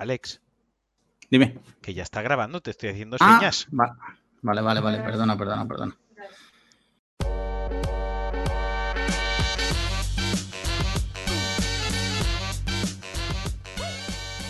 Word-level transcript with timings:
Alex, 0.00 0.40
Dime. 1.30 1.60
que 1.82 1.92
ya 1.94 2.02
está 2.02 2.22
grabando, 2.22 2.60
te 2.62 2.70
estoy 2.70 2.88
haciendo 2.88 3.18
Ah, 3.20 3.36
señas. 3.38 3.68
va- 3.78 3.96
Vale, 4.42 4.62
vale, 4.62 4.80
vale. 4.80 4.98
Perdona, 5.02 5.36
perdona, 5.36 5.68
perdona. 5.68 5.96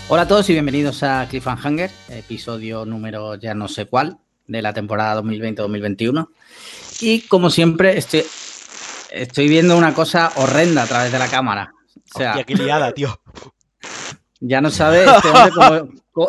Hola 0.09 0.23
a 0.23 0.29
todos 0.29 0.49
y 0.51 0.53
bienvenidos 0.53 1.03
a 1.05 1.27
Cliffhanger, 1.29 1.91
episodio 2.09 2.85
número 2.85 3.37
ya 3.37 3.55
no 3.55 3.69
sé 3.69 3.87
cuál 3.87 4.19
de 4.49 4.61
la 4.63 4.73
temporada 4.73 5.15
2020-2021. 5.23 6.29
Y 7.01 7.21
como 7.23 7.51
siempre, 7.51 7.97
estoy, 7.97 8.25
estoy 9.13 9.49
viendo 9.49 9.79
una 9.79 9.95
cosa 9.95 10.33
horrenda 10.35 10.83
a 10.83 10.87
través 10.87 11.13
de 11.13 11.19
la 11.21 11.29
cámara. 11.29 11.73
O 12.13 12.19
sea, 12.19 12.31
Hostia, 12.31 12.45
qué 12.45 12.55
liada, 12.57 12.93
tío. 12.93 13.21
ya 14.41 14.61
no 14.61 14.71
sabe 14.71 15.05
este 15.05 15.29
hombre 15.29 15.53
cómo, 16.13 16.29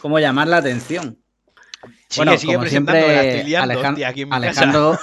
cómo- 0.00 0.18
llamar 0.18 0.48
la 0.48 0.58
atención. 0.58 1.18
Sigue, 2.08 2.24
Bueno, 2.24 2.38
sigue 2.38 2.54
como 2.54 2.66
siempre, 2.66 3.28
estoy 3.28 3.50
liando, 3.50 3.74
Alejan- 3.74 3.92
hostia, 3.92 4.08
aquí 4.08 4.22
en. 4.22 4.32
Alejandro, 4.32 4.98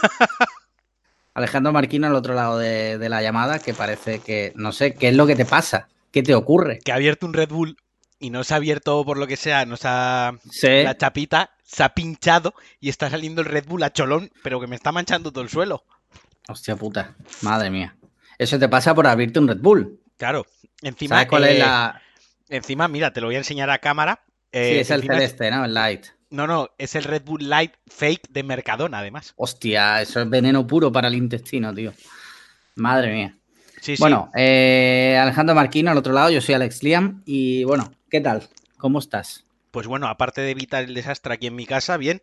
Alejandro 1.33 1.73
Marquino 1.73 2.07
al 2.07 2.15
otro 2.15 2.33
lado 2.33 2.57
de, 2.57 2.97
de 2.97 3.09
la 3.09 3.21
llamada, 3.21 3.59
que 3.59 3.73
parece 3.73 4.19
que, 4.19 4.53
no 4.55 4.71
sé, 4.71 4.93
¿qué 4.93 5.09
es 5.09 5.15
lo 5.15 5.27
que 5.27 5.35
te 5.35 5.45
pasa? 5.45 5.87
¿Qué 6.11 6.23
te 6.23 6.33
ocurre? 6.33 6.79
Que 6.79 6.91
ha 6.91 6.95
abierto 6.95 7.25
un 7.25 7.33
Red 7.33 7.49
Bull 7.49 7.77
y 8.19 8.29
no 8.29 8.43
se 8.43 8.53
ha 8.53 8.57
abierto 8.57 9.03
por 9.03 9.17
lo 9.17 9.27
que 9.27 9.35
sea, 9.35 9.65
no 9.65 9.75
se 9.75 9.87
ha... 9.89 10.33
Sí, 10.49 10.83
La 10.83 10.97
chapita 10.97 11.51
se 11.63 11.83
ha 11.83 11.89
pinchado 11.89 12.53
y 12.79 12.87
está 12.89 13.09
saliendo 13.09 13.41
el 13.41 13.47
Red 13.47 13.65
Bull 13.67 13.83
a 13.83 13.91
cholón, 13.91 14.31
pero 14.43 14.61
que 14.61 14.67
me 14.67 14.77
está 14.77 14.91
manchando 14.93 15.31
todo 15.31 15.43
el 15.43 15.49
suelo. 15.49 15.83
hostia 16.47 16.75
puta, 16.77 17.15
madre 17.41 17.69
mía. 17.69 17.95
Eso 18.37 18.57
te 18.57 18.69
pasa 18.69 18.95
por 18.95 19.05
abrirte 19.05 19.39
un 19.39 19.47
Red 19.49 19.59
Bull. 19.59 19.99
Claro, 20.17 20.45
encima... 20.81 21.15
¿Sabes 21.17 21.27
cuál 21.29 21.43
eh, 21.43 21.53
es 21.53 21.59
la...? 21.59 22.01
Encima, 22.49 22.87
mira, 22.87 23.11
te 23.13 23.21
lo 23.21 23.27
voy 23.27 23.35
a 23.35 23.39
enseñar 23.39 23.69
a 23.69 23.79
cámara. 23.79 24.21
Sí, 24.53 24.59
eh, 24.59 24.79
es 24.81 24.91
el 24.91 25.01
celeste, 25.03 25.49
¿no? 25.51 25.65
El 25.65 25.73
light. 25.73 26.05
No, 26.29 26.47
no, 26.47 26.69
es 26.77 26.95
el 26.95 27.03
Red 27.03 27.23
Bull 27.23 27.47
Light 27.49 27.73
fake 27.87 28.29
de 28.29 28.43
Mercadona, 28.43 28.99
además. 28.99 29.33
Hostia, 29.37 30.01
eso 30.01 30.21
es 30.21 30.29
veneno 30.29 30.65
puro 30.67 30.91
para 30.91 31.07
el 31.07 31.15
intestino, 31.15 31.73
tío. 31.73 31.93
Madre 32.75 33.13
mía. 33.13 33.37
Sí, 33.81 33.95
sí. 33.95 34.01
Bueno, 34.01 34.31
eh, 34.35 35.17
Alejandro 35.21 35.55
Marquino 35.55 35.91
al 35.91 35.97
otro 35.97 36.13
lado, 36.13 36.29
yo 36.31 36.41
soy 36.41 36.55
Alex 36.55 36.83
Liam 36.83 37.21
y 37.25 37.63
bueno, 37.63 37.91
¿qué 38.09 38.19
tal? 38.21 38.47
¿Cómo 38.77 38.99
estás? 38.99 39.45
Pues 39.71 39.87
bueno, 39.87 40.07
aparte 40.07 40.41
de 40.41 40.51
evitar 40.51 40.83
el 40.83 40.93
desastre 40.93 41.33
aquí 41.33 41.47
en 41.47 41.55
mi 41.55 41.65
casa, 41.65 41.97
bien. 41.97 42.21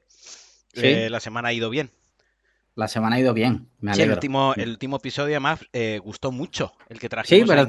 Sí. 0.75 0.87
Eh, 0.87 1.11
la 1.11 1.20
semana 1.20 1.48
ha 1.48 1.53
ido 1.53 1.70
bien. 1.70 1.91
La 2.75 2.89
semana 2.89 3.17
ha 3.17 3.20
ido 3.20 3.34
bien, 3.34 3.69
me 3.81 3.93
Sí, 3.93 4.00
el 4.00 4.05
alegro. 4.05 4.15
último, 4.15 4.55
el 4.56 4.70
último 4.70 4.97
episodio 4.97 5.34
además 5.34 5.61
eh, 5.73 6.00
gustó 6.03 6.33
mucho, 6.33 6.73
el 6.89 6.98
que 6.98 7.06
Sí, 7.06 7.11
trajimos 7.11 7.50
a 7.50 7.67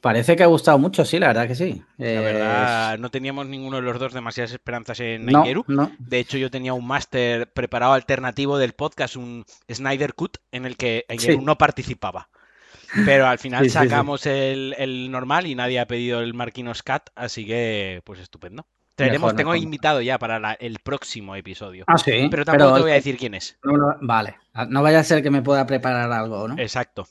parece, 0.00 0.36
que 0.36 0.42
ha 0.42 0.46
gustado 0.46 0.78
mucho, 0.78 1.04
sí, 1.04 1.18
la 1.18 1.28
verdad 1.28 1.46
que 1.46 1.54
sí. 1.54 1.82
La 1.98 2.06
Eh, 2.06 2.18
verdad, 2.20 2.98
no 2.98 3.10
teníamos 3.10 3.46
ninguno 3.46 3.76
de 3.76 3.82
los 3.82 3.98
dos 3.98 4.12
demasiadas 4.12 4.52
esperanzas 4.52 4.98
en 5.00 5.26
no, 5.26 5.44
no. 5.68 5.92
De 5.98 6.18
hecho, 6.18 6.38
yo 6.38 6.50
tenía 6.50 6.74
un 6.74 6.86
máster 6.86 7.52
preparado 7.52 7.92
alternativo 7.92 8.58
del 8.58 8.72
podcast, 8.72 9.16
un 9.16 9.44
Snyder 9.70 10.14
Cut, 10.14 10.38
en 10.52 10.64
el 10.66 10.76
que 10.76 11.04
Aingeru 11.08 11.38
Sí. 11.40 11.44
no 11.44 11.56
participaba. 11.58 12.28
Pero 13.04 13.26
al 13.26 13.38
final 13.38 13.62
Sí, 13.64 13.70
sí, 13.70 13.78
sí. 13.78 13.84
sacamos 13.88 14.26
El, 14.26 14.74
el 14.78 15.10
normal 15.10 15.46
y 15.46 15.54
nadie 15.54 15.78
ha 15.80 15.86
pedido 15.86 16.20
el 16.20 16.34
Marquinos 16.34 16.82
Cat, 16.82 17.10
así 17.14 17.46
que 17.46 18.00
pues 18.04 18.18
estupendo. 18.20 18.66
Traeremos, 18.96 19.28
Mejor, 19.28 19.36
tengo 19.36 19.50
mejor. 19.52 19.64
invitado 19.64 20.00
ya 20.02 20.18
para 20.18 20.38
la- 20.40 20.52
el 20.54 20.78
próximo 20.80 21.34
episodio. 21.36 21.84
Ah, 21.86 21.96
sí. 21.96 22.26
pero 22.30 22.44
tampoco 22.44 22.74
te 22.74 22.80
voy 22.82 22.90
a 22.90 22.94
decir 22.94 23.16
quién 23.16 23.34
es. 23.34 23.56
no, 23.62 23.96
vale, 24.02 24.36
no 24.68 24.82
vaya 24.82 24.98
a 24.98 25.04
ser 25.04 25.22
que 25.22 25.30
me 25.30 25.40
pueda 25.40 25.64
preparar 25.66 26.10
algo, 26.12 26.48
¿no? 26.48 26.58
Exacto. 26.58 27.06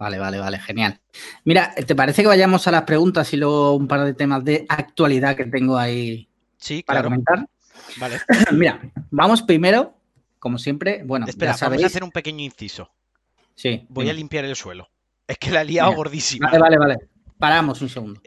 Vale, 0.00 0.18
vale, 0.18 0.38
vale, 0.38 0.58
genial. 0.58 0.98
Mira, 1.44 1.74
¿te 1.74 1.94
parece 1.94 2.22
que 2.22 2.28
vayamos 2.28 2.66
a 2.66 2.70
las 2.70 2.84
preguntas 2.84 3.30
y 3.34 3.36
luego 3.36 3.74
un 3.74 3.86
par 3.86 4.02
de 4.06 4.14
temas 4.14 4.42
de 4.42 4.64
actualidad 4.66 5.36
que 5.36 5.44
tengo 5.44 5.76
ahí 5.76 6.26
Sí, 6.56 6.82
para 6.82 7.00
claro. 7.02 7.10
comentar? 7.10 7.46
Vale. 7.98 8.18
Mira, 8.52 8.80
vamos 9.10 9.42
primero, 9.42 9.94
como 10.38 10.56
siempre, 10.56 11.02
bueno, 11.04 11.26
Espera, 11.26 11.52
ya 11.52 11.58
sabéis. 11.58 11.82
vamos 11.82 11.84
a 11.84 11.86
hacer 11.92 12.04
un 12.04 12.12
pequeño 12.12 12.42
inciso. 12.42 12.90
Sí, 13.54 13.84
Voy 13.90 14.08
a 14.08 14.14
limpiar 14.14 14.46
el 14.46 14.56
suelo. 14.56 14.88
Es 15.28 15.36
que 15.36 15.50
la 15.50 15.60
he 15.60 15.64
liado 15.66 15.92
gordísima. 15.92 16.46
Vale, 16.46 16.58
vale, 16.58 16.78
vale. 16.78 16.96
Paramos 17.38 17.82
un 17.82 17.90
segundo. 17.90 18.22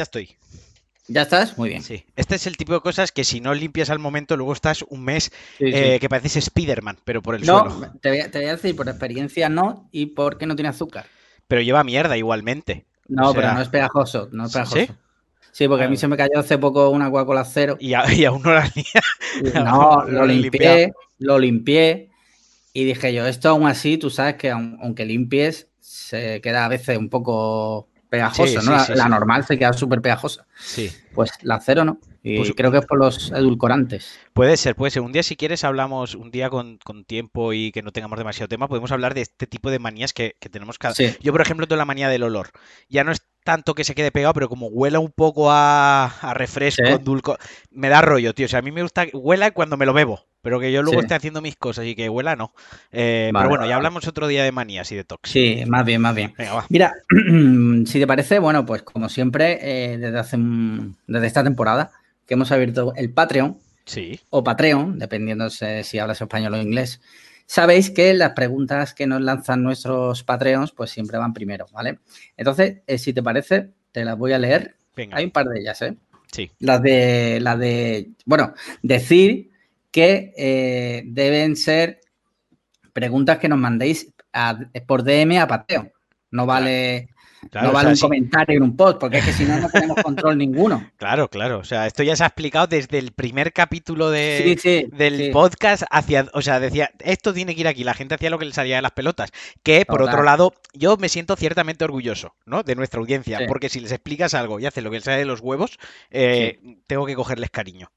Ya 0.00 0.04
estoy. 0.04 0.34
¿Ya 1.08 1.22
estás? 1.22 1.58
Muy 1.58 1.68
bien. 1.68 1.82
Sí. 1.82 2.06
Este 2.16 2.36
es 2.36 2.46
el 2.46 2.56
tipo 2.56 2.72
de 2.72 2.80
cosas 2.80 3.12
que 3.12 3.22
si 3.22 3.42
no 3.42 3.52
limpias 3.52 3.90
al 3.90 3.98
momento, 3.98 4.34
luego 4.34 4.54
estás 4.54 4.82
un 4.88 5.04
mes 5.04 5.24
Sí, 5.58 5.66
sí. 5.66 5.72
eh, 5.74 5.98
que 6.00 6.08
pareces 6.08 6.42
Spiderman, 6.46 6.96
pero 7.04 7.20
por 7.20 7.34
el 7.34 7.44
no, 7.44 7.68
suelo. 7.70 7.92
te 8.00 8.22
a, 8.22 8.30
te 8.30 8.38
voy 8.38 8.48
a 8.48 8.52
decir 8.56 8.74
por 8.74 8.88
experiencia 8.88 9.50
no 9.50 9.90
y 9.92 10.06
porque 10.06 10.46
no 10.46 10.56
tiene 10.56 10.70
azúcar. 10.70 11.04
Pero 11.48 11.60
lleva 11.60 11.84
mierda 11.84 12.16
igualmente. 12.16 12.86
No, 13.08 13.28
O 13.28 13.32
sea- 13.34 13.42
pero 13.42 13.52
no 13.52 13.60
es 13.60 13.68
pegajoso, 13.68 14.30
no 14.32 14.46
es 14.46 14.52
¿Sí? 14.52 14.58
pegajoso. 14.58 14.96
Sí, 15.52 15.68
porque 15.68 15.84
a 15.84 15.88
mí 15.90 15.98
se 15.98 16.08
me 16.08 16.16
cayó 16.16 16.38
hace 16.38 16.56
poco 16.56 16.88
una 16.88 17.10
Coca-Cola 17.10 17.44
cero. 17.44 17.76
Y, 17.78 17.92
a- 17.92 18.10
y 18.10 18.24
aún 18.24 18.40
no 18.40 18.54
la 18.54 18.70
lía. 18.74 19.02
No, 19.66 20.04
Lo 20.08 20.24
limpié, 20.24 20.92
lo 21.18 21.38
limpié 21.38 22.08
y 22.72 22.84
dije 22.84 23.12
yo, 23.12 23.26
esto 23.26 23.50
aún 23.50 23.66
así, 23.68 23.98
tú 23.98 24.08
sabes 24.08 24.36
que 24.36 24.50
aun- 24.50 24.78
aunque 24.80 25.04
limpies, 25.04 25.68
se 25.78 26.40
queda 26.40 26.64
a 26.64 26.68
veces 26.68 26.96
un 26.96 27.10
poco 27.10 27.89
pegajoso, 28.10 28.60
Sí, 28.60 28.66
¿no? 28.68 28.84
sí, 28.84 28.92
la, 28.94 29.08
normal 29.08 29.44
se 29.46 29.58
queda 29.58 29.72
súper 29.72 30.02
pegajosa. 30.02 30.46
Sí. 30.58 30.90
Pues 31.14 31.30
la 31.42 31.60
cero 31.60 31.84
no. 31.84 31.98
Y 32.22 32.36
Pues- 32.36 32.52
creo 32.54 32.70
que 32.70 32.78
es 32.78 32.84
por 32.86 32.98
los 32.98 33.30
edulcorantes. 33.32 34.18
Puede 34.34 34.56
ser, 34.58 34.76
puede 34.76 34.90
ser. 34.90 35.00
Un 35.02 35.12
día, 35.12 35.22
si 35.22 35.36
quieres, 35.36 35.64
hablamos, 35.64 36.14
un 36.14 36.30
día 36.30 36.50
con, 36.50 36.78
con 36.84 37.04
tiempo 37.04 37.52
y 37.54 37.72
que 37.72 37.82
no 37.82 37.92
tengamos 37.92 38.18
demasiado 38.18 38.48
tema, 38.48 38.68
podemos 38.68 38.92
hablar 38.92 39.14
de 39.14 39.22
este 39.22 39.46
tipo 39.46 39.70
de 39.70 39.78
manías 39.78 40.12
que, 40.12 40.36
que 40.38 40.48
tenemos 40.50 40.78
cada. 40.78 40.94
Sí. 40.94 41.16
Yo, 41.20 41.32
por 41.32 41.40
ejemplo, 41.40 41.66
tengo 41.66 41.78
la 41.78 41.84
manía 41.86 42.08
del 42.08 42.22
olor. 42.24 42.50
Ya 42.88 43.04
no 43.04 43.12
es 43.12 43.22
tanto 43.42 43.74
que 43.74 43.84
se 43.84 43.94
quede 43.94 44.10
pegado, 44.12 44.34
pero 44.34 44.48
como 44.50 44.66
huela 44.66 44.98
un 44.98 45.12
poco 45.12 45.50
a, 45.50 46.04
a 46.06 46.34
refresco, 46.34 46.82
Sí. 46.84 46.92
dulco, 47.02 47.38
me 47.70 47.88
da 47.88 48.02
rollo, 48.02 48.34
tío. 48.34 48.44
O 48.46 48.48
sea, 48.50 48.58
a 48.58 48.62
mí 48.62 48.70
me 48.70 48.82
gusta 48.82 49.06
que 49.06 49.16
huela 49.16 49.50
cuando 49.52 49.76
me 49.78 49.86
lo 49.86 49.94
bebo, 49.94 50.26
pero 50.42 50.58
que 50.60 50.72
yo 50.72 50.82
luego 50.82 51.00
Sí. 51.00 51.04
esté 51.04 51.14
haciendo 51.14 51.40
mis 51.40 51.56
cosas 51.56 51.86
y 51.86 51.94
que 51.94 52.08
huela, 52.08 52.36
no. 52.36 52.52
Eh, 52.92 53.30
Vale, 53.32 53.42
pero 53.44 53.48
bueno, 53.50 53.60
vale, 53.62 53.70
ya 53.70 53.76
hablamos 53.76 54.06
otro 54.08 54.26
día 54.26 54.44
de 54.44 54.52
manías 54.52 54.90
y 54.92 54.96
de 54.96 55.04
tox. 55.04 55.30
Sí, 55.30 55.62
más 55.66 55.84
bien, 55.84 56.00
más 56.00 56.14
bien. 56.14 56.32
Venga, 56.36 56.54
va. 56.54 56.66
Mira, 56.68 56.94
si 57.86 57.98
te 58.00 58.06
parece, 58.06 58.38
bueno, 58.38 58.64
pues 58.66 58.82
como 58.82 59.08
siempre, 59.08 59.58
eh, 59.92 59.98
desde 59.98 60.18
hace 60.18 60.36
desde 61.06 61.26
esta 61.26 61.44
temporada 61.44 61.90
que 62.26 62.34
hemos 62.34 62.52
abierto 62.52 62.92
el 62.96 63.12
Patreon 63.12 63.58
Sí. 63.84 64.20
o 64.30 64.44
Patreon, 64.44 64.98
dependiendo 64.98 65.50
si 65.50 65.66
si 65.84 65.98
hablas 65.98 66.20
español 66.20 66.54
o 66.54 66.60
inglés, 66.62 67.00
sabéis 67.46 67.90
que 67.90 68.14
las 68.14 68.30
preguntas 68.32 68.94
que 68.94 69.06
nos 69.06 69.20
lanzan 69.20 69.62
nuestros 69.62 70.22
Patreons, 70.22 70.70
pues 70.72 70.90
siempre 70.90 71.18
van 71.18 71.32
primero, 71.34 71.66
¿vale? 71.72 71.98
Entonces, 72.36 72.78
eh, 72.86 72.98
si 72.98 73.12
te 73.12 73.22
parece, 73.22 73.70
te 73.92 74.04
las 74.04 74.16
voy 74.16 74.32
a 74.32 74.38
leer. 74.38 74.76
Venga. 74.94 75.16
Hay 75.16 75.24
un 75.24 75.30
par 75.32 75.46
de 75.46 75.58
ellas, 75.60 75.82
¿eh? 75.82 75.96
Sí. 76.30 76.48
Las 76.60 76.80
de, 76.82 77.38
las 77.40 77.58
de, 77.58 78.10
bueno, 78.24 78.54
decir 78.82 79.49
que 79.90 80.32
eh, 80.36 81.02
deben 81.06 81.56
ser 81.56 82.00
preguntas 82.92 83.38
que 83.38 83.48
nos 83.48 83.58
mandéis 83.58 84.12
a- 84.32 84.58
por 84.86 85.02
DM 85.02 85.38
a 85.38 85.46
Patreon. 85.46 85.90
No 86.30 86.46
vale, 86.46 87.08
Claro, 87.50 87.68
no 87.68 87.70
o 87.70 87.74
vale 87.74 87.84
sea, 87.86 87.90
un 87.92 87.96
sí. 87.96 88.02
comentario 88.02 88.56
en 88.58 88.62
un 88.62 88.76
post, 88.76 88.98
porque 89.00 89.18
es 89.18 89.24
que 89.24 89.32
si 89.32 89.44
no, 89.44 89.56
no 89.58 89.68
tenemos 89.70 89.96
control 90.02 90.36
ninguno. 90.36 90.90
Claro, 90.98 91.28
claro. 91.30 91.58
O 91.58 91.64
sea, 91.64 91.86
esto 91.86 92.02
ya 92.02 92.14
se 92.14 92.22
ha 92.22 92.26
explicado 92.26 92.66
desde 92.66 92.98
el 92.98 93.12
primer 93.12 93.52
capítulo 93.54 94.10
de, 94.10 94.56
Sí, 94.60 94.82
sí, 94.82 94.86
del 94.92 95.30
podcast 95.32 95.84
hacia, 95.90 96.26
o 96.34 96.42
sea, 96.42 96.60
decía, 96.60 96.90
esto 97.00 97.32
tiene 97.32 97.54
que 97.54 97.62
ir 97.62 97.68
aquí, 97.68 97.82
la 97.82 97.94
gente 97.94 98.14
hacía 98.14 98.28
lo 98.30 98.38
que 98.38 98.44
le 98.44 98.52
salía 98.52 98.76
de 98.76 98.82
las 98.82 98.92
pelotas, 98.92 99.30
que 99.62 99.86
por 99.86 100.00
Total. 100.00 100.14
otro 100.14 100.22
lado, 100.24 100.54
yo 100.74 100.98
me 100.98 101.08
siento 101.08 101.34
ciertamente 101.34 101.82
orgulloso, 101.84 102.34
¿no? 102.44 102.62
De 102.62 102.76
nuestra 102.76 103.00
audiencia, 103.00 103.40
porque 103.48 103.70
si 103.70 103.80
les 103.80 103.90
explicas 103.92 104.34
algo 104.34 104.60
y 104.60 104.66
hacen 104.66 104.84
lo 104.84 104.90
que 104.90 104.98
les 104.98 105.04
sale 105.04 105.16
de 105.18 105.24
los 105.24 105.40
huevos, 105.40 105.78
eh, 106.10 106.60
tengo 106.86 107.06
que 107.06 107.14
cogerles 107.14 107.48
cariño, 107.50 107.90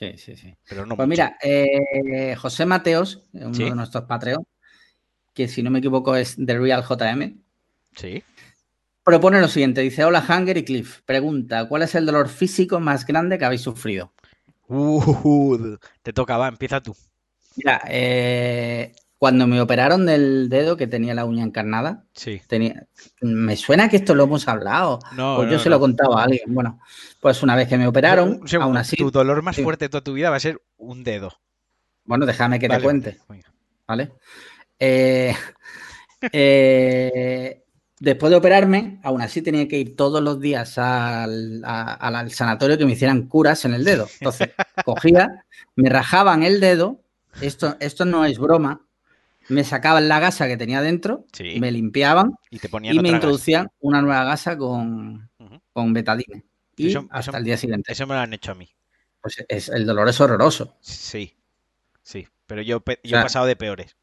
Sí, 0.00 0.16
sí, 0.16 0.34
sí. 0.34 0.56
pero 0.66 0.86
no 0.86 0.96
Pues 0.96 1.06
mucho. 1.06 1.10
mira, 1.10 1.36
eh, 1.42 2.34
José 2.36 2.64
Mateos, 2.64 3.22
uno 3.34 3.52
Sí. 3.52 3.64
de 3.64 3.74
nuestros 3.74 4.04
Patreon, 4.04 4.46
que 5.34 5.46
si 5.46 5.62
no 5.62 5.70
me 5.70 5.80
equivoco 5.80 6.16
es 6.16 6.36
The 6.42 6.58
Real 6.58 6.82
JM, 6.82 7.36
Sí. 7.96 8.24
propone 9.04 9.42
lo 9.42 9.48
siguiente. 9.48 9.82
Dice, 9.82 10.02
hola 10.04 10.24
Hanger 10.26 10.56
y 10.56 10.64
Cliff. 10.64 11.02
Pregunta, 11.04 11.68
¿cuál 11.68 11.82
es 11.82 11.94
el 11.94 12.06
dolor 12.06 12.30
físico 12.30 12.80
más 12.80 13.04
grande 13.06 13.38
que 13.38 13.44
habéis 13.44 13.60
sufrido? 13.60 14.14
Uh, 14.68 15.76
te 16.02 16.14
toca, 16.14 16.38
va, 16.38 16.48
empieza 16.48 16.80
tú. 16.80 16.96
Mira, 17.56 17.82
eh, 17.88 18.94
cuando 19.20 19.46
me 19.46 19.60
operaron 19.60 20.06
del 20.06 20.48
dedo 20.48 20.78
que 20.78 20.86
tenía 20.86 21.12
la 21.12 21.26
uña 21.26 21.44
encarnada, 21.44 22.04
Sí. 22.14 22.40
tenía, 22.46 22.86
me 23.20 23.54
suena 23.54 23.90
que 23.90 23.98
esto 23.98 24.14
lo 24.14 24.24
hemos 24.24 24.48
hablado. 24.48 24.98
No, 25.14 25.36
pues 25.36 25.50
yo 25.50 25.58
no, 25.58 25.62
se 25.62 25.68
lo 25.68 25.78
contaba 25.78 26.22
a 26.22 26.24
alguien. 26.24 26.44
Bueno, 26.54 26.80
pues 27.20 27.42
una 27.42 27.54
vez 27.54 27.68
que 27.68 27.76
me 27.76 27.86
operaron, 27.86 28.40
aún 28.58 28.76
así, 28.78 28.96
tu 28.96 29.10
dolor 29.10 29.42
más 29.42 29.56
sí. 29.56 29.62
fuerte 29.62 29.84
de 29.84 29.88
toda 29.90 30.02
tu 30.02 30.14
vida 30.14 30.30
va 30.30 30.36
a 30.36 30.40
ser 30.40 30.62
un 30.78 31.04
dedo. 31.04 31.34
Bueno, 32.04 32.24
déjame 32.24 32.58
que 32.58 32.66
te 32.70 32.80
cuente. 32.80 33.18
¿vale? 33.86 34.10
Eh, 34.78 35.34
eh, 36.32 37.62
después 37.98 38.30
de 38.30 38.36
operarme, 38.36 39.00
aún 39.02 39.20
así 39.20 39.42
tenía 39.42 39.68
que 39.68 39.78
ir 39.78 39.96
todos 39.96 40.22
los 40.22 40.40
días 40.40 40.78
al, 40.78 41.62
a- 41.64 41.92
al- 41.92 42.16
al 42.16 42.30
sanatorio 42.30 42.78
que 42.78 42.86
me 42.86 42.92
hicieran 42.92 43.26
curas 43.28 43.66
en 43.66 43.74
el 43.74 43.84
dedo. 43.84 44.08
Entonces, 44.20 44.48
cogía, 44.86 45.44
me 45.76 45.90
rajaban 45.90 46.42
el 46.42 46.60
dedo, 46.60 47.02
esto, 47.42 47.76
esto 47.80 48.06
no 48.06 48.24
es 48.24 48.38
broma, 48.38 48.86
me 49.50 49.64
sacaban 49.64 50.08
la 50.08 50.18
gasa 50.20 50.48
que 50.48 50.56
tenía 50.56 50.80
dentro, 50.80 51.26
Sí. 51.32 51.58
me 51.60 51.70
limpiaban 51.70 52.32
Y 52.50 52.58
te 52.58 52.68
ponían 52.68 52.94
y 52.94 52.98
me 52.98 53.08
otra 53.08 53.16
introducían 53.16 53.68
una 53.80 54.00
nueva 54.02 54.24
gasa 54.24 54.56
con, 54.56 55.28
con 55.72 55.92
betadine. 55.92 56.44
Y 56.76 56.88
Eso- 56.88 57.06
hasta 57.10 57.30
eso- 57.32 57.38
el 57.38 57.44
día 57.44 57.56
siguiente. 57.56 57.92
Eso 57.92 58.06
me 58.06 58.14
lo 58.14 58.20
han 58.20 58.32
hecho 58.32 58.52
a 58.52 58.54
mí. 58.54 58.68
Pues 59.20 59.44
es, 59.48 59.68
el 59.68 59.84
dolor 59.84 60.08
es 60.08 60.20
horroroso. 60.20 60.76
Sí. 60.80 61.36
Sí. 62.02 62.26
Pero 62.46 62.62
yo, 62.62 62.82
sea, 62.86 62.96
he 63.20 63.22
pasado 63.22 63.46
de 63.46 63.56
peores. 63.56 63.96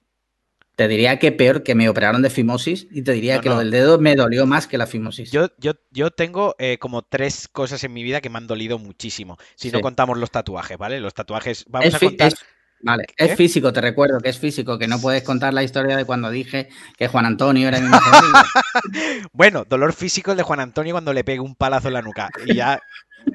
Te 0.76 0.88
diría 0.88 1.18
que 1.18 1.32
peor 1.32 1.64
que 1.64 1.74
me 1.74 1.90
operaron 1.90 2.22
de 2.22 2.30
fimosis 2.30 2.88
y 2.92 3.02
te 3.02 3.14
diría 3.14 3.38
No, 3.38 3.42
que 3.42 3.50
no. 3.50 3.56
lo 3.56 3.60
del 3.62 3.72
dedo 3.72 3.98
me 3.98 4.16
dolió 4.16 4.46
más 4.46 4.68
que 4.68 4.78
la 4.78 4.86
fimosis. 4.86 5.32
Yo, 5.32 5.50
yo, 5.58 5.74
yo 5.90 6.12
tengo 6.12 6.56
eh, 6.60 6.78
como 6.78 7.02
tres 7.02 7.48
cosas 7.48 7.84
en 7.84 7.94
mi 7.94 8.04
vida 8.04 8.22
que 8.22 8.30
me 8.30 8.38
han 8.38 8.46
dolido 8.46 8.78
muchísimo. 8.78 9.38
Si 9.56 9.72
no 9.72 9.82
contamos 9.82 10.20
los 10.20 10.30
tatuajes, 10.30 10.78
¿vale? 10.78 11.00
Los 11.00 11.16
tatuajes. 11.16 11.66
Vamos 11.68 11.88
es, 11.88 11.96
a 11.96 12.00
contar. 12.00 12.28
es- 12.28 12.46
vale, 12.82 13.06
¿Qué? 13.16 13.26
es 13.26 13.36
físico, 13.36 13.74
te 13.74 13.82
recuerdo 13.82 14.20
que 14.20 14.30
es 14.30 14.38
físico, 14.40 14.78
que 14.78 14.88
no 14.88 15.00
puedes 15.00 15.24
contar 15.24 15.54
la 15.54 15.64
historia 15.64 15.98
de 15.98 16.06
cuando 16.06 16.30
dije 16.30 16.70
que 16.98 17.08
Juan 17.08 17.26
Antonio 17.26 17.68
era 17.68 17.80
mi 17.80 17.90
mejor 17.90 18.16
amigo. 18.16 18.38
Bueno, 19.34 19.66
dolor 19.68 19.94
físico 19.94 20.32
el 20.32 20.38
de 20.38 20.44
Juan 20.44 20.60
Antonio 20.60 20.94
cuando 20.94 21.14
le 21.14 21.24
pegue 21.24 21.40
un 21.40 21.56
palazo 21.56 21.88
en 21.88 21.94
la 21.96 22.02
nuca. 22.02 22.30
Y 22.46 22.56
ya 22.56 22.80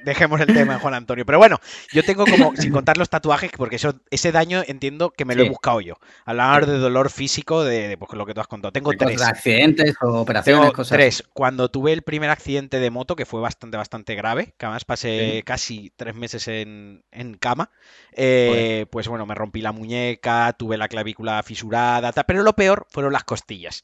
dejemos 0.04 0.40
el 0.40 0.46
tema 0.48 0.78
Juan 0.78 0.94
Antonio. 0.94 1.24
Pero 1.26 1.38
bueno, 1.38 1.58
yo 1.92 2.02
tengo 2.02 2.24
como, 2.26 2.54
sin 2.56 2.72
contar 2.72 2.96
los 2.98 3.08
tatuajes, 3.10 3.50
porque 3.56 3.76
eso, 3.76 4.00
ese 4.10 4.32
daño 4.32 4.62
entiendo 4.66 5.10
que 5.10 5.24
me 5.24 5.34
lo 5.34 5.42
he 5.44 5.48
buscado 5.48 5.80
yo. 5.80 5.94
Hablar 6.24 6.66
de 6.66 6.78
dolor 6.78 7.10
físico, 7.10 7.64
de, 7.64 7.88
de, 7.88 7.96
pues, 7.96 8.12
lo 8.12 8.26
que 8.26 8.34
tú 8.34 8.40
has 8.40 8.46
contado. 8.46 8.72
Tengo 8.72 8.92
tres. 8.92 9.20
Accidentes 9.22 9.94
o 10.00 10.20
operaciones, 10.20 10.60
Tengo 10.62 10.72
cosas 10.72 10.96
tres. 10.96 11.24
Cuando 11.32 11.70
tuve 11.70 11.92
el 11.92 12.02
primer 12.02 12.30
accidente 12.30 12.80
de 12.80 12.90
moto, 12.90 13.16
que 13.16 13.26
fue 13.26 13.40
bastante, 13.40 13.76
bastante 13.76 14.14
grave, 14.14 14.54
que 14.58 14.66
además 14.66 14.84
pasé 14.84 15.02
Sí. 15.36 15.42
casi 15.42 15.92
tres 15.96 16.14
meses 16.14 16.48
en, 16.48 17.04
en 17.10 17.34
cama, 17.34 17.70
eh, 18.12 18.86
pues 18.90 19.08
bueno, 19.08 19.26
me 19.26 19.34
rompí 19.34 19.60
la 19.60 19.72
muñeca, 19.72 20.52
tuve 20.58 20.76
la 20.76 20.88
clavícula 20.88 21.42
fisurada, 21.42 22.12
pero 22.26 22.42
lo 22.42 22.54
peor 22.54 22.86
fueron 22.90 23.12
las 23.12 23.24
costillas. 23.24 23.82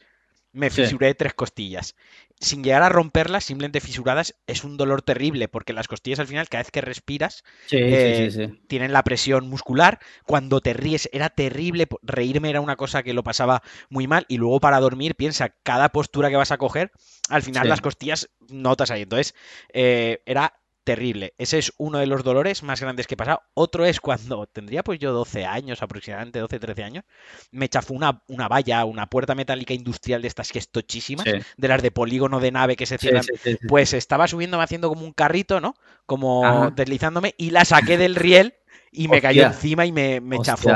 Me 0.53 0.71
Sí. 0.71 0.83
fisuré 0.83 1.15
tres 1.15 1.35
costillas. 1.35 1.95
Sin 2.41 2.63
llegar 2.63 2.83
a 2.83 2.89
romperlas, 2.89 3.45
simplemente 3.45 3.81
fisuradas, 3.81 4.35
es 4.47 4.63
un 4.65 4.77
dolor 4.77 5.03
terrible, 5.03 5.49
porque 5.49 5.73
las 5.73 5.89
costillas 5.89 6.21
al 6.21 6.29
final, 6.29 6.49
cada 6.49 6.63
vez 6.63 6.71
que 6.71 6.81
respiras, 6.81 7.43
Sí, 7.67 7.77
eh, 7.79 8.31
sí, 8.31 8.31
sí, 8.31 8.47
sí. 8.47 8.61
tienen 8.69 8.93
la 8.93 9.03
presión 9.03 9.49
muscular. 9.49 9.99
Cuando 10.25 10.61
te 10.61 10.73
ríes 10.73 11.09
era 11.13 11.31
terrible. 11.31 11.89
Reírme 12.03 12.51
era 12.51 12.61
una 12.61 12.77
cosa 12.77 13.03
que 13.03 13.13
lo 13.13 13.25
pasaba 13.25 13.63
muy 13.89 14.07
mal. 14.07 14.25
Y 14.29 14.37
luego 14.37 14.61
para 14.61 14.81
dormir, 14.81 15.17
piensa, 15.17 15.51
cada 15.65 15.89
postura 15.91 16.31
que 16.31 16.37
vas 16.37 16.53
a 16.53 16.59
coger, 16.59 16.93
al 17.29 17.43
final 17.43 17.69
las 17.69 17.81
costillas 17.81 18.31
notas 18.49 18.91
ahí. 18.91 19.03
Entonces, 19.03 19.35
eh, 19.73 20.23
era 20.27 20.55
terrible. 20.89 21.35
Ese 21.37 21.59
es 21.59 21.71
uno 21.77 21.99
de 21.99 22.07
los 22.07 22.25
dolores 22.25 22.63
más 22.63 22.81
grandes 22.81 23.07
que 23.07 23.13
he 23.13 23.17
pasado. 23.17 23.43
Otro 23.53 23.85
es 23.85 24.01
cuando 24.01 24.47
tendría 24.47 24.83
pues 24.83 24.99
yo 24.99 25.13
12 25.13 25.45
años 25.45 25.83
aproximadamente, 25.83 26.39
12, 26.39 26.59
13 26.59 26.83
años, 26.83 27.05
me 27.51 27.69
chafó 27.69 27.93
una, 27.93 28.23
una 28.27 28.49
valla, 28.49 28.87
una 28.87 29.07
puerta 29.11 29.35
metálica 29.35 29.75
industrial 29.75 30.23
de 30.23 30.29
estas 30.29 30.51
que 30.51 30.59
es 30.59 30.71
tochísimas, 30.71 31.27
Sí, 31.27 31.33
de 31.59 31.69
las 31.69 31.83
de 31.83 31.91
polígono 31.91 32.41
de 32.41 32.53
nave 32.53 32.75
que 32.75 32.87
se 32.87 32.97
cierran 32.97 33.23
sí, 33.23 33.33
sí, 33.43 33.59
sí. 33.61 33.67
pues 33.69 33.93
estaba 33.93 34.29
subiéndome 34.29 34.65
haciendo 34.65 34.89
como 34.89 35.05
un 35.05 35.13
carrito, 35.13 35.61
¿no? 35.61 35.75
Como 36.07 36.47
Ajá. 36.47 36.71
deslizándome 36.75 37.35
y 37.37 37.51
la 37.51 37.67
saqué 37.67 37.99
del 37.99 38.15
riel 38.15 38.55
y 38.93 39.09
me 39.09 39.21
cayó 39.21 39.43
encima 39.45 39.87
y 39.87 39.93
me, 39.93 40.21
me 40.21 40.39
chafó. 40.41 40.71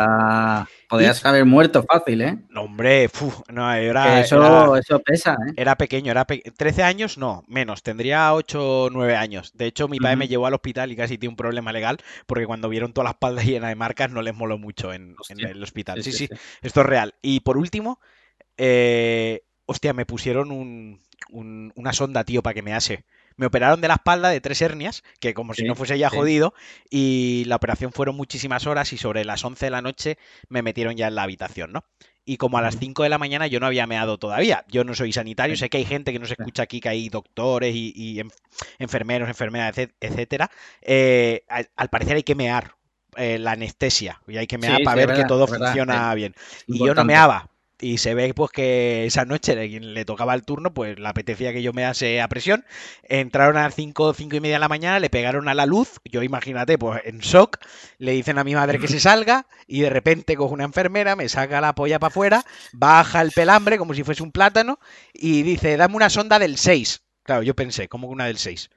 Podrías 0.88 1.24
haber 1.24 1.44
muerto 1.44 1.82
fácil, 1.84 2.20
¿eh? 2.22 2.38
No, 2.50 2.62
hombre, 2.62 3.08
fu, 3.08 3.32
no, 3.48 3.72
era, 3.72 4.20
eso, 4.20 4.36
era, 4.36 4.78
eso 4.78 4.98
pesa, 5.00 5.38
¿eh? 5.48 5.52
era 5.56 5.76
pequeño, 5.76 6.10
era 6.10 6.26
pe- 6.26 6.42
13 6.56 6.82
años, 6.82 7.16
no, 7.16 7.44
menos, 7.48 7.82
tendría 7.82 8.34
8 8.34 8.84
o 8.84 8.90
9 8.90 9.16
años. 9.16 9.52
De 9.54 9.64
hecho, 9.66 9.88
mi 9.88 9.98
padre 9.98 10.16
me 10.16 10.28
llevó 10.28 10.46
al 10.46 10.54
hospital 10.54 10.92
y 10.92 10.96
casi 10.96 11.16
tiene 11.16 11.30
un 11.30 11.36
problema 11.36 11.72
legal 11.72 11.96
porque 12.26 12.46
cuando 12.46 12.68
vieron 12.68 12.92
toda 12.92 13.04
la 13.04 13.10
espalda 13.12 13.42
llena 13.42 13.68
de 13.68 13.74
marcas 13.74 14.10
no 14.10 14.20
les 14.20 14.34
moló 14.34 14.58
mucho 14.58 14.92
en, 14.92 15.16
en 15.30 15.40
el 15.40 15.62
hospital. 15.62 16.02
Sí, 16.02 16.12
Sí, 16.12 16.18
sí, 16.18 16.26
sí, 16.28 16.34
sí. 16.36 16.40
esto 16.62 16.80
es 16.82 16.86
real. 16.86 17.14
Y 17.22 17.40
por 17.40 17.56
último, 17.56 18.00
eh, 18.56 19.42
hostia, 19.66 19.92
me 19.92 20.06
pusieron 20.06 20.50
un- 20.50 21.00
un- 21.30 21.72
una 21.76 21.92
sonda, 21.92 22.24
tío, 22.24 22.42
para 22.42 22.54
que 22.54 22.62
me 22.62 22.74
hace. 22.74 23.04
Me 23.36 23.46
operaron 23.46 23.80
de 23.80 23.88
la 23.88 23.94
espalda 23.94 24.28
de 24.30 24.40
tres 24.40 24.60
hernias, 24.62 25.02
que 25.20 25.34
como 25.34 25.54
si 25.54 25.64
no 25.64 25.74
fuese 25.74 25.98
ya 25.98 26.10
sí. 26.10 26.10
jodido, 26.10 26.54
y 26.90 27.44
la 27.46 27.56
operación 27.56 27.92
fueron 27.92 28.16
muchísimas 28.16 28.66
horas 28.66 28.92
y 28.92 28.98
sobre 28.98 29.24
las 29.24 29.44
11 29.44 29.66
de 29.66 29.70
la 29.70 29.82
noche 29.82 30.18
me 30.48 30.62
metieron 30.62 30.96
ya 30.96 31.08
en 31.08 31.14
la 31.14 31.22
habitación, 31.24 31.72
¿no? 31.72 31.84
Y 32.24 32.36
como 32.36 32.56
a 32.58 32.62
las 32.62 32.76
Ujú. 32.76 32.78
5 32.78 33.02
de 33.02 33.08
la 33.08 33.18
mañana 33.18 33.48
yo 33.48 33.58
no 33.58 33.66
había 33.66 33.86
meado 33.86 34.16
todavía. 34.18 34.64
Yo 34.68 34.84
no 34.84 34.94
soy 34.94 35.12
sanitario, 35.12 35.56
sé 35.56 35.68
que 35.70 35.78
hay 35.78 35.84
gente 35.84 36.12
que 36.12 36.20
nos 36.20 36.30
escucha 36.30 36.62
aquí, 36.62 36.80
que 36.80 36.88
hay 36.88 37.08
doctores 37.08 37.74
y, 37.74 37.92
y 37.96 38.18
enf- 38.20 38.34
enfermeros, 38.78 39.28
enfermeras, 39.28 39.76
etc- 39.76 39.92
etcétera. 40.00 40.50
Eh, 40.82 41.44
al, 41.48 41.68
al 41.76 41.88
parecer 41.90 42.16
hay 42.16 42.22
que 42.22 42.34
mear 42.36 42.76
eh, 43.16 43.38
la 43.38 43.52
anestesia 43.52 44.20
y 44.28 44.36
hay 44.36 44.46
que 44.46 44.58
mear 44.58 44.82
Sí, 44.82 44.82
para 44.82 44.94
sí, 44.94 45.04
ver 45.04 45.12
que 45.12 45.24
todo 45.24 45.46
verdad, 45.46 45.78
funciona 45.86 46.14
bien. 46.14 46.34
Y 46.70 46.80
yo 46.82 46.94
no 46.94 47.04
meaba. 47.04 47.48
Y 47.82 47.98
se 47.98 48.14
ve 48.14 48.32
pues 48.32 48.52
que 48.52 49.06
esa 49.06 49.24
noche 49.24 49.52
a 49.52 49.66
quien 49.66 49.92
le 49.92 50.04
tocaba 50.04 50.34
el 50.34 50.44
turno, 50.44 50.72
pues 50.72 51.00
le 51.00 51.08
apetecía 51.08 51.52
que 51.52 51.62
yo 51.62 51.72
me 51.72 51.84
hace 51.84 52.20
a 52.20 52.28
presión. 52.28 52.64
Entraron 53.02 53.56
a 53.56 53.64
las 53.64 53.74
5, 53.74 54.14
5 54.14 54.36
y 54.36 54.40
media 54.40 54.54
de 54.54 54.60
la 54.60 54.68
mañana, 54.68 55.00
le 55.00 55.10
pegaron 55.10 55.48
a 55.48 55.54
la 55.54 55.66
luz. 55.66 56.00
Yo 56.04 56.22
imagínate, 56.22 56.78
pues 56.78 57.02
en 57.04 57.18
shock. 57.18 57.58
Le 57.98 58.12
dicen 58.12 58.38
a 58.38 58.44
mi 58.44 58.54
madre 58.54 58.78
que 58.78 58.86
se 58.86 59.00
salga. 59.00 59.48
Y 59.66 59.80
de 59.80 59.90
repente 59.90 60.36
coge 60.36 60.54
una 60.54 60.62
enfermera, 60.62 61.16
me 61.16 61.28
saca 61.28 61.60
la 61.60 61.74
polla 61.74 61.98
para 61.98 62.10
afuera, 62.12 62.44
baja 62.72 63.20
el 63.20 63.32
pelambre 63.32 63.78
como 63.78 63.94
si 63.94 64.04
fuese 64.04 64.22
un 64.22 64.30
plátano. 64.30 64.78
Y 65.12 65.42
dice, 65.42 65.76
dame 65.76 65.96
una 65.96 66.08
sonda 66.08 66.38
del 66.38 66.58
6. 66.58 67.02
Claro, 67.24 67.42
yo 67.42 67.56
pensé, 67.56 67.88
¿cómo 67.88 68.06
que 68.06 68.12
una 68.12 68.26
del 68.26 68.38
6? 68.38 68.70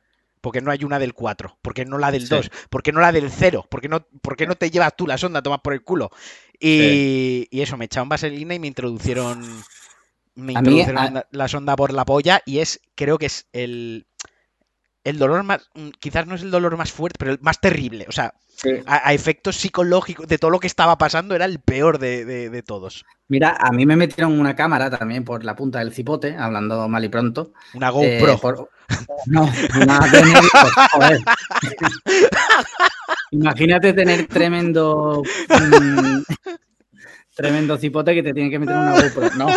¿Por 0.46 0.54
qué 0.54 0.62
no 0.62 0.70
hay 0.70 0.84
una 0.84 1.00
del 1.00 1.16
4? 1.16 1.58
¿Por 1.60 1.74
qué 1.74 1.86
no 1.86 1.98
la 1.98 2.12
del 2.12 2.22
Sí. 2.22 2.36
2? 2.36 2.52
¿Por 2.70 2.84
qué 2.84 2.92
no 2.92 3.02
la 3.02 3.12
del 3.12 3.32
0? 3.32 3.66
¿Por 3.68 3.82
qué 3.82 3.90
no, 3.90 4.06
no 4.48 4.56
te 4.56 4.70
llevas 4.70 4.96
tú 4.96 5.08
la 5.08 5.18
sonda, 5.18 5.42
tomas 5.42 5.62
por 5.62 5.74
el 5.74 5.82
culo? 5.82 6.12
Y, 6.60 7.48
y 7.50 7.62
eso, 7.62 7.78
me 7.78 7.86
echaron 7.86 8.10
vaselina 8.10 8.54
y 8.54 8.60
me 8.60 8.68
introducieron, 8.68 9.44
me 10.36 10.54
A 10.56 10.62
mí, 10.62 10.86
la 11.32 11.48
sonda 11.48 11.76
por 11.76 11.92
la 11.94 12.06
polla 12.06 12.44
y 12.46 12.60
es, 12.60 12.80
creo 12.94 13.18
que 13.18 13.26
es 13.26 13.48
el, 13.54 14.06
el 15.06 15.18
dolor 15.18 15.44
más, 15.44 15.70
mm, 15.76 15.90
quizás 16.00 16.28
no 16.28 16.36
es 16.36 16.42
el 16.42 16.52
dolor 16.52 16.76
más 16.76 16.92
fuerte, 16.92 17.16
pero 17.18 17.32
el 17.32 17.40
más 17.42 17.62
terrible. 17.62 18.06
O 18.10 18.12
sea, 18.12 18.34
Sí. 18.58 18.70
a, 18.86 19.10
a 19.10 19.14
efectos 19.14 19.58
psicológicos 19.58 20.28
de 20.28 20.38
todo 20.38 20.50
lo 20.50 20.60
que 20.62 20.68
estaba 20.68 20.98
pasando 20.98 21.36
era 21.36 21.44
el 21.46 21.60
peor 21.60 22.00
de, 22.00 22.24
de- 22.24 22.50
de 22.50 22.64
todos. 22.64 23.04
Mira, 23.28 23.58
a 23.60 23.72
mí 23.72 23.86
me 23.86 23.96
metieron 23.98 24.40
una 24.40 24.56
cámara 24.56 24.90
también 24.90 25.26
por 25.26 25.44
la 25.44 25.56
punta 25.58 25.80
del 25.80 25.92
cipote, 25.94 26.36
hablando 26.38 26.88
mal 26.88 27.04
y 27.04 27.10
pronto. 27.10 27.52
Una 27.74 27.90
Eh, 27.90 28.20
GoPro. 28.20 28.38
por- 28.40 28.70
No, 29.28 29.50
una 29.82 30.00
joder. 30.92 31.20
Imagínate 33.32 33.94
tener 33.94 34.28
tremendo 34.28 35.22
mm, 35.50 36.22
tremendo 37.36 37.78
cipote 37.78 38.14
que 38.14 38.24
te 38.24 38.34
tiene 38.34 38.50
que 38.50 38.60
meter 38.60 38.76
una 38.76 39.02
GoPro. 39.02 39.30
No, 39.36 39.48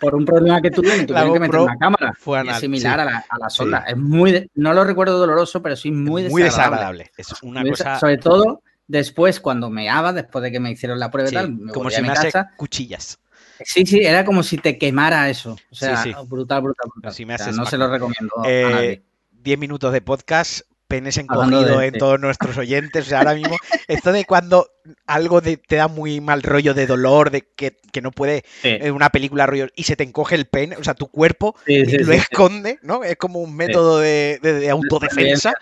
por 0.00 0.14
un 0.14 0.24
problema 0.24 0.60
que 0.60 0.70
La 0.70 0.76
tuvieron 0.76 1.06
que 1.32 1.40
meter 1.40 1.60
una 1.60 1.76
cámara. 1.78 2.14
fue 2.18 2.38
anal, 2.38 2.54
es 2.54 2.60
similar 2.60 2.96
sí. 2.96 3.00
a 3.00 3.04
la, 3.04 3.24
a 3.28 3.38
la 3.38 3.50
sonda. 3.50 3.78
Es 3.88 3.96
muy, 3.96 4.50
no 4.54 4.72
lo 4.74 4.84
recuerdo 4.84 5.18
doloroso, 5.18 5.62
pero 5.62 5.74
sí 5.76 5.90
muy 5.90 6.28
muy 6.28 6.42
desagradable. 6.42 6.42
desagradable. 6.42 7.10
Es 7.16 7.42
una 7.42 7.60
Muy 7.62 7.70
cosa 7.70 7.98
Sobre 7.98 8.18
todo 8.18 8.62
después, 8.86 9.40
cuando 9.40 9.70
meaba, 9.70 10.12
después 10.12 10.42
de 10.42 10.52
que 10.52 10.60
me 10.60 10.70
hicieron 10.70 10.98
la 10.98 11.10
prueba 11.10 11.28
y 11.28 11.30
sí, 11.30 11.36
tal, 11.36 11.52
me 11.52 11.72
como 11.72 11.90
si 11.90 11.96
a 11.96 12.02
mi 12.02 12.08
me 12.08 12.12
hace 12.14 12.30
casa. 12.30 12.50
cuchillas. 12.56 13.18
Sí, 13.64 13.86
sí, 13.86 14.00
era 14.04 14.24
como 14.24 14.42
si 14.42 14.58
te 14.58 14.76
quemara 14.76 15.30
eso. 15.30 15.56
O 15.70 15.74
sea, 15.74 16.04
brutal, 16.26 16.60
brutal, 16.62 16.90
brutal. 16.92 17.12
Si 17.14 17.24
me 17.24 17.34
O 17.34 17.38
sea, 17.38 17.46
haces 17.46 17.56
no 17.56 17.64
se 17.64 17.78
lo 17.78 17.88
recomiendo 17.88 18.34
Eh, 18.46 18.64
a 18.64 18.70
nadie. 18.70 19.02
10 19.32 19.58
minutos 19.58 19.92
de 19.94 20.02
podcast, 20.02 20.60
penes 20.86 21.18
encogido 21.18 21.82
en 21.82 21.92
sí. 21.92 21.98
todos 21.98 22.20
nuestros 22.20 22.56
oyentes. 22.58 23.06
O 23.06 23.08
sea, 23.08 23.18
ahora 23.18 23.34
mismo, 23.34 23.56
esto 23.88 24.12
de 24.12 24.24
cuando 24.24 24.68
algo 25.06 25.40
de- 25.40 25.56
te 25.56 25.76
da 25.76 25.88
muy 25.88 26.20
mal 26.20 26.42
rollo 26.42 26.74
de 26.74 26.86
dolor, 26.86 27.30
de 27.30 27.42
que, 27.56 27.76
que 27.92 28.00
no 28.00 28.10
puede 28.10 28.44
Sí, 28.62 28.68
en 28.70 28.94
una 28.94 29.10
película 29.10 29.46
rollo 29.46 29.66
y 29.74 29.82
se 29.84 29.96
te 29.96 30.04
encoge 30.04 30.34
el 30.34 30.46
pene, 30.46 30.76
o 30.76 30.84
sea, 30.84 30.94
tu 30.94 31.08
cuerpo 31.08 31.56
sí, 31.66 31.84
sí, 31.86 31.98
lo 31.98 32.12
esconde, 32.12 32.78
¿no? 32.82 33.02
Es 33.04 33.16
como 33.16 33.40
un 33.40 33.56
método 33.56 33.98
de, 33.98 34.38
de- 34.42 34.54
de 34.54 34.70
autodefensa, 34.70 35.52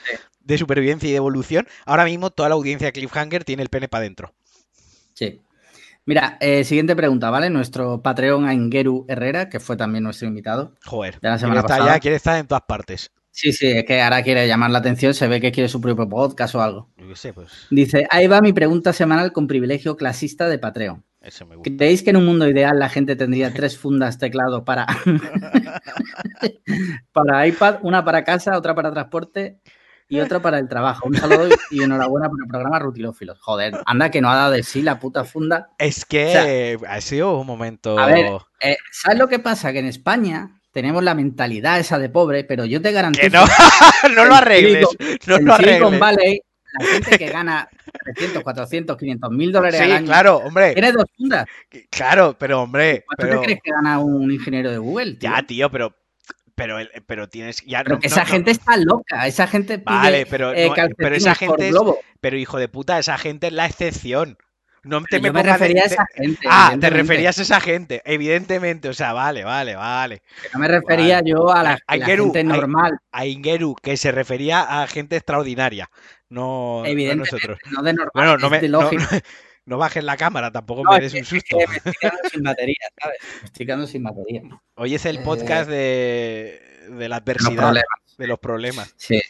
de 0.40 0.58
supervivencia 0.58 1.08
y 1.08 1.12
de 1.12 1.16
evolución. 1.18 1.66
Ahora 1.86 2.04
mismo 2.04 2.30
toda 2.30 2.48
la 2.48 2.54
audiencia 2.54 2.86
de 2.88 2.92
Cliffhanger 2.92 3.44
tiene 3.44 3.62
el 3.62 3.68
pene 3.70 3.88
para 3.88 4.00
adentro. 4.02 4.34
Sí. 5.14 5.40
Mira, 6.06 6.36
eh, 6.40 6.64
siguiente 6.64 6.94
pregunta, 6.94 7.30
¿vale? 7.30 7.48
Nuestro 7.48 8.02
Patreon 8.02 8.46
Aingeru 8.46 9.06
Herrera, 9.08 9.48
que 9.48 9.58
fue 9.58 9.76
también 9.76 10.04
nuestro 10.04 10.28
invitado. 10.28 10.74
Joder, 10.84 11.18
De 11.20 11.28
la 11.28 11.38
quiere 11.38 11.40
semana 11.40 11.60
estar 11.60 12.00
quiere 12.00 12.16
estar 12.16 12.38
en 12.38 12.46
todas 12.46 12.64
partes. 12.68 13.10
Sí, 13.34 13.52
sí, 13.52 13.66
es 13.66 13.84
que 13.84 14.00
ahora 14.00 14.22
quiere 14.22 14.46
llamar 14.46 14.70
la 14.70 14.78
atención, 14.78 15.12
se 15.12 15.26
ve 15.26 15.40
que 15.40 15.50
quiere 15.50 15.68
su 15.68 15.80
propio 15.80 16.08
podcast 16.08 16.54
o 16.54 16.62
algo. 16.62 16.88
Yo 16.96 17.08
qué 17.08 17.16
sé, 17.16 17.32
pues 17.32 17.66
Dice, 17.68 18.06
ahí 18.08 18.28
va 18.28 18.40
mi 18.40 18.52
pregunta 18.52 18.92
semanal 18.92 19.32
con 19.32 19.48
privilegio 19.48 19.96
clasista 19.96 20.48
de 20.48 20.60
Patreon. 20.60 21.04
eso 21.20 21.44
me 21.44 21.56
gusta. 21.56 21.72
¿Creéis 21.76 22.04
que 22.04 22.10
en 22.10 22.18
un 22.18 22.26
mundo 22.26 22.48
ideal 22.48 22.78
la 22.78 22.88
gente 22.88 23.16
tendría 23.16 23.52
tres 23.52 23.76
fundas 23.76 24.18
teclado 24.18 24.64
para, 24.64 24.86
para 27.12 27.46
iPad, 27.48 27.80
una 27.82 28.04
para 28.04 28.22
casa, 28.22 28.56
otra 28.56 28.72
para 28.76 28.92
transporte 28.92 29.58
y 30.08 30.20
otro 30.20 30.40
para 30.40 30.60
el 30.60 30.68
trabajo. 30.68 31.08
Un 31.08 31.16
saludo 31.16 31.48
y 31.72 31.82
enhorabuena 31.82 32.28
por 32.28 32.38
el 32.40 32.48
programa 32.48 32.78
Rutilófilos. 32.78 33.40
Joder, 33.40 33.74
anda 33.84 34.12
que 34.12 34.20
no 34.20 34.30
ha 34.30 34.36
dado 34.36 34.52
de 34.52 34.62
sí 34.62 34.80
la 34.80 35.00
puta 35.00 35.24
funda. 35.24 35.70
Es 35.78 36.04
que 36.04 36.78
ha 36.86 37.00
sido 37.00 37.40
un 37.40 37.48
momento. 37.48 37.98
A 37.98 38.06
ver, 38.06 38.26
eh, 38.60 38.76
¿sabes 38.92 39.18
lo 39.18 39.26
que 39.26 39.40
pasa? 39.40 39.72
Que 39.72 39.80
en 39.80 39.86
España 39.86 40.60
tenemos 40.74 41.04
la 41.04 41.14
mentalidad 41.14 41.78
esa 41.78 42.00
de 42.00 42.08
pobre, 42.08 42.42
pero 42.42 42.64
yo 42.64 42.82
te 42.82 42.90
garantizo. 42.90 43.22
Que 43.22 43.30
no, 43.30 43.46
no 44.16 44.24
lo 44.24 44.34
arregles. 44.34 44.86
no 45.26 45.38
lo 45.38 45.54
arregles. 45.54 45.98
Valley, 46.00 46.40
la 46.78 46.86
gente 46.86 47.16
que 47.16 47.30
gana 47.30 47.68
300, 48.02 48.42
400, 48.42 48.96
500 48.96 49.30
mil 49.30 49.52
dólares 49.52 49.78
sí, 49.78 49.84
al 49.84 49.92
año. 49.92 50.06
claro, 50.06 50.38
hombre. 50.38 50.72
Tiene 50.72 50.90
dos 50.90 51.04
fundas. 51.16 51.46
Claro, 51.90 52.36
pero 52.36 52.62
hombre. 52.62 53.04
¿Cuánto 53.06 53.24
pero... 53.24 53.40
te 53.40 53.46
crees 53.46 53.60
que 53.62 53.70
gana 53.70 54.00
un 54.00 54.32
ingeniero 54.32 54.72
de 54.72 54.78
Google? 54.78 55.14
Tío? 55.14 55.30
Ya, 55.30 55.42
tío, 55.44 55.70
pero 55.70 55.94
pero, 56.56 56.78
pero 57.06 57.28
tienes 57.28 57.62
ya 57.64 57.82
pero 57.84 57.96
no, 57.96 58.00
que 58.00 58.08
esa 58.08 58.24
no, 58.24 58.26
gente 58.26 58.50
no. 58.50 58.52
está 58.52 58.76
loca 58.76 59.26
esa 59.26 59.48
gente 59.48 59.78
pide, 59.78 59.96
vale 59.96 60.24
pero 60.24 60.52
eh, 60.54 60.70
pero 60.96 61.16
esa 61.16 61.34
gente 61.34 61.68
es, 61.68 61.74
pero 62.20 62.36
hijo 62.36 62.58
de 62.58 62.68
puta 62.68 62.96
esa 62.96 63.18
gente 63.18 63.48
es 63.48 63.52
la 63.52 63.66
excepción 63.66 64.38
no 64.84 65.02
te 65.04 65.20
me, 65.20 65.28
yo 65.28 65.32
me 65.32 65.42
refería 65.42 65.82
a 65.82 65.86
esa 65.86 66.06
gente 66.14 66.46
ah 66.48 66.76
te 66.78 66.90
referías 66.90 67.38
a 67.38 67.42
esa 67.42 67.60
gente 67.60 68.02
evidentemente 68.04 68.88
o 68.88 68.94
sea 68.94 69.12
vale 69.12 69.44
vale 69.44 69.74
vale 69.74 70.22
no 70.52 70.60
me 70.60 70.68
refería 70.68 71.16
vale. 71.16 71.30
yo 71.30 71.50
a 71.50 71.62
la, 71.62 71.78
a, 71.86 71.96
la 71.96 72.06
gente 72.06 72.44
normal 72.44 72.98
a, 73.12 73.20
a, 73.20 73.26
Ingeru 73.26 73.74
que 73.74 73.96
se 73.96 74.12
refería 74.12 74.82
a 74.82 74.86
gente 74.86 75.16
extraordinaria 75.16 75.90
no, 76.28 76.82
evidentemente 76.84 77.16
no 77.16 77.24
nosotros 77.24 77.58
no 77.70 77.82
de 77.82 77.92
normal 77.94 78.10
bueno 78.14 78.36
no 78.38 78.50
me 78.50 78.60
de 78.60 78.68
no, 78.68 78.90
no 79.66 79.78
bajes 79.78 80.04
la 80.04 80.16
cámara, 80.16 80.50
tampoco 80.50 80.82
no, 80.84 80.92
me 80.92 81.00
des 81.00 81.14
es 81.14 81.20
un 81.20 81.24
susto. 81.24 81.56
Que 81.56 81.66
me 81.66 81.76
estoy 81.76 81.92
quedando 82.00 82.28
sin 82.30 82.42
batería, 82.42 82.76
¿sabes? 83.02 83.18
Me 83.40 83.46
estoy 83.46 83.66
quedando 83.66 83.86
sin 83.86 84.02
batería. 84.02 84.42
Hoy 84.74 84.94
es 84.94 85.06
el 85.06 85.22
podcast 85.22 85.70
eh, 85.70 86.60
de, 86.88 86.94
de, 86.94 87.08
la 87.08 87.16
adversidad, 87.16 87.74
de 88.18 88.26
los 88.26 88.38
problemas. 88.38 88.92
Sí. 88.96 89.22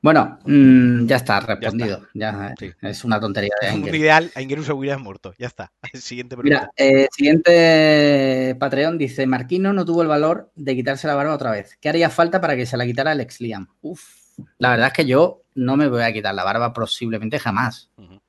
Bueno, 0.00 0.38
mmm, 0.44 1.06
ya 1.06 1.16
está 1.16 1.40
respondido. 1.40 2.06
Ya, 2.14 2.30
está. 2.30 2.48
ya 2.48 2.54
sí. 2.58 2.72
es 2.82 3.04
una 3.04 3.18
tontería 3.20 3.52
de 3.60 3.74
Un 3.74 3.94
ideal, 3.94 4.30
Aingeru 4.34 4.62
seguridad 4.62 4.98
muerto. 4.98 5.34
Ya 5.38 5.46
está. 5.46 5.72
Siguiente 5.94 6.36
Mira, 6.36 6.70
pregunta. 6.76 7.02
eh, 7.02 7.08
siguiente 7.12 8.56
Patreon 8.58 8.98
dice: 8.98 9.26
Marquino 9.26 9.72
no 9.72 9.84
tuvo 9.84 10.02
el 10.02 10.08
valor 10.08 10.50
de 10.54 10.74
quitarse 10.74 11.06
la 11.06 11.14
barba 11.14 11.34
otra 11.34 11.50
vez. 11.50 11.76
¿Qué 11.80 11.88
haría 11.88 12.10
falta 12.10 12.40
para 12.40 12.56
que 12.56 12.66
se 12.66 12.76
la 12.76 12.86
quitara 12.86 13.10
Alex 13.12 13.40
Liam? 13.40 13.68
Uf. 13.80 14.26
La 14.58 14.70
verdad 14.70 14.88
es 14.88 14.92
que 14.92 15.06
yo 15.06 15.42
no 15.54 15.76
me 15.76 15.88
voy 15.88 16.02
a 16.02 16.12
quitar 16.12 16.34
la 16.34 16.44
barba 16.44 16.72
posiblemente 16.72 17.38
jamás. 17.38 17.90
Uh 17.96 18.02
-huh. 18.02 18.20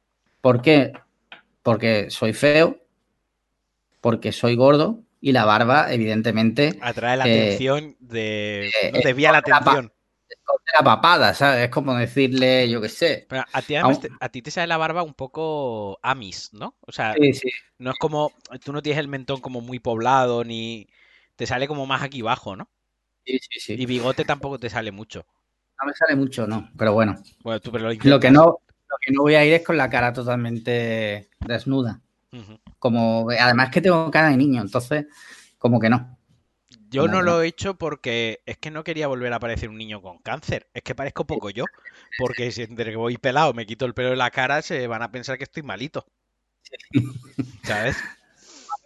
¿Por 0.42 0.62
qué? 0.62 0.94
Porque 1.62 2.10
soy 2.10 2.34
feo, 2.34 2.80
porque 4.02 4.32
soy 4.32 4.56
gordo 4.56 5.04
y 5.20 5.32
la 5.32 5.46
barba, 5.46 5.92
evidentemente. 5.92 6.78
Atrae 6.82 7.18
la 7.18 7.28
eh, 7.28 7.48
atención 7.48 7.96
de. 8.00 8.68
Eh, 8.68 8.92
no 8.94 9.00
desvía 9.04 9.32
la 9.32 9.40
atención. 9.40 9.92
La, 10.30 10.80
la 10.80 10.84
papada, 10.84 11.34
¿sabes? 11.34 11.66
Es 11.66 11.70
como 11.70 11.96
decirle, 11.96 12.70
yo 12.70 12.82
qué 12.82 12.90
sé. 12.90 13.26
Pero 13.30 13.44
a, 13.52 13.62
ti 13.62 13.76
además, 13.76 14.02
te, 14.02 14.10
a 14.20 14.30
ti 14.30 14.42
te 14.42 14.52
sale 14.52 14.68
la 14.68 14.78
barba 14.78 15.04
un 15.04 15.14
poco 15.14 16.00
amis, 16.02 16.54
¿no? 16.54 16.76
O 16.82 16.92
sea, 16.92 17.14
sí, 17.14 17.34
sí. 17.34 17.50
no 17.78 17.92
es 17.92 17.98
como. 18.00 18.32
Tú 18.64 18.74
no 18.74 18.82
tienes 18.82 19.00
el 19.00 19.08
mentón 19.08 19.40
como 19.42 19.62
muy 19.62 19.80
poblado, 19.80 20.44
ni. 20.44 20.88
Te 21.36 21.46
sale 21.46 21.68
como 21.68 21.86
más 21.86 22.02
aquí 22.02 22.22
abajo, 22.22 22.56
¿no? 22.56 22.70
Sí, 23.26 23.40
sí, 23.40 23.60
sí. 23.60 23.76
Y 23.78 23.86
bigote 23.86 24.26
tampoco 24.26 24.60
te 24.60 24.70
sale 24.70 24.92
mucho. 24.92 25.26
No 25.80 25.88
me 25.88 25.94
sale 25.94 26.16
mucho, 26.16 26.48
no. 26.48 26.70
Pero 26.78 26.94
bueno. 26.94 27.22
Bueno, 27.44 27.60
tú 27.60 27.72
pero 27.72 27.92
lo, 27.92 28.00
lo 28.02 28.20
que 28.20 28.32
no 28.32 28.60
lo 28.90 28.98
que 29.02 29.12
no 29.12 29.22
voy 29.22 29.36
a 29.36 29.46
ir 29.46 29.54
es 29.54 29.64
con 29.64 29.78
la 29.78 29.90
cara 29.90 30.14
totalmente 30.14 31.30
desnuda. 31.40 32.02
Uh 32.32 32.38
-huh. 32.38 32.60
Como, 32.80 33.30
además 33.30 33.70
que 33.70 33.82
tengo 33.82 34.10
cara 34.12 34.30
de 34.30 34.38
niño, 34.38 34.62
entonces, 34.62 35.06
como 35.58 35.80
que 35.80 35.90
no. 35.90 36.17
Yo 36.98 37.08
no 37.08 37.22
lo 37.22 37.42
he 37.42 37.48
hecho 37.48 37.76
porque 37.76 38.42
es 38.46 38.58
que 38.58 38.72
no 38.72 38.84
quería 38.84 39.08
volver 39.08 39.32
a 39.34 39.40
parecer 39.40 39.70
un 39.70 39.78
niño 39.78 40.02
con 40.02 40.18
cáncer. 40.20 40.68
Es 40.74 40.84
que 40.84 40.96
parezco 40.96 41.26
poco 41.26 41.50
yo. 41.50 41.66
Porque 42.18 42.52
si 42.52 42.64
entre 42.64 42.92
que 42.92 42.98
voy 42.98 43.18
pelado 43.18 43.54
me 43.54 43.66
quito 43.66 43.86
el 43.86 43.94
pelo 43.94 44.10
de 44.10 44.16
la 44.16 44.32
cara, 44.32 44.62
se 44.62 44.88
van 44.88 45.02
a 45.02 45.12
pensar 45.12 45.38
que 45.38 45.44
estoy 45.44 45.64
malito. 45.64 46.06
¿Sabes? 47.64 47.98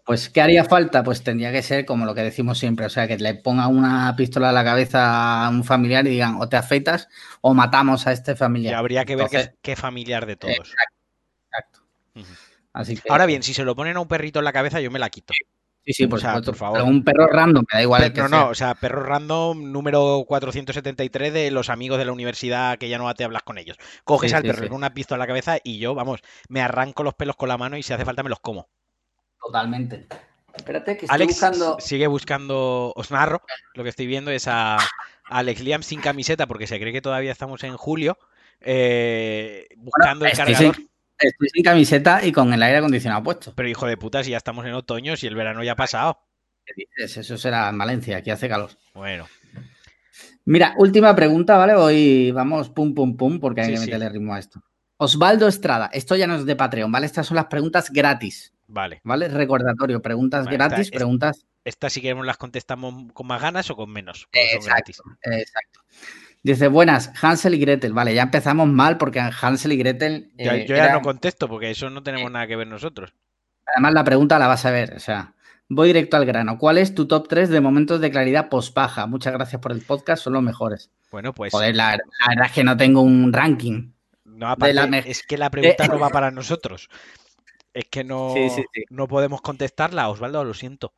Pues, 0.06 0.30
¿qué 0.30 0.42
haría 0.42 0.66
falta? 0.66 1.04
Pues 1.04 1.24
tendría 1.24 1.52
que 1.52 1.62
ser 1.62 1.86
como 1.86 2.06
lo 2.06 2.14
que 2.14 2.22
decimos 2.22 2.58
siempre, 2.58 2.86
o 2.86 2.90
sea, 2.90 3.08
que 3.08 3.18
le 3.18 3.36
ponga 3.36 3.68
una 3.68 4.14
pistola 4.16 4.50
a 4.50 4.52
la 4.52 4.64
cabeza 4.64 5.46
a 5.46 5.50
un 5.50 5.64
familiar 5.64 6.06
y 6.08 6.12
digan, 6.12 6.38
o 6.40 6.50
te 6.50 6.58
afeitas 6.58 7.08
o 7.42 7.54
matamos 7.54 8.08
a 8.08 8.12
este 8.12 8.36
familiar. 8.36 8.74
Y 8.74 8.76
habría 8.76 9.06
que 9.06 9.16
ver 9.16 9.28
Entonces, 9.28 9.50
qué, 9.62 9.72
qué, 9.72 9.76
familiar 9.76 10.26
de 10.26 10.36
todos. 10.36 10.54
Exacto. 10.54 10.98
exacto. 11.46 11.80
Uh 12.16 12.20
-huh. 12.20 12.38
Así 12.74 12.96
que, 12.96 13.10
Ahora 13.10 13.26
bien, 13.26 13.44
si 13.44 13.54
se 13.54 13.64
lo 13.64 13.76
ponen 13.76 13.98
a 13.98 14.00
un 14.00 14.08
perrito 14.08 14.40
en 14.40 14.46
la 14.46 14.54
cabeza, 14.54 14.82
yo 14.82 14.92
me 14.92 15.00
la 15.00 15.10
quito. 15.10 15.34
Sí, 15.86 15.94
sí, 15.94 16.08
por, 16.08 16.18
o 16.18 16.20
sea, 16.20 16.32
supuesto. 16.36 16.52
por 16.52 16.56
favor. 16.56 16.78
Pero 16.80 16.86
un 16.86 17.04
perro 17.04 17.28
random, 17.28 17.66
me 17.72 17.78
da 17.78 17.82
igual. 17.84 18.02
Pero, 18.02 18.14
que 18.14 18.22
no, 18.22 18.28
sea. 18.28 18.40
no, 18.40 18.50
o 18.50 18.56
sea, 18.56 18.76
perro 18.76 19.04
random 19.04 19.72
número 19.72 20.24
473 20.28 21.34
de 21.34 21.52
los 21.52 21.70
amigos 21.70 21.98
de 21.98 22.06
la 22.06 22.12
universidad 22.14 22.78
que 22.78 22.90
ya 22.90 22.98
no 23.00 23.14
te 23.16 23.24
hablas 23.24 23.44
con 23.44 23.58
ellos. 23.58 23.78
Coges 24.04 24.32
Sí, 24.32 24.34
al 24.34 24.44
sí, 24.44 24.48
perro 24.48 24.64
sí. 24.64 24.70
con 24.70 24.78
una 24.78 24.94
pistola 24.94 25.18
en 25.18 25.20
la 25.22 25.28
cabeza 25.28 25.58
y 25.64 25.80
yo, 25.80 25.96
vamos, 25.96 26.22
me 26.50 26.62
arranco 26.62 27.04
los 27.04 27.16
pelos 27.16 27.36
con 27.36 27.50
la 27.50 27.58
mano 27.58 27.78
y 27.78 27.84
si 27.84 27.94
hace 27.94 28.06
falta 28.06 28.24
me 28.24 28.30
los 28.30 28.40
como. 28.40 28.70
Totalmente. 29.40 30.08
Espérate, 30.54 30.98
que 30.98 31.06
estoy 31.08 31.16
Alex 31.16 31.34
buscando. 31.34 31.78
sigue 31.80 32.08
buscando, 32.08 32.94
os 32.96 33.12
narro, 33.12 33.42
lo 33.74 33.84
que 33.84 33.90
estoy 33.90 34.06
viendo 34.08 34.32
es 34.32 34.48
a, 34.48 34.78
Alex 35.26 35.62
Liam 35.62 35.84
sin 35.84 36.02
camiseta 36.02 36.48
porque 36.48 36.68
se 36.68 36.80
cree 36.80 36.94
que 36.94 37.02
todavía 37.02 37.32
estamos 37.32 37.64
en 37.64 37.78
julio, 37.78 38.18
eh, 38.60 39.68
buscando 39.78 40.26
el 40.26 40.34
estoy 40.34 40.54
cargador. 40.54 40.76
sin, 40.76 40.91
estoy 41.22 41.50
sin 41.50 41.64
camiseta 41.64 42.26
y 42.26 42.32
con 42.32 42.54
el 42.54 42.62
aire 42.64 42.78
acondicionado 42.78 43.24
puesto. 43.24 43.54
Pero 43.56 43.70
hijo 43.70 43.86
de 43.88 43.98
puta, 43.98 44.24
si 44.24 44.32
ya 44.32 44.38
estamos 44.38 44.66
en 44.66 44.74
otoño, 44.74 45.16
si 45.16 45.28
el 45.28 45.36
verano 45.36 45.64
ya 45.64 45.74
ha 45.74 45.76
pasado. 45.76 46.20
¿Qué 46.66 46.74
dices? 46.76 47.18
Eso 47.18 47.38
será 47.38 47.70
en 47.70 47.78
Valencia, 47.78 48.18
aquí 48.18 48.30
hace 48.30 48.48
calor. 48.50 48.72
Bueno, 48.94 49.28
Mira, 50.46 50.74
última 50.78 51.16
pregunta, 51.16 51.58
¿vale? 51.58 51.74
Hoy 51.76 52.32
vamos 52.32 52.70
pum 52.70 52.94
pum 52.96 53.16
pum 53.16 53.40
porque 53.40 53.62
hay 53.62 53.68
Sí, 53.68 53.74
que 53.74 53.78
sí. 53.80 53.86
meterle 53.86 54.10
ritmo 54.10 54.34
a 54.34 54.40
esto. 54.40 54.62
Osvaldo 54.98 55.48
Estrada, 55.48 55.90
esto 55.94 56.16
ya 56.16 56.28
no 56.28 56.36
es 56.36 56.46
de 56.46 56.56
Patreon, 56.56 56.92
¿vale? 56.92 57.06
Estas 57.06 57.28
son 57.28 57.36
las 57.36 57.46
preguntas 57.46 57.92
gratis, 57.92 58.54
vale. 58.68 59.02
¿vale? 59.04 59.28
Recordatorio, 59.30 60.02
preguntas 60.02 60.46
Vale, 60.46 60.58
gratis, 60.58 60.80
esta- 60.88 60.98
preguntas. 60.98 61.46
Estas 61.64 61.94
si 61.94 62.02
queremos 62.02 62.26
las 62.26 62.38
contestamos 62.38 63.12
con 63.14 63.28
más 63.28 63.40
ganas 63.40 63.70
o 63.70 63.76
con 63.76 63.92
menos. 63.92 64.28
Exacto, 64.32 65.04
exacto. 65.24 65.80
Dice, 66.44 66.68
buenas, 66.70 67.12
Hansel 67.22 67.54
y 67.54 67.60
Gretel. 67.60 67.94
Vale, 67.94 68.14
ya 68.16 68.24
empezamos 68.24 68.68
mal 68.68 68.98
porque 68.98 69.20
Hansel 69.20 69.74
y 69.74 69.78
Gretel. 69.78 70.32
Ya- 70.38 70.56
eh, 70.56 70.66
yo 70.68 70.76
ya 70.76 70.86
eran- 70.86 70.96
no 70.96 71.02
contesto 71.02 71.48
porque 71.48 71.70
eso 71.70 71.90
no 71.90 72.02
tenemos 72.02 72.32
nada 72.32 72.48
que 72.48 72.56
ver 72.56 72.68
nosotros. 72.68 73.14
Además, 73.76 73.94
la 73.94 74.04
pregunta 74.04 74.40
la 74.40 74.48
vas 74.48 74.66
a 74.66 74.72
ver. 74.72 74.94
O 74.96 75.00
sea, 75.00 75.34
voy 75.70 75.88
directo 75.90 76.18
al 76.18 76.26
grano. 76.26 76.58
¿Cuál 76.58 76.80
es 76.80 76.96
tu 76.96 77.08
top 77.08 77.28
3 77.28 77.50
de 77.50 77.62
momentos 77.62 78.02
de 78.02 78.10
claridad 78.10 78.50
pospaja? 78.50 79.06
Muchas 79.06 79.34
gracias 79.34 79.62
por 79.62 79.72
el 79.72 79.82
podcast, 79.82 80.24
son 80.24 80.34
los 80.34 80.42
mejores. 80.44 80.90
Bueno, 81.12 81.32
pues 81.34 81.52
Joder, 81.52 81.76
la, 81.76 81.92
la 81.92 82.28
verdad 82.30 82.46
es 82.48 82.52
que 82.54 82.64
no 82.64 82.76
tengo 82.76 83.02
un 83.02 83.32
ranking. 83.32 83.92
no, 84.26 84.48
aparte, 84.50 84.74
la 84.74 84.88
me- 84.88 85.04
es 85.06 85.22
que 85.24 85.38
la 85.38 85.52
pregunta 85.52 85.88
no 85.88 86.00
va 86.00 86.10
para 86.10 86.32
nosotros. 86.32 86.90
Es 87.74 87.86
que 87.86 88.04
no, 88.04 88.34
Sí, 88.34 88.50
sí, 88.50 88.64
sí. 88.74 88.84
no 88.90 89.08
podemos 89.08 89.42
contestarla, 89.42 90.10
Osvaldo, 90.10 90.44
lo 90.44 90.54
siento. 90.56 90.94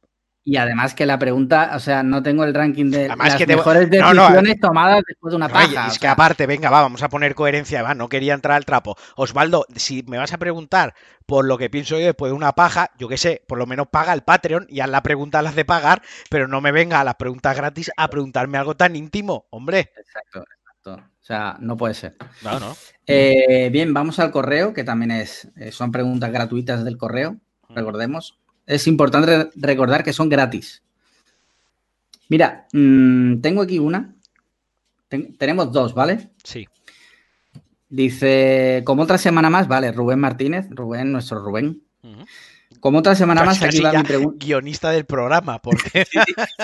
Y 0.45 0.57
además 0.57 0.93
que 0.93 1.05
la 1.05 1.17
pregunta, 1.17 1.71
o 1.73 1.79
sea, 1.79 2.03
no 2.03 2.21
tengo 2.21 2.43
el 2.43 2.53
ranking 2.53 2.91
de 2.91 3.05
Además 3.05 3.27
las 3.29 3.38
que 3.38 3.47
te- 3.47 3.55
mejores 3.55 3.89
no, 3.89 4.13
no, 4.13 4.23
decisiones 4.23 4.59
tomadas 4.59 5.01
después 5.07 5.31
de 5.31 5.38
una 5.38 5.47
No, 5.47 5.53
paja. 5.53 5.88
es 5.88 5.93
que 5.93 6.00
sea, 6.00 6.12
aparte, 6.12 6.45
venga, 6.47 6.69
va, 6.69 6.81
vamos 6.81 7.01
a 7.01 7.07
poner 7.07 7.33
coherencia, 7.33 7.81
va, 7.81 7.95
no 7.95 8.09
quería 8.09 8.33
entrar 8.33 8.57
al 8.57 8.65
trapo. 8.65 8.97
Osvaldo, 9.15 9.65
si 9.75 10.03
me 10.03 10.17
vas 10.17 10.33
a 10.33 10.38
preguntar 10.38 10.95
por 11.25 11.45
lo 11.45 11.57
que 11.57 11.69
pienso 11.69 11.97
yo 11.97 12.05
después 12.05 12.29
de 12.29 12.35
una 12.35 12.51
paja, 12.51 12.91
yo 12.97 13.07
qué 13.07 13.15
sé, 13.15 13.41
por 13.47 13.57
lo 13.57 13.65
menos 13.65 13.88
paga 13.88 14.12
el 14.12 14.23
Patreon 14.23 14.65
y 14.67 14.81
haz 14.81 14.89
la 14.89 15.01
pregunta 15.01 15.41
las 15.41 15.55
de 15.55 15.63
pagar, 15.63 16.01
pero 16.29 16.50
no 16.50 16.59
me 16.59 16.73
venga 16.73 17.00
a 17.00 17.05
las 17.05 17.15
preguntas 17.15 17.55
gratis 17.55 17.89
a 17.95 18.09
preguntarme 18.09 18.57
algo 18.57 18.75
tan 18.75 18.97
íntimo, 18.97 19.45
hombre. 19.50 19.93
Exacto, 19.97 20.43
exacto. 20.43 20.95
O 21.21 21.25
sea, 21.25 21.55
no 21.62 21.77
puede 21.77 21.93
ser. 21.93 22.17
No, 22.41 22.59
no. 22.59 22.75
Eh, 23.07 23.69
bien, 23.71 23.93
vamos 23.93 24.19
al 24.19 24.31
correo, 24.31 24.73
que 24.73 24.83
también 24.83 25.12
es, 25.12 25.47
eh, 25.55 25.71
son 25.71 25.93
preguntas 25.93 26.33
gratuitas 26.33 26.83
del 26.83 26.97
correo, 26.97 27.38
recordemos. 27.69 28.39
Es 28.65 28.88
importante 28.88 29.27
re- 29.43 29.50
recordar 29.55 30.03
que 30.03 30.13
son 30.13 30.29
gratis. 30.29 30.84
Mira, 32.29 32.67
mm, 32.74 33.41
tengo 33.41 33.62
aquí 33.62 33.79
una. 33.79 34.15
Ten- 35.10 35.36
tenemos 35.38 35.72
dos, 35.72 35.93
¿vale? 35.93 36.29
Sí. 36.43 36.67
Dice, 37.89 38.82
como 38.86 39.03
otra 39.03 39.17
semana 39.17 39.50
más, 39.50 39.67
vale, 39.67 39.91
Rubén 39.91 40.20
Martínez, 40.20 40.65
Rubén, 40.72 41.12
nuestro 41.12 41.39
Rubén. 41.43 41.84
Como 42.79 42.98
otra 43.00 43.13
semana 43.15 43.43
más, 43.43 43.62
aquí 43.62 43.79
va 43.82 43.93
mi 43.93 44.03
pregunta. 44.03 44.43
guionista 44.46 44.89
del 44.91 45.05
programa, 45.05 45.62
porque 45.62 46.05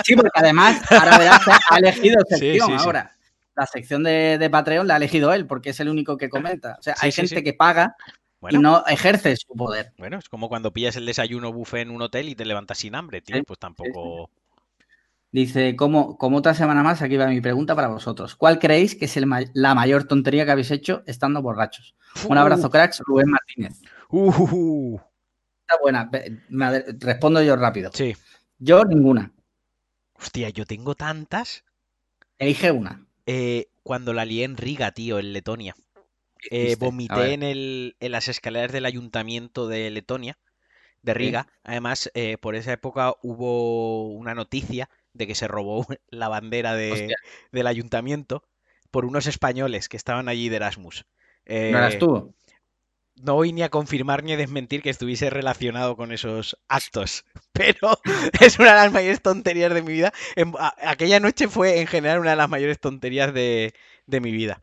Sí, 0.04 0.16
porque 0.16 0.30
además, 0.34 0.82
ahora 0.90 1.18
verás, 1.18 1.40
ha 1.70 1.78
elegido 1.78 2.20
Sí, 2.28 2.36
sección 2.36 2.68
sí, 2.72 2.78
sí. 2.78 2.84
ahora. 2.84 3.16
La 3.56 3.66
sección 3.66 4.02
de, 4.02 4.38
de 4.38 4.50
Patreon 4.50 4.86
la 4.88 4.94
ha 4.94 4.96
elegido 4.96 5.32
él, 5.32 5.46
porque 5.46 5.70
es 5.70 5.80
el 5.80 5.88
único 5.88 6.16
que 6.16 6.28
comenta. 6.28 6.76
O 6.78 6.82
sea, 6.82 6.94
Sí, 6.96 7.00
hay 7.06 7.12
sí, 7.12 7.16
gente 7.22 7.36
sí. 7.36 7.42
que 7.44 7.52
paga 7.52 7.94
bueno, 8.40 8.58
y 8.58 8.62
no 8.62 8.84
ejerce 8.86 9.36
su 9.36 9.54
poder. 9.54 9.92
bueno, 9.98 10.18
es 10.18 10.28
como 10.28 10.48
cuando 10.48 10.72
pillas 10.72 10.96
el 10.96 11.06
desayuno 11.06 11.52
buffet 11.52 11.82
en 11.82 11.90
un 11.90 12.02
hotel 12.02 12.28
y 12.28 12.34
te 12.34 12.44
levantas 12.44 12.78
sin 12.78 12.94
hambre, 12.94 13.20
tío, 13.20 13.36
Sí, 13.36 13.42
pues 13.42 13.58
tampoco. 13.58 14.30
Dice, 15.32 15.76
como, 15.76 16.18
como 16.18 16.38
otra 16.38 16.54
semana 16.54 16.82
más, 16.82 17.02
aquí 17.02 17.16
va 17.16 17.28
mi 17.28 17.40
pregunta 17.40 17.76
para 17.76 17.86
vosotros. 17.86 18.34
¿Cuál 18.34 18.58
creéis 18.58 18.96
que 18.96 19.04
es 19.04 19.16
el 19.16 19.28
la 19.54 19.74
mayor 19.74 20.04
tontería 20.04 20.44
que 20.44 20.50
habéis 20.50 20.72
hecho 20.72 21.04
estando 21.06 21.40
borrachos? 21.40 21.94
Un 22.28 22.36
abrazo, 22.36 22.68
cracks, 22.68 23.00
Rubén 23.06 23.30
Martínez. 23.30 23.80
Uh. 24.10 24.98
Está 25.60 25.80
buena. 25.80 26.10
me 26.48 26.80
respondo 26.98 27.40
yo 27.42 27.54
rápido. 27.54 27.90
Sí. 27.94 28.16
Yo 28.58 28.84
ninguna. 28.84 29.32
Hostia, 30.14 30.48
yo 30.48 30.66
tengo 30.66 30.96
tantas. 30.96 31.62
Elige 32.38 32.72
una. 32.72 33.06
Eh, 33.26 33.68
cuando 33.84 34.12
la 34.12 34.24
lié 34.24 34.44
en 34.44 34.56
Riga, 34.56 34.90
tío, 34.90 35.20
en 35.20 35.32
Letonia. 35.32 35.76
¿Qué 36.40 36.50
Eh, 36.50 36.76
vomité 36.76 37.32
en, 37.34 37.42
el, 37.42 37.96
en 38.00 38.12
las 38.12 38.28
escaleras 38.28 38.72
del 38.72 38.86
ayuntamiento 38.86 39.68
de 39.68 39.90
Letonia, 39.90 40.38
de 41.02 41.14
Riga. 41.14 41.48
Además, 41.64 42.10
eh, 42.14 42.38
por 42.38 42.56
esa 42.56 42.72
época 42.72 43.14
hubo 43.22 44.08
una 44.10 44.34
noticia 44.34 44.90
de 45.14 45.26
que 45.26 45.34
se 45.36 45.48
robó 45.48 45.86
la 46.10 46.28
bandera 46.28 46.74
de- 46.74 47.18
del 47.52 47.66
ayuntamiento 47.68 48.44
por 48.90 49.04
unos 49.06 49.26
españoles 49.26 49.88
que 49.88 49.96
estaban 49.98 50.28
allí 50.28 50.48
de 50.50 50.56
Erasmus. 50.56 51.06
¿No 51.64 51.78
eras 51.78 51.96
Eh, 51.96 51.98
tú? 51.98 52.34
no 53.16 53.34
voy 53.34 53.52
ni 53.52 53.62
a 53.62 53.68
confirmar 53.68 54.24
ni 54.24 54.32
a 54.32 54.36
desmentir 54.36 54.82
que 54.82 54.90
estuviese 54.90 55.30
relacionado 55.30 55.96
con 55.96 56.12
esos 56.12 56.56
actos, 56.68 57.24
pero 57.52 57.98
es 58.40 58.58
una 58.58 58.70
de 58.70 58.76
las 58.76 58.92
mayores 58.92 59.22
tonterías 59.22 59.72
de 59.74 59.82
mi 59.82 59.92
vida. 59.92 60.12
En- 60.36 60.54
a- 60.58 60.74
aquella 60.90 61.20
noche 61.20 61.48
fue 61.48 61.80
en 61.80 61.86
general 61.86 62.20
una 62.20 62.30
de 62.30 62.36
las 62.36 62.48
mayores 62.48 62.80
tonterías 62.80 63.32
de, 63.34 63.74
de 64.06 64.20
mi 64.20 64.32
vida. 64.32 64.62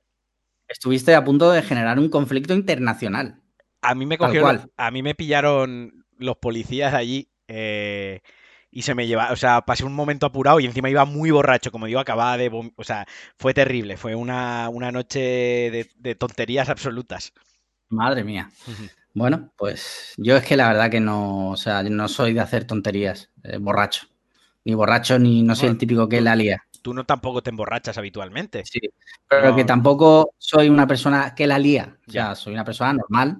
Estuviste 0.67 1.15
a 1.15 1.23
punto 1.23 1.51
de 1.51 1.61
generar 1.61 1.99
un 1.99 2.09
conflicto 2.09 2.53
internacional. 2.53 3.41
A 3.81 3.95
mí 3.95 4.05
me 4.05 4.17
cogieron, 4.17 4.71
a 4.75 4.91
mí 4.91 5.01
me 5.01 5.15
pillaron 5.15 6.05
los 6.17 6.37
policías 6.37 6.93
allí 6.93 7.29
eh, 7.47 8.21
y 8.71 8.81
se 8.81 8.95
me 8.95 9.07
lleva, 9.07 9.31
o 9.31 9.35
sea, 9.35 9.61
pasé 9.61 9.85
un 9.85 9.93
momento 9.93 10.25
apurado 10.25 10.59
y 10.59 10.65
encima 10.65 10.89
iba 10.89 11.05
muy 11.05 11.31
borracho, 11.31 11.71
como 11.71 11.85
digo, 11.85 11.99
acababa 11.99 12.37
de, 12.37 12.49
o 12.75 12.83
sea, 12.83 13.05
fue 13.37 13.53
terrible, 13.53 13.97
fue 13.97 14.15
una, 14.15 14.69
una 14.69 14.91
noche 14.91 15.19
de, 15.19 15.89
de 15.95 16.15
tonterías 16.15 16.69
absolutas. 16.69 17.33
Madre 17.89 18.23
mía. 18.23 18.49
Bueno, 19.13 19.51
pues 19.57 20.13
yo 20.17 20.35
es 20.35 20.45
que 20.45 20.57
la 20.57 20.67
verdad 20.67 20.91
que 20.91 20.99
no, 20.99 21.49
o 21.49 21.57
sea, 21.57 21.81
no 21.83 22.07
soy 22.07 22.33
de 22.33 22.41
hacer 22.41 22.65
tonterías, 22.65 23.31
eh, 23.43 23.57
borracho. 23.57 24.07
Ni 24.67 24.73
borracho, 24.75 25.17
ni 25.17 25.43
no 25.43 25.55
soy 25.55 25.69
el 25.69 25.77
típico 25.77 26.09
que 26.09 26.17
tú- 26.17 26.23
la 26.25 26.35
lía. 26.35 26.61
Tú 26.81 26.93
no 26.93 27.05
tampoco 27.05 27.41
te 27.41 27.51
emborrachas 27.51 27.97
habitualmente. 27.97 28.63
Sí, 28.65 28.81
pero 29.25 29.51
No. 29.51 29.55
que 29.55 29.63
tampoco 29.63 30.33
soy 30.37 30.67
una 30.67 30.85
persona 30.85 31.33
que 31.33 31.47
la 31.47 31.57
lía. 31.57 31.95
O 32.05 32.11
sea, 32.11 32.27
Ya. 32.29 32.35
soy 32.35 32.53
una 32.53 32.65
persona 32.65 32.91
normal, 32.91 33.37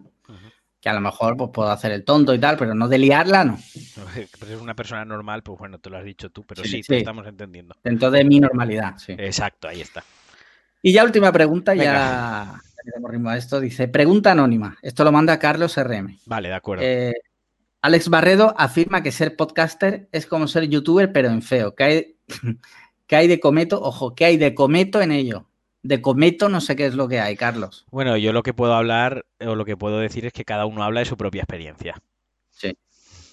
que 0.79 0.88
a 0.88 0.93
lo 0.93 1.01
mejor 1.01 1.36
pues, 1.36 1.50
puedo 1.53 1.69
hacer 1.69 1.91
el 1.91 2.05
tonto 2.05 2.34
y 2.34 2.39
tal, 2.39 2.55
pero 2.55 2.74
no 2.74 2.88
de 2.88 2.98
liarla, 3.00 3.43
no. 3.43 3.57
Pero 4.39 4.53
es 4.55 4.62
una 4.62 4.74
persona 4.74 5.03
normal, 5.03 5.43
pues 5.43 5.60
bueno, 5.60 5.79
te 5.79 5.89
lo 5.89 5.98
has 5.98 6.05
dicho 6.05 6.29
tú, 6.29 6.46
pero 6.46 6.63
Sí, 6.63 6.81
sí, 6.81 6.84
te 6.84 6.98
estamos 7.00 7.27
entendiendo. 7.27 7.75
Dentro 7.84 8.10
de 8.10 8.24
mi 8.24 8.39
normalidad, 8.39 8.98
sí. 8.98 9.13
Exacto, 9.17 9.67
ahí 9.67 9.81
está. 9.81 10.05
Y 10.81 10.93
ya 10.93 11.03
última 11.03 11.34
pregunta, 11.34 11.72
Venga. 11.74 11.84
ya 11.84 12.62
damos 12.93 13.12
ritmo 13.12 13.29
a 13.31 13.36
esto. 13.38 13.60
Dice, 13.60 13.89
pregunta 13.89 14.31
anónima. 14.31 14.77
Esto 14.81 15.03
lo 15.03 15.12
manda 15.12 15.38
Carlos 15.39 15.75
RM. 15.77 16.19
Vale, 16.25 16.48
de 16.48 16.55
acuerdo. 16.55 16.86
Eh, 16.86 17.13
Alex 17.88 18.10
Barredo 18.10 18.53
afirma 18.58 19.01
que 19.01 19.13
ser 19.13 19.38
podcaster 19.38 20.10
es 20.12 20.25
como 20.25 20.50
ser 20.50 20.67
youtuber, 20.67 21.13
pero 21.13 21.29
en 21.29 21.41
feo. 21.41 21.74
¿Qué 21.74 21.84
hay, 21.86 22.17
qué 23.08 23.15
hay 23.15 23.27
de 23.29 23.39
cometo? 23.39 23.82
Ojo, 23.82 24.13
¿qué 24.13 24.25
hay 24.25 24.36
de 24.36 24.53
cometo 24.53 25.01
en 25.01 25.13
ello? 25.13 25.48
De 25.84 26.01
cometo 26.01 26.50
no 26.50 26.60
sé 26.60 26.75
qué 26.75 26.86
es 26.86 26.96
lo 26.96 27.08
que 27.08 27.22
hay, 27.22 27.38
Carlos. 27.38 27.86
Bueno, 27.89 28.17
yo 28.17 28.34
lo 28.34 28.44
que 28.44 28.53
puedo 28.53 28.74
hablar 28.74 29.25
o 29.39 29.56
lo 29.56 29.63
que 29.63 29.77
puedo 29.77 30.00
decir 30.00 30.25
es 30.25 30.34
que 30.34 30.44
cada 30.44 30.65
uno 30.65 30.84
habla 30.84 31.00
de 31.00 31.06
su 31.06 31.15
propia 31.15 31.44
experiencia. 31.44 31.96
Sí. 32.50 32.77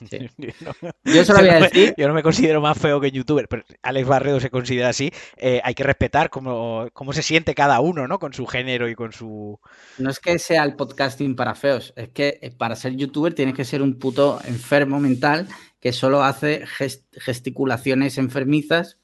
sí. 0.10 0.28
Yo 0.38 0.48
no- 0.82 0.90
Yo 1.12 1.24
solo 1.24 1.40
voy 1.40 1.48
a 1.48 1.54
no 1.54 1.60
me- 1.60 1.68
decir, 1.68 1.94
yo 1.96 2.08
no 2.08 2.14
me 2.14 2.22
considero 2.22 2.60
más 2.60 2.78
feo 2.78 3.00
que 3.00 3.10
youtuber, 3.10 3.48
pero 3.48 3.64
Alex 3.82 4.08
Barredo 4.08 4.40
se 4.40 4.50
considera 4.50 4.88
así. 4.88 5.10
Eh, 5.36 5.60
hay 5.64 5.74
que 5.74 5.82
respetar 5.84 6.30
cómo, 6.30 6.88
cómo 6.92 7.12
se 7.12 7.22
siente 7.22 7.54
cada 7.54 7.80
uno, 7.80 8.06
¿no? 8.08 8.18
Con 8.18 8.32
su 8.32 8.46
género 8.46 8.88
y 8.88 8.94
con 8.94 9.12
su... 9.12 9.58
no 9.98 10.10
es 10.10 10.18
que 10.20 10.38
sea 10.38 10.64
el 10.64 10.74
podcasting 10.76 11.36
para 11.36 11.54
feos, 11.54 11.92
es 11.96 12.08
que 12.10 12.38
eh, 12.42 12.50
para 12.50 12.76
ser 12.76 12.96
youtuber 12.96 13.34
tienes 13.34 13.54
que 13.54 13.64
ser 13.64 13.82
un 13.82 13.98
puto 13.98 14.40
enfermo 14.46 14.98
mental 15.00 15.48
que 15.80 15.92
solo 15.92 16.22
hace 16.24 16.64
gest- 16.64 17.04
gesticulaciones 17.12 18.16
enfermizas, 18.18 18.98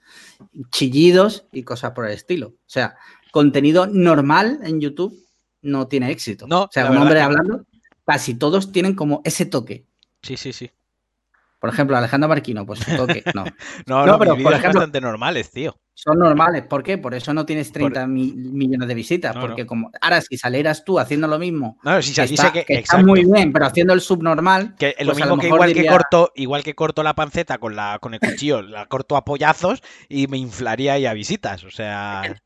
chillidos 0.70 1.46
y 1.52 1.62
cosas 1.62 1.92
por 1.92 2.06
el 2.06 2.12
estilo. 2.12 2.48
O 2.48 2.54
sea, 2.66 2.96
contenido 3.30 3.86
normal 3.86 4.60
en 4.64 4.80
YouTube 4.80 5.14
no 5.62 5.88
tiene 5.88 6.10
éxito. 6.10 6.46
No, 6.46 6.62
o 6.64 6.68
sea, 6.72 6.90
un 6.90 6.96
hombre 6.96 7.20
hablando, 7.20 7.64
casi 8.06 8.34
todos 8.34 8.72
tienen 8.72 8.94
como 8.94 9.20
ese 9.24 9.44
toque. 9.44 9.84
Sí, 10.22 10.36
sí, 10.36 10.52
sí. 10.52 10.70
Por 11.60 11.70
ejemplo, 11.70 11.96
Alejandro 11.96 12.28
Marquino, 12.28 12.64
pues 12.64 12.80
su 12.80 12.96
toque, 12.96 13.22
no. 13.34 13.44
No, 13.86 14.06
No, 14.06 14.18
pero, 14.18 14.32
por 14.36 14.52
ejemplo- 14.54 14.80
bastante 14.80 15.00
normales, 15.00 15.50
tío. 15.50 15.76
Son 15.94 16.18
normales. 16.18 16.62
¿Por 16.64 16.82
qué? 16.82 16.96
Por 16.96 17.12
eso 17.12 17.34
no 17.34 17.44
tienes 17.44 17.70
30 17.72 18.06
mi- 18.06 18.32
millones 18.32 18.88
de 18.88 18.94
visitas. 18.94 19.34
No, 19.34 19.42
porque 19.42 19.62
no. 19.64 19.66
como 19.68 19.90
ahora 20.00 20.22
si 20.22 20.38
salieras 20.38 20.82
tú 20.82 20.98
haciendo 20.98 21.28
lo 21.28 21.38
mismo, 21.38 21.78
No, 21.84 22.00
sí, 22.00 22.14
que 22.14 22.22
está, 22.22 22.50
que... 22.52 22.64
que 22.64 22.74
está 22.78 23.02
muy 23.02 23.26
bien, 23.26 23.52
pero 23.52 23.66
haciendo 23.66 23.92
el 23.92 24.00
subnormal, 24.00 24.74
Que 24.78 24.94
lo 25.00 25.12
pues 25.12 25.18
lo 25.26 25.36
mismo 25.36 25.38
que 25.38 25.46
igual 25.48 25.74
que 25.74 25.86
corto, 25.86 26.32
igual 26.36 26.62
que 26.62 26.74
corto 26.74 27.02
la 27.02 27.14
panceta 27.14 27.58
con 27.58 27.76
la 27.76 27.98
con 28.00 28.14
el 28.14 28.20
cuchillo, 28.20 28.62
la 28.62 28.86
corto 28.86 29.14
a 29.16 29.26
pollazos 29.26 29.82
y 30.08 30.26
me 30.28 30.38
inflaría 30.38 30.94
ahí 30.94 31.04
a 31.04 31.12
visitas. 31.12 31.64
O 31.64 31.70
sea, 31.70 32.22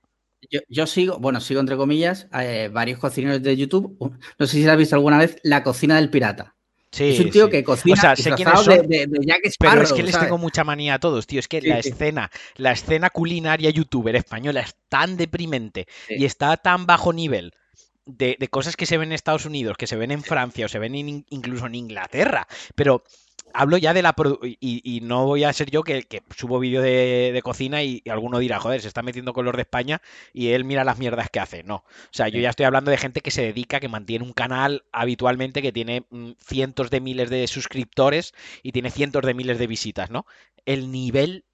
Yo, 0.51 0.61
yo 0.69 0.87
sigo, 0.87 1.19
bueno, 1.19 1.41
sigo 1.41 1.61
entre 1.61 1.77
comillas, 1.77 2.29
eh, 2.39 2.69
varios 2.71 2.99
cocineros 2.99 3.43
de 3.43 3.57
YouTube. 3.57 3.97
No 4.39 4.47
sé 4.47 4.57
si 4.59 4.69
has 4.69 4.77
visto 4.77 4.95
alguna 4.95 5.17
vez 5.17 5.39
La 5.43 5.63
Cocina 5.63 5.97
del 5.97 6.11
Pirata. 6.11 6.55
Sí, 6.95 7.05
es 7.11 7.21
un 7.21 7.31
tío 7.31 7.45
sí. 7.47 7.51
que 7.51 7.65
cocina 7.65 7.95
O 7.95 7.97
sea, 7.97 8.17
sé 8.17 8.31
quiénes 8.33 8.59
de, 8.67 8.77
son, 8.77 8.89
de- 8.89 9.07
de 9.07 9.19
Jack 9.27 9.41
Pero 9.59 9.83
es 9.83 9.93
que 9.93 10.03
les 10.03 10.19
tengo 10.19 10.39
mucha 10.39 10.65
manía 10.65 10.95
a 10.95 10.99
todos, 10.99 11.27
tío. 11.27 11.41
Es 11.41 11.49
que 11.49 11.61
Sí, 11.61 11.67
la 11.69 11.83
sí. 11.83 11.91
escena, 11.91 12.31
la 12.57 12.73
escena 12.73 13.11
culinaria 13.11 13.71
youtuber 13.71 14.15
española 14.17 14.61
es 14.61 14.75
tan 14.89 15.17
deprimente 15.17 15.87
y 16.09 16.25
está 16.25 16.53
a 16.53 16.57
tan 16.57 16.87
bajo 16.87 17.13
nivel 17.13 17.53
de, 18.07 18.37
de 18.39 18.49
cosas 18.49 18.77
que 18.77 18.87
se 18.87 18.99
ven 18.99 19.09
en 19.09 19.15
Estados 19.15 19.47
Unidos, 19.47 19.77
que 19.79 19.87
se 19.87 19.97
ven 19.97 20.11
en 20.11 20.23
Francia 20.23 20.67
o 20.67 20.69
se 20.69 20.79
ven 20.79 20.95
en 20.95 21.09
in- 21.09 21.27
incluso 21.31 21.67
en 21.67 21.75
Inglaterra. 21.75 22.47
Pero 22.75 23.03
hablo 23.55 23.77
ya 23.79 23.95
de 23.95 24.03
la 24.03 24.15
y, 24.43 24.81
y 24.85 25.01
no 25.01 25.25
voy 25.27 25.45
a 25.45 25.53
ser 25.53 25.71
yo 25.71 25.83
que, 25.85 26.03
que 26.03 26.23
subo 26.37 26.59
vídeo 26.59 26.83
de, 26.83 27.31
de 27.33 27.43
cocina 27.43 27.83
y, 27.83 28.03
y 28.05 28.11
alguno 28.11 28.39
dirá, 28.39 28.59
joder, 28.59 28.81
se 28.83 28.89
está 28.89 29.03
metiendo 29.03 29.33
con 29.33 29.45
los 29.45 29.55
de 29.55 29.63
España 29.63 30.03
y 30.33 30.49
él 30.49 30.65
mira 30.65 30.85
las 30.85 30.99
mierdas 30.99 31.31
que 31.31 31.41
hace. 31.41 31.63
No. 31.63 31.77
O 31.77 31.85
sea, 32.11 32.29
yo 32.29 32.41
ya 32.41 32.51
estoy 32.51 32.67
hablando 32.67 32.91
de 32.91 32.99
gente 32.99 33.21
que 33.21 33.31
se 33.31 33.43
dedica, 33.43 33.81
que 33.81 33.89
mantiene 33.89 34.25
un 34.25 34.33
canal 34.33 34.85
habitualmente, 34.93 35.63
que 35.63 35.73
tiene 35.73 36.07
mm, 36.11 36.33
cientos 36.41 36.91
de 36.91 37.01
miles 37.01 37.31
de 37.31 37.47
suscriptores 37.47 38.35
y 38.63 38.73
tiene 38.73 38.91
cientos 38.91 39.23
de 39.25 39.35
miles 39.35 39.59
de 39.59 39.67
visitas, 39.69 40.11
¿no? 40.11 40.27
El 40.67 40.91
nivel 40.91 41.45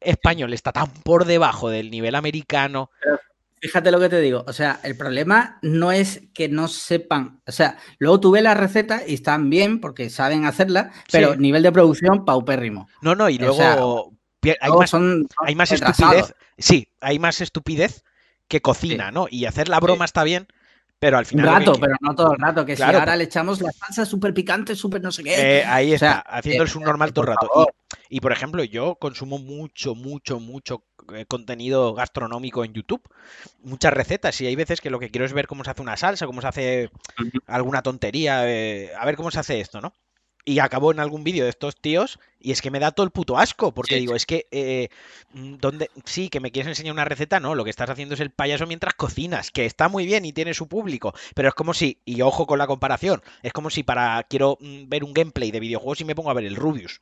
español 0.00 0.54
está 0.54 0.72
tan 0.72 0.90
por 1.02 1.26
debajo 1.26 1.68
del 1.68 1.90
nivel 1.90 2.14
americano. 2.14 2.90
Fíjate 3.60 3.90
lo 3.90 4.00
que 4.00 4.08
te 4.08 4.20
digo. 4.20 4.44
O 4.46 4.52
sea, 4.52 4.80
el 4.84 4.96
problema 4.96 5.58
no 5.62 5.92
es 5.92 6.22
que 6.32 6.48
no 6.48 6.66
sepan. 6.66 7.42
O 7.46 7.52
sea, 7.52 7.76
luego 7.98 8.18
tú 8.18 8.30
ves 8.30 8.42
las 8.42 8.56
recetas 8.56 9.02
y 9.06 9.14
están 9.14 9.50
bien 9.50 9.80
porque 9.80 10.08
saben 10.08 10.46
hacerlas, 10.46 10.94
pero 11.12 11.34
Sí. 11.34 11.40
nivel 11.40 11.62
de 11.62 11.70
producción 11.72 12.24
paupérrimo. 12.24 12.88
No, 13.02 13.14
no, 13.14 13.28
y 13.28 13.36
O 13.36 13.40
luego 13.40 13.54
sea, 13.56 13.72
hay 13.72 14.56
Luego 14.68 14.78
más, 14.80 14.90
son, 14.90 15.26
son 15.34 15.48
hay 15.48 15.54
más 15.54 15.72
estupidez. 15.72 16.34
Sí, 16.56 16.88
hay 17.00 17.18
más 17.18 17.40
estupidez 17.42 18.02
que 18.48 18.62
cocina, 18.62 19.10
¿no? 19.10 19.26
Y 19.30 19.44
hacer 19.44 19.68
la 19.68 19.78
broma 19.78 20.06
está 20.06 20.24
bien, 20.24 20.46
pero 21.00 21.16
al 21.16 21.24
Un 21.24 21.28
final. 21.28 21.46
que 21.46 21.66
rato, 21.66 21.80
pero 21.80 21.94
no 22.02 22.14
todo 22.14 22.34
el 22.34 22.38
rato. 22.38 22.66
Que 22.66 22.74
Claro, 22.76 22.92
si 22.92 22.98
ahora 23.00 23.16
le 23.16 23.24
echamos 23.24 23.62
la 23.62 23.72
salsa 23.72 24.04
súper 24.04 24.34
picante, 24.34 24.76
súper 24.76 25.00
no 25.00 25.10
sé 25.10 25.24
qué. 25.24 25.58
Eh, 25.58 25.64
ahí 25.64 25.94
O 25.94 25.98
sea, 25.98 26.18
está, 26.18 26.20
haciendo 26.20 26.62
el 26.62 26.68
subnormal 26.68 27.08
eh, 27.08 27.12
todo 27.12 27.22
el 27.24 27.28
rato. 27.28 27.48
Y, 28.10 28.18
y, 28.18 28.20
por 28.20 28.32
ejemplo, 28.32 28.62
yo 28.62 28.96
consumo 28.96 29.38
mucho, 29.38 29.94
mucho, 29.94 30.38
mucho 30.38 30.84
eh, 31.14 31.24
contenido 31.26 31.94
gastronómico 31.94 32.66
en 32.66 32.74
YouTube. 32.74 33.02
Muchas 33.62 33.94
recetas. 33.94 34.38
Y 34.42 34.46
hay 34.46 34.56
veces 34.56 34.82
que 34.82 34.90
lo 34.90 34.98
que 34.98 35.10
quiero 35.10 35.24
es 35.24 35.32
ver 35.32 35.46
cómo 35.46 35.64
se 35.64 35.70
hace 35.70 35.80
una 35.80 35.96
salsa, 35.96 36.26
cómo 36.26 36.42
se 36.42 36.48
hace 36.48 36.90
alguna 37.46 37.80
tontería. 37.80 38.46
eh, 38.46 38.92
a 38.94 39.06
ver 39.06 39.16
cómo 39.16 39.30
se 39.30 39.40
hace 39.40 39.58
esto, 39.58 39.80
¿no? 39.80 39.94
Y 40.44 40.58
acabo 40.58 40.90
en 40.90 41.00
algún 41.00 41.24
vídeo 41.24 41.44
de 41.44 41.50
estos 41.50 41.76
tíos 41.76 42.18
y 42.40 42.52
es 42.52 42.62
que 42.62 42.70
me 42.70 42.80
da 42.80 42.92
todo 42.92 43.04
el 43.04 43.12
puto 43.12 43.38
asco, 43.38 43.72
porque 43.74 43.96
Sí, 43.96 44.00
digo, 44.00 44.14
es 44.14 44.26
que, 44.26 44.46
eh, 44.50 44.88
mm, 45.32 45.56
¿dónde? 45.56 45.90
Sí, 46.04 46.28
que 46.30 46.40
me 46.40 46.50
quieres 46.50 46.68
enseñar 46.68 46.94
una 46.94 47.04
receta, 47.04 47.40
no, 47.40 47.54
lo 47.54 47.64
que 47.64 47.70
estás 47.70 47.90
haciendo 47.90 48.14
es 48.14 48.20
el 48.20 48.30
payaso 48.30 48.66
mientras 48.66 48.94
cocinas, 48.94 49.50
que 49.50 49.66
está 49.66 49.88
muy 49.88 50.06
bien 50.06 50.24
y 50.24 50.32
tiene 50.32 50.54
su 50.54 50.66
público, 50.68 51.12
pero 51.34 51.48
es 51.48 51.54
como 51.54 51.74
si, 51.74 52.00
y 52.04 52.22
ojo 52.22 52.46
con 52.46 52.58
la 52.58 52.66
comparación, 52.66 53.22
es 53.42 53.52
como 53.52 53.70
si 53.70 53.82
para, 53.82 54.22
quiero 54.24 54.56
mm, 54.60 54.88
ver 54.88 55.04
un 55.04 55.12
gameplay 55.12 55.50
de 55.50 55.60
videojuegos 55.60 56.00
y 56.00 56.04
me 56.04 56.14
pongo 56.14 56.30
a 56.30 56.34
ver 56.34 56.44
el 56.46 56.56
Rubius. 56.56 57.00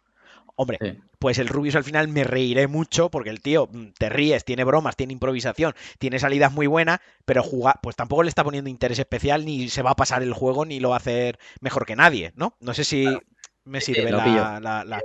Hombre, 0.61 0.79
Sí. 0.81 0.99
pues 1.21 1.38
el 1.38 1.47
Rubius 1.47 1.77
al 1.77 1.85
final 1.85 2.09
me 2.09 2.25
reiré 2.25 2.66
mucho 2.66 3.11
porque 3.11 3.31
el 3.31 3.40
tío 3.40 3.68
mm, 3.73 3.92
te 3.97 4.09
ríes, 4.09 4.44
tiene 4.44 4.64
bromas, 4.64 4.97
tiene 4.97 5.12
improvisación, 5.12 5.73
tiene 6.01 6.18
salidas 6.18 6.53
muy 6.53 6.66
buenas, 6.66 6.99
pero 7.25 7.44
jugar, 7.44 7.77
pues 7.81 7.94
tampoco 7.94 8.25
le 8.25 8.29
está 8.29 8.42
poniendo 8.42 8.68
interés 8.68 8.99
especial, 8.99 9.44
ni 9.44 9.68
se 9.68 9.83
va 9.83 9.90
a 9.92 9.97
pasar 9.97 10.23
el 10.25 10.33
juego, 10.33 10.64
ni 10.64 10.81
lo 10.81 10.88
va 10.90 10.97
a 10.97 10.99
hacer 10.99 11.38
mejor 11.61 11.87
que 11.87 11.94
nadie, 11.94 12.33
¿no? 12.35 12.55
No 12.61 12.75
sé 12.75 12.83
si 12.83 13.07
me 13.64 13.81
sirve 13.81 14.11
la, 14.11 14.59
la, 14.61 14.85
la- 14.85 15.01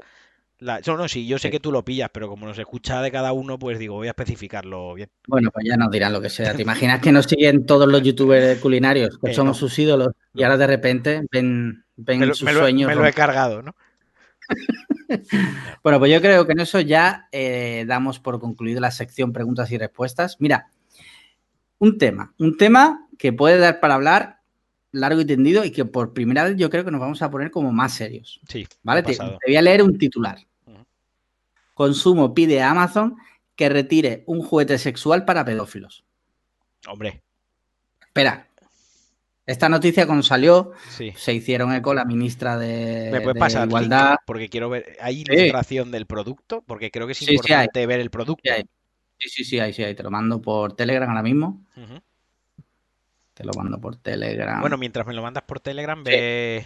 la- 0.60 0.80
No, 0.88 0.98
no, 0.98 1.08
sí, 1.08 1.28
yo 1.28 1.38
sé 1.38 1.50
Sí. 1.50 1.52
que 1.52 1.60
tú 1.60 1.72
lo 1.72 1.86
pillas, 1.86 2.10
pero 2.12 2.28
como 2.30 2.48
nos 2.48 2.58
escucha 2.58 3.02
de 3.04 3.12
cada 3.12 3.32
uno, 3.32 3.60
pues 3.60 3.78
digo, 3.78 3.94
voy 3.96 4.08
a 4.08 4.12
especificarlo 4.12 4.96
bien. 4.96 5.10
Bueno, 5.28 5.52
pues 5.52 5.66
ya 5.70 5.78
nos 5.78 5.92
dirán 5.92 6.14
lo 6.14 6.22
que 6.22 6.30
sea. 6.30 6.56
¿Te 6.56 6.62
imaginas 6.90 7.00
que 7.00 7.12
nos 7.12 7.26
siguen 7.26 7.66
todos 7.68 7.88
los 7.88 8.02
youtubers 8.02 8.60
culinarios, 8.60 9.20
que 9.24 9.32
Eh, 9.32 9.34
somos 9.36 9.58
no. 9.58 9.60
sus 9.68 9.78
ídolos, 9.78 10.10
y 10.34 10.42
ahora 10.42 10.58
de 10.58 10.66
repente 10.68 11.22
ven, 11.32 11.86
ven 11.96 12.20
Me 12.22 12.26
lo, 12.26 12.34
sus 12.34 12.46
me 12.46 12.54
lo- 12.54 12.60
sueños? 12.62 12.88
me 12.88 12.96
lo 12.96 13.06
he 13.06 13.14
cargado, 13.14 13.62
¿no? 13.62 13.76
Bueno, 15.84 16.00
pues 16.00 16.12
yo 16.12 16.22
creo 16.22 16.46
que 16.46 16.54
en 16.54 16.60
eso 16.60 16.80
ya 16.80 17.28
eh, 17.32 17.86
damos 17.88 18.20
por 18.20 18.40
concluido 18.40 18.82
la 18.82 18.92
sección 18.92 19.34
preguntas 19.34 19.72
y 19.72 19.78
respuestas. 19.78 20.38
Mira, 20.40 20.72
un 21.80 21.98
tema, 21.98 22.34
un 22.40 22.58
tema 22.58 23.08
que 23.18 23.34
puede 23.34 23.58
dar 23.58 23.80
para 23.80 23.96
hablar 23.96 24.40
largo 24.92 25.22
y 25.22 25.26
tendido 25.26 25.66
y 25.66 25.72
que 25.72 25.86
por 25.86 26.14
primera 26.14 26.46
vez 26.46 26.56
yo 26.56 26.70
creo 26.70 26.86
que 26.86 26.92
nos 26.92 27.02
vamos 27.02 27.22
a 27.22 27.30
poner 27.30 27.52
como 27.52 27.72
más 27.72 27.94
serios. 27.94 28.40
Sí, 28.48 28.68
¿Vale? 28.84 29.04
Te, 29.04 29.18
voy 29.18 29.56
a 29.56 29.62
leer 29.62 29.84
un 29.84 29.98
titular. 29.98 30.38
Consumo 31.74 32.34
pide 32.34 32.62
a 32.62 32.72
Amazon 32.72 33.18
que 33.56 33.70
retire 33.70 34.24
un 34.28 34.42
juguete 34.42 34.78
sexual 34.78 35.26
para 35.26 35.44
pedófilos. 35.44 36.06
Hombre. 36.88 37.22
Espera. 38.02 38.48
Esta 39.46 39.68
noticia 39.68 40.06
cuando 40.06 40.24
salió, 40.24 40.72
Sí. 40.90 41.14
se 41.18 41.34
hicieron 41.34 41.74
eco 41.74 41.94
la 41.94 42.06
ministra 42.06 42.58
de, 42.58 43.10
¿Me 43.12 43.20
puedes 43.22 43.34
de 43.36 43.40
pasar? 43.40 43.62
link? 43.64 43.70
Igualdad. 43.72 44.16
Porque 44.26 44.48
quiero 44.50 44.70
ver. 44.70 44.98
¿Hay 45.02 45.22
ilustración 45.22 45.92
del 45.92 46.06
producto? 46.06 46.64
Porque 46.66 46.92
creo 46.92 47.06
que 47.08 47.12
es 47.12 47.18
Sí, 47.18 47.26
sí, 47.26 47.34
importante 47.34 47.86
ver 47.86 48.00
el 48.00 48.10
producto. 48.10 48.42
Sí. 48.56 48.64
Sí, 49.18 49.30
sí, 49.30 49.44
sí, 49.44 49.60
ahí 49.60 49.74
sí, 49.74 49.84
ahí 49.84 49.96
te 49.96 50.04
lo 50.04 50.12
mando 50.12 50.42
por 50.42 50.76
Telegram 50.76 51.10
ahora 51.10 51.24
mismo. 51.24 51.62
Te 53.34 53.44
lo 53.44 53.52
mando 53.54 53.80
por 53.80 53.96
Telegram. 53.98 54.62
Bueno, 54.62 54.78
mientras 54.78 55.06
me 55.08 55.14
lo 55.14 55.22
mandas 55.22 55.44
por 55.44 55.60
Telegram, 55.60 56.00
Sí. 56.06 56.12
ve. 56.12 56.66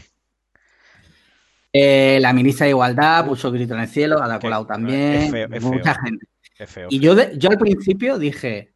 Eh, 1.73 2.17
la 2.21 2.33
ministra 2.33 2.65
de 2.65 2.71
Igualdad 2.71 3.25
puso 3.27 3.51
grito 3.51 3.73
en 3.75 3.81
el 3.81 3.87
cielo, 3.87 4.21
Ada 4.21 4.39
Colau 4.39 4.63
es 4.63 4.67
también, 4.67 5.31
feo, 5.31 5.47
es 5.51 5.63
mucha 5.63 5.93
feo. 5.93 6.03
gente. 6.03 6.25
Es 6.57 6.69
feo. 6.69 6.87
Y 6.89 6.99
yo, 6.99 7.13
de- 7.13 7.37
yo 7.37 7.49
al 7.51 7.57
principio 7.57 8.17
dije, 8.17 8.73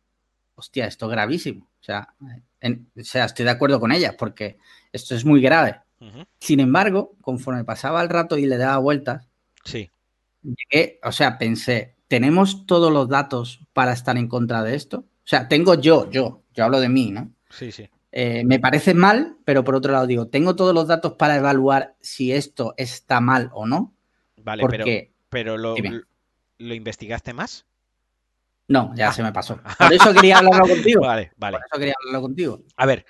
hostia, 0.55 0.85
esto 0.85 1.05
es 1.07 1.11
gravísimo. 1.11 1.67
O 1.81 1.83
sea, 1.83 2.07
en- 2.59 2.89
o 2.97 3.03
sea, 3.03 3.25
estoy 3.25 3.45
de 3.45 3.51
acuerdo 3.51 3.79
con 3.79 3.91
ella 3.91 4.15
porque 4.17 4.57
esto 4.91 5.15
es 5.15 5.25
muy 5.25 5.41
grave. 5.41 5.79
Sin 6.39 6.59
embargo, 6.59 7.15
conforme 7.21 7.63
pasaba 7.63 8.01
el 8.01 8.09
rato 8.09 8.37
y 8.37 8.45
le 8.47 8.57
daba 8.57 8.77
vueltas, 8.77 9.27
Sí. 9.63 9.89
llegué, 10.43 10.99
o 11.03 11.11
sea, 11.11 11.37
pensé, 11.37 11.95
¿tenemos 12.07 12.65
todos 12.65 12.91
los 12.91 13.07
datos 13.07 13.59
para 13.73 13.93
estar 13.93 14.17
en 14.17 14.27
contra 14.27 14.63
de 14.63 14.75
esto? 14.75 14.99
O 14.99 15.27
sea, 15.27 15.47
tengo 15.47 15.75
yo, 15.75 16.09
yo, 16.09 16.41
yo 16.55 16.63
hablo 16.65 16.79
de 16.79 16.89
mí, 16.89 17.11
¿no? 17.11 17.31
Sí, 17.51 17.71
sí. 17.71 17.87
Eh, 18.11 18.43
me 18.45 18.59
parece 18.59 18.93
mal, 18.95 19.37
pero 19.45 19.63
por 19.63 19.75
otro 19.75 19.91
lado 19.93 20.07
digo, 20.07 20.27
¿tengo 20.27 20.55
todos 20.55 20.73
los 20.73 20.87
datos 20.87 21.13
para 21.13 21.35
evaluar 21.37 21.95
si 22.01 22.31
esto 22.33 22.73
está 22.77 23.21
mal 23.21 23.49
o 23.53 23.65
no? 23.67 23.93
Vale, 24.37 24.63
pero, 24.67 24.83
Porque, 24.83 25.11
pero 25.29 25.57
lo. 25.57 25.75
¿lo 26.57 26.73
investigaste 26.75 27.33
más? 27.33 27.65
No, 28.71 28.93
ya 28.95 29.09
Ah. 29.09 29.13
se 29.13 29.23
me 29.23 29.31
pasó. 29.31 29.59
Por 29.77 29.93
eso 29.93 30.13
quería 30.13 30.37
hablarlo 30.39 30.67
contigo. 30.67 31.01
Vale, 31.05 31.31
vale. 31.37 31.57
Por 31.57 31.65
eso 31.67 31.79
quería 31.79 31.93
hablarlo 31.99 32.21
contigo. 32.21 32.61
A 32.77 32.85
ver, 32.85 33.05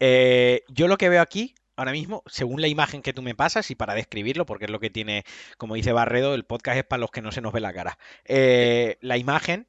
eh, 0.00 0.62
yo 0.68 0.88
lo 0.88 0.96
que 0.96 1.08
veo 1.08 1.22
aquí 1.22 1.54
ahora 1.76 1.92
mismo, 1.92 2.22
según 2.26 2.60
la 2.60 2.68
imagen 2.68 3.02
que 3.02 3.12
tú 3.12 3.22
me 3.22 3.34
pasas, 3.34 3.70
y 3.70 3.74
para 3.74 3.94
describirlo, 3.94 4.46
porque 4.46 4.66
es 4.66 4.70
lo 4.70 4.80
que 4.80 4.90
tiene, 4.90 5.24
como 5.58 5.74
dice 5.74 5.92
Barredo, 5.92 6.34
el 6.34 6.44
podcast 6.44 6.78
es 6.78 6.84
para 6.84 7.00
los 7.00 7.10
que 7.10 7.22
no 7.22 7.32
se 7.32 7.40
nos 7.40 7.52
ve 7.52 7.60
la 7.60 7.72
cara. 7.72 7.98
Eh, 8.24 8.98
la 9.00 9.16
imagen 9.16 9.66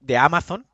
de 0.00 0.18
Amazon 0.18 0.66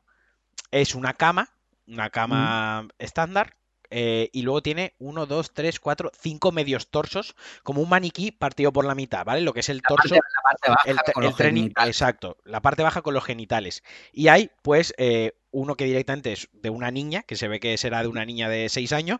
es 0.71 0.95
una 0.95 1.13
cama, 1.13 1.49
una 1.87 2.09
cama 2.09 2.87
estándar, 2.97 3.55
eh, 3.93 4.29
y 4.33 4.41
luego 4.43 4.61
tiene 4.63 4.95
uno, 4.99 5.25
dos, 5.27 5.53
tres, 5.53 5.79
cuatro, 5.79 6.11
cinco 6.19 6.51
medios 6.51 6.89
torsos, 6.89 7.35
como 7.63 7.81
un 7.81 7.89
maniquí 7.89 8.31
partido 8.31 8.73
por 8.73 8.85
la 8.85 8.95
mitad, 8.95 9.25
¿vale? 9.25 9.41
Lo 9.41 9.53
que 9.53 9.61
es 9.61 9.69
el 9.69 9.83
La 9.83 9.87
torso. 9.87 10.15
parte, 10.15 10.19
la 10.35 10.41
parte 10.41 10.69
baja 10.69 10.89
El, 10.91 11.01
con 11.13 11.23
el 11.23 11.29
los 11.29 11.37
genitales. 11.37 11.73
exacto, 11.79 12.37
la 12.45 12.61
parte 12.61 12.83
baja 12.83 13.01
con 13.01 13.13
los 13.13 13.23
genitales. 13.25 13.83
Y 14.13 14.27
hay, 14.29 14.51
pues, 14.61 14.93
eh, 14.97 15.33
uno 15.51 15.75
que 15.75 15.85
directamente 15.85 16.33
es 16.33 16.49
de 16.53 16.69
una 16.69 16.91
niña, 16.91 17.23
que 17.23 17.35
se 17.37 17.47
ve 17.47 17.59
que 17.59 17.77
será 17.77 18.01
de 18.01 18.07
una 18.09 18.25
niña 18.25 18.49
de 18.49 18.69
6 18.69 18.91
años, 18.93 19.19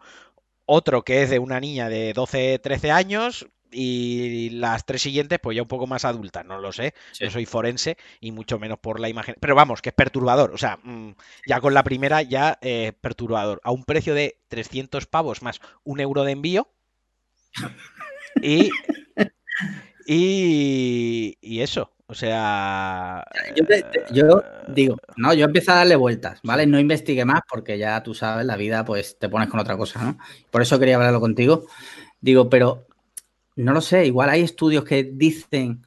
otro 0.65 1.03
que 1.03 1.23
es 1.23 1.29
de 1.29 1.39
una 1.39 1.59
niña 1.59 1.89
de 1.89 2.13
12, 2.13 2.59
13 2.59 2.91
años, 2.91 3.47
y 3.73 4.49
las 4.51 4.85
tres 4.85 5.01
siguientes, 5.01 5.39
pues 5.41 5.55
ya 5.55 5.61
un 5.63 5.67
poco 5.67 5.87
más 5.87 6.05
adultas, 6.05 6.45
no 6.45 6.59
lo 6.59 6.71
sé, 6.71 6.93
Sí. 7.11 7.25
no 7.25 7.31
soy 7.31 7.45
forense, 7.45 7.97
y 8.19 8.31
mucho 8.31 8.59
menos 8.59 8.79
por 8.79 8.99
la 8.99 9.09
imagen. 9.09 9.35
Pero 9.39 9.55
vamos, 9.55 9.81
que 9.81 9.89
es 9.89 9.95
perturbador, 9.95 10.51
o 10.53 10.57
sea, 10.57 10.79
mm, 10.83 11.11
ya 11.47 11.59
con 11.61 11.73
la 11.73 11.83
primera 11.83 12.21
ya 12.21 12.57
eh, 12.61 12.93
perturbador, 13.01 13.59
a 13.63 13.71
un 13.71 13.83
precio 13.83 14.13
de 14.13 14.39
300 14.47 15.05
pavos 15.07 15.41
más 15.41 15.59
un 15.83 15.99
euro 15.99 16.23
de 16.23 16.31
envío. 16.33 16.69
Y, 18.41 18.69
y, 20.05 21.37
y 21.41 21.61
eso, 21.61 21.91
o 22.07 22.13
sea... 22.13 23.23
Yo, 23.55 23.65
te- 23.65 23.83
te- 23.83 24.03
yo 24.13 24.41
digo, 24.67 24.97
no, 25.17 25.33
yo 25.33 25.45
empecé 25.45 25.71
a 25.71 25.75
darle 25.75 25.95
vueltas, 25.95 26.39
¿vale? 26.43 26.65
No 26.67 26.79
investigué 26.79 27.25
más 27.25 27.41
porque 27.49 27.77
ya 27.77 28.01
tú 28.03 28.13
sabes, 28.13 28.45
la 28.45 28.57
vida, 28.57 28.83
pues 28.85 29.17
te 29.19 29.29
pones 29.29 29.49
con 29.49 29.59
otra 29.59 29.77
cosa, 29.77 30.03
¿no? 30.03 30.17
Por 30.51 30.61
eso 30.61 30.79
quería 30.79 30.95
hablarlo 30.95 31.19
contigo. 31.21 31.65
Digo, 32.21 32.49
pero 32.49 32.87
no 33.55 33.73
lo 33.73 33.81
sé, 33.81 34.05
igual 34.05 34.29
hay 34.29 34.41
estudios 34.41 34.83
que 34.83 35.03
dicen 35.03 35.85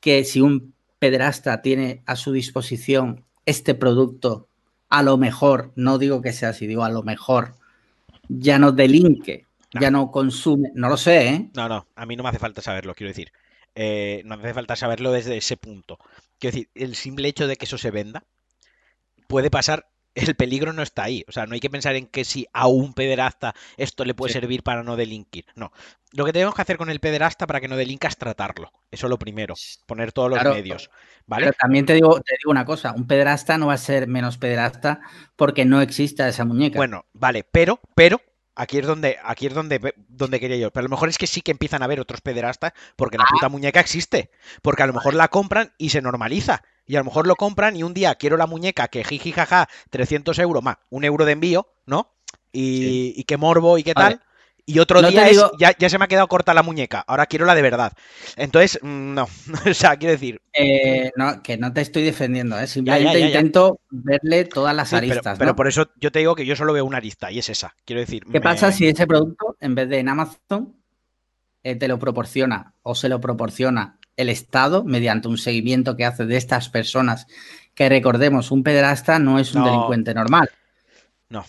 que 0.00 0.24
si 0.24 0.40
un 0.40 0.74
pederasta 0.98 1.62
tiene 1.62 2.02
a 2.06 2.16
su 2.16 2.32
disposición 2.32 3.24
este 3.44 3.74
producto, 3.74 4.48
a 4.88 5.02
lo 5.02 5.16
mejor, 5.16 5.72
no 5.76 5.98
digo 5.98 6.22
que 6.22 6.32
sea 6.32 6.50
así, 6.50 6.66
digo 6.66 6.84
a 6.84 6.90
lo 6.90 7.02
mejor, 7.02 7.54
ya 8.28 8.58
no 8.58 8.72
delinque, 8.72 9.46
ya 9.78 9.90
no 9.90 10.10
consume, 10.10 10.70
no 10.74 10.88
lo 10.88 10.96
sé, 10.96 11.28
¿eh? 11.28 11.50
No, 11.54 11.68
no, 11.68 11.86
a 11.94 12.06
mí 12.06 12.16
no 12.16 12.22
me 12.22 12.30
hace 12.30 12.38
falta 12.38 12.62
saberlo, 12.62 12.94
quiero 12.94 13.10
decir. 13.10 13.32
Eh, 13.74 14.22
no 14.24 14.36
me 14.36 14.44
hace 14.44 14.54
falta 14.54 14.76
saberlo 14.76 15.12
desde 15.12 15.36
ese 15.36 15.56
punto. 15.56 15.98
Quiero 16.38 16.54
decir, 16.54 16.70
el 16.74 16.94
simple 16.96 17.28
hecho 17.28 17.46
de 17.46 17.56
que 17.56 17.64
eso 17.64 17.78
se 17.78 17.90
venda 17.90 18.24
puede 19.28 19.50
pasar, 19.50 19.88
el 20.14 20.34
peligro 20.34 20.72
no 20.72 20.82
está 20.82 21.04
ahí. 21.04 21.24
O 21.28 21.32
sea, 21.32 21.46
no 21.46 21.54
hay 21.54 21.60
que 21.60 21.70
pensar 21.70 21.94
en 21.96 22.06
que 22.06 22.24
si 22.24 22.46
a 22.52 22.66
un 22.66 22.92
pederasta 22.94 23.54
esto 23.76 24.04
le 24.04 24.14
puede 24.14 24.32
Sí. 24.32 24.40
servir 24.40 24.62
para 24.62 24.82
no 24.82 24.96
delinquir. 24.96 25.44
No. 25.54 25.72
Lo 26.12 26.24
que 26.24 26.32
tenemos 26.32 26.54
que 26.54 26.62
hacer 26.62 26.76
con 26.78 26.90
el 26.90 27.00
pederasta 27.00 27.46
para 27.46 27.60
que 27.60 27.68
no 27.68 27.76
delinca 27.76 28.08
es 28.08 28.16
tratarlo. 28.16 28.72
Eso 28.90 29.06
es 29.06 29.10
lo 29.10 29.18
primero. 29.18 29.54
Poner 29.86 30.12
todos 30.12 30.30
los 30.30 30.38
Claro. 30.38 30.54
medios. 30.54 30.90
¿Vale? 31.26 31.46
Pero 31.46 31.56
también 31.60 31.84
te 31.86 31.92
digo, 31.94 32.20
te 32.20 32.36
digo 32.38 32.50
una 32.50 32.64
cosa, 32.64 32.92
un 32.96 33.06
pederasta 33.06 33.58
no 33.58 33.66
va 33.66 33.74
a 33.74 33.78
ser 33.78 34.08
menos 34.08 34.38
pederasta 34.38 35.00
porque 35.36 35.64
no 35.66 35.80
exista 35.82 36.26
esa 36.26 36.44
muñeca. 36.46 36.78
Bueno, 36.78 37.04
vale, 37.12 37.44
pero, 37.44 37.78
pero, 37.94 38.20
aquí 38.58 38.78
es 38.78 38.86
donde, 38.86 39.16
aquí 39.24 39.46
es 39.46 39.54
donde, 39.54 39.94
donde 40.08 40.40
quería 40.40 40.56
yo. 40.56 40.70
Pero 40.70 40.82
a 40.82 40.88
lo 40.88 40.90
mejor 40.90 41.08
es 41.08 41.16
que 41.18 41.26
sí 41.26 41.40
que 41.40 41.50
empiezan 41.52 41.80
a 41.82 41.86
haber 41.86 42.00
otros 42.00 42.20
pederastas 42.20 42.72
porque 42.96 43.16
la 43.16 43.24
Ah. 43.24 43.32
puta 43.32 43.48
muñeca 43.48 43.80
existe. 43.80 44.30
Porque 44.62 44.82
a 44.82 44.86
lo 44.86 44.92
mejor 44.92 45.14
la 45.14 45.28
compran 45.28 45.72
y 45.78 45.90
se 45.90 46.02
normaliza. 46.02 46.62
Y 46.86 46.96
a 46.96 47.00
lo 47.00 47.04
mejor 47.06 47.26
lo 47.26 47.36
compran 47.36 47.76
y 47.76 47.82
un 47.82 47.94
día 47.94 48.14
quiero 48.16 48.36
la 48.36 48.46
muñeca 48.46 48.88
que 48.88 49.04
jiji 49.04 49.32
jaja, 49.32 49.68
300 49.90 50.38
euros 50.38 50.62
más, 50.62 50.76
un 50.90 51.04
euro 51.04 51.24
de 51.24 51.32
envío, 51.32 51.68
¿no? 51.86 52.12
Y, 52.52 53.12
y 53.16 53.24
qué 53.24 53.36
morbo 53.36 53.78
y 53.78 53.82
qué 53.82 53.92
Vale. 53.94 54.16
tal. 54.16 54.24
Y 54.70 54.80
otro 54.80 55.00
No 55.00 55.08
día 55.08 55.24
es, 55.26 55.30
digo- 55.36 55.50
ya, 55.58 55.74
ya 55.78 55.88
se 55.88 55.96
me 55.98 56.04
ha 56.04 56.08
quedado 56.08 56.28
corta 56.28 56.52
la 56.52 56.62
muñeca, 56.62 57.02
ahora 57.06 57.24
quiero 57.24 57.46
la 57.46 57.54
de 57.54 57.62
verdad. 57.62 57.92
Entonces, 58.36 58.78
mm, 58.82 59.14
no. 59.14 59.26
o 59.70 59.72
sea, 59.74 59.96
quiero 59.96 60.12
decir, 60.12 60.40
Eh, 60.52 61.10
no, 61.16 61.42
que 61.42 61.56
no 61.56 61.72
te 61.72 61.80
estoy 61.80 62.02
defendiendo, 62.02 62.58
¿eh? 62.60 62.66
simplemente 62.66 63.14
ya, 63.18 63.20
ya. 63.20 63.26
intento 63.28 63.80
verle 63.88 64.44
todas 64.44 64.76
las 64.76 64.90
sí, 64.90 64.96
aristas. 64.96 65.38
pero 65.38 65.52
¿no? 65.52 65.56
por 65.56 65.68
eso 65.68 65.88
yo 65.98 66.12
te 66.12 66.18
digo 66.18 66.34
que 66.34 66.44
yo 66.44 66.54
solo 66.54 66.74
veo 66.74 66.84
una 66.84 66.98
arista 66.98 67.30
y 67.32 67.38
es 67.38 67.48
esa. 67.48 67.74
Quiero 67.86 68.00
decir, 68.00 68.24
¿Qué 68.24 68.30
me- 68.32 68.40
pasa 68.42 68.70
si 68.70 68.86
ese 68.86 69.06
producto, 69.06 69.56
en 69.58 69.74
vez 69.74 69.88
de 69.88 70.00
en 70.00 70.08
Amazon, 70.10 70.74
eh, 71.62 71.74
te 71.76 71.88
lo 71.88 71.98
proporciona 71.98 72.74
o 72.82 72.94
se 72.94 73.08
lo 73.08 73.20
proporciona 73.22 73.98
el 74.16 74.28
Estado 74.28 74.84
mediante 74.84 75.28
un 75.28 75.38
seguimiento 75.38 75.96
que 75.96 76.04
hace 76.04 76.26
de 76.26 76.36
estas 76.36 76.68
personas? 76.68 77.26
Que 77.74 77.88
recordemos, 77.88 78.50
un 78.50 78.62
pederasta 78.62 79.18
no 79.18 79.38
es 79.38 79.54
un 79.54 79.62
No. 79.62 79.66
delincuente 79.66 80.12
normal, 80.12 80.50
No, 81.30 81.44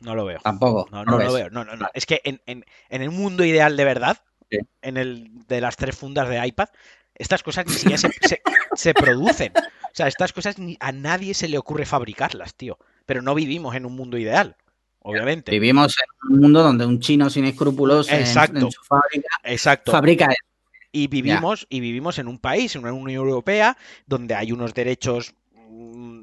no 0.00 0.14
lo 0.14 0.24
veo. 0.24 0.40
tampoco. 0.42 0.88
No, 0.90 1.04
¿no 1.04 1.18
lo 1.18 1.32
veo. 1.32 1.50
No, 1.50 1.64
no, 1.64 1.76
no. 1.76 1.88
Es 1.94 2.06
que 2.06 2.20
en, 2.24 2.40
en- 2.46 2.64
en 2.88 3.02
el 3.02 3.10
mundo 3.10 3.44
ideal 3.44 3.76
de 3.76 3.84
verdad, 3.84 4.18
Sí. 4.50 4.58
en 4.82 4.96
el 4.96 5.28
de 5.48 5.60
las 5.60 5.76
tres 5.76 5.96
fundas 5.96 6.28
de 6.28 6.46
iPad, 6.46 6.68
estas 7.14 7.42
cosas 7.42 7.66
ni 7.66 7.72
siquiera 7.72 7.98
se, 7.98 8.10
se- 8.22 8.42
se 8.74 8.94
producen. 8.94 9.52
O 9.56 9.90
sea, 9.92 10.06
estas 10.06 10.32
cosas 10.32 10.58
ni 10.58 10.76
a 10.78 10.92
nadie 10.92 11.34
se 11.34 11.48
le 11.48 11.58
ocurre 11.58 11.84
fabricarlas, 11.86 12.54
tío. 12.54 12.78
Pero 13.06 13.22
no 13.22 13.34
vivimos 13.34 13.74
en 13.74 13.86
un 13.86 13.96
mundo 13.96 14.18
ideal, 14.18 14.54
obviamente. 15.00 15.50
Vivimos 15.50 15.96
en 15.98 16.32
un 16.34 16.40
mundo 16.42 16.62
donde 16.62 16.86
un 16.86 17.00
chino 17.00 17.28
sin 17.30 17.44
escrupulos 17.46 18.08
en- 18.08 18.20
Exacto. 18.20 18.58
en 18.66 18.70
su 18.70 18.82
fábrica 18.84 19.28
Exacto. 19.42 19.90
fabrica. 19.92 20.28
Y 20.92 21.08
vivimos, 21.08 21.66
y 21.68 21.80
vivimos 21.80 22.18
en 22.20 22.28
un 22.28 22.38
país, 22.38 22.74
en 22.76 22.82
una 22.82 22.92
Unión 22.92 23.26
Europea, 23.26 23.76
donde 24.06 24.34
hay 24.34 24.52
unos 24.52 24.72
derechos, 24.74 25.34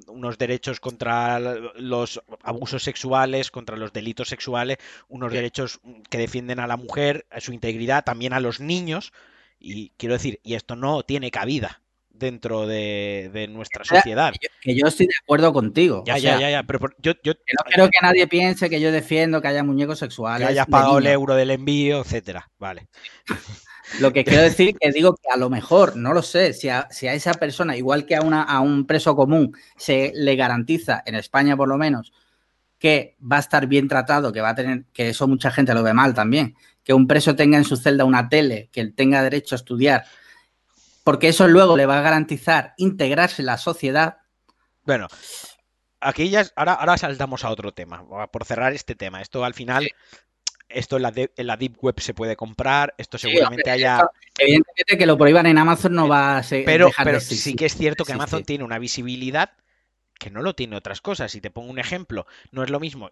unos 0.08 0.38
derechos 0.38 0.80
contra 0.80 1.40
los 1.40 2.22
abusos 2.44 2.84
sexuales, 2.84 3.52
contra 3.52 3.78
los 3.78 3.92
delitos 3.94 4.30
sexuales, 4.30 4.78
unos 5.10 5.32
derechos 5.34 5.80
que 6.10 6.18
defienden 6.18 6.60
a 6.60 6.68
la 6.68 6.78
mujer, 6.78 7.26
a 7.32 7.40
su 7.40 7.54
integridad, 7.54 8.04
también 8.04 8.34
a 8.34 8.40
los 8.40 8.60
niños. 8.60 9.14
Y 9.60 9.92
quiero 9.98 10.14
decir, 10.14 10.40
y 10.44 10.56
esto 10.56 10.76
no 10.76 11.04
tiene 11.04 11.32
cabida 11.32 11.82
dentro 12.10 12.68
de, 12.68 13.32
de 13.34 13.48
nuestra 13.48 13.84
sociedad. 13.84 14.32
Que 14.34 14.40
yo- 14.48 14.50
Que 14.62 14.76
yo 14.80 14.88
estoy 14.88 15.08
de 15.08 15.14
acuerdo 15.24 15.52
contigo. 15.52 16.04
Ya, 16.06 16.14
o 16.14 16.18
ya, 16.18 16.30
sea, 16.32 16.40
ya, 16.40 16.50
ya. 16.52 16.64
Pero 16.64 16.80
por- 16.80 16.96
yo, 17.00 17.14
yo 17.24 17.34
que 17.34 17.42
no 17.58 17.64
quiero 17.66 17.86
que 17.90 17.98
nadie 18.02 18.28
piense 18.28 18.70
que 18.70 18.80
yo 18.80 18.92
defiendo 18.92 19.42
que 19.42 19.48
haya 19.48 19.64
muñecos 19.64 20.00
que 20.00 20.06
sexuales. 20.06 20.48
hayas 20.48 20.68
de 20.68 20.72
pagado 20.72 21.00
el 21.00 21.08
euro 21.08 21.36
del 21.36 21.52
envío, 21.52 22.02
etcétera. 22.02 22.50
Vale. 22.60 22.88
Lo 24.00 24.12
que 24.14 24.24
quiero 24.24 24.42
decir 24.44 24.76
que 24.80 24.92
digo 24.92 25.16
que 25.16 25.30
a 25.30 25.38
lo 25.38 25.50
mejor, 25.50 25.96
no 25.96 26.14
lo 26.14 26.22
sé, 26.22 26.54
si 26.54 26.70
a, 26.70 26.88
si 26.92 27.08
a 27.08 27.14
esa 27.14 27.34
persona, 27.34 27.76
igual 27.78 28.06
que 28.06 28.16
a, 28.16 28.22
una, 28.22 28.44
a 28.44 28.60
un 28.62 28.86
preso 28.86 29.16
común, 29.16 29.56
se 29.78 30.12
le 30.16 30.36
garantiza, 30.36 31.04
en 31.06 31.16
España 31.16 31.56
por 31.58 31.68
lo 31.68 31.78
menos, 31.78 32.14
que 32.80 33.16
va 33.22 33.38
a 33.38 33.40
estar 33.40 33.68
bien 33.68 33.88
tratado, 33.88 34.34
que 34.34 34.42
va 34.42 34.50
a 34.50 34.56
tener, 34.56 34.86
que 34.94 35.10
eso 35.10 35.28
mucha 35.28 35.52
gente 35.52 35.74
lo 35.74 35.84
ve 35.84 35.94
mal 35.94 36.14
también, 36.14 36.56
que 36.84 36.94
un 36.94 37.08
preso 37.08 37.36
tenga 37.36 37.58
en 37.58 37.64
su 37.64 37.78
celda 37.78 38.04
una 38.04 38.28
tele, 38.30 38.70
que 38.74 38.82
él 38.82 38.94
tenga 38.94 39.22
derecho 39.24 39.56
a 39.56 39.58
estudiar, 39.58 40.04
porque 41.04 41.30
eso 41.30 41.48
luego 41.48 41.78
le 41.78 41.86
va 41.86 42.00
a 42.00 42.02
garantizar 42.02 42.74
integrarse 42.78 43.42
en 43.42 43.46
la 43.48 43.58
sociedad. 43.58 44.18
Bueno, 44.86 45.08
aquí 46.00 46.30
ya, 46.30 46.42
es- 46.42 46.54
ahora, 46.56 46.74
ahora 46.74 46.98
saltamos 46.98 47.44
a 47.46 47.50
otro 47.50 47.74
tema, 47.74 48.06
por 48.32 48.46
cerrar 48.46 48.74
este 48.74 48.96
tema. 48.96 49.22
Esto 49.22 49.44
al 49.46 49.54
final, 49.54 49.90
esto 50.74 50.98
en 50.98 51.04
la, 51.04 51.12
de- 51.12 51.32
en 51.38 51.48
la 51.48 51.58
Deep 51.58 51.78
Web 51.82 52.00
se 52.00 52.14
puede 52.14 52.36
comprar, 52.36 52.94
esto 52.98 53.18
seguramente 53.18 53.70
haya... 53.72 54.06
Evidentemente 54.38 54.98
que 54.98 55.06
lo 55.06 55.18
prohíban 55.18 55.46
en 55.46 55.58
Amazon 55.58 55.94
no 55.94 56.08
va 56.08 56.38
a 56.38 56.44
se- 56.44 56.64
Pero, 56.66 56.88
dejar 56.88 57.06
pero 57.06 57.18
de 57.18 57.24
existir. 57.24 57.52
sí 57.54 57.56
que 57.56 57.66
es 57.66 57.76
cierto 57.76 58.04
que. 58.06 58.14
Amazon 58.14 58.44
tiene 58.44 58.64
una 58.64 58.80
visibilidad 58.80 59.52
que 60.20 60.30
no 60.30 60.42
lo 60.42 60.56
tiene 60.56 60.76
otras 60.76 61.02
cosas. 61.02 61.32
Si 61.32 61.42
te 61.42 61.52
pongo 61.52 61.70
un 61.70 61.80
ejemplo, 61.80 62.26
no 62.52 62.64
es 62.64 62.70
lo 62.70 62.80
mismo. 62.80 63.12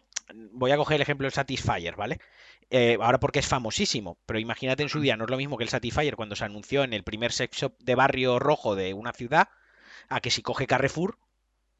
Voy 0.53 0.71
a 0.71 0.77
coger 0.77 0.95
el 0.95 1.01
ejemplo 1.01 1.25
del 1.25 1.33
Satisfyer, 1.33 1.95
¿vale? 1.95 2.19
Eh, 2.69 2.97
ahora 3.01 3.19
porque 3.19 3.39
es 3.39 3.47
famosísimo, 3.47 4.17
pero 4.25 4.39
imagínate 4.39 4.81
en 4.83 4.89
su 4.89 5.01
día, 5.01 5.17
no 5.17 5.25
es 5.25 5.29
lo 5.29 5.35
mismo 5.37 5.57
que 5.57 5.63
el 5.65 5.69
Satisfyer 5.69 6.15
cuando 6.15 6.35
se 6.37 6.45
anunció 6.45 6.83
en 6.83 6.93
el 6.93 7.03
primer 7.03 7.33
sex 7.33 7.57
shop 7.57 7.73
de 7.79 7.95
barrio 7.95 8.39
rojo 8.39 8.75
de 8.75 8.93
una 8.93 9.11
ciudad, 9.11 9.49
a 10.07 10.21
que 10.21 10.31
si 10.31 10.41
coge 10.41 10.67
Carrefour 10.67 11.17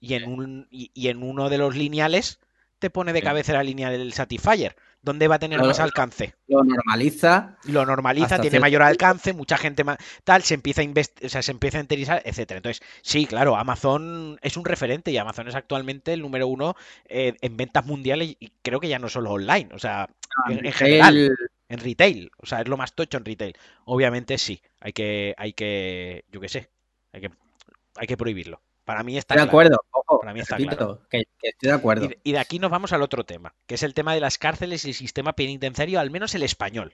y 0.01 0.15
en, 0.15 0.27
un, 0.27 0.67
y 0.69 1.07
en 1.07 1.23
uno 1.23 1.49
de 1.49 1.57
los 1.59 1.75
lineales 1.75 2.39
te 2.79 2.89
pone 2.89 3.13
de 3.13 3.21
cabeza 3.21 3.53
la 3.53 3.63
línea 3.63 3.89
del 3.89 4.11
Satisfyer. 4.11 4.75
¿Dónde 5.03 5.27
va 5.27 5.35
a 5.35 5.39
tener 5.39 5.59
más 5.59 5.79
alcance? 5.79 6.35
Lo 6.47 6.63
normaliza. 6.63 7.57
Lo 7.63 7.85
normaliza, 7.85 8.39
tiene 8.39 8.59
mayor 8.59 8.83
alcance, 8.83 9.33
mucha 9.33 9.57
gente 9.57 9.83
más 9.83 9.97
tal, 10.23 10.43
se 10.43 10.53
empieza 10.53 10.81
a 10.81 10.85
o 10.85 11.29
sea, 11.29 11.41
se 11.41 11.51
empieza 11.51 11.79
a 11.79 11.81
interesar, 11.81 12.21
etcétera. 12.23 12.57
Entonces, 12.57 12.83
sí, 13.01 13.25
claro, 13.25 13.55
Amazon 13.55 14.37
es 14.43 14.57
un 14.57 14.65
referente 14.65 15.09
y 15.09 15.17
Amazon 15.17 15.47
es 15.47 15.55
actualmente 15.55 16.13
el 16.13 16.21
número 16.21 16.47
uno 16.47 16.75
eh, 17.05 17.33
en 17.41 17.57
ventas 17.57 17.85
mundiales 17.85 18.35
y 18.39 18.51
creo 18.61 18.79
que 18.79 18.89
ya 18.89 18.99
no 18.99 19.09
solo 19.09 19.31
online, 19.31 19.69
o 19.73 19.79
sea, 19.79 20.03
ah, 20.03 20.51
en, 20.51 20.71
general, 20.71 21.31
en 21.67 21.79
retail, 21.79 22.31
o 22.37 22.45
sea, 22.45 22.61
es 22.61 22.67
lo 22.67 22.77
más 22.77 22.93
tocho 22.93 23.17
en 23.17 23.25
retail. 23.25 23.55
Obviamente 23.85 24.37
sí, 24.37 24.61
hay 24.79 24.93
que, 24.93 25.33
hay 25.37 25.53
que, 25.53 26.25
yo 26.31 26.39
qué 26.39 26.49
sé, 26.49 26.69
hay 27.11 27.21
que, 27.21 27.31
hay 27.95 28.07
que 28.07 28.17
prohibirlo. 28.17 28.61
Para 28.91 29.03
mí 29.03 29.17
está 29.17 29.35
estoy 29.35 29.45
de 29.45 29.49
acuerdo, 29.49 29.77
Para 30.19 30.33
mí 30.33 30.41
está 30.41 30.57
claro. 30.57 30.99
que, 31.09 31.23
estoy 31.41 31.69
de 31.69 31.71
acuerdo. 31.71 32.09
Y, 32.23 32.33
de 32.33 32.39
aquí 32.39 32.59
nos 32.59 32.69
vamos 32.69 32.91
al 32.91 33.01
otro 33.01 33.23
tema, 33.23 33.55
que 33.65 33.75
es 33.75 33.83
el 33.83 33.93
tema 33.93 34.13
de 34.13 34.19
las 34.19 34.37
cárceles 34.37 34.83
y 34.83 34.89
el 34.89 34.95
sistema 34.95 35.31
penitenciario, 35.31 35.97
al 36.01 36.11
menos 36.11 36.35
el 36.35 36.43
español. 36.43 36.93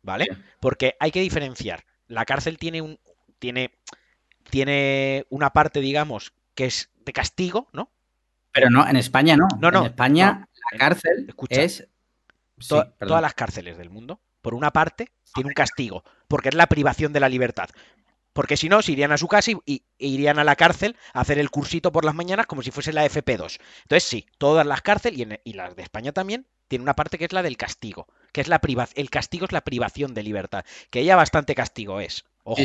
¿Vale? 0.00 0.26
Porque 0.58 0.96
hay 1.00 1.10
que 1.10 1.20
diferenciar. 1.20 1.84
La 2.08 2.24
cárcel 2.24 2.56
tiene 2.56 2.80
un. 2.80 2.98
tiene. 3.38 3.72
tiene 4.48 5.26
una 5.28 5.50
parte, 5.50 5.80
digamos, 5.80 6.32
que 6.54 6.64
es 6.64 6.90
de 7.04 7.12
castigo, 7.12 7.68
¿no? 7.74 7.90
Pero 8.50 8.70
no, 8.70 8.88
en 8.88 8.96
España 8.96 9.36
no. 9.36 9.46
No, 9.60 9.70
no. 9.70 9.80
En 9.80 9.86
España 9.88 10.48
la 10.72 10.78
cárcel 10.78 11.34
es. 11.50 11.86
todas 12.66 13.20
las 13.20 13.34
cárceles 13.34 13.76
del 13.76 13.90
mundo, 13.90 14.18
por 14.40 14.54
una 14.54 14.70
parte, 14.70 15.12
tiene 15.34 15.48
un 15.48 15.54
castigo, 15.54 16.04
porque 16.26 16.48
es 16.48 16.54
la 16.54 16.68
privación 16.68 17.12
de 17.12 17.20
la 17.20 17.28
libertad. 17.28 17.68
Porque 18.34 18.56
si 18.56 18.68
no, 18.68 18.82
se 18.82 18.92
irían 18.92 19.12
a 19.12 19.16
su 19.16 19.28
casa 19.28 19.52
y, 19.64 19.84
irían 19.96 20.38
a 20.38 20.44
la 20.44 20.56
cárcel 20.56 20.96
a 21.14 21.20
hacer 21.20 21.38
el 21.38 21.50
cursito 21.50 21.92
por 21.92 22.04
las 22.04 22.14
mañanas 22.14 22.46
como 22.46 22.62
si 22.62 22.70
fuese 22.70 22.92
la 22.92 23.06
FP2. 23.06 23.58
Entonces 23.82 24.04
sí, 24.04 24.26
todas 24.36 24.66
las 24.66 24.82
cárceles 24.82 25.40
y, 25.44 25.52
las 25.54 25.74
de 25.76 25.82
España 25.82 26.12
también 26.12 26.46
tienen 26.68 26.82
una 26.82 26.96
parte 26.96 27.16
que 27.16 27.24
es 27.24 27.32
la 27.32 27.42
del 27.42 27.56
castigo, 27.56 28.08
que 28.32 28.40
es 28.40 28.48
la 28.48 28.58
privación. 28.58 29.00
El 29.00 29.08
castigo 29.08 29.46
es 29.46 29.52
la 29.52 29.62
privación 29.62 30.14
de 30.14 30.24
libertad, 30.24 30.64
que 30.90 31.00
ella 31.00 31.14
bastante 31.14 31.54
castigo 31.54 32.00
es. 32.00 32.24
Ojo, 32.42 32.60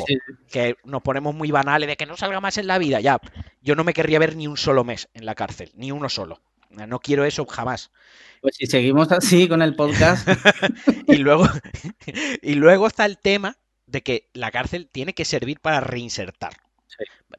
que 0.52 0.76
nos 0.84 1.02
ponemos 1.04 1.34
muy 1.36 1.52
banales 1.52 1.88
de 1.88 1.96
que 1.96 2.06
no 2.06 2.18
salga 2.18 2.42
más 2.42 2.58
en 2.58 2.68
la 2.68 2.80
vida. 2.80 3.00
Ya, 3.00 3.22
yo 3.62 3.76
no 3.76 3.84
me 3.84 3.94
querría 3.94 4.20
ver 4.20 4.36
ni 4.36 4.48
un 4.48 4.58
solo 4.58 4.84
mes 4.84 5.08
en 5.14 5.26
la 5.26 5.36
cárcel, 5.36 5.72
ni 5.76 5.92
uno 5.92 6.10
solo. 6.10 6.42
No 6.70 7.00
quiero 7.00 7.26
eso 7.26 7.46
jamás. 7.46 7.92
Pues 8.42 8.56
si 8.56 8.66
seguimos 8.66 9.12
así 9.12 9.48
con 9.48 9.62
el 9.62 9.76
podcast. 9.76 10.28
y 11.08 11.18
luego 11.18 11.46
y 12.42 12.56
luego 12.56 12.88
está 12.88 13.06
el 13.06 13.20
tema 13.20 13.58
de 13.92 14.04
que 14.04 14.30
la 14.34 14.52
cárcel 14.52 14.90
tiene 14.92 15.14
que 15.14 15.26
servir 15.26 15.60
para 15.60 15.80
reinsertar. 15.80 16.54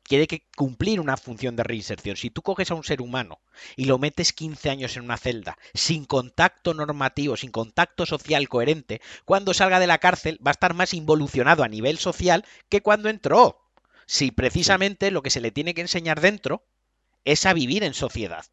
Tiene 0.05 0.27
que 0.27 0.47
cumplir 0.57 1.01
una 1.01 1.17
función 1.17 1.57
de 1.57 1.65
reinserción. 1.65 2.17
Si 2.17 2.31
tú 2.31 2.43
coges 2.43 2.71
a 2.71 2.75
un 2.75 2.85
ser 2.85 3.03
humano 3.03 3.41
y 3.77 3.85
lo 3.85 3.99
metes 3.99 4.33
15 4.33 4.71
años 4.71 4.97
en 4.97 5.05
una 5.05 5.17
celda, 5.17 5.59
sin 5.75 6.05
contacto 6.05 6.73
normativo, 6.73 7.37
sin 7.37 7.51
contacto 7.51 8.07
social 8.07 8.49
coherente, 8.49 9.01
cuando 9.25 9.53
salga 9.55 9.81
de 9.81 9.87
la 9.87 9.99
cárcel 9.99 10.39
va 10.45 10.51
a 10.51 10.59
estar 10.59 10.75
más 10.75 10.95
involucionado 10.95 11.63
a 11.63 11.69
nivel 11.69 11.99
social 11.99 12.45
que 12.69 12.81
cuando 12.81 13.09
entró. 13.09 13.61
Si 14.07 14.31
precisamente 14.31 15.11
lo 15.11 15.23
que 15.23 15.31
se 15.31 15.41
le 15.41 15.51
tiene 15.51 15.75
que 15.75 15.83
enseñar 15.83 16.21
dentro 16.21 16.65
es 17.25 17.45
a 17.47 17.53
vivir 17.53 17.85
en 17.85 17.95
sociedad. 17.95 18.47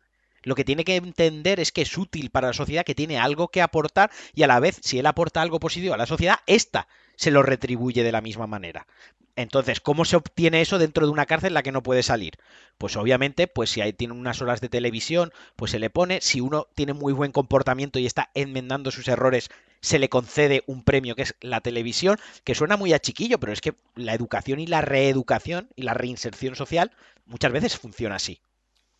Lo 0.43 0.55
que 0.55 0.63
tiene 0.63 0.83
que 0.83 0.95
entender 0.95 1.59
es 1.59 1.71
que 1.71 1.81
es 1.81 1.97
útil 1.97 2.29
para 2.29 2.47
la 2.47 2.53
sociedad, 2.53 2.85
que 2.85 2.95
tiene 2.95 3.19
algo 3.19 3.49
que 3.49 3.61
aportar 3.61 4.11
y 4.33 4.43
a 4.43 4.47
la 4.47 4.59
vez, 4.59 4.79
si 4.81 4.99
él 4.99 5.05
aporta 5.05 5.41
algo 5.41 5.59
positivo 5.59 5.93
a 5.93 5.97
la 5.97 6.05
sociedad, 6.05 6.39
esta 6.45 6.87
se 7.15 7.31
lo 7.31 7.43
retribuye 7.43 8.03
de 8.03 8.11
la 8.11 8.21
misma 8.21 8.47
manera. 8.47 8.87
Entonces, 9.35 9.79
¿cómo 9.81 10.03
se 10.03 10.15
obtiene 10.15 10.61
eso 10.61 10.79
dentro 10.79 11.05
de 11.05 11.11
una 11.11 11.27
cárcel 11.27 11.49
en 11.49 11.53
la 11.53 11.63
que 11.63 11.71
no 11.71 11.83
puede 11.83 12.01
salir? 12.01 12.33
Pues 12.79 12.95
obviamente, 12.95 13.45
pues 13.45 13.69
si 13.69 13.81
ahí 13.81 13.93
tiene 13.93 14.15
unas 14.15 14.41
horas 14.41 14.61
de 14.61 14.69
televisión, 14.69 15.31
pues 15.55 15.71
se 15.71 15.79
le 15.79 15.91
pone, 15.91 16.21
si 16.21 16.41
uno 16.41 16.67
tiene 16.73 16.93
muy 16.93 17.13
buen 17.13 17.31
comportamiento 17.31 17.99
y 17.99 18.07
está 18.07 18.31
enmendando 18.33 18.89
sus 18.89 19.07
errores, 19.07 19.49
se 19.79 19.99
le 19.99 20.09
concede 20.09 20.63
un 20.65 20.83
premio 20.83 21.15
que 21.15 21.21
es 21.21 21.35
la 21.39 21.61
televisión, 21.61 22.17
que 22.43 22.55
suena 22.55 22.77
muy 22.77 22.93
a 22.93 22.99
chiquillo, 22.99 23.39
pero 23.39 23.53
es 23.53 23.61
que 23.61 23.75
la 23.95 24.15
educación 24.15 24.59
y 24.59 24.65
la 24.65 24.81
reeducación 24.81 25.69
y 25.75 25.83
la 25.83 25.93
reinserción 25.93 26.55
social 26.55 26.91
muchas 27.27 27.51
veces 27.51 27.77
funciona 27.77 28.15
así. 28.15 28.41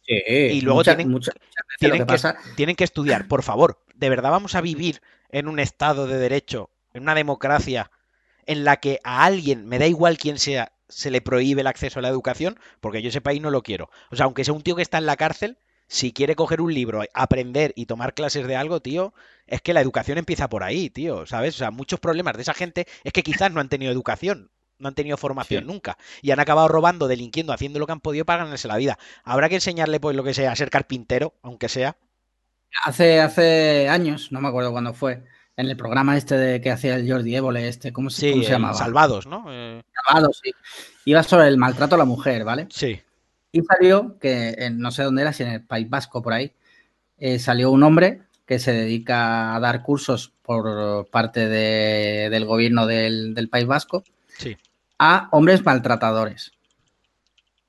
Y 0.07 0.61
luego 0.61 0.83
tienen, 0.83 1.19
tienen 2.55 2.75
que 2.75 2.83
estudiar, 2.83 3.27
por 3.27 3.43
favor, 3.43 3.83
¿de 3.93 4.09
verdad 4.09 4.31
vamos 4.31 4.55
a 4.55 4.61
vivir 4.61 5.01
en 5.29 5.47
un 5.47 5.59
estado 5.59 6.07
de 6.07 6.17
derecho, 6.17 6.69
en 6.93 7.03
una 7.03 7.15
democracia 7.15 7.91
en 8.45 8.63
la 8.63 8.77
que 8.77 8.99
a 9.03 9.25
alguien, 9.25 9.67
me 9.67 9.77
da 9.77 9.87
igual 9.87 10.17
quién 10.17 10.39
sea, 10.39 10.71
se 10.87 11.11
le 11.11 11.21
prohíbe 11.21 11.61
el 11.61 11.67
acceso 11.67 11.99
a 11.99 12.01
la 12.01 12.07
educación, 12.07 12.57
porque 12.79 13.01
yo 13.01 13.09
ese 13.09 13.21
país 13.21 13.41
no 13.41 13.51
lo 13.51 13.61
quiero. 13.61 13.89
O 14.09 14.15
sea, 14.15 14.25
aunque 14.25 14.45
sea 14.45 14.53
un 14.53 14.61
tío 14.61 14.75
que 14.75 14.81
está 14.81 14.97
en 14.97 15.05
la 15.05 15.17
cárcel, 15.17 15.57
si 15.87 16.13
quiere 16.13 16.35
coger 16.35 16.61
un 16.61 16.73
libro, 16.73 17.03
aprender 17.13 17.73
y 17.75 17.85
tomar 17.85 18.13
clases 18.13 18.47
de 18.47 18.55
algo, 18.55 18.81
tío, 18.81 19.13
es 19.47 19.61
que 19.61 19.73
la 19.73 19.81
educación 19.81 20.17
empieza 20.17 20.49
por 20.49 20.63
ahí, 20.63 20.89
tío, 20.89 21.25
¿sabes? 21.25 21.55
O 21.55 21.57
sea, 21.57 21.71
muchos 21.71 21.99
problemas 21.99 22.35
de 22.35 22.41
esa 22.41 22.53
gente 22.53 22.87
es 23.03 23.13
que 23.13 23.23
quizás 23.23 23.51
no 23.51 23.59
han 23.59 23.69
tenido 23.69 23.91
educación, 23.91 24.51
no 24.79 24.87
han 24.87 24.95
tenido 24.95 25.17
formación 25.17 25.65
nunca 25.65 25.97
y 26.21 26.31
han 26.31 26.39
acabado 26.39 26.67
robando, 26.67 27.07
delinquiendo, 27.07 27.53
haciendo 27.53 27.79
lo 27.79 27.85
que 27.85 27.93
han 27.93 27.99
podido 27.99 28.25
para 28.25 28.43
ganarse 28.43 28.67
la 28.67 28.77
vida. 28.77 28.97
Habrá 29.23 29.49
que 29.49 29.55
enseñarle, 29.55 29.99
pues, 29.99 30.15
lo 30.15 30.23
que 30.23 30.33
sea, 30.33 30.51
a 30.51 30.55
ser 30.55 30.69
carpintero, 30.69 31.33
aunque 31.41 31.69
sea. 31.69 31.97
Hace, 32.83 33.21
hace 33.21 33.89
años, 33.89 34.31
no 34.31 34.41
me 34.41 34.49
acuerdo 34.49 34.71
cuándo 34.71 34.93
fue, 34.93 35.23
en 35.55 35.67
el 35.67 35.77
programa 35.77 36.17
este 36.17 36.37
de 36.37 36.61
que 36.61 36.69
hacía 36.69 36.95
el 36.95 37.11
Jordi 37.11 37.35
Évole, 37.35 37.67
este, 37.67 37.91
¿cómo, 37.91 38.09
se, 38.09 38.39
llamaba? 38.41 38.75
Salvados, 38.75 39.25
¿no? 39.25 39.45
Eh, 39.49 39.81
Salvados, 40.05 40.41
sí. 40.43 40.51
Iba 41.05 41.23
sobre 41.23 41.47
el 41.47 41.57
maltrato 41.57 41.95
a 41.95 41.97
la 41.97 42.05
mujer, 42.05 42.43
¿vale? 42.43 42.67
Sí. 42.69 43.01
Y 43.51 43.61
salió 43.61 44.19
que, 44.19 44.69
no 44.73 44.91
sé 44.91 45.03
dónde 45.03 45.23
era, 45.23 45.33
si 45.33 45.43
en 45.43 45.49
el 45.49 45.63
País 45.63 45.89
Vasco 45.89 46.21
por 46.21 46.33
ahí, 46.33 46.53
eh, 47.17 47.39
salió 47.39 47.71
un 47.71 47.81
hombre 47.81 48.21
que 48.45 48.59
se 48.59 48.71
dedica 48.71 49.55
a 49.55 49.59
dar 49.59 49.81
cursos 49.81 50.33
por 50.41 51.09
parte 51.09 51.47
del 51.47 52.45
gobierno 52.45 52.85
del, 52.85 53.49
País 53.51 53.65
Vasco 53.65 54.03
a 54.99 55.29
hombres 55.31 55.63
maltratadores. 55.63 56.53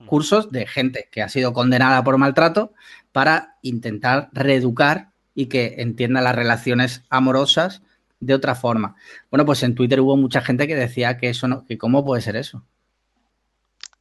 Cursos 0.07 0.51
de 0.51 0.67
gente 0.67 1.09
que 1.11 1.23
ha 1.23 1.29
sido 1.29 1.53
condenada 1.53 2.03
por 2.05 2.19
maltrato 2.19 2.73
para 3.13 3.57
intentar 3.63 4.29
reeducar 4.33 5.11
y 5.35 5.47
que 5.47 5.77
entienda 5.79 6.21
las 6.21 6.35
relaciones 6.35 7.03
amorosas 7.11 7.83
de 8.21 8.35
otra 8.35 8.55
forma. 8.55 8.97
Bueno, 9.31 9.45
pues 9.45 9.63
en 9.63 9.75
Twitter 9.75 10.01
hubo 10.01 10.17
mucha 10.17 10.41
gente 10.41 10.67
que 10.67 10.77
decía 10.77 11.19
que 11.19 11.29
eso 11.29 11.49
no, 11.49 11.65
que 11.65 11.79
cómo 11.79 12.05
puede 12.05 12.23
ser 12.23 12.37
eso. 12.37 12.65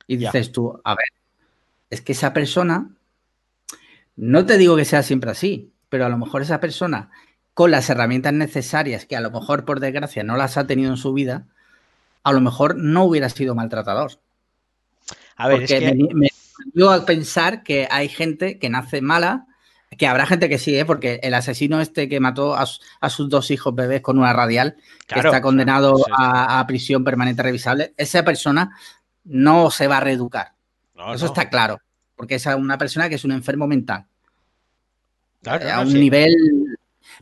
Y 0.07 0.17
dices 0.17 0.51
tú, 0.51 0.79
a 0.83 0.95
ver, 0.95 1.07
es 1.89 2.01
que 2.01 2.13
esa 2.13 2.33
persona, 2.33 2.89
no 4.15 4.45
te 4.45 4.57
digo 4.57 4.75
que 4.75 4.85
sea 4.85 5.03
siempre 5.03 5.31
así, 5.31 5.71
pero 5.89 6.05
a 6.05 6.09
lo 6.09 6.17
mejor 6.17 6.41
esa 6.41 6.59
persona 6.59 7.09
con 7.53 7.71
las 7.71 7.89
herramientas 7.89 8.33
necesarias, 8.33 9.05
que 9.05 9.15
a 9.15 9.21
lo 9.21 9.31
mejor 9.31 9.65
por 9.65 9.79
desgracia 9.79 10.23
no 10.23 10.37
las 10.37 10.57
ha 10.57 10.67
tenido 10.67 10.91
en 10.91 10.97
su 10.97 11.13
vida, 11.13 11.47
a 12.27 12.33
lo 12.33 12.41
mejor 12.41 12.75
no 12.75 13.05
hubiera 13.05 13.29
sido 13.29 13.55
maltratador. 13.55 14.19
A 15.37 15.47
ver, 15.47 15.59
Porque 15.59 15.77
es 15.77 15.83
que... 15.83 15.95
me, 15.95 16.29
me, 16.73 16.93
a 16.93 17.05
pensar 17.05 17.63
que 17.63 17.87
hay 17.89 18.09
gente 18.09 18.59
que 18.59 18.69
nace 18.69 19.01
mala 19.01 19.47
que 19.97 20.07
habrá 20.07 20.25
gente 20.25 20.49
que 20.49 20.57
sí, 20.57 20.77
¿eh? 20.77 20.83
porque 20.83 21.21
el 21.23 21.33
asesino 21.33 21.79
este 21.79 22.09
que 22.09 22.19
mató 22.19 22.55
a, 22.55 22.65
sus 23.09 23.29
dos 23.29 23.49
hijos 23.51 23.73
bebés 23.73 24.01
con 24.01 24.19
una 24.19 24.33
radial, 24.33 24.75
que 25.07 25.19
está 25.19 25.41
condenado 25.41 25.95
a, 26.11 26.63
prisión 26.67 27.05
permanente 27.05 27.41
revisable, 27.41 27.93
esa 27.95 28.23
persona 28.25 28.77
no 29.23 29.71
se 29.71 29.87
va 29.87 29.97
a 29.97 30.01
reeducar. 30.01 30.53
Eso 31.13 31.27
está 31.27 31.49
claro, 31.49 31.79
porque 32.15 32.35
es 32.35 32.45
una 32.47 32.77
persona 32.77 33.07
que 33.07 33.15
es 33.15 33.23
un 33.23 33.31
enfermo 33.31 33.67
mental. 33.67 34.05
Eh, 35.45 35.71
a 35.71 35.79
un 35.79 35.93
nivel... 35.93 36.35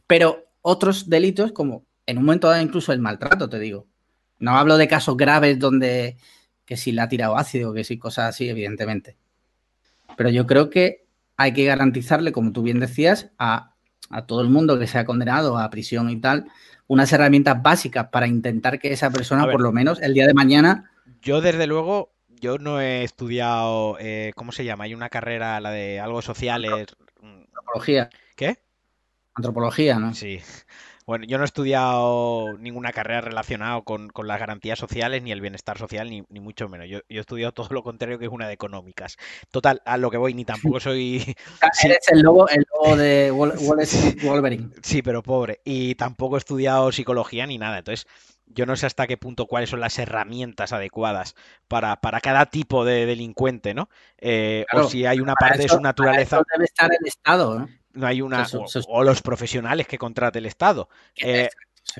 Pero 0.07 0.45
otros 0.61 1.07
delitos, 1.09 1.51
como 1.51 1.85
en 2.07 2.17
un 2.17 2.25
momento 2.25 2.49
dado 2.49 2.61
incluso 2.61 2.91
el 2.91 2.99
maltrato, 2.99 3.47
te 3.47 3.59
digo. 3.59 3.85
No 4.39 4.57
hablo 4.57 4.77
de 4.77 4.87
casos 4.87 5.17
graves 5.17 5.59
donde 5.59 6.17
que 6.65 6.77
si 6.77 6.91
le 6.91 7.01
ha 7.01 7.07
tirado 7.07 7.37
ácido, 7.37 7.73
que 7.73 7.83
si 7.83 7.97
cosas 7.97 8.29
así, 8.29 8.49
evidentemente. 8.49 9.15
Pero 10.17 10.29
yo 10.29 10.45
creo 10.45 10.69
que 10.69 11.05
hay 11.37 11.53
que 11.53 11.65
garantizarle, 11.65 12.31
como 12.31 12.51
tú 12.51 12.63
bien 12.63 12.79
decías, 12.79 13.31
a, 13.37 13.73
todo 14.27 14.41
el 14.41 14.49
mundo 14.49 14.79
que 14.79 14.87
sea 14.87 15.05
condenado 15.05 15.57
a 15.57 15.69
prisión 15.69 16.09
y 16.09 16.17
tal, 16.17 16.47
unas 16.87 17.11
herramientas 17.11 17.61
básicas 17.61 18.07
para 18.09 18.27
intentar 18.27 18.79
que 18.79 18.91
esa 18.91 19.09
persona, 19.09 19.49
por 19.49 19.61
lo 19.61 19.71
menos 19.71 20.01
el 20.01 20.13
día 20.13 20.27
de 20.27 20.33
mañana. 20.33 20.91
Yo, 21.21 21.41
desde 21.41 21.67
luego, 21.67 22.13
yo 22.27 22.57
no 22.57 22.79
he 22.79 23.03
estudiado, 23.03 23.97
eh, 23.99 24.31
¿cómo 24.35 24.51
se 24.51 24.63
llama? 24.63 24.83
Hay 24.85 24.93
una 24.93 25.09
carrera, 25.09 25.59
la 25.59 25.71
de 25.71 25.99
algo 25.99 26.21
sociales. 26.21 26.71
Antropología. 27.21 28.09
¿Qué? 28.35 28.59
Antropología, 29.33 29.99
¿no? 29.99 30.13
Sí. 30.13 30.39
Bueno, 31.05 31.25
yo 31.25 31.37
no 31.37 31.43
he 31.43 31.45
estudiado 31.45 32.57
ninguna 32.57 32.91
carrera 32.91 33.21
relacionada 33.21 33.79
con, 33.81 34.09
con 34.09 34.27
las 34.27 34.39
garantías 34.39 34.79
sociales 34.79 35.21
ni 35.21 35.31
el 35.31 35.39
bienestar 35.39 35.77
social, 35.77 36.09
ni, 36.09 36.23
ni 36.29 36.39
mucho 36.39 36.67
menos. 36.67 36.87
Yo, 36.89 36.99
yo, 37.09 37.17
he 37.17 37.19
estudiado 37.19 37.51
todo 37.51 37.67
lo 37.69 37.83
contrario, 37.83 38.17
que 38.17 38.25
es 38.25 38.31
una 38.31 38.47
de 38.47 38.53
económicas. 38.53 39.17
Total, 39.51 39.83
a 39.85 39.97
lo 39.97 40.09
que 40.09 40.17
voy, 40.17 40.33
ni 40.33 40.45
tampoco 40.45 40.79
soy... 40.79 41.35
Eres 41.83 42.07
el 42.11 42.21
lobo, 42.21 42.47
el 42.49 42.65
lobo 42.73 42.97
de 42.97 43.31
Wall 43.31 43.79
Street 43.81 44.23
Wolverine. 44.23 44.71
Sí, 44.81 45.03
pero 45.03 45.21
pobre. 45.21 45.61
Y 45.63 45.93
tampoco 45.93 46.37
he 46.37 46.39
estudiado 46.39 46.91
psicología 46.91 47.45
ni 47.45 47.59
nada. 47.59 47.77
Entonces, 47.77 48.07
yo 48.47 48.65
no 48.65 48.75
sé 48.75 48.87
hasta 48.87 49.05
qué 49.05 49.17
punto 49.17 49.45
cuáles 49.45 49.69
son 49.69 49.81
las 49.81 49.99
herramientas 49.99 50.73
adecuadas 50.73 51.35
para, 51.67 52.01
para 52.01 52.19
cada 52.19 52.47
tipo 52.47 52.83
de 52.83 53.05
delincuente, 53.05 53.75
¿no? 53.75 53.89
Eh, 54.17 54.65
claro, 54.69 54.87
o 54.87 54.89
si 54.89 55.05
hay 55.05 55.19
una 55.19 55.35
parte 55.35 55.65
eso, 55.65 55.75
de 55.75 55.77
su 55.77 55.81
naturaleza. 55.81 56.41
debe 56.51 56.65
estar 56.65 56.91
el 56.91 57.07
Estado, 57.07 57.59
¿no? 57.59 57.69
No 57.95 58.07
hay 58.07 58.21
una 58.21 58.43
eso, 58.43 58.65
eso, 58.65 58.79
o, 58.87 58.99
o, 58.99 59.03
los 59.03 59.21
profesionales 59.21 59.87
que 59.87 59.97
contrate 59.97 60.39
el 60.39 60.45
Estado. 60.45 60.89
Eh, 61.17 61.49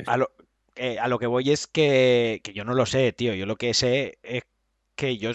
a, 0.06 0.18
lo, 0.18 0.32
eh, 0.76 1.00
a, 1.00 1.08
lo, 1.08 1.20
que 1.20 1.28
voy 1.28 1.52
es 1.52 1.68
que, 1.68 2.42
que, 2.44 2.54
yo 2.54 2.64
no 2.64 2.74
lo 2.74 2.86
sé, 2.86 3.12
tío. 3.14 3.34
Yo 3.34 3.46
lo 3.46 3.56
que 3.56 3.74
sé 3.74 4.20
es 4.24 4.44
que 4.96 5.18
yo 5.18 5.32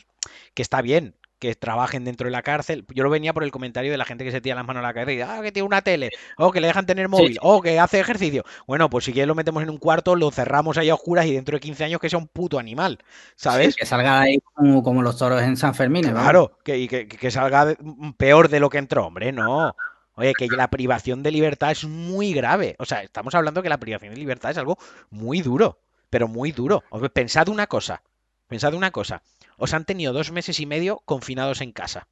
que 0.55 0.63
está 0.63 0.83
bien 0.83 1.15
que 1.41 1.55
trabajen 1.55 2.05
dentro 2.05 2.27
de 2.27 2.31
la 2.31 2.43
cárcel. 2.43 2.85
Yo 2.95 3.03
lo 3.03 3.11
venía 3.11 3.33
por 3.33 3.43
el 3.43 3.51
comentario 3.51 3.91
de 3.91 3.97
la 3.97 4.05
gente 4.05 4.25
que 4.25 4.31
se 4.31 4.43
tira 4.43 4.55
las 4.55 4.67
manos 4.67 4.85
a 4.85 4.87
la 4.87 4.95
cabeza 4.95 5.13
y 5.13 5.21
ah, 5.23 5.43
que 5.43 5.51
tiene 5.51 5.67
una 5.67 5.81
tele, 5.81 6.11
o 6.37 6.53
que 6.53 6.61
le 6.61 6.67
dejan 6.67 6.85
tener 6.85 7.09
móvil, 7.09 7.33
sí. 7.33 7.39
o 7.41 7.63
que 7.63 7.81
hace 7.81 7.99
ejercicio. 7.99 8.45
Bueno, 8.67 8.91
pues 8.91 9.07
si 9.07 9.13
quieres 9.13 9.27
lo 9.27 9.35
metemos 9.35 9.63
en 9.63 9.71
un 9.71 9.79
cuarto, 9.79 10.15
lo 10.15 10.31
cerramos 10.31 10.77
ahí 10.77 10.91
a 10.91 10.95
oscuras 10.95 11.25
y 11.27 11.33
dentro 11.33 11.57
de 11.57 11.61
15 11.61 11.85
años 11.85 12.01
que 12.01 12.11
sea 12.11 12.19
un 12.19 12.29
puto 12.29 12.59
animal, 12.59 12.99
¿sabes? 13.37 13.75
Sí, 13.75 13.81
que 13.81 13.87
salga 13.87 14.21
ahí 14.21 14.39
como, 14.53 14.83
como, 14.83 15.03
los 15.03 15.17
toros 15.17 15.41
en 15.43 15.57
San 15.57 15.75
Fermín. 15.75 16.07
¿no? 16.07 16.13
Claro, 16.13 16.59
que, 16.63 16.87
que, 16.87 17.09
que 17.09 17.31
salga 17.31 17.75
peor 18.19 18.51
de 18.51 18.61
lo 18.61 18.69
que 18.69 18.79
entró, 18.79 19.07
hombre, 19.07 19.33
no. 19.33 19.75
Oye, 20.15 20.33
que 20.35 20.49
la 20.49 20.69
privación 20.71 21.23
de 21.23 21.31
libertad 21.31 21.71
es 21.71 21.85
muy 21.85 22.33
grave. 22.33 22.77
O 22.79 22.85
sea, 22.85 23.03
estamos 23.03 23.35
hablando 23.35 23.63
que 23.63 23.69
la 23.69 23.79
privación 23.79 24.15
de 24.15 24.21
libertad 24.21 24.51
es 24.51 24.59
algo 24.59 24.79
muy 25.11 25.41
duro, 25.41 25.79
pero 26.11 26.29
muy 26.29 26.53
duro. 26.53 26.83
Pensad 27.13 27.49
una 27.49 27.67
cosa, 27.67 28.03
pensad 28.49 28.75
una 28.75 28.91
cosa. 28.91 29.23
Os 29.57 29.75
han 29.75 29.85
tenido 29.85 30.13
dos 30.13 30.31
meses 30.31 30.61
y 30.61 30.67
medio 30.67 31.01
confinados 31.05 31.61
en 31.61 31.73
casa. 31.73 32.07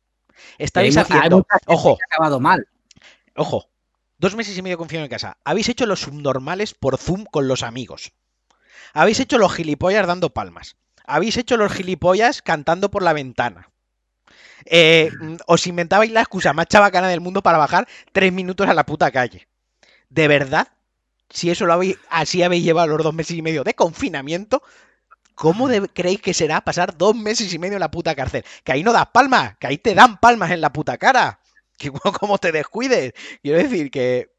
Estáis 0.58 0.96
hay, 0.96 1.02
haciendo, 1.02 1.46
hay 1.50 1.58
ojo, 1.66 1.96
que 1.96 2.04
ha 2.04 2.14
acabado 2.14 2.40
mal. 2.40 2.68
Ojo, 3.34 3.68
dos 4.18 4.36
meses 4.36 4.56
y 4.56 4.62
medio 4.62 4.78
confinados 4.78 5.06
en 5.06 5.10
casa. 5.10 5.36
Habéis 5.44 5.68
hecho 5.68 5.86
los 5.86 6.00
subnormales 6.00 6.74
por 6.74 6.96
Zoom 6.98 7.24
con 7.24 7.48
los 7.48 7.62
amigos. 7.62 8.12
Habéis 8.94 9.20
hecho 9.20 9.38
los 9.38 9.52
gilipollas 9.52 10.06
dando 10.06 10.30
palmas. 10.30 10.76
Habéis 11.04 11.36
hecho 11.36 11.56
los 11.56 11.72
gilipollas 11.72 12.42
cantando 12.42 12.90
por 12.90 13.02
la 13.02 13.12
ventana 13.12 13.70
eh, 14.64 15.10
os 15.46 15.66
inventabais 15.66 16.10
la 16.10 16.20
excusa 16.20 16.52
más 16.52 16.66
chabacana 16.66 17.08
del 17.08 17.20
mundo 17.20 17.42
para 17.42 17.58
bajar 17.58 17.86
tres 18.12 18.32
minutos 18.32 18.68
a 18.68 18.74
la 18.74 18.84
puta 18.84 19.10
calle. 19.10 19.48
¿De 20.08 20.28
verdad? 20.28 20.68
Si 21.30 21.50
eso 21.50 21.66
lo 21.66 21.74
habéis, 21.74 21.96
así 22.08 22.42
habéis 22.42 22.64
llevado 22.64 22.88
los 22.88 23.04
dos 23.04 23.14
meses 23.14 23.36
y 23.36 23.42
medio 23.42 23.64
de 23.64 23.74
confinamiento, 23.74 24.62
¿cómo 25.34 25.68
de, 25.68 25.88
creéis 25.88 26.20
que 26.20 26.34
será 26.34 26.60
pasar 26.62 26.96
dos 26.96 27.14
meses 27.14 27.52
y 27.52 27.58
medio 27.58 27.74
en 27.74 27.80
la 27.80 27.90
puta 27.90 28.14
cárcel? 28.14 28.44
Que 28.64 28.72
ahí 28.72 28.82
no 28.82 28.92
das 28.92 29.08
palmas, 29.08 29.56
que 29.58 29.66
ahí 29.66 29.78
te 29.78 29.94
dan 29.94 30.18
palmas 30.18 30.50
en 30.50 30.60
la 30.60 30.72
puta 30.72 30.96
cara. 30.98 31.40
Que 31.78 31.92
como 31.92 32.38
te 32.38 32.50
descuides. 32.50 33.12
Quiero 33.40 33.58
decir 33.58 33.92
que 33.92 34.32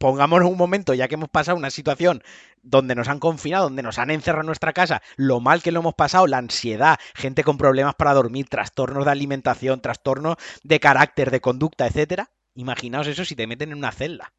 pongámonos 0.00 0.48
un 0.48 0.56
momento, 0.56 0.94
ya 0.94 1.08
que 1.08 1.14
hemos 1.14 1.28
pasado 1.28 1.58
una 1.58 1.70
situación 1.70 2.22
donde 2.62 2.94
nos 2.94 3.08
han 3.08 3.18
confinado, 3.18 3.64
donde 3.64 3.82
nos 3.82 3.98
han 3.98 4.10
encerrado 4.10 4.40
en 4.40 4.46
nuestra 4.46 4.72
casa, 4.72 5.02
lo 5.16 5.40
mal 5.40 5.62
que 5.62 5.72
lo 5.72 5.80
hemos 5.80 5.94
pasado, 5.94 6.26
la 6.26 6.38
ansiedad, 6.38 6.98
gente 7.14 7.44
con 7.44 7.58
problemas 7.58 7.94
para 7.96 8.14
dormir, 8.14 8.48
trastornos 8.48 9.04
de 9.04 9.10
alimentación, 9.10 9.82
trastornos 9.82 10.36
de 10.62 10.80
carácter, 10.80 11.30
de 11.30 11.42
conducta, 11.42 11.86
etcétera. 11.86 12.30
Imaginaos 12.54 13.08
eso 13.08 13.26
si 13.26 13.36
te 13.36 13.46
meten 13.46 13.72
en 13.72 13.78
una 13.78 13.92
celda. 13.92 14.32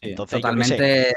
Sí, 0.00 0.10
Entonces, 0.10 0.40
totalmente 0.40 1.14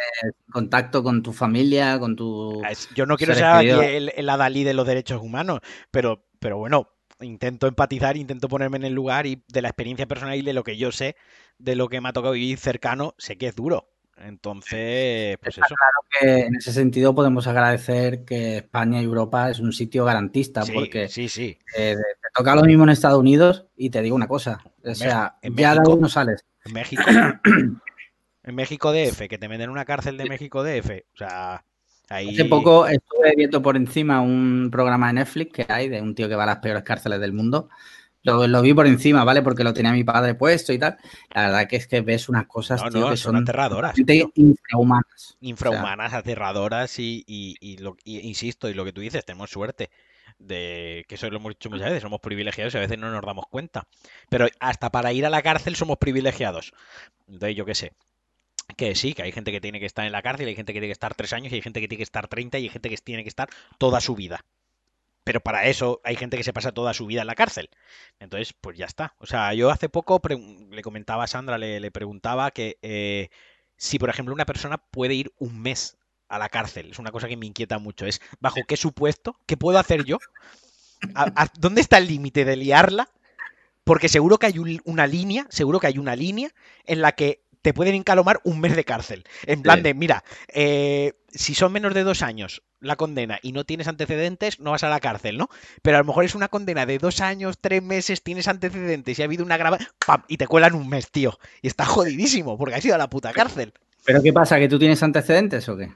contacto 0.52 1.02
con 1.02 1.24
tu 1.24 1.34
familia, 1.34 1.98
con 2.00 2.16
tu. 2.16 2.62
Yo 2.96 3.08
no 3.08 3.18
quiero 3.18 3.34
ser 3.34 3.46
aquí 3.46 3.68
el, 3.68 4.14
el 4.16 4.30
adalí 4.30 4.64
de 4.64 4.76
los 4.76 4.86
derechos 4.86 5.22
humanos, 5.22 5.60
pero, 5.90 6.28
pero 6.40 6.58
bueno, 6.60 6.88
intento 7.22 7.68
empatizar, 7.68 8.18
intento 8.18 8.48
ponerme 8.48 8.78
en 8.78 8.86
el 8.86 8.94
lugar 8.94 9.26
y 9.28 9.44
de 9.48 9.62
la 9.62 9.70
experiencia 9.70 10.08
personal 10.08 10.38
y 10.38 10.42
de 10.42 10.54
lo 10.54 10.64
que 10.64 10.78
yo 10.78 10.92
sé, 10.92 11.16
de 11.58 11.76
lo 11.76 11.88
que 11.88 12.02
me 12.02 12.10
ha 12.10 12.14
tocado 12.14 12.34
vivir 12.34 12.58
cercano, 12.58 13.16
sé 13.18 13.38
que 13.38 13.48
es 13.48 13.56
duro. 13.56 13.90
Entonces, 14.18 15.38
pues 15.42 15.58
Está 15.58 15.66
eso. 15.66 15.76
Claro 15.76 16.08
que 16.20 16.46
en 16.46 16.56
ese 16.56 16.72
sentido 16.72 17.16
podemos 17.16 17.48
agradecer 17.48 18.24
que 18.24 18.58
España 18.58 19.02
y 19.02 19.06
Europa 19.06 19.50
es 19.50 19.60
un 19.60 19.74
sitio 19.74 20.06
garantista, 20.06 20.64
sí, 20.64 20.72
porque 20.74 21.08
sí, 21.08 21.28
sí. 21.28 21.58
Eh, 21.76 21.96
te 21.96 22.28
toca 22.36 22.56
lo 22.56 22.64
mismo 22.64 22.84
en 22.84 22.90
Estados 22.90 23.20
Unidos 23.20 23.66
y 23.76 23.90
te 23.90 24.02
digo 24.02 24.16
una 24.16 24.28
cosa, 24.28 24.64
o 24.84 24.96
sea, 24.96 25.38
en 25.42 25.56
ya 25.56 25.70
México, 25.70 25.92
de 25.92 25.96
ahí 25.96 26.02
no 26.02 26.10
sales. 26.10 26.46
En 26.66 26.74
México, 26.74 27.04
en 28.44 28.56
México 28.56 28.92
DF, 28.92 29.28
que 29.28 29.38
te 29.38 29.50
meten 29.50 29.66
en 29.66 29.70
una 29.72 29.86
cárcel 29.86 30.18
de 30.18 30.26
México 30.26 30.64
DF, 30.64 30.90
o 31.14 31.18
sea, 31.18 31.64
ahí... 32.12 32.30
Hace 32.30 32.46
poco 32.46 32.88
estuve 32.88 33.34
viendo 33.36 33.62
por 33.62 33.76
encima 33.76 34.22
un 34.22 34.70
programa 34.72 35.08
de 35.08 35.14
Netflix 35.14 35.54
que 35.54 35.66
hay 35.68 35.90
de 35.90 36.02
un 36.02 36.16
tío 36.16 36.30
que 36.30 36.36
va 36.36 36.44
a 36.44 36.48
las 36.48 36.58
peores 36.58 36.84
cárceles 36.84 37.20
del 37.20 37.34
mundo. 37.34 37.70
Lo, 38.24 38.48
lo, 38.48 38.62
vi 38.62 38.74
por 38.74 38.86
encima, 38.86 39.24
¿vale? 39.24 39.42
Porque 39.42 39.64
lo 39.64 39.74
tenía 39.74 39.92
mi 39.92 40.04
padre 40.04 40.36
puesto 40.36 40.72
y 40.74 40.78
tal. 40.78 40.98
La 41.34 41.48
verdad 41.48 41.68
que 41.68 41.78
es 41.78 41.88
que 41.88 42.02
ves 42.02 42.30
unas 42.30 42.46
cosas, 42.46 42.84
no, 42.84 42.90
tío, 42.90 43.02
no, 43.02 43.10
que 43.10 43.18
son, 43.18 43.34
son 43.34 43.44
aterradoras. 43.44 43.96
infrahumanas. 44.36 45.38
Infrahumanas, 45.42 46.08
o 46.08 46.10
sea, 46.12 46.20
aterradoras 46.20 47.00
y, 47.00 47.24
y, 47.26 47.56
y, 47.60 47.78
lo, 47.78 47.98
y, 48.04 48.20
insisto, 48.28 48.70
y 48.70 48.76
lo 48.76 48.86
que 48.86 48.94
tú 48.94 49.02
dices, 49.02 49.26
tenemos 49.26 49.50
suerte 49.50 49.90
de 50.38 51.06
que 51.08 51.16
eso 51.16 51.30
lo 51.30 51.38
hemos 51.38 51.52
dicho 51.52 51.70
muchas 51.70 51.88
veces, 51.88 52.02
somos 52.02 52.20
privilegiados 52.20 52.74
y 52.74 52.78
a 52.78 52.82
veces 52.82 52.98
no 52.98 53.12
nos 53.12 53.26
damos 53.26 53.46
cuenta. 53.50 53.88
Pero 54.30 54.48
hasta 54.60 54.92
para 54.92 55.14
ir 55.14 55.26
a 55.26 55.30
la 55.30 55.42
cárcel 55.42 55.76
somos 55.76 55.98
privilegiados. 55.98 56.74
Entonces, 57.28 57.56
yo 57.56 57.66
qué 57.66 57.76
sé. 57.76 57.94
Que 58.78 58.96
sí, 58.96 59.14
que 59.14 59.24
hay 59.24 59.32
gente 59.32 59.52
que 59.52 59.62
tiene 59.62 59.80
que 59.80 59.86
estar 59.86 60.06
en 60.06 60.12
la 60.12 60.22
cárcel, 60.22 60.48
hay 60.48 60.56
gente 60.56 60.74
que 60.74 60.80
tiene 60.80 60.88
que 60.88 60.94
estar 60.94 61.16
tres 61.16 61.34
años, 61.34 61.52
y 61.52 61.56
hay 61.56 61.62
gente 61.62 61.82
que 61.82 61.88
tiene 61.88 61.98
que 62.00 62.04
estar 62.04 62.28
30 62.28 62.60
y 62.60 62.64
hay 62.64 62.70
gente 62.70 62.90
que 62.90 62.98
tiene 62.98 63.24
que 63.24 63.30
estar 63.30 63.50
toda 63.78 64.02
su 64.02 64.16
vida. 64.16 64.46
Pero 65.24 65.40
para 65.42 65.66
eso 65.68 66.02
hay 66.04 66.16
gente 66.16 66.38
que 66.38 66.44
se 66.44 66.54
pasa 66.54 66.72
toda 66.72 66.94
su 66.94 67.06
vida 67.06 67.22
en 67.22 67.28
la 67.28 67.36
cárcel. 67.36 67.70
Entonces, 68.20 68.54
pues 68.60 68.78
ya 68.78 68.86
está. 68.86 69.16
O 69.20 69.28
sea, 69.28 69.54
yo 69.54 69.70
hace 69.70 69.88
poco 69.88 70.20
le 70.72 70.82
comentaba 70.82 71.26
a 71.26 71.28
Sandra, 71.28 71.58
le, 71.58 71.80
le 71.80 71.92
preguntaba 71.92 72.52
que 72.52 72.80
eh, 72.82 73.30
si, 73.78 74.00
por 74.00 74.10
ejemplo, 74.10 74.34
una 74.34 74.46
persona 74.46 74.78
puede 74.78 75.14
ir 75.14 75.32
un 75.38 75.62
mes 75.62 75.98
a 76.28 76.40
la 76.40 76.50
cárcel. 76.50 76.92
Es 76.92 77.00
una 77.00 77.12
cosa 77.12 77.28
que 77.28 77.38
me 77.38 77.46
inquieta 77.46 77.78
mucho. 77.78 78.06
Es 78.06 78.22
bajo 78.40 78.62
qué 78.68 78.78
supuesto, 78.78 79.38
qué 79.46 79.58
puedo 79.58 79.78
hacer 79.78 80.06
yo. 80.06 80.18
¿A, 81.14 81.32
a, 81.36 81.52
dónde 81.58 81.82
está 81.82 81.98
el 81.98 82.08
límite 82.08 82.46
de 82.46 82.56
liarla? 82.56 83.10
Porque 83.84 84.10
seguro 84.10 84.38
que 84.38 84.48
hay 84.48 84.60
un, 84.60 84.82
una 84.86 85.08
línea, 85.08 85.46
seguro 85.50 85.80
que 85.80 85.88
hay 85.88 85.98
una 85.98 86.16
línea 86.16 86.50
en 86.86 87.02
la 87.02 87.12
que 87.14 87.42
te 87.62 87.74
pueden 87.74 87.96
encalomar 87.96 88.40
un 88.44 88.60
mes 88.60 88.76
de 88.76 88.84
cárcel. 88.84 89.24
En 89.46 89.62
plan 89.62 89.78
sí. 89.78 89.84
de, 89.84 89.94
mira, 89.94 90.24
eh, 90.48 91.14
si 91.30 91.54
son 91.54 91.72
menos 91.72 91.94
de 91.94 92.04
dos 92.04 92.22
años 92.22 92.64
la 92.80 92.96
condena 92.96 93.40
y 93.42 93.52
no 93.52 93.64
tienes 93.64 93.88
antecedentes, 93.88 94.60
no 94.60 94.72
vas 94.72 94.84
a 94.84 94.90
la 94.90 95.00
cárcel, 95.00 95.38
¿no? 95.38 95.50
Pero 95.82 95.98
a 95.98 96.00
lo 96.00 96.06
mejor 96.06 96.26
es 96.26 96.36
una 96.36 96.48
condena 96.48 96.86
de 96.86 96.98
dos 96.98 97.22
años, 97.22 97.60
tres 97.60 97.84
meses, 97.84 98.24
tienes 98.24 98.48
antecedentes 98.48 99.18
y 99.18 99.22
ha 99.22 99.26
habido 99.26 99.46
una 99.46 99.58
grava, 99.58 99.78
¡pam! 100.06 100.24
y 100.28 100.38
te 100.38 100.48
cuelan 100.48 100.74
un 100.74 100.90
mes, 100.90 101.12
tío. 101.12 101.38
Y 101.62 101.68
está 101.68 101.86
jodidísimo 101.86 102.58
porque 102.58 102.76
has 102.76 102.86
ido 102.86 102.96
a 102.96 102.98
la 102.98 103.10
puta 103.10 103.32
cárcel. 103.32 103.74
¿Pero 104.04 104.24
qué 104.24 104.34
pasa? 104.34 104.58
¿Que 104.58 104.68
tú 104.68 104.80
tienes 104.80 105.04
antecedentes 105.04 105.70
o 105.70 105.78
qué? 105.78 105.92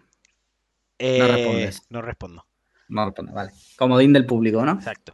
Eh, 1.00 1.20
no 1.20 1.28
respondes. 1.28 1.82
No 1.90 2.02
respondo. 2.02 2.46
No 2.88 3.06
respondo, 3.06 3.34
vale. 3.34 3.52
Comodín 3.76 4.14
del 4.14 4.26
público, 4.26 4.64
¿no? 4.64 4.74
Exacto. 4.74 5.14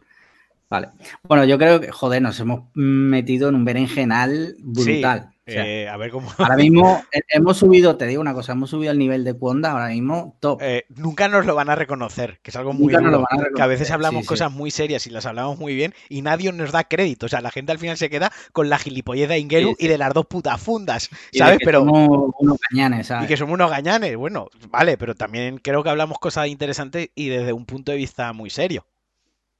Vale. 0.68 0.88
Bueno, 1.22 1.44
yo 1.44 1.58
creo 1.58 1.80
que, 1.80 1.90
joder, 1.90 2.22
nos 2.22 2.38
hemos 2.40 2.64
metido 2.74 3.48
en 3.48 3.56
un 3.56 3.64
berenjenal 3.64 4.56
brutal. 4.58 5.28
Sí. 5.30 5.31
O 5.44 5.50
sea, 5.50 5.66
eh, 5.66 5.88
a 5.88 5.96
ver 5.96 6.12
cómo. 6.12 6.32
Ahora 6.38 6.56
mismo 6.56 7.02
hemos 7.28 7.56
subido, 7.56 7.96
te 7.96 8.06
digo 8.06 8.20
una 8.20 8.32
cosa, 8.32 8.52
hemos 8.52 8.70
subido 8.70 8.92
el 8.92 8.98
nivel 8.98 9.24
de 9.24 9.34
Cuonda, 9.34 9.72
ahora 9.72 9.88
mismo 9.88 10.36
top. 10.38 10.60
Eh, 10.62 10.84
nunca 10.90 11.26
nos 11.26 11.46
lo 11.46 11.56
van 11.56 11.68
a 11.68 11.74
reconocer, 11.74 12.38
que 12.42 12.50
es 12.50 12.56
algo 12.56 12.72
muy 12.72 12.92
nunca 12.92 13.04
duro, 13.04 13.24
a 13.28 13.54
que 13.54 13.62
a 13.62 13.66
veces 13.66 13.90
hablamos 13.90 14.22
sí, 14.22 14.28
cosas 14.28 14.52
sí. 14.52 14.58
muy 14.58 14.70
serias 14.70 15.06
y 15.08 15.10
las 15.10 15.26
hablamos 15.26 15.58
muy 15.58 15.74
bien 15.74 15.94
y 16.08 16.22
nadie 16.22 16.52
nos 16.52 16.70
da 16.70 16.84
crédito. 16.84 17.26
O 17.26 17.28
sea, 17.28 17.40
la 17.40 17.50
gente 17.50 17.72
al 17.72 17.80
final 17.80 17.96
se 17.96 18.08
queda 18.08 18.30
con 18.52 18.68
la 18.68 18.78
gilipollez 18.78 19.28
de 19.28 19.40
Ingeru 19.40 19.70
sí, 19.70 19.86
y 19.86 19.88
de 19.88 19.98
las 19.98 20.14
dos 20.14 20.26
putas 20.26 20.60
fundas, 20.60 21.10
¿sabes? 21.32 21.58
pero 21.64 21.80
somos 21.80 22.30
unos 22.38 22.58
gañanes, 22.70 23.08
¿sabes? 23.08 23.24
Y 23.24 23.28
que 23.28 23.36
somos 23.36 23.54
unos 23.54 23.70
gañanes, 23.70 24.16
bueno, 24.16 24.48
vale, 24.68 24.96
pero 24.96 25.16
también 25.16 25.58
creo 25.58 25.82
que 25.82 25.90
hablamos 25.90 26.18
cosas 26.20 26.46
interesantes 26.46 27.10
y 27.16 27.28
desde 27.28 27.52
un 27.52 27.66
punto 27.66 27.90
de 27.90 27.98
vista 27.98 28.32
muy 28.32 28.48
serio. 28.48 28.86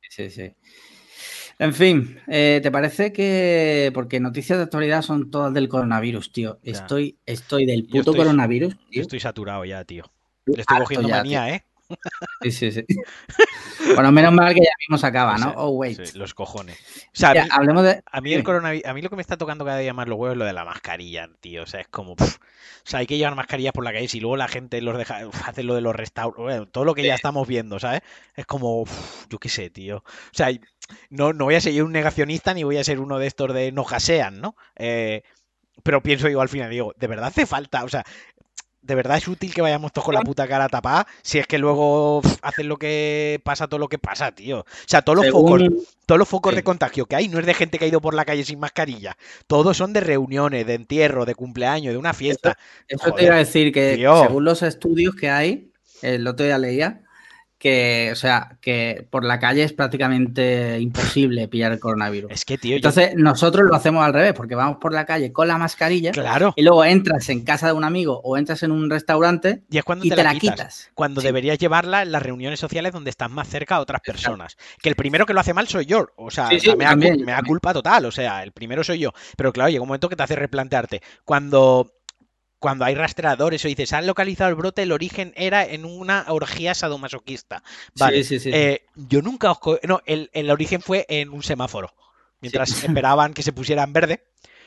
Sí, 0.08 0.30
sí. 0.30 0.54
En 1.58 1.74
fin, 1.74 2.18
eh, 2.26 2.60
¿te 2.62 2.70
parece 2.70 3.12
que.? 3.12 3.90
Porque 3.94 4.20
noticias 4.20 4.58
de 4.58 4.64
actualidad 4.64 5.02
son 5.02 5.30
todas 5.30 5.52
del 5.54 5.68
coronavirus, 5.68 6.32
tío. 6.32 6.58
Estoy, 6.62 7.18
estoy 7.26 7.66
del 7.66 7.84
puto 7.84 8.10
estoy, 8.10 8.16
coronavirus. 8.16 8.76
Tío. 8.90 9.02
Estoy 9.02 9.20
saturado 9.20 9.64
ya, 9.64 9.84
tío. 9.84 10.04
Le 10.46 10.60
estoy 10.60 10.76
Harto 10.76 10.84
cogiendo 10.84 11.08
ya, 11.08 11.16
manía, 11.18 11.46
tío. 11.46 11.54
¿eh? 11.54 11.64
Sí, 12.42 12.50
sí, 12.50 12.72
sí. 12.72 12.84
bueno, 13.94 14.10
menos 14.10 14.32
mal 14.32 14.52
que 14.52 14.60
ya 14.60 14.72
mismo 14.80 14.98
se 14.98 15.06
acaba, 15.06 15.38
¿no? 15.38 15.52
Oh, 15.56 15.70
wait. 15.70 16.04
Sí, 16.04 16.18
los 16.18 16.34
cojones. 16.34 16.76
O 17.06 17.10
sea, 17.12 17.34
ya, 17.34 17.42
a, 17.42 17.44
mí, 17.44 17.50
hablemos 17.52 17.84
de... 17.84 18.02
a 18.04 18.20
mí 18.20 18.34
el 18.34 18.42
coronavirus, 18.42 18.86
a 18.86 18.94
mí 18.94 19.02
lo 19.02 19.10
que 19.10 19.16
me 19.16 19.22
está 19.22 19.36
tocando 19.36 19.64
cada 19.64 19.78
día 19.78 19.94
más 19.94 20.08
los 20.08 20.18
huevos 20.18 20.34
es 20.34 20.38
lo 20.38 20.44
de 20.44 20.52
la 20.52 20.64
mascarilla, 20.64 21.28
tío. 21.40 21.62
O 21.62 21.66
sea, 21.66 21.80
es 21.80 21.88
como. 21.88 22.16
Pff. 22.16 22.38
O 22.84 22.90
sea, 22.90 22.98
hay 22.98 23.06
que 23.06 23.16
llevar 23.16 23.36
mascarillas 23.36 23.72
por 23.72 23.84
la 23.84 23.92
calle 23.92 24.08
y 24.12 24.20
luego 24.20 24.36
la 24.36 24.48
gente 24.48 24.80
los 24.80 24.98
deja, 24.98 25.20
hace 25.44 25.62
lo 25.62 25.76
de 25.76 25.82
los 25.82 25.94
restaurantes, 25.94 26.42
bueno, 26.42 26.66
todo 26.66 26.84
lo 26.84 26.94
que 26.94 27.04
ya 27.04 27.14
estamos 27.14 27.46
viendo, 27.46 27.78
¿sabes? 27.78 28.00
Es 28.34 28.44
como, 28.44 28.82
uf, 28.82 29.26
yo 29.28 29.38
qué 29.38 29.48
sé, 29.48 29.70
tío. 29.70 29.98
O 29.98 30.32
sea, 30.32 30.50
no, 31.10 31.32
no 31.32 31.44
voy 31.44 31.54
a 31.54 31.60
ser 31.60 31.80
un 31.82 31.92
negacionista 31.92 32.54
ni 32.54 32.64
voy 32.64 32.78
a 32.78 32.84
ser 32.84 32.98
uno 32.98 33.18
de 33.18 33.28
estos 33.28 33.54
de 33.54 33.70
no 33.70 33.84
jasean, 33.84 34.40
¿no? 34.40 34.56
Eh, 34.74 35.22
pero 35.82 36.02
pienso 36.02 36.28
yo 36.28 36.40
al 36.40 36.48
final, 36.48 36.70
digo, 36.70 36.92
¿de 36.96 37.06
verdad 37.06 37.26
hace 37.26 37.46
falta? 37.46 37.84
O 37.84 37.88
sea, 37.88 38.04
de 38.82 38.94
verdad 38.96 39.16
es 39.16 39.28
útil 39.28 39.54
que 39.54 39.62
vayamos 39.62 39.92
todos 39.92 40.04
con 40.06 40.14
la 40.14 40.22
puta 40.22 40.46
cara 40.48 40.68
tapada 40.68 41.06
si 41.22 41.38
es 41.38 41.46
que 41.46 41.56
luego 41.58 42.20
hacen 42.42 42.68
lo 42.68 42.76
que 42.76 43.40
pasa, 43.44 43.68
todo 43.68 43.78
lo 43.78 43.88
que 43.88 43.98
pasa, 43.98 44.32
tío. 44.32 44.60
O 44.60 44.64
sea, 44.86 45.02
todos 45.02 45.16
los 45.16 45.26
Según- 45.26 45.60
focos, 45.70 45.84
todos 46.04 46.18
los 46.18 46.28
focos 46.28 46.50
Sí. 46.50 46.56
de 46.56 46.64
contagio 46.64 47.06
que 47.06 47.16
hay 47.16 47.28
no 47.28 47.38
es 47.38 47.46
de 47.46 47.54
gente 47.54 47.78
que 47.78 47.84
ha 47.84 47.88
ido 47.88 48.00
por 48.00 48.14
la 48.14 48.24
calle 48.24 48.44
sin 48.44 48.58
mascarilla. 48.58 49.16
Todos 49.46 49.76
son 49.76 49.92
de 49.92 50.00
reuniones, 50.00 50.66
de 50.66 50.74
entierro, 50.74 51.24
de 51.24 51.34
cumpleaños, 51.34 51.92
de 51.92 51.98
una 51.98 52.12
fiesta. 52.12 52.58
Eso 52.88 53.12
te 53.12 53.24
iba 53.24 53.36
a 53.36 53.38
decir 53.38 53.72
que 53.72 53.94
según 53.96 54.44
los 54.44 54.62
estudios 54.62 55.14
que 55.14 55.30
hay, 55.30 55.70
el 56.02 56.26
otro 56.26 56.44
día 56.44 56.58
leía 56.58 57.02
que, 57.62 58.08
o 58.10 58.16
sea, 58.16 58.56
que 58.60 59.06
por 59.08 59.24
la 59.24 59.38
calle 59.38 59.62
es 59.62 59.72
prácticamente 59.72 60.80
imposible 60.80 61.46
pillar 61.46 61.70
el 61.70 61.78
coronavirus. 61.78 62.32
Es 62.32 62.44
que, 62.44 62.58
tío, 62.58 62.72
yo- 62.72 62.76
Entonces, 62.78 63.12
nosotros 63.14 63.64
lo 63.68 63.76
hacemos 63.76 64.04
al 64.04 64.12
revés, 64.12 64.32
porque 64.32 64.56
vamos 64.56 64.78
por 64.80 64.92
la 64.92 65.06
calle 65.06 65.32
con 65.32 65.46
la 65.46 65.58
mascarilla 65.58 66.10
claro. 66.10 66.54
y 66.56 66.62
luego 66.62 66.84
entras 66.84 67.28
en 67.28 67.44
casa 67.44 67.68
de 67.68 67.74
un 67.74 67.84
amigo 67.84 68.20
o 68.24 68.36
entras 68.36 68.64
en 68.64 68.72
un 68.72 68.90
restaurante 68.90 69.62
Y 69.70 69.78
es 69.78 69.84
cuando 69.84 70.04
y 70.04 70.08
te, 70.08 70.16
te 70.16 70.24
la 70.24 70.32
la 70.32 70.38
quitas. 70.40 70.56
quitas. 70.56 70.90
Cuando 70.94 71.20
Sí. 71.20 71.28
deberías 71.28 71.56
llevarla 71.56 72.02
en 72.02 72.10
las 72.10 72.22
reuniones 72.22 72.58
sociales 72.58 72.92
donde 72.92 73.10
estás 73.10 73.30
más 73.30 73.46
cerca 73.46 73.76
a 73.76 73.80
otras 73.80 74.00
personas. 74.00 74.56
Que 74.82 74.88
el 74.88 74.96
primero 74.96 75.24
que 75.24 75.32
lo 75.32 75.38
hace 75.38 75.54
mal 75.54 75.68
soy 75.68 75.86
yo. 75.86 76.08
O 76.16 76.32
sea, 76.32 76.48
Sí, 76.48 76.58
sí, 76.58 76.74
me, 76.76 76.84
da, 76.84 77.42
culpa 77.46 77.72
total. 77.72 78.06
O 78.06 78.10
sea, 78.10 78.42
el 78.42 78.50
primero 78.50 78.82
soy 78.82 78.98
yo. 78.98 79.12
Pero 79.36 79.52
claro, 79.52 79.70
llega 79.70 79.82
un 79.82 79.88
momento 79.88 80.08
que 80.08 80.16
te 80.16 80.22
hace 80.24 80.34
replantearte. 80.34 81.00
Cuando, 81.24 81.92
cuando 82.62 82.84
hay 82.86 82.94
rastreadores 82.94 83.64
o 83.64 83.68
dices, 83.68 83.92
han 83.92 84.06
localizado 84.06 84.48
el 84.48 84.56
brote, 84.56 84.82
el 84.82 84.92
origen 84.92 85.34
era 85.36 85.66
en 85.66 85.84
una 85.84 86.24
orgía 86.28 86.74
sadomasoquista. 86.74 87.62
Vale. 87.96 88.22
Sí, 88.22 88.38
sí, 88.38 88.40
sí. 88.40 88.50
eh, 88.54 88.86
yo 88.94 89.20
nunca 89.20 89.50
os... 89.50 89.58
No, 89.82 90.00
el, 90.06 90.30
el 90.32 90.50
origen 90.50 90.80
fue 90.80 91.04
en 91.08 91.28
un 91.30 91.42
semáforo. 91.42 91.92
Mientras 92.40 92.70
esperaban 92.84 93.34
que 93.34 93.42
se 93.42 93.52
pusiera 93.52 93.82
en 93.82 93.92
verde, 93.92 94.24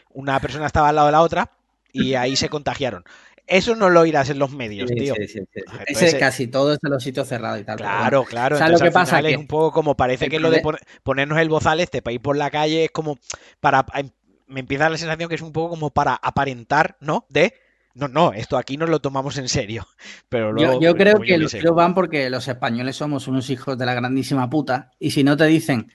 una 0.10 0.40
persona 0.40 0.68
estaba 0.68 0.90
al 0.90 0.96
lado 0.96 1.08
de 1.08 1.12
la 1.14 1.22
otra 1.22 1.52
y 1.92 2.14
ahí 2.16 2.36
se 2.36 2.50
contagiaron. 2.50 3.04
Eso 3.48 3.76
no 3.76 3.90
lo 3.90 4.02
oirás 4.02 4.30
en 4.30 4.40
los 4.40 4.52
medios, 4.52 4.90
tío. 4.92 5.14
sí, 5.16 5.28
sí, 5.28 5.40
sí. 5.40 5.40
Entonces, 5.54 5.86
Ese 5.88 6.18
eh, 6.18 6.20
casi 6.20 6.48
todo 6.48 6.74
es 6.74 6.80
de 6.82 6.90
los 6.90 7.04
sitios 7.04 7.28
cerrados 7.28 7.60
y 7.62 7.64
tal. 7.64 7.78
pero. 7.78 7.90
Claro, 7.90 8.24
claro. 8.26 8.58
¿Sabes 8.58 8.72
lo 8.72 8.78
Entonces, 8.78 8.90
que 8.90 8.92
pasa? 8.94 9.12
final 9.18 9.26
es 9.28 9.32
Que 9.34 9.38
un 9.38 9.48
poco 9.48 9.72
como 9.72 9.96
parece 9.96 10.26
el 10.26 10.32
que 10.32 10.40
lo 10.40 10.50
de 10.50 10.62
pon- 10.62 10.78
ponernos 11.04 11.38
el 11.40 11.50
bozal 11.50 11.80
este 11.80 12.02
para 12.02 12.14
ir 12.14 12.22
por 12.22 12.36
la 12.38 12.50
calle 12.52 12.86
es 12.86 12.92
como 12.92 13.18
para. 13.60 13.86
em, 13.96 14.10
Me 14.48 14.60
empieza 14.62 14.90
la 14.90 14.98
sensación 14.98 15.30
que 15.30 15.36
es 15.36 15.42
un 15.42 15.52
poco 15.54 15.70
como 15.70 15.92
para 15.92 16.16
aparentar, 16.16 16.98
¿no? 17.00 17.26
De. 17.30 17.54
No, 17.96 18.08
no, 18.10 18.34
esto 18.34 18.58
aquí 18.58 18.78
nos 18.78 18.90
lo 18.90 19.00
tomamos 19.00 19.38
en 19.38 19.50
serio. 19.50 19.88
Pero 20.30 20.52
luego. 20.52 20.74
Yo, 20.74 20.82
yo 20.82 20.92
pues, 20.92 21.04
creo 21.04 21.20
que 21.22 21.38
los 21.38 21.52
tiros 21.52 21.76
van 21.76 21.96
porque 21.96 22.30
los 22.30 22.48
españoles 22.48 22.96
somos 22.98 23.28
unos 23.28 23.50
hijos 23.50 23.78
de 23.78 23.86
la 23.86 23.94
grandísima 23.94 24.50
puta. 24.50 24.92
Y 25.00 25.12
si 25.12 25.24
no 25.24 25.36
te 25.38 25.46
dicen, 25.46 25.92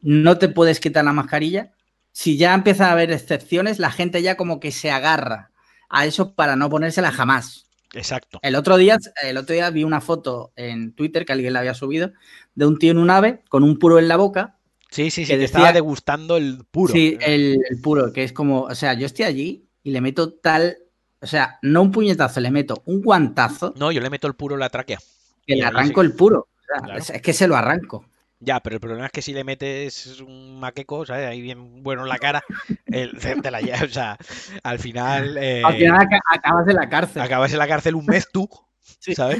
no 0.00 0.38
te 0.38 0.48
puedes 0.48 0.80
quitar 0.80 1.04
la 1.04 1.12
mascarilla, 1.12 1.72
si 2.12 2.36
ya 2.36 2.54
empieza 2.54 2.88
a 2.88 2.92
haber 2.92 3.10
excepciones, 3.10 3.78
la 3.78 3.90
gente 3.90 4.22
ya 4.22 4.36
como 4.36 4.60
que 4.60 4.70
se 4.70 4.90
agarra 4.90 5.50
a 5.88 6.06
eso 6.06 6.34
para 6.34 6.56
no 6.56 6.70
ponérsela 6.70 7.10
jamás. 7.10 7.66
Exacto. 7.94 8.38
El 8.42 8.54
otro 8.54 8.76
día, 8.76 8.96
el 9.22 9.36
otro 9.36 9.54
día 9.54 9.68
vi 9.70 9.84
una 9.84 10.00
foto 10.00 10.52
en 10.56 10.94
Twitter 10.94 11.26
que 11.26 11.32
alguien 11.32 11.52
la 11.52 11.58
había 11.58 11.74
subido 11.74 12.12
de 12.54 12.66
un 12.66 12.78
tío 12.78 12.92
en 12.92 12.98
un 12.98 13.10
ave 13.10 13.42
con 13.48 13.62
un 13.62 13.78
puro 13.78 13.98
en 13.98 14.08
la 14.08 14.16
boca. 14.16 14.58
Sí, 14.90 15.10
sí, 15.10 15.22
sí. 15.24 15.26
que 15.26 15.34
Que 15.34 15.38
decía- 15.38 15.44
estaba 15.58 15.72
degustando 15.72 16.36
el 16.36 16.64
puro. 16.70 16.92
Sí, 16.92 17.18
el, 17.20 17.58
el 17.68 17.80
puro, 17.80 18.12
que 18.12 18.24
es 18.24 18.32
como, 18.32 18.62
o 18.62 18.74
sea, 18.74 18.94
yo 18.94 19.06
estoy 19.06 19.24
allí 19.24 19.68
y 19.82 19.90
le 19.90 20.00
meto 20.00 20.32
tal, 20.34 20.78
o 21.22 21.26
sea, 21.26 21.58
no 21.62 21.80
un 21.82 21.92
puñetazo, 21.92 22.40
le 22.40 22.50
meto 22.50 22.82
un 22.86 23.00
guantazo 23.00 23.72
No, 23.76 23.92
yo 23.92 24.00
le 24.00 24.10
meto 24.10 24.26
el 24.26 24.34
puro 24.34 24.56
la 24.56 24.68
tráquea. 24.68 24.98
que 25.46 25.56
le 25.56 25.64
arranco 25.64 26.00
sí. 26.02 26.06
el 26.08 26.14
puro. 26.14 26.38
O 26.40 26.48
sea, 26.66 26.82
Claro. 26.82 26.98
es, 26.98 27.12
que 27.22 27.32
se 27.32 27.46
lo 27.48 27.56
arranco. 27.56 28.04
Ya, 28.40 28.58
pero 28.60 28.74
el 28.74 28.80
problema 28.80 29.06
es 29.06 29.12
que 29.12 29.22
si 29.22 29.32
le 29.32 29.44
metes 29.44 30.20
un 30.20 30.58
maqueco, 30.58 31.06
¿sabes? 31.06 31.28
Ahí 31.28 31.40
bien 31.40 31.82
bueno 31.84 32.02
en 32.02 32.08
la 32.08 32.18
cara, 32.18 32.42
el, 32.86 33.16
te 33.18 33.50
la 33.50 33.60
lle- 33.60 33.84
O 33.84 33.88
sea, 33.88 34.18
al 34.64 34.78
final. 34.80 35.36
eh, 35.38 35.62
Al 35.64 35.74
final 35.76 36.00
aca- 36.00 36.20
acabas 36.28 36.66
en 36.68 36.74
la 36.76 36.88
cárcel. 36.88 37.22
acabas 37.22 37.52
en 37.52 37.58
la 37.58 37.68
cárcel 37.68 37.94
un 37.94 38.06
mes 38.06 38.28
tú. 38.32 38.48
¿sabes? 39.14 39.38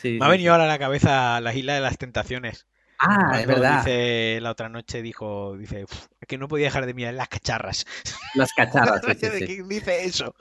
Sí, 0.00 0.18
Me 0.20 0.26
ha 0.26 0.28
venido 0.28 0.52
ahora 0.52 0.64
a 0.64 0.68
la 0.68 0.78
cabeza 0.78 1.40
la 1.40 1.54
isla 1.54 1.74
de 1.74 1.80
las 1.80 1.98
tentaciones. 1.98 2.66
Ah, 2.98 3.38
es 3.40 3.46
verdad. 3.46 3.78
dice 3.84 4.38
la 4.40 4.50
otra 4.50 4.68
noche, 4.68 5.02
dijo, 5.02 5.56
dice, 5.56 5.84
"Uf, 5.84 6.06
es 6.20 6.26
que 6.28 6.38
no 6.38 6.48
podía 6.48 6.66
dejar 6.66 6.86
de 6.86 6.94
mirar 6.94 7.14
las 7.14 7.28
cacharras. 7.28 7.84
Las 8.34 8.52
cacharras. 8.52 9.00
sí, 9.04 9.12
sí, 9.14 9.28
¿De 9.28 9.38
sí. 9.38 9.46
quién 9.46 9.68
dice 9.68 10.04
eso? 10.04 10.34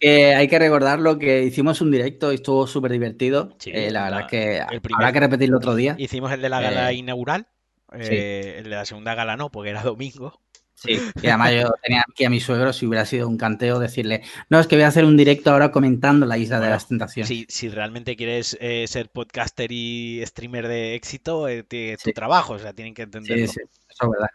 Eh, 0.00 0.34
hay 0.34 0.48
que 0.48 0.58
recordar 0.58 0.98
lo 0.98 1.18
que 1.18 1.42
hicimos 1.42 1.80
un 1.80 1.90
directo 1.90 2.32
y 2.32 2.36
estuvo 2.36 2.66
súper 2.66 2.92
divertido. 2.92 3.54
Sí, 3.58 3.70
Eh, 3.74 3.90
la 3.90 4.04
verdad 4.04 4.20
la- 4.20 4.26
que 4.26 4.58
el 4.70 4.80
primer- 4.80 4.96
habrá 5.04 5.12
que 5.12 5.20
repetirlo 5.20 5.58
otro 5.58 5.74
día. 5.74 5.94
Hicimos 5.98 6.32
el 6.32 6.40
de 6.40 6.48
la 6.48 6.60
gala 6.60 6.90
Eh, 6.90 6.94
inaugural. 6.94 7.46
eh, 7.92 8.54
El 8.58 8.64
de 8.64 8.70
la 8.70 8.84
segunda 8.84 9.14
gala 9.14 9.36
no, 9.36 9.50
porque 9.50 9.70
era 9.70 9.82
domingo. 9.82 10.40
Sí, 10.82 10.98
y 11.22 11.26
además 11.26 11.52
yo 11.52 11.70
tenía 11.82 12.02
aquí 12.10 12.24
a 12.24 12.30
mi 12.30 12.40
suegro, 12.40 12.72
si 12.72 12.86
hubiera 12.86 13.04
sido 13.04 13.28
un 13.28 13.36
canteo, 13.36 13.78
decirle, 13.78 14.22
no, 14.48 14.58
es 14.58 14.66
que 14.66 14.76
voy 14.76 14.84
a 14.84 14.88
hacer 14.88 15.04
un 15.04 15.16
directo 15.16 15.50
ahora 15.50 15.70
comentando 15.70 16.24
la 16.24 16.38
isla 16.38 16.58
de 16.58 16.70
las 16.70 16.88
tentaciones. 16.88 17.28
Si, 17.28 17.44
si 17.50 17.68
realmente 17.68 18.16
quieres 18.16 18.56
eh, 18.60 18.86
ser 18.88 19.10
podcaster 19.10 19.70
y 19.72 20.22
streamer 20.24 20.68
de 20.68 20.94
éxito, 20.94 21.48
eh, 21.48 21.64
tu 21.64 21.76
Sí. 22.02 22.12
trabajo, 22.14 22.54
o 22.54 22.58
sea, 22.58 22.72
tienen 22.72 22.94
que 22.94 23.02
Sí, 23.02 23.04
entenderlo. 23.04 23.46
sí, 23.46 23.60
eso 23.90 24.04
es 24.04 24.10
verdad. 24.10 24.28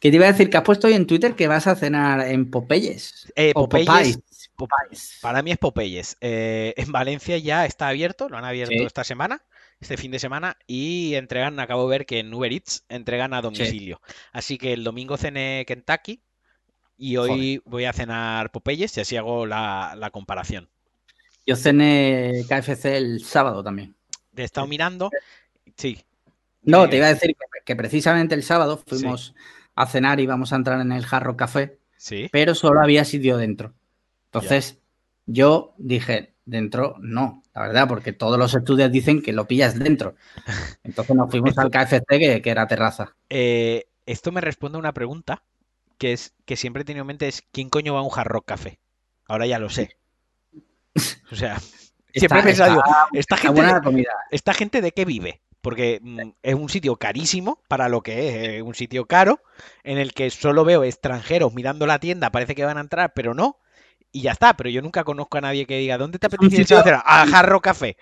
Que 0.00 0.10
te 0.10 0.16
iba 0.16 0.26
a 0.26 0.32
decir 0.32 0.50
que 0.50 0.56
has 0.56 0.64
puesto 0.64 0.88
hoy 0.88 0.94
en 0.94 1.06
Twitter 1.06 1.34
que 1.36 1.46
vas 1.46 1.66
a 1.68 1.76
cenar 1.76 2.20
en 2.26 2.50
Popeyes. 2.50 3.32
Eh, 3.36 3.52
o 3.54 3.68
Popeyes, 3.68 3.86
Popeyes. 3.88 4.16
Pop- 4.56 4.68
Popeyes. 4.70 5.18
Para 5.22 5.42
mí 5.42 5.52
es 5.52 5.58
Popeyes. 5.58 6.16
Eh, 6.20 6.74
en 6.76 6.90
Valencia 6.90 7.38
ya 7.38 7.64
está 7.64 7.88
abierto, 7.88 8.28
lo 8.28 8.38
han 8.38 8.44
abierto 8.44 8.74
Sí. 8.76 8.82
esta 8.84 9.04
semana, 9.04 9.42
este 9.80 9.96
fin 9.96 10.10
de 10.10 10.18
semana, 10.18 10.56
y 10.66 11.14
entregan, 11.14 11.60
acabo 11.60 11.88
de 11.88 11.98
ver 11.98 12.06
que 12.06 12.20
en 12.20 12.32
Uber 12.32 12.52
Eats 12.52 12.84
entregan 12.88 13.34
a 13.34 13.42
domicilio. 13.42 14.00
Así 14.32 14.58
que 14.58 14.72
el 14.72 14.84
domingo 14.84 15.16
cené 15.16 15.64
Kentucky 15.66 16.22
y 16.96 17.16
hoy 17.16 17.60
voy 17.64 17.84
a 17.84 17.92
cenar 17.92 18.50
Popeyes 18.50 18.96
y 18.96 19.00
así 19.00 19.16
hago 19.16 19.46
la, 19.46 19.94
la 19.96 20.10
comparación. 20.10 20.68
Yo 21.46 21.56
cené 21.56 22.44
KFC 22.48 22.96
el 22.96 23.24
sábado 23.24 23.62
también. 23.62 23.94
Te 24.34 24.42
he 24.42 24.44
estado 24.44 24.66
mirando, 24.66 25.10
sí. 25.76 26.02
No, 26.62 26.84
eh, 26.84 26.88
te 26.88 26.96
iba 26.96 27.06
a 27.06 27.14
decir 27.14 27.36
que, 27.36 27.64
que 27.64 27.76
precisamente 27.76 28.34
el 28.34 28.42
sábado 28.42 28.82
fuimos 28.84 29.34
a 29.74 29.86
cenar 29.86 30.20
y 30.20 30.26
vamos 30.26 30.52
a 30.52 30.56
entrar 30.56 30.80
en 30.80 30.90
el 30.90 31.04
Jarro 31.06 31.36
Café, 31.36 31.78
Sí, 31.96 32.28
pero 32.30 32.54
solo 32.54 32.80
había 32.82 33.04
sitio 33.04 33.36
dentro. 33.36 33.74
Entonces, 34.26 34.78
yo 35.26 35.74
dije, 35.78 36.34
dentro 36.46 36.96
no, 37.00 37.42
la 37.54 37.62
verdad, 37.62 37.88
porque 37.88 38.12
todos 38.12 38.38
los 38.38 38.54
estudios 38.54 38.90
dicen 38.90 39.20
que 39.20 39.32
lo 39.34 39.46
pillas 39.46 39.78
dentro. 39.78 40.14
Entonces 40.84 41.14
nos 41.14 41.30
fuimos 41.30 41.58
al 41.58 41.70
KFC, 41.70 42.04
que, 42.08 42.40
que 42.40 42.50
era 42.50 42.66
terraza. 42.66 43.14
Eh, 43.28 43.86
esto 44.06 44.32
me 44.32 44.40
responde 44.40 44.76
a 44.76 44.78
una 44.78 44.94
pregunta 44.94 45.42
que 45.98 46.12
es 46.12 46.34
que 46.44 46.56
siempre 46.56 46.82
he 46.82 46.84
tenido 46.84 47.02
en 47.02 47.08
mente 47.08 47.28
es 47.28 47.42
¿quién 47.52 47.68
coño 47.68 47.94
va 47.94 48.00
a 48.00 48.02
un 48.02 48.10
Hard 48.14 48.28
Rock 48.28 48.46
Café? 48.46 48.78
Ahora 49.26 49.46
ya 49.46 49.58
lo 49.58 49.68
sé. 49.68 49.96
O 51.30 51.36
sea, 51.36 51.58
siempre 52.14 52.40
he 52.40 52.42
pensado, 52.42 52.82
está- 52.82 53.08
¿esta 53.12 53.36
gente, 53.36 53.62
de, 53.62 53.80
comida. 53.82 54.12
¿esta 54.30 54.54
gente 54.54 54.80
de 54.80 54.92
qué 54.92 55.04
vive? 55.04 55.42
Porque 55.60 55.98
mm, 56.02 56.20
es 56.42 56.54
un 56.54 56.68
sitio 56.68 56.96
carísimo 56.96 57.60
para 57.68 57.88
lo 57.88 58.02
que 58.02 58.28
es, 58.28 58.48
eh, 58.48 58.62
un 58.62 58.74
sitio 58.74 59.06
caro, 59.06 59.42
en 59.82 59.98
el 59.98 60.12
que 60.14 60.30
solo 60.30 60.64
veo 60.64 60.84
extranjeros 60.84 61.52
mirando 61.54 61.86
la 61.86 61.98
tienda, 61.98 62.30
parece 62.30 62.54
que 62.54 62.64
van 62.64 62.78
a 62.78 62.82
entrar, 62.82 63.12
pero 63.14 63.34
no, 63.34 63.58
y 64.16 64.22
ya 64.22 64.32
está, 64.32 64.56
pero 64.56 64.70
yo 64.70 64.80
nunca 64.80 65.04
conozco 65.04 65.36
a 65.36 65.42
nadie 65.42 65.66
que 65.66 65.76
diga, 65.78 65.98
¿dónde 65.98 66.18
te 66.18 66.26
apetece 66.26 66.62
ir 66.62 66.66
a 67.04 67.42
Rock 67.42 67.64
Café. 67.64 67.96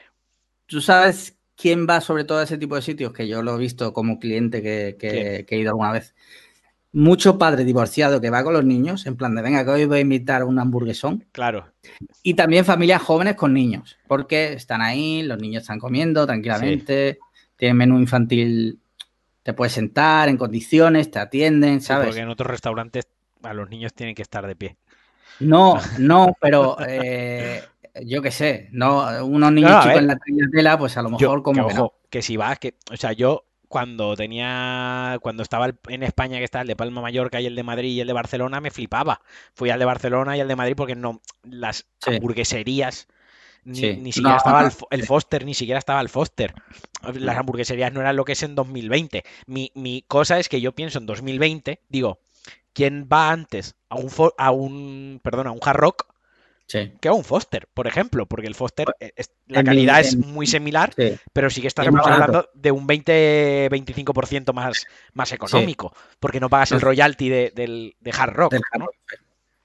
¿Tú 0.66 0.80
sabes 0.80 1.36
quién 1.56 1.88
va 1.88 2.00
sobre 2.00 2.22
todo 2.22 2.38
a 2.38 2.44
ese 2.44 2.56
tipo 2.56 2.76
de 2.76 2.82
sitios? 2.82 3.12
Que 3.12 3.26
yo 3.26 3.42
lo 3.42 3.56
he 3.56 3.58
visto 3.58 3.92
como 3.92 4.20
cliente 4.20 4.62
que, 4.62 4.96
que- 4.98 5.10
¿Quién? 5.10 5.46
que 5.46 5.56
he 5.56 5.58
ido 5.58 5.70
alguna 5.70 5.90
vez. 5.90 6.14
Mucho 6.92 7.36
padre 7.36 7.64
divorciado 7.64 8.20
que 8.20 8.30
va 8.30 8.44
con 8.44 8.52
los 8.52 8.64
niños, 8.64 9.06
en 9.06 9.16
plan 9.16 9.34
de 9.34 9.42
venga, 9.42 9.64
que 9.64 9.70
hoy 9.72 9.84
voy 9.86 9.98
a 9.98 10.02
invitar 10.02 10.42
a 10.42 10.44
un 10.44 10.60
hamburguesón. 10.60 11.24
Claro, 11.32 11.72
Y 12.22 12.34
también 12.34 12.64
familias 12.64 13.02
jóvenes 13.02 13.34
con 13.34 13.52
niños, 13.52 13.98
porque 14.06 14.52
están 14.52 14.80
ahí, 14.82 15.24
los 15.24 15.38
niños 15.40 15.62
están 15.62 15.80
comiendo 15.80 16.24
tranquilamente, 16.24 17.18
tienen 17.56 17.76
menú 17.76 17.98
infantil, 17.98 18.78
te 19.42 19.52
puedes 19.52 19.72
sentar 19.72 20.28
en 20.28 20.36
condiciones, 20.36 21.10
te 21.10 21.18
atienden, 21.18 21.80
sí, 21.80 21.88
¿sabes? 21.88 22.06
porque 22.06 22.20
en 22.20 22.28
otros 22.28 22.48
restaurantes 22.48 23.08
a 23.42 23.52
los 23.52 23.68
niños 23.68 23.92
tienen 23.92 24.14
que 24.14 24.22
estar 24.22 24.46
de 24.46 24.54
pie. 24.54 24.76
No, 25.40 25.78
no, 25.98 26.36
pero 26.40 26.76
eh, 26.86 27.62
yo 28.04 28.22
qué 28.22 28.30
sé, 28.30 28.68
no, 28.72 29.24
unos 29.24 29.52
niños 29.52 29.70
No, 29.70 29.82
chicos 29.82 29.98
en 29.98 30.06
la 30.06 30.18
tela, 30.52 30.78
pues 30.78 30.96
a 30.96 31.02
lo 31.02 31.10
Yo- 31.18 31.28
mejor 31.28 31.42
como 31.42 31.62
que, 31.66 31.68
que 31.68 31.74
no. 31.78 31.84
ojo, 31.86 31.94
que 32.10 32.22
si 32.22 32.36
vas, 32.36 32.58
que, 32.58 32.74
o 32.92 32.96
sea, 32.96 33.12
yo 33.12 33.44
cuando 33.68 34.14
tenía, 34.14 35.18
cuando 35.20 35.42
estaba 35.42 35.68
en 35.88 36.02
España, 36.04 36.38
que 36.38 36.44
está 36.44 36.60
el 36.60 36.68
de 36.68 36.76
Palma 36.76 37.00
Mallorca 37.00 37.40
y 37.40 37.46
el 37.46 37.56
de 37.56 37.62
Madrid 37.64 37.90
y 37.90 38.00
el 38.00 38.06
de 38.06 38.12
Barcelona, 38.12 38.60
me 38.60 38.70
flipaba. 38.70 39.20
Fui 39.54 39.70
al 39.70 39.80
de 39.80 39.84
Barcelona 39.84 40.36
y 40.36 40.40
al 40.40 40.46
de 40.46 40.54
Madrid 40.54 40.74
porque 40.76 40.94
no, 40.94 41.20
las 41.42 41.86
Sí. 41.98 42.14
hamburgueserías, 42.14 43.08
ni, 43.64 43.74
Sí. 43.76 43.96
ni 43.96 44.12
siquiera 44.12 44.32
No, 44.34 44.36
estaba 44.36 44.60
no, 44.60 44.66
el, 44.68 44.72
Fo- 44.78 44.86
el 44.90 45.02
Foster, 45.04 45.44
ni 45.44 45.54
siquiera 45.54 45.78
estaba 45.80 46.00
el 46.00 46.08
Foster. 46.08 46.54
Las 47.14 47.36
hamburgueserías 47.36 47.92
no 47.92 48.00
eran 48.00 48.14
lo 48.14 48.24
que 48.24 48.32
es 48.32 48.42
en 48.44 48.54
2020. 48.54 49.24
Mi, 49.46 49.72
mi 49.74 50.04
cosa 50.06 50.38
es 50.38 50.48
que 50.48 50.60
yo 50.60 50.70
pienso 50.72 50.98
en 51.00 51.06
2020, 51.06 51.80
digo, 51.88 52.20
¿quién 52.72 53.08
va 53.12 53.30
antes 53.30 53.74
a 53.88 53.96
un, 53.96 54.10
a 54.38 54.50
un, 54.50 55.20
perdón, 55.22 55.46
a 55.46 55.52
un 55.52 55.60
Hard 55.62 55.76
Rock 55.78 56.06
Sí, 56.66 56.92
que 56.98 57.08
a 57.08 57.12
un 57.12 57.24
Foster, 57.24 57.68
por 57.74 57.86
ejemplo? 57.86 58.24
Porque 58.24 58.46
el 58.46 58.54
Foster, 58.54 58.86
es- 58.98 59.30
la 59.48 59.60
en 59.60 59.64
mi- 59.64 59.68
calidad 59.70 60.00
es 60.00 60.16
muy 60.16 60.46
similar, 60.46 60.94
sí. 60.96 61.14
pero 61.32 61.50
sí 61.50 61.60
que 61.60 61.66
estamos 61.68 62.00
hablando 62.06 62.48
de 62.54 62.70
un 62.72 62.86
20-25% 62.88 64.52
más, 64.54 64.86
más 65.12 65.32
económico, 65.32 65.94
porque 66.20 66.40
no 66.40 66.48
pagas 66.48 66.72
el 66.72 66.80
royalty 66.80 67.28
de, 67.28 67.52
del, 67.54 67.96
de 68.00 68.10
Hard 68.16 68.32
Rock. 68.34 68.52
del 68.52 68.62
¿no? 68.78 68.84
Hard 68.86 68.90
Rock. 69.10 69.20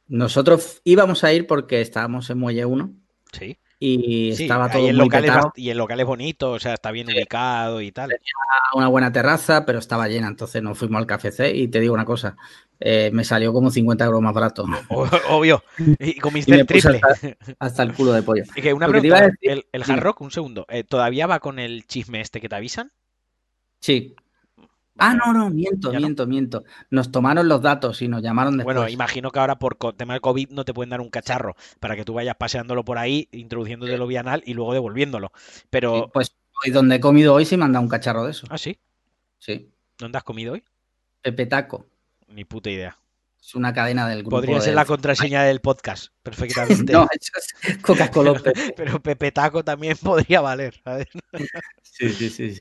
Nosotros 0.07 0.82
íbamos 0.84 1.23
a 1.23 1.32
ir 1.34 1.47
porque 1.47 1.82
estábamos 1.82 2.30
en 2.30 2.39
Muelle 2.39 2.65
1 2.65 2.91
Sí. 3.32 3.57
Y 3.82 4.34
Sí, 4.36 4.43
estaba 4.43 4.69
todo 4.69 4.89
el 4.89 4.97
muy 4.97 5.05
local 5.05 5.21
petado. 5.23 5.53
y 5.55 5.69
el 5.69 5.77
local 5.77 5.99
es 6.01 6.05
bonito, 6.05 6.51
o 6.51 6.59
sea, 6.59 6.73
está 6.73 6.91
bien 6.91 7.07
ubicado 7.07 7.80
y 7.82 7.93
tal. 7.93 8.09
una 8.75 8.88
buena 8.89 9.09
terraza, 9.11 9.65
pero 9.65 9.80
estaba 9.80 10.07
llena. 10.09 10.27
Entonces 10.27 10.61
nos 10.61 10.77
fuimos 10.77 10.99
al 10.99 11.07
KFC 11.07 11.55
y 11.55 11.69
te 11.69 11.80
digo 11.80 11.93
una 11.93 12.03
cosa, 12.03 12.36
eh, 12.80 13.09
me 13.13 13.23
salió 13.23 13.53
como 13.53 13.71
50 13.71 14.03
euros 14.03 14.21
más 14.21 14.34
barato. 14.34 14.65
Obvio. 15.30 15.63
Y 15.99 16.19
comiste 16.19 16.55
Y 16.55 16.59
el 16.59 16.65
triple. 16.65 16.99
hasta, 17.01 17.38
hasta 17.59 17.84
el 17.84 17.93
culo 17.93 18.11
de 18.11 18.21
pollo. 18.21 18.43
Y 18.55 18.61
que 18.61 18.73
una 18.73 18.88
Lo 18.88 18.93
que 18.93 18.99
te 18.99 19.07
pregunta, 19.07 19.25
iba 19.25 19.27
a 19.27 19.30
decir- 19.55 19.65
el. 19.71 19.84
Hard 19.84 19.99
Rock, 20.01 20.21
un 20.21 20.32
segundo, 20.32 20.65
eh, 20.67 20.84
¿todavía 20.84 21.25
va 21.27 21.39
con 21.39 21.57
el 21.57 21.86
chisme 21.88 22.19
este 22.19 22.41
que 22.41 22.49
te 22.49 22.55
avisan? 22.55 22.91
Sí. 23.80 24.13
Ah, 24.99 25.13
no, 25.13 25.33
no, 25.33 25.49
miento, 25.49 25.91
¿Ya 25.91 25.99
no? 25.99 26.05
miento, 26.07 26.27
miento. 26.27 26.63
Nos 26.89 27.11
tomaron 27.11 27.47
los 27.47 27.61
datos 27.61 28.01
y 28.01 28.07
nos 28.07 28.21
llamaron 28.21 28.57
después. 28.57 28.75
Bueno, 28.75 28.89
imagino 28.89 29.31
que 29.31 29.39
ahora 29.39 29.57
por 29.59 29.75
tema 29.95 30.13
del 30.13 30.21
COVID 30.21 30.49
no 30.51 30.65
te 30.65 30.73
pueden 30.73 30.89
dar 30.89 31.01
un 31.01 31.09
cacharro 31.09 31.55
para 31.79 31.95
que 31.95 32.05
tú 32.05 32.13
vayas 32.13 32.35
paseándolo 32.35 32.83
por 32.85 32.97
ahí, 32.97 33.27
introduciéndotelo 33.31 34.05
vía 34.07 34.19
anal 34.21 34.43
y 34.45 34.53
luego 34.53 34.73
devolviéndolo. 34.73 35.31
Pero, 35.69 35.95
Sí, 35.95 36.09
pues 36.13 36.35
hoy 36.65 36.71
donde 36.71 36.95
he 36.95 36.99
comido 36.99 37.33
hoy 37.33 37.45
sí 37.45 37.57
me 37.57 37.65
han 37.65 37.73
dado 37.73 37.83
un 37.83 37.89
cacharro 37.89 38.25
de 38.25 38.31
eso. 38.31 38.45
ah, 38.49 38.57
sí, 38.57 38.77
Sí. 39.39 39.69
¿dónde 39.97 40.17
has 40.17 40.23
comido 40.23 40.53
hoy? 40.53 40.63
Pepe 41.21 41.45
Taco. 41.45 41.85
Ni 42.27 42.45
puta 42.45 42.69
idea. 42.69 42.97
Es 43.41 43.55
una 43.55 43.73
cadena 43.73 44.07
del 44.07 44.19
grupo. 44.19 44.35
Podría 44.35 44.59
ser 44.59 44.71
de- 44.71 44.75
la 44.75 44.85
contraseña 44.85 45.43
del 45.43 45.61
podcast, 45.61 46.13
perfectamente. 46.23 46.91
No, 46.93 47.07
es 47.11 47.77
Coca-Cola. 47.81 48.33
Pero 48.75 49.01
Pepe 49.01 49.31
Taco 49.31 49.63
también 49.63 49.97
podría 50.03 50.41
valer. 50.41 50.79
¿sabes? 50.83 51.07
Sí, 51.81 52.09
sí, 52.09 52.29
sí. 52.29 52.59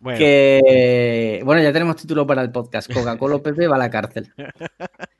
Bueno, 0.00 0.18
Que 0.18 1.40
bueno, 1.44 1.62
ya 1.62 1.72
tenemos 1.72 1.96
título 1.96 2.26
para 2.26 2.42
el 2.42 2.50
podcast. 2.50 2.92
Coca-Cola 2.92 3.38
Pepe 3.38 3.66
va 3.68 3.76
a 3.76 3.80
la 3.80 3.90
cárcel. 3.90 4.32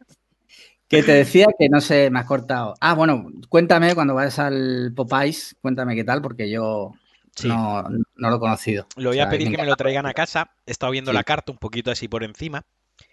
Que 0.89 1.03
te 1.03 1.13
decía 1.15 1.47
que 1.59 1.69
no 1.69 1.81
sé, 1.81 2.11
me 2.11 2.21
has 2.21 2.27
cortado. 2.27 2.75
Ah, 2.81 2.95
bueno, 2.95 3.27
cuéntame 3.49 3.95
cuando 3.97 4.15
vayas 4.15 4.39
al 4.39 4.93
Popeyes, 4.95 5.57
cuéntame 5.61 5.97
qué 5.97 6.05
tal, 6.05 6.23
porque 6.23 6.49
yo 6.49 6.93
sí. 7.35 7.49
no, 7.49 7.83
no 7.83 8.31
lo 8.31 8.37
he 8.37 8.39
conocido. 8.39 8.87
Lo 8.95 9.09
voy 9.11 9.19
O 9.19 9.25
a 9.25 9.29
pedir 9.29 9.51
que 9.51 9.57
me 9.57 9.67
lo 9.67 9.75
traigan 9.75 10.07
a 10.07 10.15
casa. 10.15 10.53
He 10.65 10.71
estado 10.71 10.93
viendo 10.93 11.11
Sí. 11.11 11.17
la 11.17 11.25
carta 11.25 11.51
un 11.51 11.59
poquito 11.59 11.91
así 11.91 12.07
por 12.07 12.23
encima. 12.23 12.63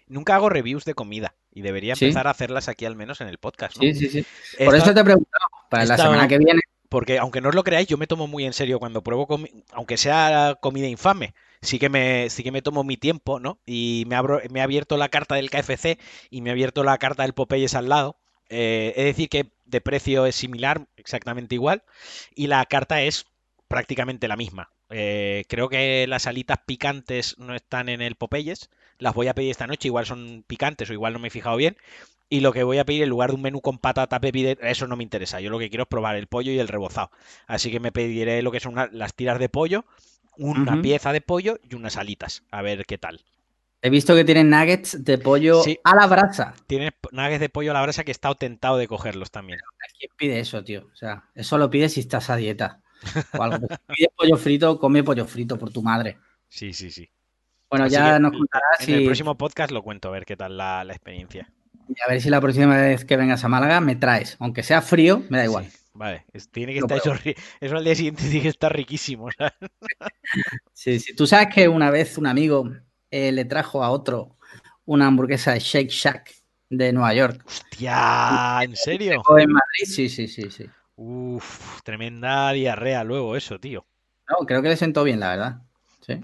Nunca 0.06 0.36
hago 0.36 0.50
reviews 0.50 0.84
de 0.84 0.94
comida 0.94 1.34
y 1.52 1.62
debería 1.62 1.96
Sí. 1.96 2.04
empezar 2.04 2.28
a 2.28 2.30
hacerlas 2.30 2.68
aquí 2.68 2.84
al 2.84 2.94
menos 2.94 3.20
en 3.20 3.26
el 3.26 3.38
podcast, 3.38 3.74
¿no? 3.76 3.82
Sí, 3.82 3.94
sí, 3.94 4.08
sí. 4.08 4.26
He 4.56 4.66
Por 4.66 4.76
eso 4.76 4.94
te 4.94 5.00
he 5.00 5.04
preguntado, 5.04 5.44
para 5.68 5.84
la 5.84 5.94
estado- 5.94 6.12
semana 6.12 6.28
que 6.28 6.38
viene. 6.38 6.60
Porque 6.88 7.18
aunque 7.18 7.40
no 7.40 7.48
os 7.48 7.56
lo 7.56 7.64
creáis, 7.64 7.88
yo 7.88 7.96
me 7.98 8.06
tomo 8.06 8.28
muy 8.28 8.44
en 8.44 8.52
serio 8.52 8.78
cuando 8.78 9.02
pruebo 9.02 9.26
comi- 9.26 9.64
aunque 9.72 9.96
sea 9.96 10.56
comida 10.60 10.86
infame, 10.86 11.34
sí 11.64 11.78
que 11.78 11.88
me, 11.88 12.30
sí 12.30 12.42
que 12.42 12.52
me 12.52 12.62
tomo 12.62 12.84
mi 12.84 12.96
tiempo, 12.96 13.40
¿no? 13.40 13.58
Y 13.66 14.04
me 14.06 14.16
abro, 14.16 14.40
me 14.50 14.60
he 14.60 14.62
abierto 14.62 14.96
la 14.96 15.08
carta 15.08 15.34
del 15.34 15.50
KFC 15.50 15.98
y 16.30 16.40
me 16.40 16.50
he 16.50 16.52
abierto 16.52 16.84
la 16.84 16.98
carta 16.98 17.22
del 17.22 17.34
Popeyes 17.34 17.74
al 17.74 17.88
lado. 17.88 18.16
Eh, 18.48 18.92
es 18.96 19.04
decir, 19.06 19.28
que 19.28 19.52
de 19.64 19.80
precio 19.80 20.26
es 20.26 20.36
similar, 20.36 20.86
exactamente 20.96 21.54
igual, 21.54 21.82
y 22.34 22.46
la 22.46 22.64
carta 22.66 23.02
es 23.02 23.26
prácticamente 23.68 24.28
la 24.28 24.36
misma. 24.36 24.70
Eh, 24.90 25.44
creo 25.48 25.68
que 25.68 26.06
las 26.06 26.26
alitas 26.26 26.58
picantes 26.66 27.38
no 27.38 27.54
están 27.54 27.88
en 27.88 28.00
el 28.02 28.16
Popeyes. 28.16 28.70
Las 28.98 29.14
voy 29.14 29.28
a 29.28 29.34
pedir 29.34 29.50
esta 29.50 29.66
noche, 29.66 29.88
igual 29.88 30.06
son 30.06 30.44
picantes 30.46 30.88
o 30.90 30.92
igual 30.92 31.12
no 31.14 31.18
me 31.18 31.28
he 31.28 31.30
fijado 31.30 31.56
bien. 31.56 31.76
Y 32.28 32.40
lo 32.40 32.52
que 32.52 32.64
voy 32.64 32.78
a 32.78 32.84
pedir 32.84 33.02
en 33.02 33.08
lugar 33.08 33.30
de 33.30 33.36
un 33.36 33.42
menú 33.42 33.60
con 33.60 33.78
patata, 33.78 34.18
bebida, 34.18 34.52
eso 34.68 34.86
no 34.86 34.96
me 34.96 35.02
interesa. 35.02 35.40
Yo 35.40 35.50
lo 35.50 35.58
que 35.58 35.68
quiero 35.68 35.84
es 35.84 35.88
probar 35.88 36.16
el 36.16 36.26
pollo 36.26 36.52
y 36.52 36.58
el 36.58 36.68
rebozado. 36.68 37.10
Así 37.46 37.70
que 37.70 37.80
me 37.80 37.92
pediré 37.92 38.42
lo 38.42 38.50
que 38.50 38.60
son 38.60 38.74
las 38.92 39.14
tiras 39.14 39.38
de 39.38 39.48
pollo, 39.48 39.84
una 40.38 40.80
pieza 40.82 41.12
de 41.12 41.20
pollo 41.20 41.58
y 41.68 41.74
unas 41.74 41.96
alitas. 41.96 42.42
A 42.50 42.62
ver 42.62 42.84
qué 42.86 42.98
tal. 42.98 43.20
He 43.82 43.90
visto 43.90 44.14
que 44.14 44.24
tienen 44.24 44.48
nuggets 44.48 45.04
de 45.04 45.18
pollo 45.18 45.62
Sí. 45.62 45.78
a 45.84 45.94
la 45.94 46.06
brasa. 46.06 46.54
Tienes 46.66 46.92
nuggets 47.12 47.40
de 47.40 47.48
pollo 47.50 47.70
a 47.70 47.74
la 47.74 47.82
brasa 47.82 48.02
que 48.02 48.10
he 48.10 48.12
estado 48.12 48.34
tentado 48.34 48.78
de 48.78 48.88
cogerlos 48.88 49.30
también. 49.30 49.58
¿Quién 49.98 50.10
pide 50.16 50.40
eso, 50.40 50.64
tío? 50.64 50.88
O 50.92 50.96
sea, 50.96 51.24
eso 51.34 51.58
lo 51.58 51.68
pides 51.68 51.92
si 51.92 52.00
estás 52.00 52.30
a 52.30 52.36
dieta. 52.36 52.80
O 53.38 53.42
algo. 53.42 53.58
Si 53.88 53.94
pides 53.94 54.10
pollo 54.16 54.36
frito, 54.38 54.78
come 54.78 55.02
pollo 55.04 55.26
frito 55.26 55.58
por 55.58 55.70
tu 55.70 55.82
madre. 55.82 56.16
Sí, 56.48 56.72
sí, 56.72 56.90
sí. 56.90 57.08
Bueno, 57.68 57.86
Así 57.86 57.94
ya 57.94 58.14
que 58.14 58.20
nos 58.20 58.32
contarás 58.32 58.88
En 58.88 58.94
el 58.94 59.00
si, 59.00 59.04
próximo 59.06 59.36
podcast 59.36 59.70
lo 59.72 59.82
cuento, 59.82 60.08
a 60.08 60.12
ver 60.12 60.24
qué 60.24 60.36
tal 60.36 60.56
la, 60.56 60.84
la 60.84 60.92
experiencia. 60.94 61.50
y 61.88 61.94
a 62.06 62.10
ver 62.10 62.20
si 62.22 62.30
la 62.30 62.40
próxima 62.40 62.76
vez 62.76 63.04
que 63.04 63.16
vengas 63.16 63.44
a 63.44 63.48
Málaga 63.48 63.80
me 63.80 63.96
traes. 63.96 64.36
Aunque 64.38 64.62
sea 64.62 64.80
frío, 64.80 65.22
me 65.28 65.38
da 65.38 65.44
igual. 65.44 65.66
Sí, 65.66 65.78
vale, 65.94 66.24
es- 66.32 66.50
tiene 66.50 66.72
que 66.72 66.80
estar 66.80 66.98
eso, 66.98 67.14
eso 67.60 67.76
al 67.76 67.84
día 67.84 67.94
siguiente 67.94 68.22
tiene 68.30 68.42
que 68.42 68.48
estar 68.48 68.74
riquísimo. 68.74 69.30
¿sabes? 69.32 69.54
Sí, 70.72 70.98
sí. 71.00 71.14
Tú 71.14 71.26
sabes 71.26 71.54
que 71.54 71.68
una 71.68 71.90
vez 71.90 72.18
un 72.18 72.26
amigo 72.26 72.70
eh, 73.10 73.32
le 73.32 73.44
trajo 73.44 73.82
a 73.82 73.90
otro 73.90 74.36
una 74.84 75.06
hamburguesa 75.06 75.52
de 75.52 75.60
Shake 75.60 75.90
Shack 75.90 76.34
de 76.70 76.92
Nueva 76.92 77.14
York. 77.14 77.42
Hostia, 77.46 78.60
¿en 78.62 78.76
serio? 78.76 79.22
En 79.38 79.52
Madrid, 79.52 79.84
sí, 79.86 80.08
sí, 80.08 80.28
sí, 80.28 80.50
sí. 80.50 80.66
Uf, 80.96 81.80
tremenda 81.82 82.52
diarrea 82.52 83.04
luego 83.04 83.36
eso, 83.36 83.58
tío. 83.58 83.86
No, 84.28 84.46
creo 84.46 84.62
que 84.62 84.68
le 84.68 84.76
sentó 84.76 85.04
bien, 85.04 85.20
la 85.20 85.30
verdad. 85.30 85.62
Sí. 86.00 86.20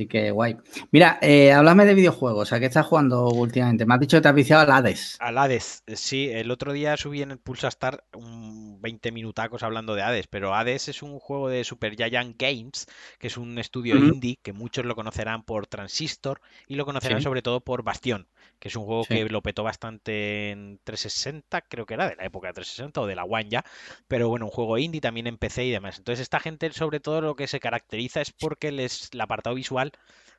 Así 0.00 0.06
que 0.08 0.30
guay. 0.30 0.56
Mira, 0.92 1.18
eh, 1.20 1.52
háblame 1.52 1.84
de 1.84 1.92
videojuegos. 1.92 2.54
¿A 2.54 2.58
qué 2.58 2.64
estás 2.64 2.86
jugando 2.86 3.28
últimamente? 3.28 3.84
Me 3.84 3.92
has 3.92 4.00
dicho 4.00 4.16
que 4.16 4.22
te 4.22 4.28
has 4.28 4.34
viciado 4.34 4.62
al 4.62 4.70
Hades. 4.70 5.18
Al 5.20 5.36
Hades, 5.36 5.82
eh, 5.86 5.94
sí, 5.94 6.30
el 6.30 6.50
otro 6.50 6.72
día 6.72 6.96
subí 6.96 7.20
en 7.20 7.32
el 7.32 7.38
Pulsa 7.38 7.68
Star 7.68 8.02
un 8.14 8.80
20 8.80 9.12
minutacos 9.12 9.62
hablando 9.62 9.94
de 9.94 10.00
Hades, 10.00 10.26
pero 10.26 10.54
Hades 10.54 10.88
es 10.88 11.02
un 11.02 11.18
juego 11.18 11.50
de 11.50 11.64
Super 11.64 11.96
Giant 11.96 12.34
Games, 12.40 12.86
que 13.18 13.26
es 13.26 13.36
un 13.36 13.58
estudio 13.58 13.96
indie 13.96 14.38
que 14.42 14.54
muchos 14.54 14.86
lo 14.86 14.94
conocerán 14.96 15.42
por 15.42 15.66
Transistor 15.66 16.40
y 16.66 16.76
lo 16.76 16.86
conocerán 16.86 17.18
Sí. 17.18 17.24
sobre 17.24 17.42
todo 17.42 17.60
por 17.60 17.82
Bastion, 17.82 18.26
que 18.60 18.68
es 18.68 18.76
un 18.76 18.84
juego 18.84 19.06
Sí. 19.06 19.08
que 19.08 19.24
lo 19.28 19.42
petó 19.42 19.62
bastante 19.64 20.50
en 20.50 20.80
360, 20.84 21.62
creo 21.62 21.86
que 21.86 21.94
era 21.94 22.08
de 22.08 22.16
la 22.16 22.24
época 22.24 22.48
de 22.48 22.54
360 22.54 23.00
o 23.02 23.06
de 23.06 23.16
la 23.16 23.24
One 23.24 23.48
ya, 23.50 23.64
pero 24.08 24.28
bueno, 24.28 24.46
un 24.46 24.50
juego 24.52 24.78
indie 24.78 25.00
también 25.00 25.26
en 25.26 25.38
PC 25.38 25.64
y 25.64 25.70
demás. 25.70 25.98
Entonces 25.98 26.20
esta 26.22 26.40
gente 26.40 26.70
sobre 26.72 27.00
todo 27.00 27.20
lo 27.20 27.34
que 27.36 27.46
se 27.48 27.60
caracteriza 27.60 28.20
es 28.20 28.32
porque 28.32 28.70
les, 28.72 29.08
el 29.12 29.20
apartado 29.20 29.56
visual 29.56 29.92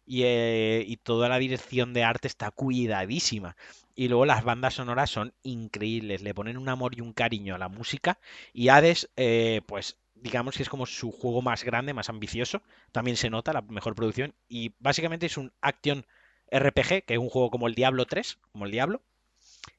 y, 0.05 0.24
eh, 0.24 0.84
y 0.88 0.97
toda 0.97 1.30
la 1.30 1.38
dirección 1.39 1.93
de 1.93 2.03
arte 2.03 2.28
está 2.28 2.51
cuidadísima. 2.51 3.55
Y 3.95 4.07
luego 4.07 4.26
las 4.26 4.43
bandas 4.43 4.76
sonoras 4.76 5.09
son 5.09 5.34
increíbles, 5.43 6.22
le 6.22 6.34
ponen 6.34 6.57
un 6.57 6.69
amor 6.69 6.95
y 6.97 7.01
un 7.01 7.13
cariño 7.13 7.55
a 7.55 7.57
la 7.57 7.69
música. 7.69 8.19
Y 8.53 8.69
Hades, 8.69 9.09
eh, 9.17 9.61
pues 9.67 9.97
digamos 10.15 10.55
que 10.55 10.63
es 10.63 10.69
como 10.69 10.86
su 10.86 11.11
juego 11.11 11.41
más 11.41 11.63
grande, 11.63 11.93
más 11.93 12.09
ambicioso. 12.09 12.61
También 12.91 13.17
se 13.17 13.30
nota 13.30 13.53
la 13.53 13.61
mejor 13.61 13.95
producción. 13.95 14.34
Y 14.47 14.74
básicamente 14.80 15.26
es 15.26 15.38
un 15.38 15.51
action 15.61 16.05
RPG, 16.52 17.06
que 17.06 17.14
es 17.14 17.20
un 17.20 17.30
juego 17.30 17.49
como 17.49 17.68
el 17.68 17.76
Diablo 17.76 18.06
3, 18.06 18.38
como 18.52 18.66
el 18.66 18.72
Diablo. 18.72 19.02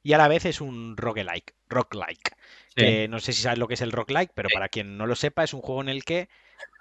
Y 0.01 0.13
a 0.13 0.17
la 0.17 0.27
vez 0.27 0.45
es 0.45 0.61
un 0.61 0.97
roguelike, 0.97 1.53
roguelike. 1.67 2.35
Que 2.75 3.07
no 3.07 3.19
sé 3.19 3.33
si 3.33 3.41
sabes 3.41 3.59
lo 3.59 3.67
que 3.67 3.75
es 3.75 3.81
el 3.81 3.91
roguelike, 3.91 4.31
pero 4.33 4.49
para 4.53 4.69
quien 4.69 4.97
no 4.97 5.05
lo 5.05 5.15
sepa, 5.15 5.43
es 5.43 5.53
un 5.53 5.61
juego 5.61 5.81
en 5.81 5.89
el 5.89 6.03
que 6.03 6.29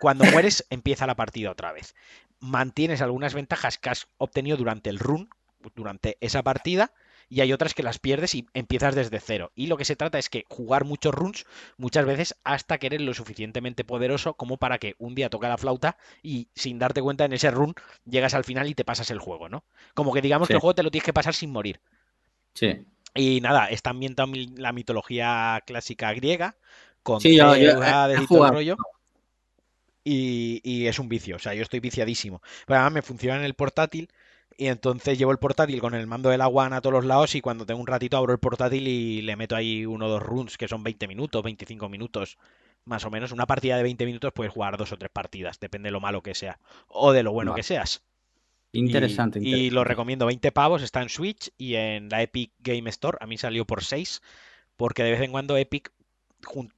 cuando 0.00 0.24
mueres 0.24 0.66
empieza 0.70 1.06
la 1.06 1.16
partida 1.16 1.50
otra 1.50 1.72
vez. 1.72 1.94
Mantienes 2.40 3.02
algunas 3.02 3.34
ventajas 3.34 3.78
que 3.78 3.90
has 3.90 4.08
obtenido 4.18 4.56
durante 4.56 4.90
el 4.90 4.98
run, 4.98 5.28
durante 5.74 6.16
esa 6.20 6.42
partida, 6.42 6.92
y 7.32 7.40
hay 7.40 7.50
otras 7.54 7.72
que 7.72 7.82
las 7.82 7.98
pierdes 7.98 8.34
y 8.34 8.46
empiezas 8.52 8.94
desde 8.94 9.18
cero. 9.18 9.52
Y 9.54 9.66
lo 9.66 9.78
que 9.78 9.86
se 9.86 9.96
trata 9.96 10.18
es 10.18 10.28
que 10.28 10.44
jugar 10.50 10.84
muchos 10.84 11.14
runs 11.14 11.46
muchas 11.78 12.04
veces 12.04 12.36
hasta 12.44 12.76
que 12.76 12.88
eres 12.88 13.00
lo 13.00 13.14
suficientemente 13.14 13.84
poderoso 13.84 14.34
como 14.34 14.58
para 14.58 14.76
que 14.76 14.96
un 14.98 15.14
día 15.14 15.30
toca 15.30 15.48
la 15.48 15.56
flauta 15.56 15.96
y 16.22 16.48
sin 16.54 16.78
darte 16.78 17.00
cuenta 17.00 17.24
en 17.24 17.32
ese 17.32 17.50
run 17.50 17.74
llegas 18.04 18.34
al 18.34 18.44
final 18.44 18.68
y 18.68 18.74
te 18.74 18.84
pasas 18.84 19.10
el 19.10 19.18
juego, 19.18 19.48
¿no? 19.48 19.64
Como 19.94 20.12
que 20.12 20.20
digamos 20.20 20.46
Sí. 20.46 20.52
que 20.52 20.56
el 20.56 20.60
juego 20.60 20.74
te 20.74 20.82
lo 20.82 20.90
tienes 20.90 21.06
que 21.06 21.14
pasar 21.14 21.32
sin 21.32 21.50
morir. 21.50 21.80
Sí. 22.52 22.84
Y 23.14 23.40
nada, 23.40 23.68
está 23.68 23.88
ambientado 23.90 24.30
en 24.34 24.60
la 24.60 24.72
mitología 24.72 25.62
clásica 25.66 26.12
griega, 26.12 26.56
con 27.02 27.22
Sí, 27.22 27.34
yo- 27.36 27.56
yo 27.56 27.70
y 28.22 28.26
todo 28.26 28.44
el 28.46 28.52
rollo. 28.52 28.76
Y, 30.04 30.60
y 30.64 30.86
es 30.86 30.98
un 30.98 31.08
vicio, 31.08 31.36
o 31.36 31.38
sea, 31.38 31.54
yo 31.54 31.62
estoy 31.62 31.80
viciadísimo. 31.80 32.42
Pero 32.66 32.80
además 32.80 32.92
me 32.94 33.02
funciona 33.02 33.38
en 33.38 33.44
el 33.44 33.54
portátil 33.54 34.10
y 34.62 34.68
entonces 34.68 35.18
llevo 35.18 35.32
el 35.32 35.38
portátil 35.38 35.80
con 35.80 35.94
el 35.94 36.06
mando 36.06 36.28
de 36.30 36.38
la 36.38 36.46
One 36.48 36.76
a 36.76 36.80
todos 36.80 36.92
los 36.94 37.04
lados 37.04 37.34
y 37.34 37.40
cuando 37.40 37.66
tengo 37.66 37.80
un 37.80 37.86
ratito 37.86 38.16
abro 38.16 38.32
el 38.32 38.38
portátil 38.38 38.86
y 38.86 39.20
le 39.22 39.34
meto 39.36 39.56
ahí 39.56 39.84
uno 39.86 40.06
o 40.06 40.08
dos 40.08 40.22
runs 40.22 40.56
que 40.56 40.68
son 40.68 40.82
20 40.84 41.08
minutos, 41.08 41.42
25 41.42 41.88
minutos, 41.88 42.38
más 42.84 43.04
o 43.04 43.10
menos. 43.10 43.32
Una 43.32 43.46
partida 43.46 43.76
de 43.76 43.82
20 43.82 44.06
minutos 44.06 44.32
puedes 44.32 44.52
jugar 44.52 44.76
dos 44.76 44.92
o 44.92 44.96
tres 44.96 45.10
partidas, 45.12 45.58
depende 45.58 45.88
de 45.88 45.92
lo 45.92 46.00
malo 46.00 46.22
que 46.22 46.34
sea 46.34 46.58
o 46.88 47.12
de 47.12 47.22
lo 47.24 47.32
bueno 47.32 47.50
Vale. 47.52 47.60
que 47.60 47.64
seas. 47.66 48.02
Y- 48.70 48.78
Interesante. 48.80 49.38
Y, 49.40 49.42
interesante. 49.42 49.74
lo 49.74 49.84
recomiendo, 49.84 50.26
20 50.26 50.52
pavos, 50.52 50.82
está 50.82 51.02
en 51.02 51.08
Switch 51.08 51.50
y 51.58 51.74
en 51.74 52.08
la 52.08 52.22
Epic 52.22 52.52
Game 52.60 52.88
Store. 52.88 53.18
A 53.20 53.26
mí 53.26 53.36
salió 53.38 53.64
por 53.66 53.82
6, 53.84 54.22
porque 54.76 55.02
de 55.02 55.10
vez 55.10 55.20
en 55.22 55.32
cuando 55.32 55.56
Epic 55.56 55.90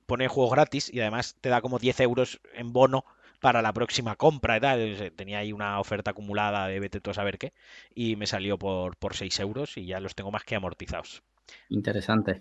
pone 0.07 0.29
juegos 0.29 0.53
gratis 0.53 0.91
y 0.93 1.01
además 1.01 1.37
te 1.41 1.49
da 1.51 1.61
como 1.61 1.79
10 1.79 2.01
euros 2.01 2.41
en 2.55 2.73
bono 2.73 3.05
para 3.45 3.61
la 3.61 3.75
próxima 3.75 4.17
compra 4.17 4.57
y 4.57 4.61
tal. 4.61 4.81
Eh, 4.81 5.11
Tenía 5.15 5.41
ahí 5.41 5.53
una 5.53 5.79
oferta 5.79 6.13
acumulada 6.13 6.67
de 6.67 6.81
vete 6.81 7.03
tú 7.03 7.11
a 7.11 7.15
saber 7.15 7.37
qué 7.37 7.53
y 7.95 8.17
me 8.17 8.27
salió 8.27 8.59
por, 8.59 8.97
por 8.97 9.15
6 9.15 9.39
euros 9.41 9.77
y 9.77 9.85
ya 9.85 10.01
los 10.01 10.15
tengo 10.15 10.31
más 10.31 10.45
que 10.45 10.57
amortizados. 10.57 11.23
Interesante. 11.69 12.41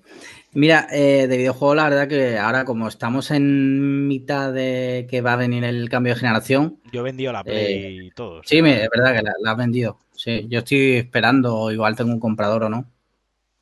Mira, 0.54 0.88
eh, 0.94 1.28
de 1.28 1.38
videojuegos, 1.38 1.76
la 1.76 1.90
verdad 1.90 2.08
que 2.08 2.38
ahora, 2.38 2.64
como 2.64 2.88
estamos 2.88 3.32
en 3.32 4.08
mitad 4.08 4.54
de 4.54 5.06
que 5.10 5.20
va 5.20 5.34
a 5.34 5.36
venir 5.36 5.66
el 5.66 5.90
cambio 5.90 6.14
de 6.14 6.22
generación, 6.22 6.80
Yo 6.94 7.02
he 7.02 7.04
vendido 7.04 7.34
la 7.34 7.44
Play 7.44 8.08
y 8.08 8.12
todo. 8.12 8.40
Eh, 8.40 8.44
sí, 8.46 8.62
me, 8.62 8.82
es 8.82 8.90
verdad 8.90 9.14
que 9.14 9.24
la, 9.24 9.34
la 9.42 9.52
has 9.52 9.58
vendido. 9.58 10.00
Sí, 10.16 10.48
yo 10.48 10.60
estoy 10.60 10.94
esperando, 10.94 11.70
igual 11.70 11.98
tengo 11.98 12.14
un 12.14 12.22
comprador 12.22 12.64
o 12.64 12.70
no. 12.70 12.86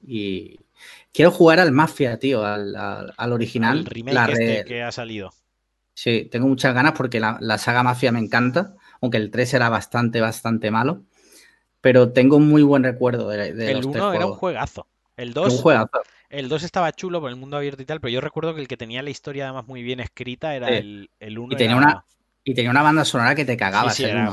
Y 0.05 0.59
Quiero 1.13 1.31
jugar 1.31 1.59
al 1.59 1.71
Mafia, 1.71 2.17
tío, 2.19 2.45
al, 2.45 2.75
al, 2.75 3.33
original. 3.33 3.79
El 3.79 3.85
remake 3.85 4.31
este 4.31 4.63
que 4.65 4.81
ha 4.81 4.91
salido. 4.91 5.33
Sí, 5.93 6.27
tengo 6.31 6.47
muchas 6.47 6.73
ganas 6.73 6.93
porque 6.93 7.19
la, 7.19 7.57
saga 7.57 7.83
Mafia 7.83 8.11
me 8.11 8.19
encanta, 8.19 8.75
aunque 9.01 9.17
el 9.17 9.31
3 9.31 9.53
era 9.55 9.69
bastante, 9.69 10.21
bastante 10.21 10.71
malo. 10.71 11.03
Pero 11.81 12.11
tengo 12.11 12.37
un 12.37 12.47
muy 12.47 12.61
buen 12.61 12.83
recuerdo 12.83 13.27
de, 13.29 13.53
de 13.53 13.71
El 13.71 13.85
1 13.85 14.13
era 14.13 14.25
un 14.27 14.33
juegazo. 14.33 14.87
El 15.17 15.33
2, 15.33 15.53
un 15.53 15.59
juegazo. 15.59 16.01
El 16.29 16.47
2 16.47 16.63
estaba 16.63 16.91
chulo 16.93 17.19
por 17.19 17.29
el 17.29 17.35
mundo 17.35 17.57
abierto 17.57 17.81
y 17.81 17.85
tal, 17.85 17.99
pero 17.99 18.11
yo 18.11 18.21
recuerdo 18.21 18.55
que 18.55 18.61
el 18.61 18.67
que 18.67 18.77
tenía 18.77 19.01
la 19.01 19.09
historia 19.09 19.45
además 19.45 19.67
muy 19.67 19.83
bien 19.83 19.99
escrita 19.99 20.55
era 20.55 20.69
el, 20.69 21.09
1. 21.19 21.53
Y 21.53 21.55
tenía, 21.57 21.75
una, 21.75 22.05
y 22.43 22.53
tenía 22.53 22.71
una 22.71 22.83
banda 22.83 23.03
sonora 23.03 23.35
que 23.35 23.45
te 23.45 23.57
cagaba. 23.57 23.91
Sí, 23.91 24.05
¿eh? 24.05 24.27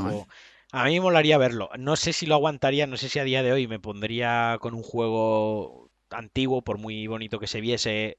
A 0.70 0.84
mí 0.84 0.94
me 0.94 1.00
molaría 1.00 1.38
verlo. 1.38 1.70
No 1.78 1.96
sé 1.96 2.12
si 2.12 2.26
lo 2.26 2.34
aguantaría, 2.34 2.86
no 2.86 2.96
sé 2.96 3.09
si 3.09 3.18
a 3.18 3.24
día 3.24 3.42
de 3.42 3.52
hoy 3.52 3.66
me 3.66 3.80
pondría 3.80 4.59
con 4.61 4.74
un 4.74 4.82
juego 4.82 5.90
antiguo, 6.11 6.62
por 6.62 6.78
muy 6.78 7.06
bonito 7.06 7.38
que 7.38 7.46
se 7.46 7.61
viese, 7.61 8.18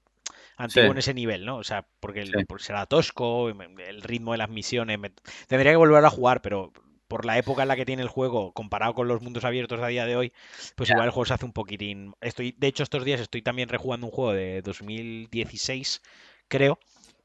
antiguo 0.59 0.91
en 0.91 0.97
ese 0.97 1.13
nivel, 1.13 1.45
¿no? 1.45 1.57
O 1.57 1.63
sea, 1.63 1.87
porque 1.99 2.29
será 2.57 2.85
tosco, 2.85 3.49
el 3.49 4.01
ritmo 4.01 4.33
de 4.33 4.37
las 4.37 4.49
misiones. 4.49 4.99
Tendría 5.47 5.71
que 5.71 5.77
volver 5.77 6.03
a 6.05 6.09
jugar, 6.09 6.41
pero 6.41 6.71
por 7.07 7.25
la 7.25 7.37
época 7.37 7.63
en 7.63 7.69
la 7.69 7.75
que 7.75 7.85
tiene 7.85 8.03
el 8.03 8.09
juego, 8.09 8.51
comparado 8.51 8.93
con 8.93 9.07
los 9.07 9.21
mundos 9.21 9.45
abiertos 9.45 9.79
a 9.81 9.87
día 9.87 10.05
de 10.05 10.15
hoy, 10.15 10.33
pues 10.75 10.89
igual 10.89 11.05
el 11.05 11.11
juego 11.11 11.25
se 11.25 11.33
hace 11.33 11.45
un 11.45 11.53
poquitín. 11.53 12.13
Estoy, 12.21 12.53
de 12.57 12.67
hecho, 12.67 12.83
estos 12.83 13.03
días 13.03 13.19
estoy 13.19 13.41
también 13.41 13.69
rejugando 13.69 14.05
un 14.05 14.11
juego 14.11 14.33
de 14.33 14.61
2016, 14.61 16.01
creo. 16.47 16.77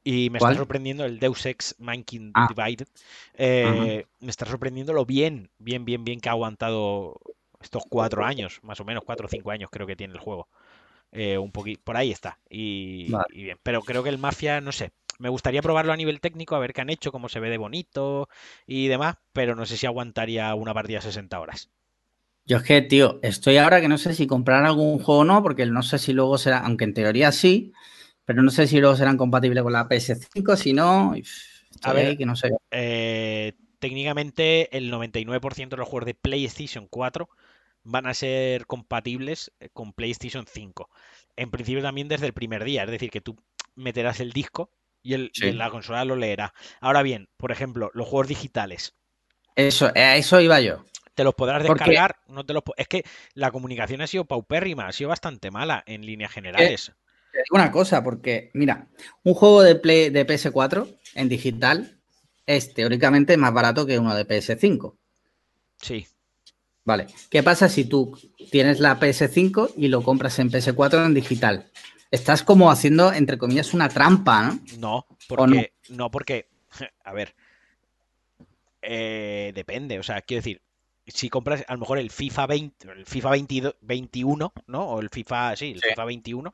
Y 0.03 0.29
me 0.29 0.37
está 0.37 0.53
sorprendiendo 0.53 1.03
el 1.03 1.19
Deus 1.19 1.45
Ex 1.45 1.75
Mankind 1.79 2.31
ah. 2.35 2.47
Divided. 2.47 2.87
Eh, 3.33 4.05
me 4.19 4.29
está 4.29 4.45
sorprendiendo 4.45 4.93
lo 4.93 5.05
bien, 5.05 5.49
bien, 5.57 5.83
bien, 5.83 6.05
bien 6.05 6.19
que 6.19 6.29
ha 6.29 6.33
aguantado 6.33 7.19
estos 7.59 7.83
cuatro 7.89 8.23
años, 8.23 8.59
más 8.61 8.79
o 8.79 8.85
menos, 8.85 9.03
cuatro 9.03 9.25
o 9.25 9.29
cinco 9.29 9.51
años 9.51 9.69
creo 9.71 9.87
que 9.87 9.95
tiene 9.95 10.13
el 10.13 10.19
juego. 10.19 10.47
Eh, 11.17 11.37
un 11.37 11.51
poquito, 11.51 11.81
por 11.85 11.95
ahí 11.95 12.11
está. 12.11 12.39
Y, 12.49 13.09
bien. 13.33 13.57
Pero 13.63 13.81
creo 13.81 14.03
que 14.03 14.09
el 14.09 14.17
Mafia, 14.17 14.59
no 14.59 14.73
sé. 14.73 14.91
Me 15.17 15.29
gustaría 15.29 15.61
probarlo 15.61 15.93
a 15.93 15.97
nivel 15.97 16.19
técnico, 16.19 16.55
a 16.55 16.59
ver 16.59 16.73
qué 16.73 16.81
han 16.81 16.89
hecho, 16.89 17.13
cómo 17.13 17.29
se 17.29 17.39
ve 17.39 17.49
de 17.49 17.57
bonito 17.57 18.27
y 18.67 18.87
demás, 18.89 19.15
pero 19.31 19.55
no 19.55 19.65
sé 19.65 19.77
si 19.77 19.85
aguantaría 19.85 20.53
una 20.55 20.73
partida 20.73 20.99
60 20.99 21.39
horas. 21.39 21.69
Yo 22.45 22.57
es 22.57 22.63
que, 22.63 22.81
tío, 22.81 23.19
estoy 23.23 23.55
ahora 23.55 23.79
que 23.79 23.87
no 23.87 23.97
sé 23.97 24.13
si 24.13 24.27
comprar 24.27 24.65
algún 24.65 24.99
juego 24.99 25.21
o 25.21 25.23
no, 25.23 25.41
porque 25.41 25.65
no 25.65 25.83
sé 25.83 25.99
si 25.99 26.11
luego 26.11 26.37
será, 26.37 26.59
aunque 26.59 26.83
en 26.83 26.93
teoría 26.93 27.31
sí, 27.31 27.71
pero 28.25 28.43
no 28.43 28.51
sé 28.51 28.67
si 28.67 28.81
luego 28.81 28.97
serán 28.97 29.15
compatibles 29.15 29.63
con 29.63 29.71
la 29.71 29.87
PS5, 29.87 30.57
si 30.57 30.73
no, 30.73 31.15
a 31.81 31.93
ver, 31.93 32.17
que 32.17 32.25
no 32.25 32.35
sé. 32.35 32.51
Eh, 32.71 33.53
técnicamente 33.79 34.75
el 34.75 34.91
99% 34.91 35.69
de 35.69 35.77
los 35.77 35.87
juegos 35.87 36.07
de 36.07 36.13
PlayStation 36.13 36.87
4 36.89 37.29
van 37.85 38.07
a 38.07 38.13
ser 38.13 38.65
compatibles 38.65 39.53
eh, 39.59 39.69
con 39.71 39.93
PlayStation 39.93 40.45
5. 40.45 40.89
En 41.37 41.51
principio 41.51 41.81
también 41.81 42.09
desde 42.09 42.25
el 42.25 42.33
primer 42.33 42.63
día, 42.65 42.83
es 42.83 42.91
decir, 42.91 43.09
que 43.09 43.21
tú 43.21 43.37
meterás 43.75 44.19
el 44.19 44.33
disco 44.33 44.71
y, 45.01 45.13
el, 45.13 45.31
la 45.57 45.69
consola 45.69 46.03
lo 46.03 46.15
leerá. 46.15 46.53
Ahora 46.81 47.03
bien, 47.03 47.29
por 47.37 47.51
ejemplo, 47.51 47.91
los 47.93 48.07
juegos 48.07 48.27
digitales. 48.27 48.95
Eso, 49.55 49.91
a 49.95 50.17
eso 50.17 50.41
iba 50.41 50.59
yo. 50.59 50.83
Te 51.13 51.23
los 51.23 51.35
podrás 51.35 51.63
descargar, 51.63 52.17
no 52.27 52.45
te 52.45 52.53
los 52.53 52.63
es 52.75 52.87
que 52.89 53.05
la 53.35 53.51
comunicación 53.51 54.01
ha 54.01 54.07
sido 54.07 54.25
paupérrima, 54.25 54.87
ha 54.87 54.91
sido 54.91 55.09
bastante 55.09 55.49
mala 55.49 55.81
en 55.85 56.05
líneas 56.05 56.31
generales. 56.31 56.91
te 57.31 57.37
digo 57.37 57.55
una 57.55 57.71
cosa, 57.71 58.03
porque 58.03 58.51
mira, 58.53 58.87
un 59.23 59.33
juego 59.33 59.61
de 59.61 59.75
Play 59.75 60.09
de 60.09 60.27
PS4 60.27 60.97
en 61.13 61.29
digital 61.29 61.97
es 62.45 62.73
teóricamente 62.73 63.37
más 63.37 63.53
barato 63.53 63.85
que 63.85 63.97
uno 63.97 64.13
de 64.13 64.27
PS5. 64.27 64.97
Sí. 65.81 66.05
Vale. 66.85 67.07
¿Qué 67.31 67.41
pasa 67.41 67.67
si 67.67 67.85
tú 67.85 68.17
tienes 68.51 68.79
la 68.79 68.99
PS5 68.99 69.73
y 69.75 69.87
lo 69.87 70.03
compras 70.03 70.37
en 70.37 70.51
PS4 70.51 71.05
en 71.05 71.15
digital? 71.15 71.71
Estás 72.11 72.43
como 72.43 72.69
haciendo, 72.71 73.11
entre 73.11 73.39
comillas, 73.39 73.73
una 73.73 73.89
trampa, 73.89 74.53
¿no? 74.77 74.79
No, 74.79 75.07
porque, 75.27 75.73
no? 75.89 76.11
porque, 76.11 76.47
a 77.03 77.11
ver, 77.11 77.35
eh, 78.83 79.51
depende, 79.55 79.97
o 79.97 80.03
sea, 80.03 80.21
quiero 80.21 80.41
decir, 80.41 80.61
si 81.07 81.29
compras 81.29 81.65
a 81.67 81.73
lo 81.73 81.79
mejor 81.79 81.97
el 81.97 82.11
FIFA 82.11 82.45
20, 82.47 82.91
el 82.91 83.05
FIFA 83.05 83.31
21, 83.81 84.53
¿no? 84.67 84.83
O 84.83 84.99
el 85.01 85.09
FIFA, 85.09 85.55
sí, 85.55 85.71
el 85.71 85.81
FIFA 85.81 86.05
21, 86.05 86.53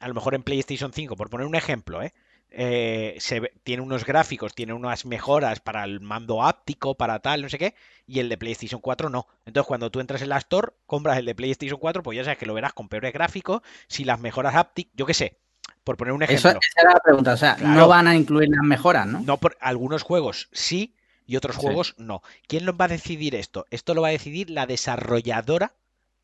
a 0.00 0.08
lo 0.08 0.14
mejor 0.14 0.34
en 0.34 0.42
PlayStation 0.42 0.92
5, 0.92 1.16
por 1.16 1.30
poner 1.30 1.46
un 1.46 1.54
ejemplo, 1.54 2.02
¿eh? 2.02 2.12
Eh, 2.56 3.16
se 3.18 3.52
tiene 3.64 3.82
unos 3.82 4.04
gráficos, 4.04 4.54
tiene 4.54 4.72
unas 4.72 5.06
mejoras 5.06 5.58
para 5.58 5.82
el 5.82 6.00
mando 6.00 6.44
áptico, 6.44 6.94
para 6.94 7.18
tal, 7.18 7.42
no 7.42 7.48
sé 7.48 7.58
qué, 7.58 7.74
y 8.06 8.20
el 8.20 8.28
de 8.28 8.38
PlayStation 8.38 8.80
4 8.80 9.10
no. 9.10 9.26
Entonces, 9.44 9.66
cuando 9.66 9.90
tú 9.90 9.98
entras 9.98 10.22
en 10.22 10.28
la 10.28 10.38
Store, 10.38 10.72
compras 10.86 11.18
el 11.18 11.24
de 11.24 11.34
PlayStation 11.34 11.80
4, 11.80 12.02
pues 12.04 12.16
ya 12.16 12.22
sabes 12.22 12.38
que 12.38 12.46
lo 12.46 12.54
verás 12.54 12.72
con 12.72 12.88
peores 12.88 13.12
gráficos, 13.12 13.62
si 13.88 14.04
las 14.04 14.20
mejoras 14.20 14.54
ápticas, 14.54 14.92
yo 14.94 15.04
qué 15.04 15.14
sé, 15.14 15.38
por 15.82 15.96
poner 15.96 16.14
un 16.14 16.22
ejemplo. 16.22 16.50
esa 16.50 16.80
era 16.80 16.92
la 16.92 17.00
pregunta, 17.00 17.32
o 17.32 17.36
sea, 17.36 17.56
no 17.56 17.88
van 17.88 18.06
a 18.06 18.14
incluir 18.14 18.48
las 18.48 18.62
mejoras, 18.62 19.06
¿no? 19.06 19.20
No, 19.20 19.38
por 19.38 19.56
algunos 19.60 20.02
juegos 20.02 20.48
sí 20.52 20.94
y 21.26 21.36
otros 21.36 21.56
juegos 21.56 21.94
no. 21.98 22.22
¿Quién 22.46 22.66
lo 22.66 22.76
va 22.76 22.84
a 22.84 22.88
decidir 22.88 23.34
esto? 23.34 23.66
Esto 23.70 23.94
lo 23.94 24.02
va 24.02 24.08
a 24.08 24.12
decidir 24.12 24.50
la 24.50 24.66
desarrolladora 24.66 25.74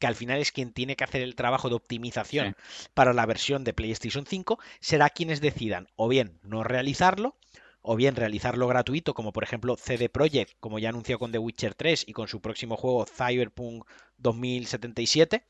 que 0.01 0.09
al 0.09 0.16
final 0.16 0.40
es 0.40 0.51
quien 0.51 0.72
tiene 0.72 0.96
que 0.96 1.05
hacer 1.05 1.22
el 1.22 1.36
trabajo 1.36 1.68
de 1.68 1.76
optimización 1.76 2.57
para 2.94 3.12
la 3.12 3.26
versión 3.26 3.62
de 3.62 3.74
PlayStation 3.74 4.26
5, 4.26 4.59
será 4.80 5.11
quienes 5.11 5.40
decidan 5.40 5.88
o 5.94 6.09
bien 6.09 6.40
no 6.42 6.64
realizarlo, 6.64 7.36
o 7.82 7.96
bien 7.96 8.16
realizarlo 8.16 8.66
gratuito, 8.66 9.14
como 9.14 9.32
por 9.32 9.44
ejemplo 9.44 9.76
CD 9.76 10.09
Projekt, 10.09 10.57
como 10.59 10.78
ya 10.78 10.88
anunció 10.88 11.18
con 11.18 11.32
The 11.32 11.38
Witcher 11.38 11.74
3 11.74 12.05
y 12.09 12.12
con 12.12 12.28
su 12.28 12.40
próximo 12.40 12.76
juego 12.76 13.07
Cyberpunk 13.07 13.86
2077, 14.18 15.44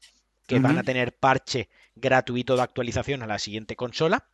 que 0.47 0.59
van 0.59 0.79
a 0.79 0.83
tener 0.83 1.17
parche 1.17 1.69
gratuito 1.95 2.57
de 2.57 2.63
actualización 2.63 3.23
a 3.23 3.27
la 3.27 3.39
siguiente 3.39 3.77
consola. 3.77 4.27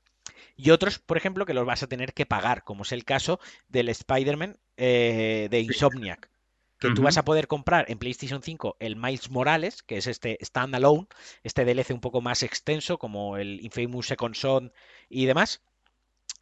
Y 0.57 0.71
otros, 0.71 0.99
por 0.99 1.19
ejemplo, 1.19 1.45
que 1.45 1.55
los 1.55 1.67
vas 1.67 1.83
a 1.83 1.87
tener 1.87 2.15
que 2.15 2.27
pagar, 2.27 2.65
como 2.65 2.83
es 2.83 2.93
el 2.93 3.05
caso 3.05 3.39
del 3.69 3.91
Spider-Man 3.91 4.59
eh, 4.79 5.49
de 5.51 5.61
Insomniac, 5.61 6.31
que 6.79 6.91
tú 6.91 7.03
vas 7.03 7.17
a 7.17 7.25
poder 7.25 7.47
comprar 7.49 7.87
en 7.89 7.99
PlayStation 7.99 8.43
5 8.43 8.77
el 8.81 8.97
Miles 8.97 9.31
Morales, 9.31 9.83
que 9.83 9.97
es 9.97 10.07
este 10.07 10.39
standalone, 10.43 11.07
este 11.43 11.65
DLC 11.65 11.91
un 11.91 12.01
poco 12.01 12.21
más 12.21 12.43
extenso, 12.43 12.99
como 12.99 13.37
el 13.37 13.65
Infamous 13.65 14.07
Second 14.07 14.35
Son 14.35 14.73
y 15.09 15.27
demás. 15.27 15.63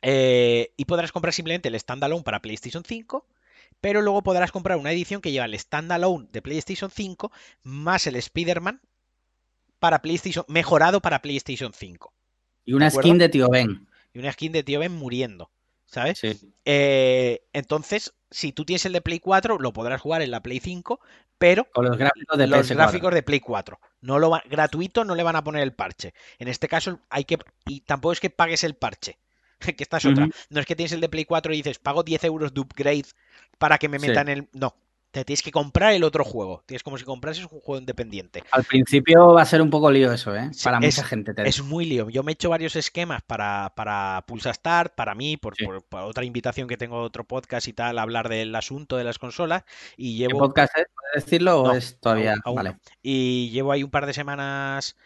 Eh, 0.03 0.73
y 0.77 0.85
podrás 0.87 1.13
comprar 1.13 1.33
simplemente 1.33 1.69
el 1.69 1.79
standalone 1.79 2.25
para 2.25 2.43
PlayStation 2.43 2.85
5, 2.85 3.27
pero 3.81 4.03
luego 4.03 4.23
podrás 4.23 4.51
comprar 4.51 4.77
una 4.77 4.93
edición 4.93 5.21
que 5.21 5.31
lleva 5.31 5.47
el 5.47 5.59
standalone 5.59 6.29
de 6.33 6.43
PlayStation 6.43 6.91
5 6.91 7.31
más 7.63 8.07
el 8.07 8.17
Spider-Man 8.17 8.81
para 9.79 10.03
PlayStation, 10.03 10.45
mejorado 10.49 11.01
para 11.01 11.23
PlayStation 11.23 11.73
5. 11.73 12.13
Y 12.65 12.73
una 12.73 12.91
skin 12.91 13.19
de 13.19 13.29
Tío 13.29 13.49
Ben. 13.49 13.87
Y 14.13 14.19
una 14.19 14.33
skin 14.33 14.53
de 14.53 14.63
Tío 14.63 14.81
Ben 14.81 14.93
muriendo. 14.93 15.51
¿sabes? 15.95 16.21
Eh, 16.65 17.43
entonces, 17.53 18.15
si 18.35 18.53
tú 18.53 18.65
tienes 18.65 18.85
el 18.85 18.93
de 18.93 19.01
Play 19.01 19.21
4, 19.21 19.59
lo 19.61 19.73
podrás 19.73 20.01
jugar 20.01 20.21
en 20.21 20.33
la 20.33 20.43
Play 20.43 20.59
5, 20.59 20.99
pero 21.39 21.71
con 21.73 21.85
los 21.85 21.97
gráficos 21.97 22.37
de, 22.37 22.49
los 22.49 22.69
gráficos 22.69 23.15
de 23.15 23.23
Play 23.23 23.39
4. 23.39 23.79
No 24.01 24.19
lo 24.19 24.33
gratuito 24.51 25.05
no 25.05 25.15
le 25.15 25.23
van 25.23 25.37
a 25.37 25.45
poner 25.45 25.63
el 25.63 25.73
parche. 25.73 26.15
En 26.41 26.49
este 26.49 26.67
caso 26.67 26.99
hay 27.11 27.25
que 27.25 27.39
y 27.65 27.83
tampoco 27.83 28.13
es 28.13 28.21
que 28.21 28.31
pagues 28.31 28.65
el 28.65 28.75
parche, 28.75 29.19
que 29.61 29.77
esta 29.79 29.99
es 29.99 30.07
otra. 30.07 30.29
No 30.51 30.61
es 30.61 30.67
que 30.67 30.75
tienes 30.75 30.91
el 30.91 31.01
de 31.01 31.09
Play 31.09 31.25
4 31.25 31.55
y 31.55 31.59
dices, 31.59 31.79
pago 31.79 32.03
10 32.03 32.25
euros 32.25 32.53
de 32.53 32.61
upgrade 32.61 33.07
para 33.59 33.79
que 33.79 33.89
me 33.89 34.01
metan 34.01 34.29
el... 34.29 34.49
No, 34.53 34.75
te 35.15 35.25
tienes 35.25 35.43
que 35.43 35.53
comprar 35.53 35.93
el 35.93 36.03
otro 36.03 36.25
juego. 36.25 36.65
Tienes 36.67 36.83
como 36.83 36.99
si 36.99 37.05
comprases 37.05 37.45
un 37.45 37.61
juego 37.61 37.79
independiente. 37.79 38.43
Al 38.51 38.65
principio 38.65 39.33
va 39.33 39.43
a 39.43 39.45
ser 39.45 39.63
un 39.63 39.71
poco 39.71 39.89
lío 39.89 40.13
eso, 40.13 40.35
¿eh? 40.35 40.51
Para 40.65 40.81
mucha 40.81 41.05
gente. 41.05 41.33
es 41.37 41.63
muy 41.63 41.85
lío. 41.85 42.11
Yo 42.11 42.25
me 42.25 42.33
he 42.33 42.35
hecho 42.35 42.51
varios 42.51 42.75
esquemas 42.75 43.23
para, 43.23 43.73
para 43.77 44.25
Pulsa 44.27 44.53
Start, 44.53 44.97
para 44.97 45.15
mí, 45.15 45.37
por, 45.37 45.55
otra 45.91 46.25
invitación 46.25 46.67
que 46.67 46.77
tengo 46.77 47.01
otro 47.01 47.23
podcast 47.23 47.69
y 47.69 47.73
tal, 47.73 48.01
hablar 48.01 48.29
del 48.29 48.53
asunto 48.57 48.97
de 48.97 49.05
las 49.05 49.21
consolas. 49.21 49.63
Y 49.97 50.17
llevo... 50.17 50.33
¿Qué 50.33 50.39
podcast 50.39 50.79
es? 50.79 50.87
¿Puedes 50.93 51.25
decirlo 51.25 51.63
o 51.63 51.73
es 51.73 51.97
todavía? 52.01 52.35
vale. 52.53 52.77
Y 53.01 53.51
llevo 53.51 53.71
ahí 53.71 53.85
un 53.85 53.91
par 53.93 54.07
de 54.07 54.15
semanas 54.15 54.97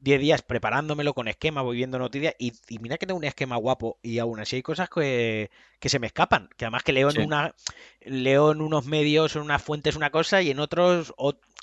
10 0.00 0.20
días 0.20 0.42
preparándomelo 0.42 1.14
con 1.14 1.28
esquema, 1.28 1.62
voy 1.62 1.76
viendo 1.76 2.00
noticias 2.00 2.34
y, 2.36 2.52
mira 2.80 2.98
que 2.98 3.06
tengo 3.06 3.18
un 3.18 3.24
esquema 3.24 3.54
guapo 3.54 4.00
y 4.02 4.18
aún 4.18 4.40
así 4.40 4.56
hay 4.56 4.62
cosas 4.62 4.88
que, 4.90 5.52
se 5.88 5.98
me 5.98 6.06
escapan, 6.06 6.48
que 6.56 6.64
además 6.64 6.82
que 6.82 6.92
leo 6.92 7.10
en 7.10 7.22
una 7.22 7.54
leo 8.00 8.52
en 8.52 8.60
unos 8.60 8.86
medios, 8.86 9.36
en 9.36 9.42
unas 9.42 9.62
fuentes 9.62 9.96
una 9.96 10.10
cosa 10.10 10.42
y 10.42 10.50
en 10.50 10.60
otros 10.60 11.14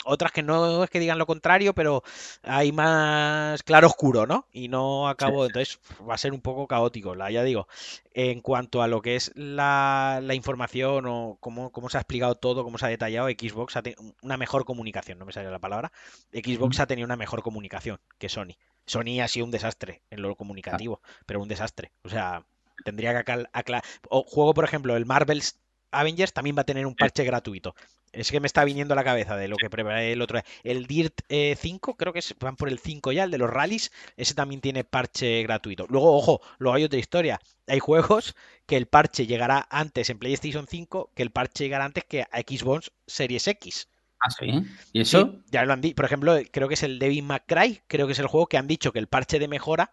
otras 0.06 0.32
que 0.32 0.44
no 0.44 0.84
es 0.84 0.90
que 0.90 1.00
digan 1.00 1.18
lo 1.18 1.26
contrario, 1.26 1.74
pero 1.74 2.04
hay 2.44 2.72
más 2.72 3.64
claro 3.64 3.88
oscuro, 3.88 4.26
¿no? 4.26 4.46
Y 4.52 4.68
no 4.68 5.10
acabo, 5.10 5.46
entonces 5.46 5.80
va 6.08 6.16
a 6.16 6.18
ser 6.18 6.34
un 6.34 6.42
poco 6.42 6.68
caótico, 6.68 7.16
la 7.16 7.32
ya 7.32 7.44
digo. 7.44 7.68
En 8.14 8.42
cuanto 8.42 8.82
a 8.82 8.88
lo 8.88 9.02
que 9.02 9.16
es 9.16 9.32
la, 9.36 10.22
información 10.34 11.06
o 11.08 11.38
cómo, 11.40 11.72
cómo, 11.72 11.90
se 11.90 11.98
ha 11.98 12.02
explicado 12.02 12.36
todo, 12.36 12.64
cómo 12.64 12.78
se 12.78 12.86
ha 12.86 12.90
detallado, 12.90 13.28
Xbox 13.28 13.76
ha 13.76 13.82
tenido 13.82 14.02
una 14.22 14.38
mejor 14.38 14.66
comunicación, 14.66 15.20
no 15.20 15.26
me 15.26 15.34
sale 15.34 15.52
la 15.52 15.60
palabra. 15.60 15.92
Xbox 16.32 16.80
ha 16.80 16.88
tenido 16.88 17.06
una 17.06 17.18
mejor 17.18 17.44
comunicación 17.44 18.00
que 18.18 18.30
Sony. 18.30 18.56
Sony 18.86 19.22
ha 19.22 19.28
sido 19.28 19.46
un 19.46 19.52
desastre 19.52 20.02
en 20.10 20.22
lo 20.22 20.36
comunicativo, 20.36 21.02
pero 21.26 21.42
un 21.42 21.48
desastre. 21.48 21.92
O 22.04 22.10
sea, 22.10 22.46
tendría 22.84 23.24
que 23.24 23.48
aclarar. 23.54 23.84
O 24.10 24.24
juego, 24.24 24.54
por 24.54 24.64
ejemplo, 24.64 24.96
el 24.96 25.06
Marvel's 25.06 25.60
Avengers 25.92 26.34
también 26.34 26.56
va 26.56 26.62
a 26.62 26.66
tener 26.66 26.86
un 26.86 26.96
parche 26.96 27.24
gratuito. 27.24 27.76
Es 28.12 28.32
que 28.32 28.40
me 28.40 28.48
está 28.48 28.64
viniendo 28.64 28.94
a 28.94 28.96
la 28.96 29.04
cabeza 29.04 29.36
de 29.36 29.48
lo 29.48 29.56
que 29.56 29.70
preparé 29.70 30.12
el 30.12 30.22
otro. 30.22 30.42
El 30.64 30.88
DIRT 30.88 31.22
5, 31.58 31.96
creo 31.96 32.12
que 32.12 32.20
es, 32.20 32.36
van 32.40 32.56
por 32.56 32.70
el 32.70 32.80
5 32.80 33.12
ya, 33.12 33.24
el 33.24 33.32
de 33.32 33.38
los 33.38 33.50
rallies, 33.50 33.92
ese 34.18 34.34
también 34.34 34.62
tiene 34.62 34.84
parche 34.84 35.44
gratuito. 35.44 35.86
Luego, 35.90 36.16
ojo, 36.18 36.42
luego 36.58 36.76
hay 36.76 36.84
otra 36.84 37.00
historia. 37.00 37.40
Hay 37.68 37.80
juegos 37.80 38.36
que 38.66 38.78
el 38.78 38.88
parche 38.88 39.28
llegará 39.28 39.68
antes 39.70 40.10
en 40.10 40.18
PlayStation 40.18 40.68
5 40.68 41.12
que 41.14 41.24
el 41.24 41.32
parche 41.32 41.66
llegará 41.66 41.86
antes 41.86 42.04
que 42.06 42.24
a 42.24 42.40
Xbox 42.40 42.92
Series 43.06 43.48
X. 43.48 43.88
Ah, 44.22 44.32
sí. 44.32 44.48
¿Y 44.92 45.02
eso? 45.02 45.40
ya 45.50 45.64
lo 45.64 45.74
han 45.74 45.82
dicho. 45.82 45.96
Por 45.96 46.06
ejemplo, 46.06 46.38
creo 46.52 46.68
que 46.68 46.74
es 46.74 46.84
el 46.84 47.00
Devil 47.00 47.24
McCry, 47.24 47.82
creo 47.88 48.08
que 48.08 48.14
es 48.14 48.20
el 48.20 48.28
juego 48.28 48.48
que 48.48 48.58
han 48.58 48.68
dicho 48.68 48.92
que 48.92 49.00
el 49.00 49.08
parche 49.08 49.40
de 49.40 49.48
mejora 49.48 49.92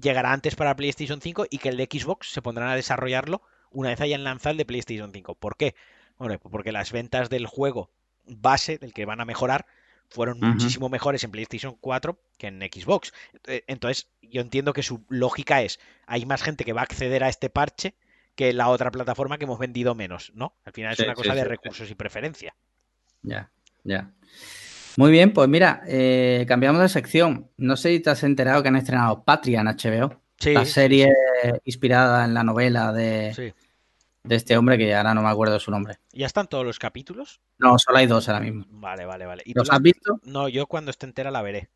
llegará 0.00 0.32
antes 0.32 0.56
para 0.56 0.76
PlayStation 0.76 1.20
5 1.20 1.46
y 1.50 1.58
que 1.58 1.68
el 1.68 1.76
de 1.76 1.88
Xbox 1.90 2.30
se 2.30 2.42
pondrán 2.42 2.68
a 2.68 2.76
desarrollarlo 2.76 3.42
una 3.70 3.90
vez 3.90 4.00
hayan 4.00 4.24
lanzado 4.24 4.52
el 4.52 4.58
de 4.58 4.64
PlayStation 4.64 5.12
5. 5.12 5.34
¿Por 5.34 5.56
qué? 5.56 5.74
Bueno, 6.18 6.38
porque 6.38 6.72
las 6.72 6.92
ventas 6.92 7.28
del 7.30 7.46
juego 7.46 7.90
base, 8.26 8.78
del 8.78 8.92
que 8.92 9.04
van 9.04 9.20
a 9.20 9.24
mejorar, 9.24 9.66
fueron 10.08 10.40
muchísimo 10.40 10.88
mejores 10.88 11.22
en 11.24 11.30
PlayStation 11.30 11.76
4 11.80 12.18
que 12.38 12.46
en 12.46 12.60
Xbox. 12.60 13.12
Eh, 13.46 13.64
entonces, 13.66 14.08
yo 14.22 14.40
entiendo 14.40 14.72
que 14.72 14.82
su 14.82 15.04
lógica 15.08 15.62
es, 15.62 15.80
hay 16.06 16.24
más 16.24 16.42
gente 16.42 16.64
que 16.64 16.72
va 16.72 16.80
a 16.80 16.84
acceder 16.84 17.24
a 17.24 17.28
este 17.28 17.50
parche 17.50 17.94
que 18.34 18.52
la 18.52 18.68
otra 18.68 18.90
plataforma 18.90 19.36
que 19.36 19.44
hemos 19.44 19.58
vendido 19.58 19.94
menos, 19.94 20.32
¿no? 20.34 20.54
Al 20.64 20.72
final 20.72 20.92
es 20.92 21.00
una 21.00 21.14
cosa 21.14 21.34
de 21.34 21.44
recursos 21.44 21.90
y 21.90 21.94
preferencia. 21.94 22.54
Ya, 23.22 23.50
ya. 23.84 24.12
Muy 24.98 25.12
bien, 25.12 25.32
pues 25.32 25.48
mira, 25.48 25.84
eh, 25.86 26.44
cambiamos 26.48 26.82
de 26.82 26.88
sección. 26.88 27.48
No 27.56 27.76
sé 27.76 27.90
si 27.90 28.00
te 28.00 28.10
has 28.10 28.24
enterado 28.24 28.64
que 28.64 28.68
han 28.68 28.74
estrenado 28.74 29.22
Patria 29.22 29.60
en 29.60 29.68
HBO. 29.68 30.20
la 30.46 30.64
serie 30.64 31.14
inspirada 31.64 32.24
en 32.24 32.34
la 32.34 32.42
novela 32.42 32.92
de, 32.92 33.54
de 34.24 34.34
este 34.34 34.56
hombre 34.56 34.76
que 34.76 34.92
ahora 34.96 35.14
no 35.14 35.22
me 35.22 35.28
acuerdo 35.28 35.54
de 35.54 35.60
su 35.60 35.70
nombre. 35.70 35.98
¿Ya 36.12 36.26
están 36.26 36.48
todos 36.48 36.66
los 36.66 36.80
capítulos? 36.80 37.40
No, 37.58 37.78
solo 37.78 37.98
hay 37.98 38.08
dos 38.08 38.28
ahora 38.28 38.40
mismo. 38.40 38.64
Vale, 38.70 39.04
vale, 39.04 39.24
vale. 39.24 39.44
¿Y 39.46 39.54
¿Los 39.54 39.70
has 39.70 39.80
visto? 39.80 40.18
No, 40.24 40.48
yo 40.48 40.66
cuando 40.66 40.90
esté 40.90 41.06
entera 41.06 41.30
la 41.30 41.42
veré. 41.42 41.68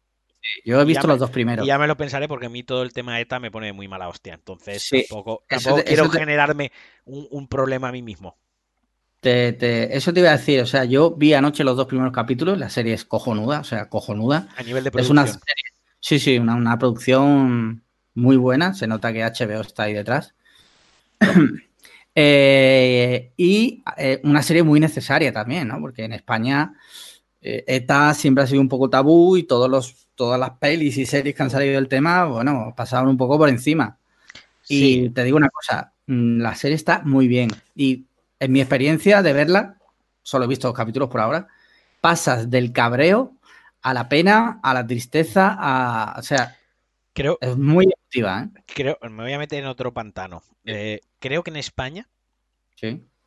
yo 0.64 0.80
he 0.80 0.84
visto 0.84 1.06
los 1.06 1.20
dos 1.20 1.30
primeros. 1.30 1.64
Y 1.64 1.68
ya 1.68 1.78
me 1.78 1.86
lo 1.86 1.96
pensaré 1.96 2.26
porque 2.26 2.46
a 2.46 2.50
mí 2.50 2.64
todo 2.64 2.82
el 2.82 2.92
tema 2.92 3.20
ETA 3.20 3.38
me 3.38 3.52
pone 3.52 3.72
muy 3.72 3.86
mala 3.86 4.08
hostia. 4.08 4.34
Entonces 4.34 4.90
tampoco, 5.08 5.44
quiero 5.86 6.10
generarme 6.10 6.72
un, 7.04 7.46
problema 7.46 7.90
a 7.90 7.92
mí 7.92 8.02
mismo. 8.02 8.36
Eso 9.30 10.12
te 10.12 10.20
iba 10.20 10.30
a 10.30 10.36
decir, 10.36 10.60
o 10.60 10.66
sea, 10.66 10.84
yo 10.84 11.12
vi 11.12 11.34
anoche 11.34 11.64
los 11.64 11.76
dos 11.76 11.86
primeros 11.86 12.12
capítulos, 12.12 12.58
la 12.58 12.70
serie 12.70 12.94
es 12.94 13.04
cojonuda, 13.04 13.60
o 13.60 13.64
sea, 13.64 13.88
cojonuda. 13.88 14.48
A 14.56 14.62
nivel 14.62 14.84
de 14.84 14.90
producción. 14.90 15.18
Es 15.18 15.24
una 15.24 15.26
serie, 15.26 15.64
sí, 16.00 16.18
sí, 16.18 16.38
una, 16.38 16.78
producción 16.78 17.82
muy 18.14 18.36
buena, 18.36 18.74
se 18.74 18.86
nota 18.86 19.12
que 19.12 19.24
HBO 19.24 19.60
está 19.60 19.84
ahí 19.84 19.94
detrás. 19.94 20.34
Eh, 22.14 23.32
y 23.38 23.82
eh, 23.96 24.20
una 24.24 24.42
serie 24.42 24.62
muy 24.62 24.78
necesaria 24.78 25.32
también, 25.32 25.68
¿no? 25.68 25.80
Porque 25.80 26.04
en 26.04 26.12
España 26.12 26.74
eh, 27.40 27.64
ETA 27.66 28.12
siempre 28.12 28.44
ha 28.44 28.46
sido 28.46 28.60
un 28.60 28.68
poco 28.68 28.90
tabú 28.90 29.38
y 29.38 29.44
todos 29.44 29.70
los, 29.70 30.08
todas 30.14 30.38
las 30.38 30.50
pelis 30.58 30.98
y 30.98 31.06
series 31.06 31.34
que 31.34 31.42
han 31.42 31.48
salido 31.48 31.74
del 31.74 31.88
tema, 31.88 32.26
bueno, 32.26 32.74
pasaban 32.76 33.08
un 33.08 33.16
poco 33.16 33.38
por 33.38 33.48
encima. 33.48 33.98
Y 34.68 35.08
te 35.10 35.24
digo 35.24 35.36
una 35.36 35.48
cosa, 35.48 35.92
mm, 36.06 36.40
la 36.40 36.54
serie 36.54 36.76
está 36.76 37.02
muy 37.04 37.28
bien. 37.28 37.50
Y 37.74 38.04
en 38.42 38.52
mi 38.52 38.60
experiencia 38.60 39.22
de 39.22 39.32
verla, 39.32 39.78
solo 40.22 40.44
he 40.44 40.48
visto 40.48 40.66
dos 40.68 40.76
capítulos 40.76 41.08
por 41.08 41.20
ahora, 41.20 41.48
pasas 42.00 42.50
del 42.50 42.72
cabreo 42.72 43.36
a 43.82 43.94
la 43.94 44.08
pena, 44.08 44.60
a 44.62 44.74
la 44.74 44.86
tristeza, 44.86 45.56
a. 45.58 46.16
O 46.18 46.22
sea. 46.22 46.56
Creo, 47.14 47.36
es 47.42 47.58
muy 47.58 47.84
emotiva, 47.84 48.44
¿eh? 48.44 48.62
Creo, 48.66 48.96
me 49.02 49.22
voy 49.22 49.32
a 49.34 49.38
meter 49.38 49.62
en 49.62 49.68
otro 49.68 49.92
pantano. 49.92 50.42
Eh, 50.64 51.00
creo 51.18 51.42
que 51.42 51.50
en 51.50 51.56
España 51.56 52.08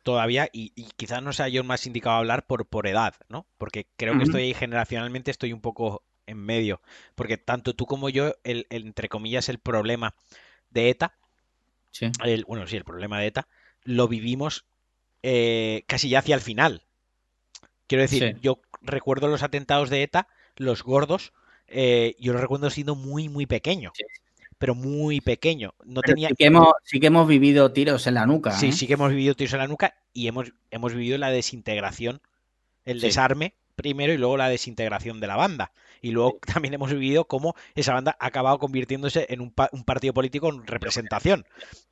todavía, 0.02 0.48
y, 0.52 0.70
quizás 0.96 1.22
no 1.22 1.32
sea 1.32 1.48
yo 1.48 1.60
el 1.60 1.66
más 1.66 1.86
indicado 1.86 2.16
a 2.16 2.18
hablar 2.18 2.46
por, 2.46 2.66
por 2.66 2.88
edad, 2.88 3.14
¿no? 3.28 3.46
Porque 3.58 3.86
creo 3.96 4.18
que 4.18 4.24
estoy 4.24 4.54
generacionalmente 4.54 5.30
estoy 5.30 5.52
un 5.52 5.60
poco 5.60 6.04
en 6.26 6.38
medio. 6.38 6.80
Porque 7.14 7.38
tanto 7.38 7.74
tú 7.74 7.86
como 7.86 8.08
yo, 8.08 8.34
el, 8.44 8.66
entre 8.70 9.08
comillas, 9.08 9.48
el 9.48 9.58
problema 9.58 10.14
de 10.70 10.90
ETA, 10.90 11.16
el, 12.24 12.44
bueno, 12.44 12.66
sí, 12.66 12.76
el 12.76 12.84
problema 12.84 13.20
de 13.20 13.26
ETA, 13.26 13.48
lo 13.84 14.08
vivimos 14.08 14.66
eh, 15.28 15.82
casi 15.88 16.08
ya 16.08 16.20
hacia 16.20 16.36
el 16.36 16.40
final. 16.40 16.82
Quiero 17.88 18.02
decir, 18.02 18.38
yo 18.40 18.60
recuerdo 18.80 19.26
los 19.26 19.42
atentados 19.42 19.90
de 19.90 20.04
ETA, 20.04 20.28
los 20.54 20.84
gordos, 20.84 21.32
eh, 21.66 22.14
yo 22.20 22.32
los 22.32 22.40
recuerdo 22.40 22.70
siendo 22.70 22.94
muy, 22.94 23.28
muy 23.28 23.44
pequeño. 23.44 23.92
Pero 24.56 24.76
muy 24.76 25.20
pequeño. 25.20 25.74
No 25.84 26.00
tenía... 26.00 26.28
sí, 26.28 26.36
que 26.36 26.44
hemos, 26.44 26.68
sí 26.84 27.00
que 27.00 27.08
hemos 27.08 27.26
vivido 27.26 27.72
tiros 27.72 28.06
en 28.06 28.14
la 28.14 28.24
nuca. 28.24 28.52
Sí, 28.52 28.68
¿eh? 28.68 28.72
sí 28.72 28.86
que 28.86 28.92
hemos 28.92 29.10
vivido 29.10 29.34
tiros 29.34 29.52
en 29.54 29.58
la 29.58 29.66
nuca 29.66 29.96
y 30.12 30.28
hemos, 30.28 30.52
hemos 30.70 30.94
vivido 30.94 31.18
la 31.18 31.30
desintegración, 31.32 32.20
el 32.84 33.00
desarme 33.00 33.54
primero 33.74 34.12
y 34.12 34.18
luego 34.18 34.36
la 34.36 34.48
desintegración 34.48 35.18
de 35.18 35.26
la 35.26 35.34
banda. 35.34 35.72
Y 36.00 36.10
luego 36.10 36.38
también 36.52 36.74
hemos 36.74 36.92
vivido 36.92 37.26
cómo 37.26 37.54
esa 37.74 37.94
banda 37.94 38.16
ha 38.18 38.26
acabado 38.26 38.58
convirtiéndose 38.58 39.26
en 39.28 39.40
un, 39.40 39.52
partido 39.52 40.14
político 40.14 40.48
en 40.48 40.66
representación, 40.66 41.46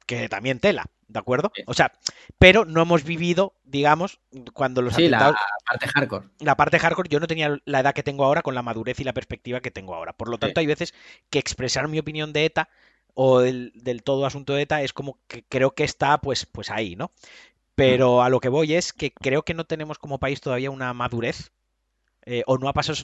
que 0.06 0.28
también 0.28 0.60
tela, 0.60 0.86
¿de 1.08 1.18
acuerdo? 1.18 1.52
O 1.66 1.74
sea, 1.74 1.92
pero 2.38 2.64
no 2.64 2.82
hemos 2.82 3.04
vivido, 3.04 3.54
digamos, 3.64 4.20
cuando 4.52 4.82
los 4.82 4.94
sí, 4.94 5.08
la 5.08 5.34
parte 5.66 5.88
hardcore. 5.88 6.26
La 6.40 6.56
parte 6.56 6.78
hardcore, 6.78 7.08
yo 7.08 7.20
no 7.20 7.26
tenía 7.26 7.58
la 7.64 7.80
edad 7.80 7.94
que 7.94 8.02
tengo 8.02 8.24
ahora 8.24 8.42
con 8.42 8.54
la 8.54 8.62
madurez 8.62 9.00
y 9.00 9.04
la 9.04 9.12
perspectiva 9.12 9.60
que 9.60 9.70
tengo 9.70 9.94
ahora. 9.94 10.12
Por 10.12 10.28
lo 10.28 10.38
tanto, 10.38 10.60
hay 10.60 10.66
veces 10.66 10.94
que 11.30 11.38
expresar 11.38 11.88
mi 11.88 11.98
opinión 11.98 12.32
de 12.32 12.44
ETA 12.44 12.68
o 13.14 13.40
del, 13.40 13.72
todo 14.04 14.26
asunto 14.26 14.54
de 14.54 14.62
ETA 14.62 14.82
es 14.82 14.92
como 14.92 15.18
que 15.28 15.44
creo 15.48 15.74
que 15.74 15.84
está 15.84 16.18
pues, 16.18 16.46
pues 16.46 16.70
ahí, 16.70 16.96
¿no? 16.96 17.12
Pero 17.74 18.22
a 18.22 18.28
lo 18.28 18.40
que 18.40 18.48
voy 18.48 18.74
es 18.74 18.92
que 18.92 19.12
creo 19.12 19.42
que 19.42 19.54
no 19.54 19.64
tenemos 19.64 19.98
como 19.98 20.18
país 20.18 20.40
todavía 20.40 20.70
una 20.70 20.92
madurez 20.94 21.50
eh, 22.24 22.42
o 22.46 22.58
no 22.58 22.68
ha 22.68 22.72
pasado 22.72 22.98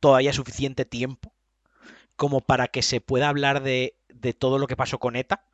todavía 0.00 0.32
suficiente 0.32 0.84
tiempo 0.84 1.32
como 2.16 2.40
para 2.40 2.68
que 2.68 2.82
se 2.82 3.00
pueda 3.00 3.28
hablar 3.28 3.62
de, 3.62 3.94
todo 4.38 4.58
lo 4.58 4.66
que 4.66 4.76
pasó 4.76 4.98
con 4.98 5.16
ETA 5.16 5.44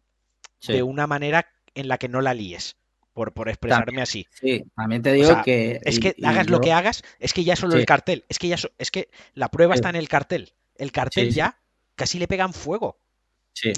de 0.67 0.83
una 0.83 1.07
manera 1.07 1.49
en 1.75 1.87
la 1.87 1.99
que 1.99 2.09
no 2.09 2.21
la 2.21 2.35
líes. 2.35 2.77
Por, 3.13 3.33
por 3.33 3.49
expresarme 3.49 4.03
así. 4.03 4.27
Sí, 4.31 4.63
también 4.77 5.01
te 5.01 5.13
digo 5.15 5.41
que. 5.43 5.81
Es 5.85 5.99
que 5.99 6.15
hagas 6.23 6.51
lo 6.51 6.61
que 6.61 6.73
hagas, 6.73 7.03
es 7.19 7.33
que 7.33 7.45
ya 7.45 7.57
solo 7.57 7.77
el 7.77 7.87
cartel. 7.87 8.27
Es 8.29 8.39
que 8.39 8.49
ya 8.49 8.57
es 8.77 8.91
que 8.91 9.09
la 9.33 9.49
prueba 9.49 9.75
está 9.75 9.89
en 9.89 9.97
el 9.97 10.07
cartel. 10.07 10.53
El 10.75 10.93
cartel 10.93 11.33
ya 11.33 11.59
casi 11.95 12.19
le 12.19 12.29
pegan 12.29 12.53
fuego. 12.53 12.99
Sí. 13.55 13.73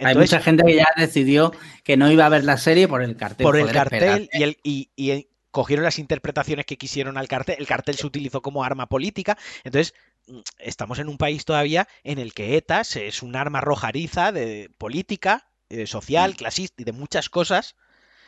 Hay 0.00 0.16
mucha 0.16 0.40
gente 0.40 0.64
que 0.64 0.74
ya 0.74 0.88
decidió 0.96 1.52
que 1.84 1.96
no 1.96 2.10
iba 2.10 2.26
a 2.26 2.28
ver 2.28 2.44
la 2.44 2.56
serie 2.56 2.88
por 2.88 3.02
el 3.02 3.16
cartel. 3.16 3.44
Por 3.44 3.56
el 3.56 3.70
cartel 3.70 4.28
y, 4.32 4.42
el, 4.42 4.56
y, 4.62 4.90
y, 4.96 5.28
cogieron 5.52 5.84
las 5.84 6.00
interpretaciones 6.00 6.66
que 6.66 6.76
quisieron 6.76 7.16
al 7.16 7.28
cartel, 7.28 7.56
el 7.58 7.66
cartel 7.66 7.94
se 7.94 8.06
utilizó 8.06 8.42
como 8.42 8.64
arma 8.64 8.86
política, 8.86 9.38
entonces 9.62 9.94
mm, 10.26 10.40
estamos 10.58 10.98
en 10.98 11.08
un 11.08 11.18
país 11.18 11.44
todavía 11.44 11.86
en 12.02 12.18
el 12.18 12.34
que 12.34 12.56
ETA 12.56 12.80
es 12.80 13.22
un 13.22 13.36
arma 13.36 13.60
rojariza 13.60 14.32
de 14.32 14.70
política, 14.78 15.46
eh, 15.68 15.86
social, 15.86 16.34
clasista 16.34 16.82
y 16.82 16.84
de 16.84 16.92
muchas 16.92 17.28
cosas. 17.28 17.76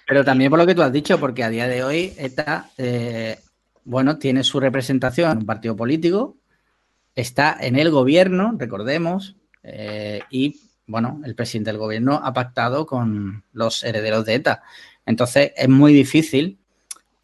Pero 0.07 0.25
también 0.25 0.51
por 0.51 0.59
lo 0.59 0.67
que 0.67 0.75
tú 0.75 0.83
has 0.83 0.93
dicho, 0.93 1.19
porque 1.19 1.43
a 1.43 1.49
día 1.49 1.67
de 1.67 1.83
hoy 1.83 2.15
ETA, 2.19 2.71
eh, 2.79 3.39
bueno, 3.85 4.19
tiene 4.19 4.45
su 4.45 4.61
representación 4.61 5.33
en 5.33 5.39
un 5.39 5.47
partido 5.47 5.75
político, 5.75 6.37
está 7.15 7.57
en 7.61 7.77
el 7.77 7.91
gobierno, 7.91 8.55
recordemos, 8.59 9.37
eh, 9.63 10.21
y 10.31 10.61
bueno, 10.87 11.23
el 11.25 11.35
presidente 11.35 11.71
del 11.71 11.79
gobierno 11.79 12.21
ha 12.23 12.35
pactado 12.35 12.85
con 12.85 13.45
los 13.53 13.83
herederos 13.83 14.27
de 14.27 14.35
ETA. 14.35 14.63
Entonces 15.07 15.53
es 15.57 15.69
muy 15.69 15.95
difícil 15.95 16.59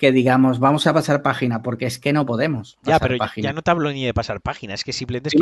que 0.00 0.12
digamos, 0.12 0.60
vamos 0.60 0.86
a 0.86 0.94
pasar 0.94 1.20
página, 1.20 1.60
porque 1.60 1.84
es 1.84 1.98
que 1.98 2.14
no 2.14 2.24
podemos. 2.24 2.78
Ya, 2.84 2.98
pero 2.98 3.16
ya 3.36 3.52
no 3.52 3.60
te 3.60 3.70
hablo 3.70 3.92
ni 3.92 4.06
de 4.06 4.14
pasar 4.14 4.40
página, 4.40 4.72
es 4.72 4.82
que 4.82 4.94
simplemente 4.94 5.28
es 5.28 5.34
que 5.34 5.38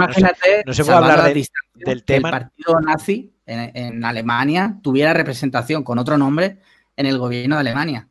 no 0.66 0.74
se, 0.74 0.84
puede 0.84 0.98
hablar 0.98 1.32
del 1.74 2.02
tema. 2.02 2.28
el 2.30 2.32
partido 2.32 2.80
nazi 2.80 3.32
en, 3.46 4.04
Alemania 4.04 4.76
tuviera 4.82 5.14
representación 5.14 5.84
con 5.84 6.00
otro 6.00 6.18
nombre 6.18 6.58
en 6.96 7.06
el 7.06 7.18
gobierno 7.18 7.54
de 7.54 7.60
Alemania. 7.60 8.08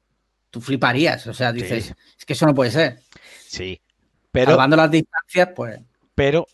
Tú 0.50 0.62
fliparías, 0.62 1.28
o 1.28 1.34
sea, 1.34 1.52
dices, 1.52 1.94
es 2.18 2.26
que 2.26 2.32
eso 2.32 2.46
no 2.46 2.56
puede 2.56 2.72
ser. 2.72 3.02
Sí, 3.46 3.82
pero. 4.32 4.52
Salvando 4.52 4.78
las 4.78 4.90
distancias, 4.90 5.50
pues. 5.54 5.82
Pero, 6.16 6.48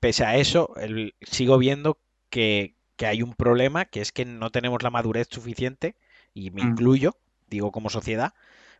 pese 0.00 0.24
a 0.24 0.34
eso, 0.34 0.74
sigo 1.20 1.58
viendo 1.58 1.96
que, 2.28 2.74
hay 2.98 3.22
un 3.22 3.34
problema, 3.34 3.84
que 3.84 4.00
es 4.00 4.10
que 4.10 4.24
no 4.24 4.50
tenemos 4.50 4.82
la 4.82 4.90
madurez 4.90 5.28
suficiente, 5.30 5.94
y 6.34 6.50
me 6.50 6.64
mm. 6.64 6.70
incluyo, 6.70 7.16
digo 7.48 7.70
como 7.70 7.88
sociedad, 7.88 8.34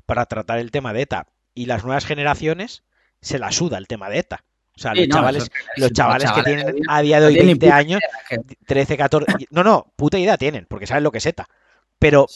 para 0.07 0.27
tratar 0.27 0.59
el 0.59 0.71
tema 0.71 0.93
de 0.93 1.03
ETA. 1.03 1.27
Y 1.55 1.67
las 1.67 1.85
nuevas 1.85 2.05
generaciones 2.05 2.83
se 3.21 3.39
la 3.39 3.53
suda 3.53 3.79
el 3.79 3.87
tema 3.87 4.09
de 4.09 4.19
ETA. 4.19 4.45
O 4.77 4.81
sea, 4.81 4.95
los, 4.95 5.07
chavales, 5.07 5.51
los 5.77 5.93
chavales, 5.93 6.33
que 6.33 6.43
tienen 6.43 6.75
a 6.89 7.03
día 7.03 7.21
de 7.21 7.27
hoy 7.27 7.35
20 7.37 7.71
años, 7.71 8.01
13, 8.67 8.97
14... 8.97 9.27
No, 9.51 9.63
no, 9.63 9.93
puta 9.97 10.19
idea 10.19 10.39
tienen, 10.39 10.67
porque 10.67 10.87
saben 10.87 11.05
lo 11.05 11.13
que 11.13 11.19
es 11.19 11.27
ETA. 11.27 11.47
Pero 11.99 12.27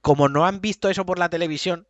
como 0.00 0.28
no 0.28 0.46
han 0.46 0.60
visto 0.60 0.88
eso 0.88 1.04
por 1.04 1.18
la 1.18 1.28
televisión, 1.28 1.86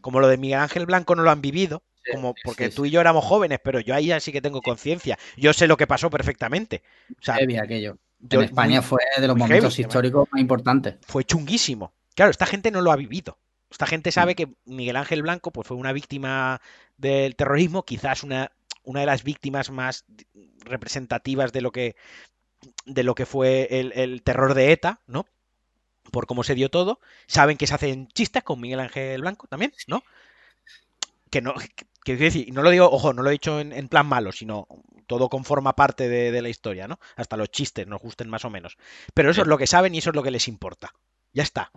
como 0.00 0.20
lo 0.20 0.28
de 0.28 0.36
Miguel 0.36 0.58
Ángel 0.58 0.86
Blanco 0.86 1.14
no 1.14 1.22
lo 1.22 1.30
han 1.30 1.40
vivido, 1.40 1.82
como 2.12 2.34
porque 2.44 2.70
tú 2.70 2.86
y 2.86 2.90
yo 2.90 3.00
éramos 3.00 3.24
jóvenes, 3.24 3.60
pero 3.62 3.80
yo 3.80 3.94
ahí 3.94 4.06
ya 4.06 4.20
sí 4.20 4.32
que 4.32 4.42
tengo 4.42 4.62
conciencia. 4.62 5.18
Yo 5.36 5.52
sé 5.52 5.66
lo 5.66 5.76
que 5.76 5.86
pasó 5.86 6.10
perfectamente. 6.10 6.82
O 7.12 7.22
sea, 7.22 7.36
aquello. 7.36 7.98
en 8.28 8.40
España 8.42 8.82
fue 8.82 9.00
de 9.18 9.26
los 9.28 9.36
momentos 9.36 9.78
históricos 9.78 10.28
más 10.32 10.40
importantes. 10.40 10.96
Fue 11.06 11.24
chunguísimo. 11.24 11.92
Claro, 12.14 12.30
esta 12.30 12.46
gente 12.46 12.70
no 12.70 12.80
lo 12.80 12.90
ha 12.90 12.96
vivido. 12.96 13.38
Esta 13.70 13.86
gente 13.86 14.10
sabe 14.10 14.34
que 14.34 14.48
Miguel 14.64 14.96
Ángel 14.96 15.22
Blanco 15.22 15.52
pues, 15.52 15.66
fue 15.66 15.76
una 15.76 15.92
víctima 15.92 16.60
del 16.96 17.36
terrorismo, 17.36 17.84
quizás 17.84 18.24
una, 18.24 18.50
una 18.82 19.00
de 19.00 19.06
las 19.06 19.22
víctimas 19.22 19.70
más 19.70 20.04
representativas 20.64 21.52
de 21.52 21.60
lo 21.60 21.70
que, 21.70 21.96
de 22.84 23.02
lo 23.04 23.14
que 23.14 23.26
fue 23.26 23.68
el, 23.70 23.92
el 23.94 24.22
terror 24.22 24.54
de 24.54 24.72
ETA, 24.72 25.00
¿no? 25.06 25.26
Por 26.10 26.26
cómo 26.26 26.42
se 26.42 26.54
dio 26.54 26.68
todo. 26.68 27.00
Saben 27.26 27.56
que 27.56 27.66
se 27.66 27.74
hacen 27.74 28.08
chistes 28.08 28.42
con 28.42 28.60
Miguel 28.60 28.80
Ángel 28.80 29.20
Blanco 29.20 29.46
también, 29.46 29.72
¿no? 29.86 30.02
Que 31.30 31.40
no, 31.40 31.54
que, 32.04 32.16
decir, 32.16 32.52
no 32.52 32.62
lo 32.62 32.70
digo, 32.70 32.90
ojo, 32.90 33.12
no 33.12 33.22
lo 33.22 33.28
he 33.28 33.34
dicho 33.34 33.60
en, 33.60 33.72
en 33.72 33.88
plan 33.88 34.06
malo, 34.06 34.32
sino 34.32 34.66
todo 35.06 35.28
conforma 35.28 35.76
parte 35.76 36.08
de, 36.08 36.32
de, 36.32 36.42
la 36.42 36.48
historia, 36.48 36.88
¿no? 36.88 36.98
Hasta 37.14 37.36
los 37.36 37.50
chistes 37.50 37.86
nos 37.86 38.00
gusten 38.00 38.28
más 38.28 38.44
o 38.44 38.50
menos. 38.50 38.76
Pero 39.14 39.30
eso 39.30 39.42
es 39.42 39.48
lo 39.48 39.58
que 39.58 39.68
saben 39.68 39.94
y 39.94 39.98
eso 39.98 40.10
es 40.10 40.16
lo 40.16 40.24
que 40.24 40.32
les 40.32 40.48
importa. 40.48 40.92
Ya 41.32 41.44
está. 41.44 41.70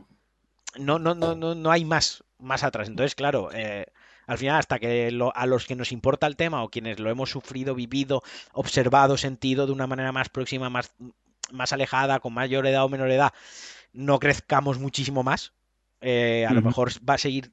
No, 0.78 1.00
no, 1.00 1.16
no, 1.16 1.36
no, 1.36 1.56
no 1.56 1.72
hay 1.72 1.86
más, 1.86 2.24
más 2.40 2.64
atrás. 2.64 2.88
Entonces, 2.88 3.16
claro, 3.16 3.50
eh, 3.54 3.86
al 4.26 4.38
final, 4.38 4.58
hasta 4.58 4.80
que 4.80 5.12
lo, 5.12 5.36
a 5.36 5.46
los 5.46 5.66
que 5.66 5.76
nos 5.76 5.92
importa 5.92 6.28
el 6.28 6.36
tema 6.36 6.64
o 6.64 6.70
quienes 6.70 7.00
lo 7.00 7.10
hemos 7.10 7.30
sufrido, 7.30 7.76
vivido, 7.76 8.24
observado, 8.54 9.18
sentido 9.18 9.66
de 9.66 9.72
una 9.72 9.88
manera 9.88 10.12
más 10.12 10.30
próxima, 10.30 10.70
más, 10.70 10.94
más 11.52 11.74
alejada, 11.74 12.20
con 12.20 12.34
mayor 12.34 12.66
edad 12.68 12.84
o 12.84 12.90
menor 12.90 13.12
edad, 13.12 13.34
no 13.92 14.20
crezcamos 14.20 14.80
muchísimo 14.80 15.24
más. 15.24 15.54
Eh, 16.02 16.46
a 16.46 16.50
uh 16.50 16.52
-huh. 16.52 16.56
lo 16.56 16.62
mejor 16.62 16.92
va 17.08 17.14
a 17.16 17.18
seguir 17.18 17.52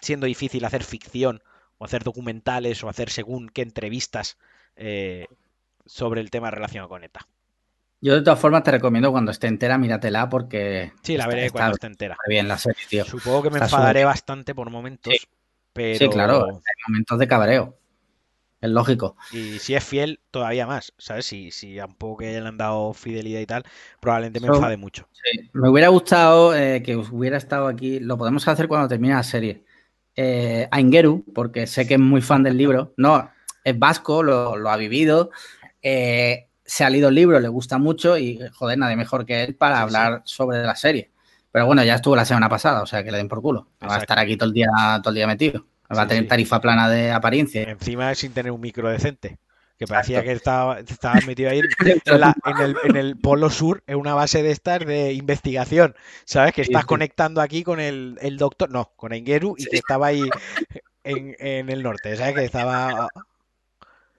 siendo 0.00 0.26
difícil 0.26 0.64
hacer 0.64 0.82
ficción 0.84 1.42
o 1.78 1.84
hacer 1.84 2.04
documentales 2.04 2.82
o 2.82 2.88
hacer 2.88 3.10
según 3.10 3.48
qué 3.48 3.62
entrevistas 3.62 4.38
eh, 4.76 5.26
sobre 5.84 6.20
el 6.20 6.30
tema 6.30 6.50
relacionado 6.50 6.88
con 6.88 7.04
ETA. 7.04 7.26
Yo 8.06 8.14
de 8.14 8.22
todas 8.22 8.38
formas 8.38 8.62
te 8.62 8.70
recomiendo 8.70 9.10
cuando 9.10 9.32
esté 9.32 9.48
entera, 9.48 9.78
míratela 9.78 10.28
porque... 10.28 10.92
Sí, 11.02 11.16
la 11.16 11.26
veré 11.26 11.46
está, 11.46 11.58
cuando 11.58 11.74
esté 11.74 11.88
entera. 11.88 12.16
bien 12.28 12.46
la 12.46 12.56
serie, 12.56 12.84
tío. 12.88 13.04
Supongo 13.04 13.42
que 13.42 13.50
me 13.50 13.56
está 13.56 13.64
enfadaré 13.64 14.04
bastante 14.04 14.54
por 14.54 14.70
momentos, 14.70 15.12
sí. 15.12 15.26
pero... 15.72 15.98
Sí, 15.98 16.08
claro, 16.08 16.44
hay 16.46 16.74
momentos 16.86 17.18
de 17.18 17.26
cabreo. 17.26 17.76
Es 18.60 18.70
lógico. 18.70 19.16
Y 19.32 19.58
si 19.58 19.74
es 19.74 19.82
fiel, 19.82 20.20
todavía 20.30 20.68
más, 20.68 20.92
¿sabes? 20.98 21.26
Si, 21.26 21.50
si 21.50 21.80
a 21.80 21.86
un 21.86 21.96
poco 21.96 22.18
que 22.18 22.40
le 22.40 22.46
han 22.46 22.56
dado 22.56 22.92
fidelidad 22.94 23.40
y 23.40 23.46
tal, 23.46 23.64
probablemente 23.98 24.38
me 24.38 24.46
so, 24.46 24.54
enfade 24.54 24.76
mucho. 24.76 25.08
Sí. 25.10 25.50
Me 25.54 25.68
hubiera 25.68 25.88
gustado 25.88 26.54
eh, 26.54 26.84
que 26.84 26.94
hubiera 26.94 27.38
estado 27.38 27.66
aquí, 27.66 27.98
lo 27.98 28.16
podemos 28.16 28.46
hacer 28.46 28.68
cuando 28.68 28.86
termine 28.86 29.14
la 29.14 29.24
serie. 29.24 29.64
Eh, 30.14 30.68
a 30.70 30.80
Ingeru, 30.80 31.24
porque 31.34 31.66
sé 31.66 31.88
que 31.88 31.94
es 31.94 32.00
muy 32.00 32.22
fan 32.22 32.44
del 32.44 32.56
libro. 32.56 32.94
No, 32.98 33.32
es 33.64 33.76
vasco, 33.76 34.22
lo, 34.22 34.54
lo 34.54 34.70
ha 34.70 34.76
vivido. 34.76 35.32
Eh, 35.82 36.46
se 36.66 36.84
ha 36.84 36.90
leído 36.90 37.08
el 37.08 37.14
libro, 37.14 37.38
le 37.40 37.48
gusta 37.48 37.78
mucho 37.78 38.18
y, 38.18 38.40
joder, 38.54 38.78
nadie 38.78 38.96
mejor 38.96 39.24
que 39.24 39.44
él 39.44 39.54
para 39.54 39.76
sí, 39.76 39.82
hablar 39.82 40.22
sí. 40.24 40.34
sobre 40.34 40.62
la 40.62 40.74
serie. 40.74 41.10
Pero 41.52 41.66
bueno, 41.66 41.82
ya 41.84 41.94
estuvo 41.94 42.14
la 42.16 42.24
semana 42.24 42.48
pasada, 42.48 42.82
o 42.82 42.86
sea 42.86 43.02
que 43.02 43.10
le 43.10 43.18
den 43.18 43.28
por 43.28 43.40
culo. 43.40 43.68
Exacto. 43.76 43.88
Va 43.88 43.94
a 43.94 43.98
estar 44.00 44.18
aquí 44.18 44.36
todo 44.36 44.48
el 44.48 44.52
día, 44.52 44.68
todo 45.02 45.10
el 45.10 45.14
día 45.14 45.26
metido. 45.26 45.64
Va 45.96 46.02
a 46.02 46.06
tener 46.08 46.26
tarifa 46.26 46.60
plana 46.60 46.88
de 46.90 47.12
apariencia. 47.12 47.62
Encima 47.62 48.14
sin 48.14 48.32
tener 48.32 48.52
un 48.52 48.60
micro 48.60 48.90
decente. 48.90 49.38
Que 49.78 49.86
parecía 49.86 50.18
Exacto. 50.18 50.28
que 50.28 50.36
estaba, 50.36 50.80
estaba, 50.80 51.14
metido 51.26 51.50
ahí 51.50 51.60
en, 51.60 51.66
la, 52.20 52.34
en, 52.44 52.58
el, 52.58 52.76
en, 52.84 52.96
el, 52.96 53.16
polo 53.16 53.50
sur, 53.50 53.82
en 53.86 53.96
una 53.96 54.14
base 54.14 54.42
de 54.42 54.50
estas 54.50 54.80
de 54.80 55.12
investigación. 55.12 55.94
¿Sabes? 56.24 56.54
Que 56.54 56.62
estás 56.62 56.86
conectando 56.86 57.40
aquí 57.40 57.62
con 57.62 57.78
el, 57.78 58.18
el, 58.20 58.36
doctor, 58.38 58.70
no, 58.70 58.92
con 58.96 59.12
Engeru 59.12 59.54
y 59.58 59.66
que 59.66 59.76
estaba 59.76 60.08
ahí 60.08 60.28
en, 61.04 61.36
en, 61.38 61.70
el 61.70 61.82
norte. 61.82 62.16
¿Sabes? 62.16 62.34
Que 62.34 62.44
estaba. 62.44 63.08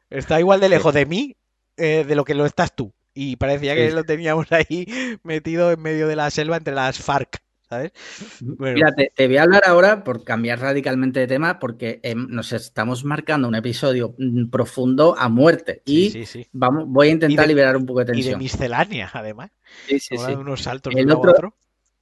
Está 0.09 0.39
igual 0.39 0.59
de 0.59 0.69
lejos 0.69 0.93
de 0.93 1.05
mí 1.05 1.35
eh, 1.77 2.05
de 2.07 2.15
lo 2.15 2.25
que 2.25 2.35
lo 2.35 2.45
estás 2.45 2.75
tú. 2.75 2.93
Y 3.13 3.35
parecía 3.37 3.75
que 3.75 3.91
lo 3.91 4.03
teníamos 4.03 4.47
ahí 4.51 4.85
metido 5.23 5.71
en 5.71 5.81
medio 5.81 6.07
de 6.07 6.15
la 6.15 6.29
selva 6.29 6.57
entre 6.57 6.73
las 6.73 6.99
FARC. 6.99 7.41
¿sabes? 7.69 7.91
Bueno. 8.39 8.75
Mira, 8.75 8.95
te, 8.95 9.11
te, 9.13 9.27
voy 9.27 9.37
a 9.37 9.43
hablar 9.43 9.63
ahora 9.65 10.03
por 10.03 10.23
cambiar 10.23 10.59
radicalmente 10.59 11.19
de 11.19 11.27
tema 11.27 11.59
porque 11.59 11.99
eh, 12.03 12.15
nos 12.15 12.53
estamos 12.53 13.03
marcando 13.03 13.47
un 13.47 13.55
episodio 13.55 14.15
mm, 14.17 14.49
profundo 14.49 15.15
a 15.17 15.29
muerte 15.29 15.81
y 15.85 16.09
sí, 16.09 16.25
sí, 16.25 16.43
sí. 16.43 16.49
Vamos, 16.53 16.85
voy 16.87 17.09
a 17.09 17.11
intentar 17.11 17.45
de, 17.45 17.47
liberar 17.47 17.77
un 17.77 17.85
poco 17.85 17.99
de 17.99 18.05
tensión. 18.05 18.27
Y 18.27 18.31
de 18.31 18.37
miscelánea, 18.37 19.09
además. 19.13 19.51
Sí, 19.87 19.99
sí, 19.99 20.17
sí. 20.17 20.31
Unos 20.31 20.63
saltos 20.63 20.93
el 20.95 21.11
otro, 21.11 21.31
otro. 21.31 21.55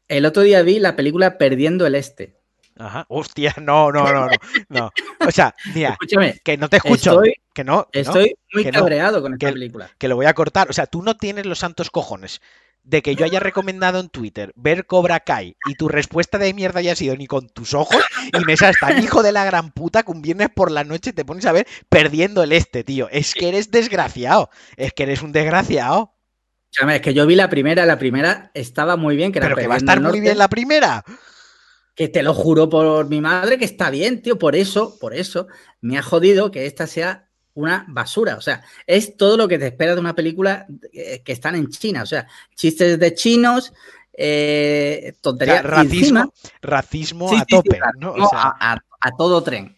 el 0.07 0.25
otro 0.25 0.43
día 0.43 0.61
vi 0.61 0.79
la 0.79 0.95
película 0.95 1.37
Perdiendo 1.37 1.85
el 1.87 1.95
Este. 1.95 2.35
Ajá. 2.77 3.05
Hostia, 3.09 3.53
no, 3.61 3.91
no, 3.91 4.11
no, 4.11 4.27
no. 4.27 4.31
no. 4.69 4.91
O 5.25 5.31
sea, 5.31 5.55
mira, 5.73 5.91
Escúchame, 5.91 6.39
que 6.43 6.57
no 6.57 6.69
te 6.69 6.77
escucho. 6.77 7.11
Estoy, 7.11 7.35
que 7.53 7.63
no. 7.63 7.87
Estoy 7.91 8.29
no, 8.29 8.53
muy 8.53 8.63
que 8.63 8.71
cabreado 8.71 9.17
no, 9.17 9.23
con 9.23 9.33
esta 9.33 9.47
que, 9.47 9.53
película. 9.53 9.89
Que 9.97 10.07
lo 10.07 10.15
voy 10.15 10.25
a 10.25 10.33
cortar. 10.33 10.69
O 10.69 10.73
sea, 10.73 10.85
tú 10.87 11.01
no 11.01 11.17
tienes 11.17 11.45
los 11.45 11.59
santos 11.59 11.89
cojones 11.89 12.41
de 12.85 13.01
que 13.01 13.15
yo 13.15 13.25
haya 13.25 13.39
recomendado 13.39 13.99
en 13.99 14.09
Twitter 14.09 14.53
ver 14.55 14.85
Cobra 14.85 15.19
Kai 15.19 15.57
y 15.67 15.73
tu 15.73 15.89
respuesta 15.89 16.37
de 16.37 16.53
mierda 16.53 16.79
haya 16.79 16.95
sido 16.95 17.15
ni 17.15 17.25
con 17.25 17.49
tus 17.49 17.73
ojos 17.73 18.03
y 18.31 18.45
me 18.45 18.55
seas 18.55 18.75
tan 18.79 19.03
hijo 19.03 19.23
de 19.23 19.31
la 19.31 19.43
gran 19.43 19.71
puta 19.71 20.03
que 20.03 20.11
un 20.11 20.21
viernes 20.21 20.49
por 20.55 20.69
la 20.69 20.83
noche 20.83 21.11
te 21.11 21.25
pones 21.25 21.47
a 21.47 21.51
ver 21.51 21.65
perdiendo 21.89 22.43
el 22.43 22.51
este, 22.51 22.83
tío. 22.83 23.09
Es 23.09 23.33
que 23.33 23.49
eres 23.49 23.71
desgraciado. 23.71 24.49
Es 24.77 24.93
que 24.93 25.03
eres 25.03 25.23
un 25.23 25.31
desgraciado. 25.31 26.13
Es 26.71 27.01
que 27.01 27.13
yo 27.13 27.25
vi 27.25 27.35
la 27.35 27.49
primera, 27.49 27.85
la 27.85 27.97
primera 27.97 28.51
estaba 28.53 28.97
muy 28.97 29.15
bien. 29.15 29.31
Que 29.31 29.39
Pero 29.39 29.55
que 29.55 29.67
va 29.67 29.75
a 29.75 29.77
estar 29.77 30.01
muy 30.01 30.19
bien 30.19 30.37
la 30.37 30.49
primera. 30.49 31.03
Que 31.95 32.09
te 32.09 32.21
lo 32.21 32.33
juro 32.33 32.69
por 32.69 33.09
mi 33.09 33.21
madre 33.21 33.57
que 33.57 33.65
está 33.65 33.89
bien, 33.89 34.21
tío. 34.21 34.37
Por 34.37 34.55
eso, 34.55 34.99
por 34.99 35.15
eso, 35.15 35.47
me 35.81 35.97
ha 35.97 36.03
jodido 36.03 36.51
que 36.51 36.65
esta 36.65 36.87
sea 36.87 37.29
una 37.53 37.85
basura. 37.87 38.35
O 38.35 38.41
sea, 38.41 38.63
es 38.85 39.17
todo 39.17 39.37
lo 39.37 39.47
que 39.47 39.57
te 39.57 39.67
espera 39.67 39.95
de 39.95 40.01
una 40.01 40.13
película 40.13 40.67
que 40.91 41.31
están 41.31 41.55
en 41.55 41.69
China. 41.69 42.03
O 42.03 42.05
sea, 42.05 42.27
chistes 42.53 42.99
de 42.99 43.13
chinos, 43.13 43.73
eh, 44.17 45.13
tonterías. 45.21 45.63
Racismo, 45.63 46.19
encima, 46.19 46.29
racismo 46.61 47.29
sí, 47.29 47.35
a 47.35 47.45
tope. 47.45 47.75
Sí, 47.75 47.81
sí, 47.81 47.99
¿no? 47.99 48.11
o 48.11 48.29
sea... 48.29 48.39
a, 48.39 48.73
a, 48.73 48.83
a, 49.01 49.11
todo 49.17 49.41
tren. 49.43 49.75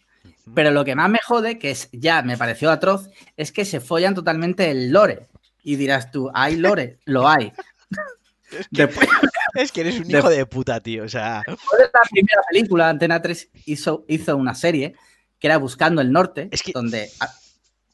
Pero 0.54 0.70
lo 0.70 0.84
que 0.84 0.94
más 0.94 1.10
me 1.10 1.18
jode, 1.24 1.58
que 1.58 1.70
es, 1.70 1.88
ya 1.92 2.22
me 2.22 2.36
pareció 2.36 2.70
atroz, 2.70 3.08
es 3.36 3.52
que 3.52 3.64
se 3.64 3.80
follan 3.80 4.14
totalmente 4.14 4.70
el 4.70 4.90
lore. 4.90 5.28
Y 5.62 5.76
dirás 5.76 6.10
tú, 6.10 6.30
¿hay 6.32 6.56
lore? 6.56 6.98
Lo 7.04 7.28
hay. 7.28 7.52
Es 8.50 8.68
que, 8.68 8.86
después, 8.86 9.08
es 9.54 9.72
que, 9.72 9.80
eres 9.82 10.00
un 10.00 10.10
hijo 10.10 10.28
de 10.28 10.46
puta, 10.46 10.80
tío. 10.80 11.04
O 11.04 11.08
sea. 11.08 11.42
Después 11.46 11.78
de 11.78 11.84
la 11.84 12.00
primera 12.10 12.42
película, 12.50 12.88
Antena 12.88 13.20
3 13.20 13.50
hizo, 13.66 14.04
hizo 14.08 14.36
una 14.36 14.54
serie 14.54 14.94
que 15.38 15.46
era 15.46 15.58
Buscando 15.58 16.00
el 16.00 16.12
Norte, 16.12 16.48
es 16.50 16.62
que... 16.62 16.72
donde 16.72 17.10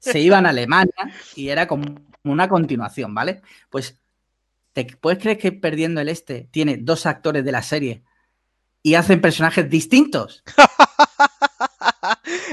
se 0.01 0.21
iban 0.21 0.47
a 0.47 0.51
Alemania 0.51 1.13
y 1.35 1.49
era 1.49 1.67
como 1.67 1.85
una 2.23 2.49
continuación, 2.49 3.15
¿vale? 3.15 3.43
Pues, 3.71 3.99
¿te 4.73 4.85
puedes 4.85 5.19
creer 5.19 5.39
que 5.39 5.53
Perdiendo 5.53 6.01
el 6.01 6.09
Este 6.09 6.49
tiene 6.51 6.79
dos 6.79 7.07
actores 7.07 7.45
de 7.45 7.53
la 7.53 7.63
serie 7.63 8.03
y 8.83 8.95
hacen 8.95 9.21
personajes 9.21 9.69
distintos? 9.69 10.43
o 10.57 10.63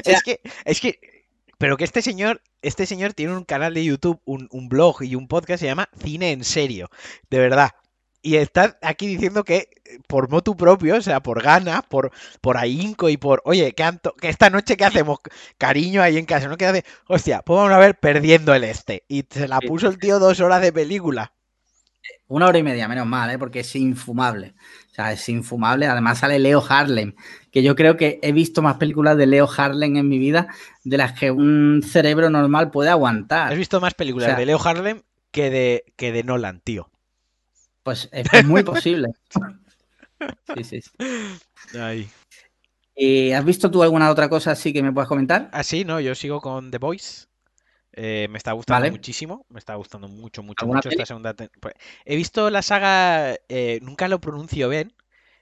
sea, 0.04 0.14
es 0.14 0.24
que, 0.24 0.42
es 0.66 0.82
que, 0.82 1.26
pero 1.58 1.78
que 1.78 1.84
este 1.84 2.02
señor, 2.02 2.42
este 2.62 2.86
señor 2.86 3.14
tiene 3.14 3.36
un 3.36 3.46
canal 3.46 3.74
de 3.74 3.86
YouTube, 3.86 4.22
un, 4.26 4.48
un 4.52 4.68
blog 4.68 5.04
y 5.04 5.16
un 5.16 5.28
podcast 5.28 5.48
que 5.48 5.66
se 5.66 5.68
llama 5.68 5.90
Cine 6.02 6.32
en 6.32 6.44
Serio, 6.44 6.90
de 7.30 7.40
verdad 7.40 7.72
y 8.22 8.36
estás 8.36 8.78
aquí 8.82 9.08
diciendo 9.08 9.44
que 9.44 9.70
por 10.08 10.30
motu 10.30 10.56
propio, 10.56 10.96
o 10.96 11.02
sea, 11.02 11.22
por 11.22 11.42
ganas, 11.42 11.82
por, 11.90 12.12
por 12.40 12.58
ahínco 12.58 13.10
y 13.10 13.18
por, 13.18 13.42
oye, 13.46 13.74
que, 13.74 13.84
que, 14.20 14.30
esta 14.30 14.50
noche 14.50 14.78
qué 14.78 14.86
hacemos, 14.86 15.20
cariño 15.58 16.02
ahí 16.02 16.18
en 16.18 16.26
casa, 16.26 16.48
¿no? 16.48 16.58
¿Qué 16.58 16.66
hace? 16.66 16.86
Hostia, 17.08 17.42
pues 17.42 17.58
vamos 17.58 17.74
a 17.74 17.80
ver 17.80 18.00
perdiendo 18.00 18.54
el 18.54 18.64
este. 18.64 19.04
Y 19.08 19.26
se 19.30 19.48
la 19.48 19.60
puso 19.60 19.88
el 19.88 19.98
tío 19.98 20.20
dos 20.20 20.40
horas 20.40 20.62
de 20.62 20.72
película. 20.72 21.34
Una 22.28 22.48
hora 22.48 22.58
y 22.58 22.64
media, 22.64 22.88
menos 22.88 23.06
mal, 23.06 23.30
¿eh? 23.30 23.38
porque 23.38 23.60
es 23.60 23.76
infumable. 23.76 24.54
O 24.92 24.94
sea, 24.94 25.12
es 25.12 25.28
infumable. 25.28 25.88
Además 25.88 26.20
sale 26.20 26.40
Leo 26.40 26.64
Harlem, 26.68 27.16
que 27.52 27.62
yo 27.62 27.76
creo 27.76 27.98
que 27.98 28.20
he 28.22 28.32
visto 28.32 28.62
más 28.62 28.78
películas 28.78 29.18
de 29.18 29.28
Leo 29.28 29.50
Harlem 29.56 29.98
en 29.98 30.08
mi 30.08 30.18
vida 30.18 30.48
de 30.84 30.98
las 30.98 31.14
que 31.14 31.32
un 31.32 31.84
cerebro 31.84 32.30
normal 32.30 32.72
puede 32.72 32.90
aguantar. 32.90 33.52
Has 33.52 33.58
visto 33.58 33.82
más 33.82 33.94
películas 33.94 34.28
o 34.28 34.30
sea, 34.30 34.40
de 34.40 34.46
Leo 34.46 34.60
Harlem 34.64 35.02
que 35.32 35.50
de, 35.50 35.86
que 35.98 36.12
de 36.12 36.24
Nolan, 36.24 36.62
tío. 36.62 36.91
Pues 37.84 38.10
es 38.12 38.46
muy 38.46 38.64
posible. 38.64 39.10
Sí, 40.56 40.64
sí. 40.64 40.82
sí. 40.82 41.78
Ay. 41.80 42.08
¿Y 42.96 43.32
has 43.32 43.44
visto 43.44 43.72
tú 43.72 43.82
alguna 43.82 44.12
otra 44.12 44.30
cosa 44.30 44.52
así 44.52 44.72
que 44.72 44.84
me 44.84 44.92
puedas 44.92 45.08
comentar? 45.08 45.50
Ah, 45.52 45.64
sí, 45.64 45.84
no, 45.84 46.00
yo 46.00 46.14
sigo 46.14 46.42
con 46.42 46.70
The 46.70 46.78
Voice. 46.78 47.26
Eh, 47.94 48.28
me 48.30 48.38
está 48.38 48.52
gustando 48.52 48.82
vale. 48.82 48.92
muchísimo, 48.92 49.46
me 49.50 49.60
está 49.60 49.76
gustando 49.76 50.08
mucho, 50.08 50.44
mucho, 50.44 50.68
mucho 50.68 50.90
esta 50.90 51.06
segunda. 51.06 51.34
Pues, 51.34 51.74
he 52.06 52.16
visto 52.16 52.52
la 52.52 52.62
saga, 52.62 53.36
eh, 53.50 53.80
nunca 53.82 54.08
lo 54.08 54.22
pronuncio 54.22 54.70
bien, 54.70 54.94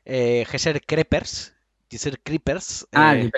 eh, 0.05 0.45
Gesser 0.47 0.81
Creepers, 0.83 1.53
Gesser 1.91 2.19
Creepers, 2.21 2.87
ah, 2.93 3.15
eh, 3.15 3.29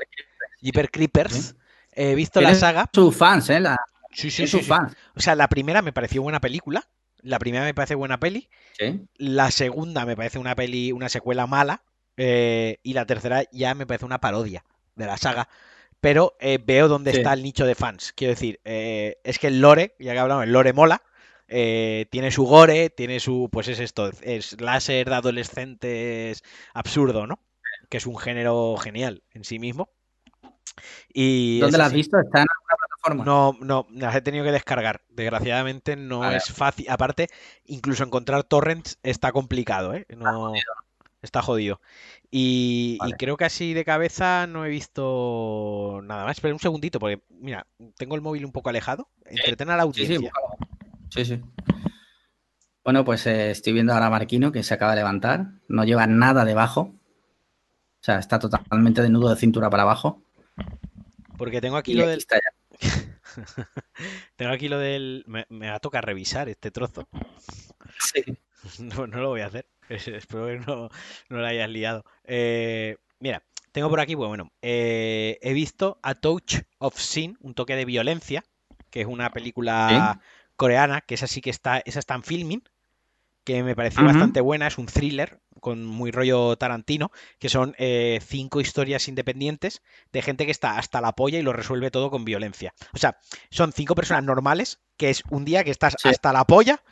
Jeeper 0.62 0.90
Creepers. 0.90 1.56
He 1.92 2.16
visto 2.16 2.40
la 2.40 2.56
saga. 2.56 2.90
Sus 2.94 3.16
fans, 3.18 3.50
¿eh? 3.50 3.60
La... 3.60 3.76
Sí, 4.12 4.32
sí, 4.32 4.48
sí, 4.48 4.60
sí. 4.60 4.64
Fans. 4.64 4.96
O 5.16 5.20
sea, 5.20 5.36
la 5.36 5.50
primera 5.50 5.82
me 5.82 5.92
pareció 5.92 6.22
buena 6.22 6.40
película. 6.40 6.88
La 7.24 7.40
primera 7.40 7.66
me 7.66 7.74
parece 7.74 7.96
buena 7.96 8.20
peli. 8.20 8.50
¿Sí? 8.78 9.02
La 9.18 9.52
segunda 9.52 10.06
me 10.06 10.16
parece 10.16 10.40
una 10.40 10.56
peli, 10.56 10.92
una 10.92 11.10
secuela 11.10 11.48
mala. 11.48 11.84
Eh, 12.18 12.80
y 12.84 12.94
la 12.94 13.06
tercera 13.06 13.44
ya 13.52 13.74
me 13.74 13.88
parece 13.88 14.06
una 14.06 14.20
parodia 14.20 14.64
de 14.96 15.06
la 15.06 15.18
saga. 15.18 15.50
Pero 16.00 16.36
eh, 16.40 16.60
veo 16.64 16.88
dónde 16.88 17.12
sí. 17.12 17.18
está 17.18 17.34
el 17.34 17.44
nicho 17.44 17.66
de 17.66 17.76
fans. 17.76 18.14
Quiero 18.14 18.34
decir, 18.34 18.60
eh, 18.64 19.20
es 19.24 19.40
que 19.40 19.48
el 19.48 19.62
lore, 19.62 19.96
ya 20.00 20.14
que 20.14 20.20
hablamos, 20.20 20.44
el 20.44 20.52
lore 20.52 20.74
mola. 20.74 21.02
tiene 21.48 22.32
su 22.32 22.44
gore, 22.46 22.90
tiene 22.90 23.20
su, 23.20 23.50
pues 23.52 23.68
es 23.68 23.80
esto, 23.80 24.12
es 24.22 24.60
láser 24.62 25.10
de 25.10 25.16
adolescentes 25.16 26.44
absurdo, 26.74 27.28
¿no? 27.28 27.40
Que 27.90 27.98
es 27.98 28.06
un 28.06 28.18
género 28.18 28.78
genial 28.78 29.24
en 29.32 29.44
sí 29.44 29.60
mismo. 29.60 29.90
Y 31.14 31.60
¿Dónde 31.60 31.78
la 31.78 31.86
has 31.86 31.94
visto? 31.94 32.18
¿Está 32.20 32.40
en 32.40 32.48
alguna 32.50 32.78
plataforma? 33.02 33.26
No, 33.26 33.58
no, 33.62 33.88
las 33.92 34.16
he 34.16 34.22
tenido 34.22 34.44
que 34.46 34.52
descargar. 34.52 35.02
Desgraciadamente 35.10 35.96
no 35.96 36.30
es 36.32 36.52
fácil. 36.52 36.88
Aparte, 36.90 37.30
incluso 37.66 38.04
encontrar 38.04 38.44
torrents 38.44 39.00
está 39.04 39.32
complicado, 39.32 39.94
¿eh? 39.94 40.06
No, 40.18 40.54
está 41.22 41.42
jodido. 41.42 41.82
Y, 42.32 42.98
y 43.00 43.00
Vale. 43.00 43.16
creo 43.18 43.38
que 43.38 43.46
así 43.46 43.74
de 43.74 43.86
cabeza 43.86 44.48
no 44.48 44.66
he 44.66 44.70
visto 44.70 46.02
nada 46.04 46.26
más. 46.26 46.38
Espera 46.38 46.54
un 46.54 46.60
segundito, 46.60 47.00
porque 47.00 47.22
mira, 47.30 47.68
tengo 47.98 48.16
el 48.16 48.22
móvil 48.22 48.46
un 48.46 48.52
poco 48.52 48.70
alejado. 48.70 49.10
Entreten 49.26 49.70
a 49.70 49.78
la 49.78 49.84
Sí, 49.94 50.06
sí, 50.06 50.18
audiencia. 50.18 50.32
sí, 51.10 51.26
sí. 51.26 51.42
Bueno, 52.84 53.04
pues 53.06 53.26
eh, 53.28 53.52
estoy 53.52 53.74
viendo 53.74 53.94
ahora 53.94 54.08
a 54.08 54.10
Marquino 54.12 54.52
que 54.52 54.64
se 54.64 54.74
acaba 54.74 54.92
de 54.92 54.98
levantar. 54.98 55.48
No 55.68 55.84
lleva 55.84 56.08
nada 56.08 56.46
debajo. 56.46 56.82
O 56.82 58.04
sea, 58.04 58.20
está 58.20 58.40
totalmente 58.40 59.02
desnudo 59.02 59.30
de 59.30 59.36
cintura 59.36 59.70
para 59.70 59.84
abajo. 59.84 60.22
Porque 61.38 61.62
tengo 61.62 61.78
aquí 61.78 61.94
Y 61.94 61.96
lo 61.96 62.08
del. 62.08 62.20
está 62.20 62.36
ya. 62.38 62.51
Tengo 64.36 64.52
aquí 64.52 64.68
lo 64.68 64.80
del. 64.80 65.24
Me, 65.28 65.46
me 65.50 65.70
va 65.70 65.76
a 65.76 65.80
tocar 65.80 66.06
revisar 66.06 66.50
este 66.50 66.72
trozo. 66.72 67.08
Sí. 68.00 68.24
No, 68.80 69.08
no 69.08 69.22
lo 69.22 69.30
voy 69.30 69.42
a 69.42 69.48
hacer. 69.48 69.66
Es- 69.90 70.08
Espero 70.08 70.46
que 70.46 70.60
no, 70.60 70.90
no 71.30 71.38
lo 71.38 71.46
hayas 71.48 71.68
liado. 71.68 72.06
Eh, 72.26 72.96
mira, 73.20 73.42
tengo 73.72 73.90
por 73.90 74.00
aquí, 74.00 74.16
pues 74.16 74.28
bueno, 74.28 74.52
eh, 74.62 75.40
he 75.42 75.54
visto 75.54 76.00
A 76.04 76.14
Touch 76.14 76.58
of 76.78 76.96
Sin, 77.00 77.38
un 77.42 77.56
toque 77.56 77.76
de 77.76 77.86
violencia, 77.86 78.44
que 78.92 79.02
es 79.02 79.08
una 79.08 79.32
película 79.32 80.20
coreana, 80.58 81.02
que 81.02 81.16
esa 81.16 81.26
sí 81.26 81.42
que 81.42 81.50
está, 81.50 81.80
esa 81.80 81.98
está 81.98 82.14
en 82.14 82.22
filming, 82.22 82.64
que 83.44 83.64
me 83.64 83.76
pareció 83.76 84.04
bastante 84.04 84.40
buena, 84.42 84.68
es 84.68 84.78
un 84.78 84.86
thriller 84.86 85.40
con 85.60 85.86
muy 85.86 86.12
rollo 86.12 86.56
Tarantino, 86.58 87.12
que 87.40 87.50
son 87.50 87.76
eh, 87.78 88.20
cinco 88.26 88.62
historias 88.62 89.08
independientes 89.08 89.82
de 90.12 90.22
gente 90.22 90.46
que 90.46 90.52
está 90.52 90.78
hasta 90.78 91.02
la 91.02 91.14
polla 91.14 91.40
y 91.40 91.44
lo 91.44 91.54
resuelve 91.54 91.92
todo 91.92 92.10
con 92.10 92.26
violencia. 92.26 92.74
O 92.94 92.98
sea, 92.98 93.20
son 93.50 93.72
cinco 93.72 93.96
personas 93.96 94.24
normales, 94.24 94.80
que 94.98 95.10
es 95.10 95.24
un 95.30 95.46
día 95.46 95.64
que 95.64 95.72
estás 95.72 95.96
Sí. 96.00 96.10
hasta 96.10 96.34
la 96.34 96.46
polla 96.46 96.84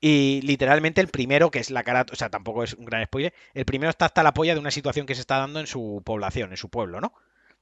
y 0.00 0.40
literalmente 0.44 1.00
el 1.00 1.08
primero, 1.08 1.50
que 1.50 1.58
es 1.58 1.70
la 1.70 1.82
cara, 1.82 2.06
o 2.12 2.16
sea, 2.16 2.30
tampoco 2.30 2.62
es 2.64 2.74
un 2.74 2.84
gran 2.84 3.04
spoiler, 3.04 3.34
el 3.54 3.64
primero 3.64 3.90
está 3.90 4.06
hasta 4.06 4.22
la 4.22 4.32
polla 4.32 4.54
de 4.54 4.60
una 4.60 4.70
situación 4.70 5.06
que 5.06 5.14
se 5.14 5.20
está 5.22 5.38
dando 5.38 5.60
en 5.60 5.66
su 5.66 6.02
población, 6.04 6.50
en 6.50 6.56
su 6.56 6.68
pueblo, 6.68 7.00
¿no? 7.00 7.12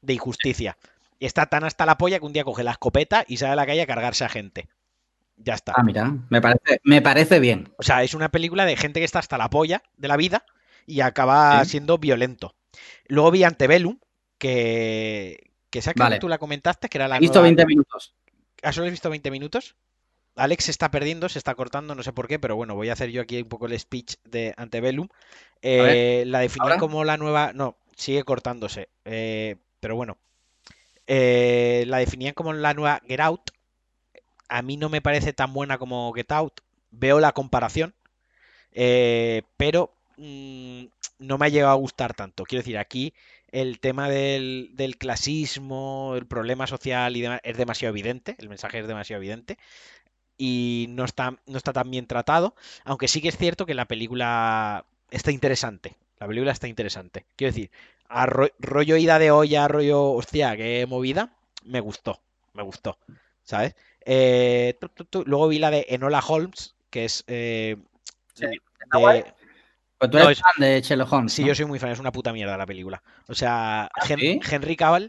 De 0.02 0.14
injusticia. 0.14 0.76
Y 1.18 1.26
está 1.26 1.46
tan 1.46 1.64
hasta 1.64 1.86
la 1.86 1.96
polla 1.96 2.18
que 2.18 2.26
un 2.26 2.32
día 2.32 2.44
coge 2.44 2.62
la 2.62 2.72
escopeta 2.72 3.24
y 3.26 3.38
sale 3.38 3.52
a 3.52 3.56
la 3.56 3.66
calle 3.66 3.82
a 3.82 3.86
cargarse 3.86 4.24
a 4.24 4.28
gente. 4.28 4.68
Ya 5.36 5.54
está. 5.54 5.72
Ah, 5.76 5.82
mira, 5.82 6.12
me 6.30 6.40
parece, 6.40 6.80
me 6.84 7.02
parece 7.02 7.40
bien. 7.40 7.72
O 7.78 7.82
sea, 7.82 8.02
es 8.02 8.14
una 8.14 8.30
película 8.30 8.64
de 8.64 8.76
gente 8.76 9.00
que 9.00 9.04
está 9.04 9.18
hasta 9.18 9.38
la 9.38 9.50
polla 9.50 9.82
de 9.96 10.08
la 10.08 10.16
vida 10.16 10.44
y 10.86 11.00
acaba 11.00 11.62
Sí. 11.64 11.72
siendo 11.72 11.98
violento. 11.98 12.54
Luego 13.08 13.30
vi 13.30 13.44
Antebellum, 13.44 13.98
que, 14.38 15.50
que 15.70 15.78
esa 15.80 15.92
que 15.94 16.00
Vale. 16.02 16.18
tú 16.18 16.28
la 16.28 16.38
comentaste, 16.38 16.88
que 16.88 16.98
era 16.98 17.08
la 17.08 17.16
He 17.16 17.20
visto 17.20 17.34
nueva- 17.40 17.48
20 17.48 17.66
minutos. 17.66 18.14
¿Ah, 18.62 18.72
solo 18.72 18.86
has 18.86 18.92
visto 18.92 19.10
20 19.10 19.30
minutos? 19.30 19.76
Alex 20.36 20.64
se 20.64 20.70
está 20.70 20.90
perdiendo, 20.90 21.28
se 21.28 21.38
está 21.38 21.54
cortando, 21.54 21.94
no 21.94 22.02
sé 22.02 22.12
por 22.12 22.28
qué, 22.28 22.38
pero 22.38 22.56
bueno, 22.56 22.74
voy 22.74 22.88
a 22.90 22.92
hacer 22.92 23.10
yo 23.10 23.22
aquí 23.22 23.40
un 23.40 23.48
poco 23.48 23.66
el 23.66 23.78
speech 23.78 24.16
de 24.24 24.52
Antebellum. 24.56 25.08
Eh, 25.62 26.24
la 26.26 26.40
definían 26.40 26.72
¿ahora? 26.72 26.78
como 26.80 27.04
la 27.04 27.16
nueva. 27.16 27.52
No, 27.54 27.78
sigue 27.96 28.22
cortándose. 28.24 28.88
eh, 29.04 29.56
pero 29.80 29.96
bueno. 29.96 30.18
Eh, 31.06 31.84
la 31.86 31.98
definían 31.98 32.34
como 32.34 32.52
la 32.52 32.74
nueva 32.74 33.00
Get 33.06 33.20
Out. 33.20 33.50
A 34.48 34.62
mí 34.62 34.76
no 34.76 34.88
me 34.88 35.00
parece 35.02 35.32
tan 35.32 35.52
buena 35.52 35.78
como 35.78 36.12
Get 36.12 36.32
Out. 36.32 36.60
Veo 36.90 37.20
la 37.20 37.32
comparación. 37.32 37.94
eh, 38.72 39.42
pero 39.56 39.92
mm, 40.18 40.84
no 41.20 41.38
me 41.38 41.46
ha 41.46 41.48
llegado 41.50 41.72
a 41.72 41.76
gustar 41.76 42.14
tanto. 42.14 42.44
Quiero 42.44 42.62
decir, 42.62 42.78
aquí 42.78 43.14
el 43.52 43.80
tema 43.80 44.08
del, 44.10 44.72
clasismo, 44.98 46.14
el 46.16 46.26
problema 46.26 46.66
social 46.66 47.16
y 47.16 47.22
demás 47.22 47.40
es 47.44 47.56
demasiado 47.58 47.92
evidente. 47.94 48.36
El 48.38 48.48
mensaje 48.48 48.80
es 48.80 48.88
demasiado 48.88 49.20
evidente 49.22 49.58
y 50.38 50.86
no 50.90 51.04
está, 51.04 51.36
no 51.46 51.56
está 51.56 51.72
tan 51.72 51.90
bien 51.90 52.06
tratado, 52.06 52.54
aunque 52.84 53.08
sí 53.08 53.20
que 53.22 53.28
es 53.28 53.36
cierto 53.38 53.66
que 53.66 53.74
la 53.74 53.86
película 53.86 54.84
está 55.10 55.30
interesante. 55.32 55.96
La 56.18 56.26
película 56.26 56.52
está 56.52 56.68
interesante. 56.68 57.24
Quiero 57.36 57.52
decir, 57.54 57.70
a 58.08 58.26
ro- 58.26 58.50
rollo 58.58 58.96
ida 58.96 59.18
de 59.18 59.30
olla, 59.30 59.68
rollo, 59.68 60.12
hostia, 60.12 60.56
qué 60.56 60.86
movida, 60.88 61.30
me 61.64 61.80
gustó, 61.80 62.20
me 62.54 62.62
gustó, 62.62 62.98
¿sabes? 63.44 63.74
Eh, 64.08 64.78
tu, 64.80 64.88
tu, 64.88 65.04
tu. 65.04 65.24
Luego 65.26 65.48
vi 65.48 65.58
la 65.58 65.70
de 65.70 65.84
Enola 65.88 66.20
Holmes, 66.26 66.76
que 66.90 67.04
es 67.04 67.24
eh, 67.26 67.76
Sí. 68.34 68.46
de-? 68.46 69.34
Pues 69.98 70.10
tú 70.10 70.18
No, 70.18 70.24
eres 70.24 70.38
es- 70.38 70.42
fan 70.42 70.52
de 70.60 70.80
Sherlock 70.82 71.12
Holmes. 71.12 71.32
Sí, 71.32 71.42
¿no? 71.42 71.48
yo 71.48 71.54
soy 71.54 71.64
muy 71.64 71.78
fan, 71.78 71.90
es 71.90 71.98
una 71.98 72.12
puta 72.12 72.32
mierda 72.32 72.56
la 72.56 72.66
película. 72.66 73.02
O 73.28 73.34
sea, 73.34 73.90
Hen- 74.08 74.18
¿sí? 74.20 74.40
Henry 74.50 74.76
Cavill. 74.76 75.08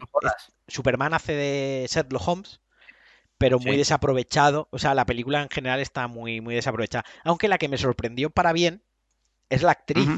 Superman 0.66 1.14
hace 1.14 1.32
de 1.34 1.86
Sherlock 1.88 2.26
Holmes, 2.26 2.60
pero 3.38 3.58
muy 3.60 3.72
Sí. 3.72 3.78
desaprovechado. 3.78 4.66
O 4.72 4.78
sea, 4.78 4.94
la 4.94 5.06
película 5.06 5.42
en 5.42 5.48
general 5.50 5.80
está 5.80 6.08
muy, 6.08 6.40
muy 6.40 6.54
desaprovechada. 6.54 7.04
Aunque 7.24 7.48
la 7.48 7.58
que 7.58 7.68
me 7.68 7.78
sorprendió 7.78 8.30
para 8.30 8.52
bien 8.52 8.82
es 9.50 9.62
la 9.62 9.72
actriz, 9.72 10.08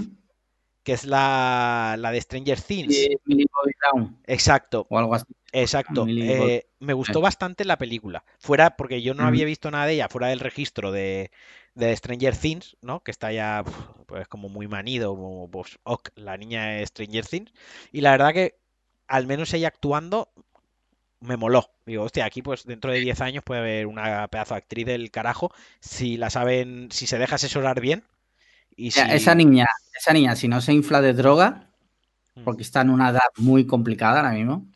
que 0.85 0.93
es 0.93 1.05
la, 1.05 1.97
la 1.99 2.11
de 2.12 2.20
Stranger 2.20 2.61
Things. 2.61 2.95
Sí, 2.97 3.16
Millie 3.24 3.47
Bobby 3.53 3.72
Brown 3.81 4.18
Exacto, 4.26 4.87
o 4.89 4.99
algo 4.99 5.14
así. 5.14 5.26
Exacto. 5.53 6.07
Eh, 6.09 6.66
me 6.78 6.92
gustó 6.92 7.20
bastante 7.20 7.64
la 7.64 7.78
película. 7.78 8.24
Fuera, 8.38 8.76
porque 8.76 9.03
yo 9.03 9.14
no 9.14 9.24
había 9.24 9.44
visto 9.44 9.70
nada 9.70 9.86
de 9.86 9.94
ella, 9.94 10.09
fuera 10.09 10.28
del 10.28 10.40
registro 10.40 10.92
de, 10.92 11.30
de 11.74 11.96
Stranger 11.96 12.36
Things, 12.36 12.76
¿no? 12.82 13.01
Que 13.01 13.11
está 13.11 13.32
ya 13.32 13.64
pues 14.07 14.28
como 14.28 14.48
muy 14.48 14.68
manido, 14.68 15.14
como 15.14 15.51
pues, 15.51 15.78
ok, 15.84 16.11
la 16.16 16.36
niña 16.36 16.66
de 16.66 16.86
Stranger 16.86 17.26
Things. 17.26 17.53
Y 17.92 18.01
la 18.01 18.12
verdad 18.12 18.32
que, 18.32 18.55
al 19.09 19.26
menos 19.26 19.53
ella 19.55 19.68
actuando, 19.68 20.28
me 21.20 21.36
moló. 21.36 21.70
Digo, 21.86 22.05
hostia, 22.05 22.24
aquí 22.24 22.42
pues 22.42 22.64
dentro 22.64 22.92
de 22.92 23.01
10 23.01 23.20
años 23.20 23.44
puede 23.44 23.61
haber 23.61 23.86
una 23.86 24.28
pedazo 24.28 24.55
de 24.55 24.59
actriz 24.59 24.86
del 24.86 25.11
carajo 25.11 25.53
si 25.80 26.16
la 26.16 26.30
saben, 26.30 26.88
si 26.90 27.07
se 27.07 27.18
deja 27.18 27.34
asesorar 27.34 27.80
bien. 27.80 28.05
Y 28.76 28.92
si... 28.92 29.01
Esa 29.01 29.34
niña, 29.34 29.66
esa 29.98 30.12
niña, 30.12 30.36
si 30.36 30.48
no 30.48 30.61
se 30.61 30.72
infla 30.72 31.01
de 31.01 31.12
droga, 31.12 31.70
Mm, 32.40 32.44
porque 32.44 32.62
está 32.62 32.80
en 32.82 32.90
una 32.90 33.11
edad 33.11 33.20
muy 33.38 33.66
complicada 33.66 34.20
ahora 34.20 34.32
mismo. 34.32 34.66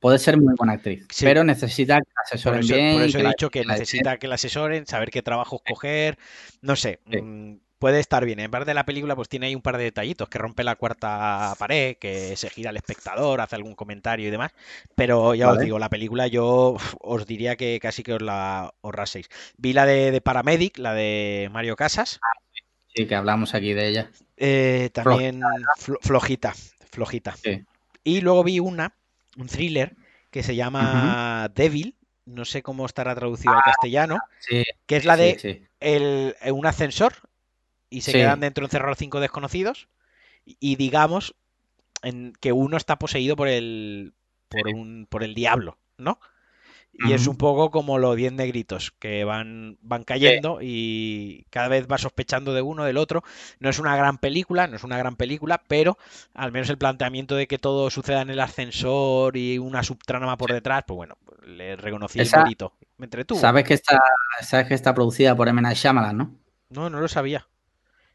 Puede 0.00 0.18
ser 0.18 0.36
muy 0.38 0.54
buena 0.56 0.74
actriz. 0.74 1.06
Sí. 1.10 1.24
Pero 1.24 1.44
necesita 1.44 1.96
que 1.96 2.00
la 2.08 2.14
Por 2.14 2.24
asesoren 2.26 2.60
eso, 2.60 2.74
bien. 2.74 2.92
por 2.94 3.02
eso 3.02 3.18
he 3.18 3.26
dicho 3.26 3.50
que 3.50 3.64
necesita 3.64 4.16
que 4.18 4.28
la 4.28 4.34
asesoren, 4.36 4.86
saber 4.86 5.10
qué 5.10 5.22
trabajos 5.22 5.60
coger, 5.68 6.18
no 6.62 6.76
sé, 6.76 7.00
Sí. 7.10 7.20
mm, 7.22 7.58
puede 7.78 8.00
estar 8.00 8.24
bien. 8.24 8.40
En 8.40 8.50
parte 8.50 8.70
de 8.70 8.74
la 8.74 8.84
película 8.84 9.14
pues 9.14 9.28
tiene 9.28 9.46
ahí 9.46 9.54
un 9.54 9.62
par 9.62 9.76
de 9.78 9.84
detallitos, 9.84 10.28
que 10.28 10.38
rompe 10.38 10.64
la 10.64 10.74
cuarta 10.74 11.54
pared, 11.58 11.96
que 11.96 12.36
se 12.36 12.50
gira 12.50 12.70
el 12.70 12.76
espectador, 12.76 13.40
hace 13.40 13.54
algún 13.54 13.74
comentario 13.76 14.26
y 14.26 14.30
demás, 14.32 14.50
pero 14.96 15.32
ya 15.34 15.50
os 15.52 15.58
digo, 15.60 15.78
la 15.78 15.88
película 15.88 16.26
yo 16.26 16.76
os 17.00 17.26
diría 17.26 17.54
que 17.56 17.78
casi 17.80 18.02
que 18.02 18.14
os 18.14 18.22
la 18.22 18.72
ahorraseis. 18.82 19.28
Vi 19.58 19.72
la 19.72 19.86
de, 19.86 20.10
de 20.10 20.20
Paramedic, 20.20 20.78
la 20.78 20.92
de 20.94 21.48
Mario 21.52 21.76
Casas, 21.76 22.18
Sí, 22.94 23.06
que 23.06 23.14
hablamos 23.14 23.54
aquí 23.54 23.74
de 23.74 23.86
ella. 23.88 24.10
eh, 24.36 24.90
también 24.92 25.40
flo- 25.78 25.98
flojita, 26.00 26.54
flojita. 26.90 27.36
Y 28.02 28.22
luego 28.22 28.42
vi 28.42 28.58
una, 28.58 28.92
un 29.38 29.48
thriller, 29.48 29.96
que 30.30 30.42
se 30.42 30.56
llama 30.56 31.50
Devil, 31.54 31.96
no 32.26 32.44
sé 32.44 32.62
cómo 32.62 32.84
estará 32.84 33.14
traducido 33.14 33.54
al 33.54 33.62
castellano, 33.62 34.18
Sí, 34.40 34.64
que 34.86 34.96
es 34.96 35.04
la 35.04 35.16
sí, 35.16 35.22
de 35.22 35.38
sí. 35.38 35.66
el, 35.80 36.36
eh, 36.42 36.52
un 36.52 36.66
ascensor 36.66 37.14
y 37.88 38.02
se 38.02 38.12
Sí. 38.12 38.18
quedan 38.18 38.40
dentro 38.40 38.64
encerrados 38.64 38.98
cinco 38.98 39.20
desconocidos 39.20 39.88
y, 40.44 40.56
y 40.60 40.76
digamos 40.76 41.34
en, 42.02 42.32
que 42.40 42.52
uno 42.52 42.76
está 42.76 42.98
poseído 42.98 43.36
por 43.36 43.48
el 43.48 44.14
por 44.48 44.68
un 44.68 45.06
por 45.08 45.24
el 45.24 45.34
diablo, 45.34 45.78
¿no? 45.98 46.20
Y 47.06 47.12
es 47.12 47.28
un 47.28 47.36
poco 47.36 47.70
como 47.70 47.98
los 47.98 48.16
10 48.16 48.32
negritos 48.32 48.92
que 48.98 49.22
van, 49.24 49.78
van 49.82 50.02
cayendo 50.02 50.58
y 50.60 51.46
cada 51.50 51.68
vez 51.68 51.86
va 51.86 51.96
sospechando 51.96 52.52
de 52.54 52.62
uno, 52.62 52.84
del 52.84 52.96
otro. 52.96 53.22
No 53.60 53.70
es 53.70 53.78
una 53.78 53.96
gran 53.96 54.18
película, 54.18 54.66
no 54.66 54.74
es 54.76 54.82
una 54.82 54.98
gran 54.98 55.14
película, 55.14 55.62
pero 55.68 55.96
al 56.34 56.50
menos 56.50 56.68
el 56.70 56.78
planteamiento 56.78 57.36
de 57.36 57.46
que 57.46 57.58
todo 57.58 57.88
suceda 57.90 58.22
en 58.22 58.30
el 58.30 58.40
ascensor 58.40 59.36
y 59.36 59.58
una 59.58 59.84
subtrama 59.84 60.36
por 60.36 60.52
detrás, 60.52 60.82
pues 60.86 60.96
bueno, 60.96 61.16
le 61.46 61.76
reconocí 61.76 62.18
Esa- 62.20 62.38
el 62.38 62.42
mérito. 62.44 62.72
Me 62.96 63.06
entretuvo. 63.06 63.38
Sabes 63.38 63.64
que 63.64 63.74
está, 63.74 64.00
sabes 64.42 64.66
que 64.66 64.74
está 64.74 64.92
producida 64.92 65.36
por 65.36 65.46
M. 65.48 65.62
Night 65.62 65.76
Shyamalan, 65.76 66.16
¿no? 66.16 66.34
No, 66.70 66.90
no 66.90 67.00
lo 67.00 67.06
sabía. 67.06 67.46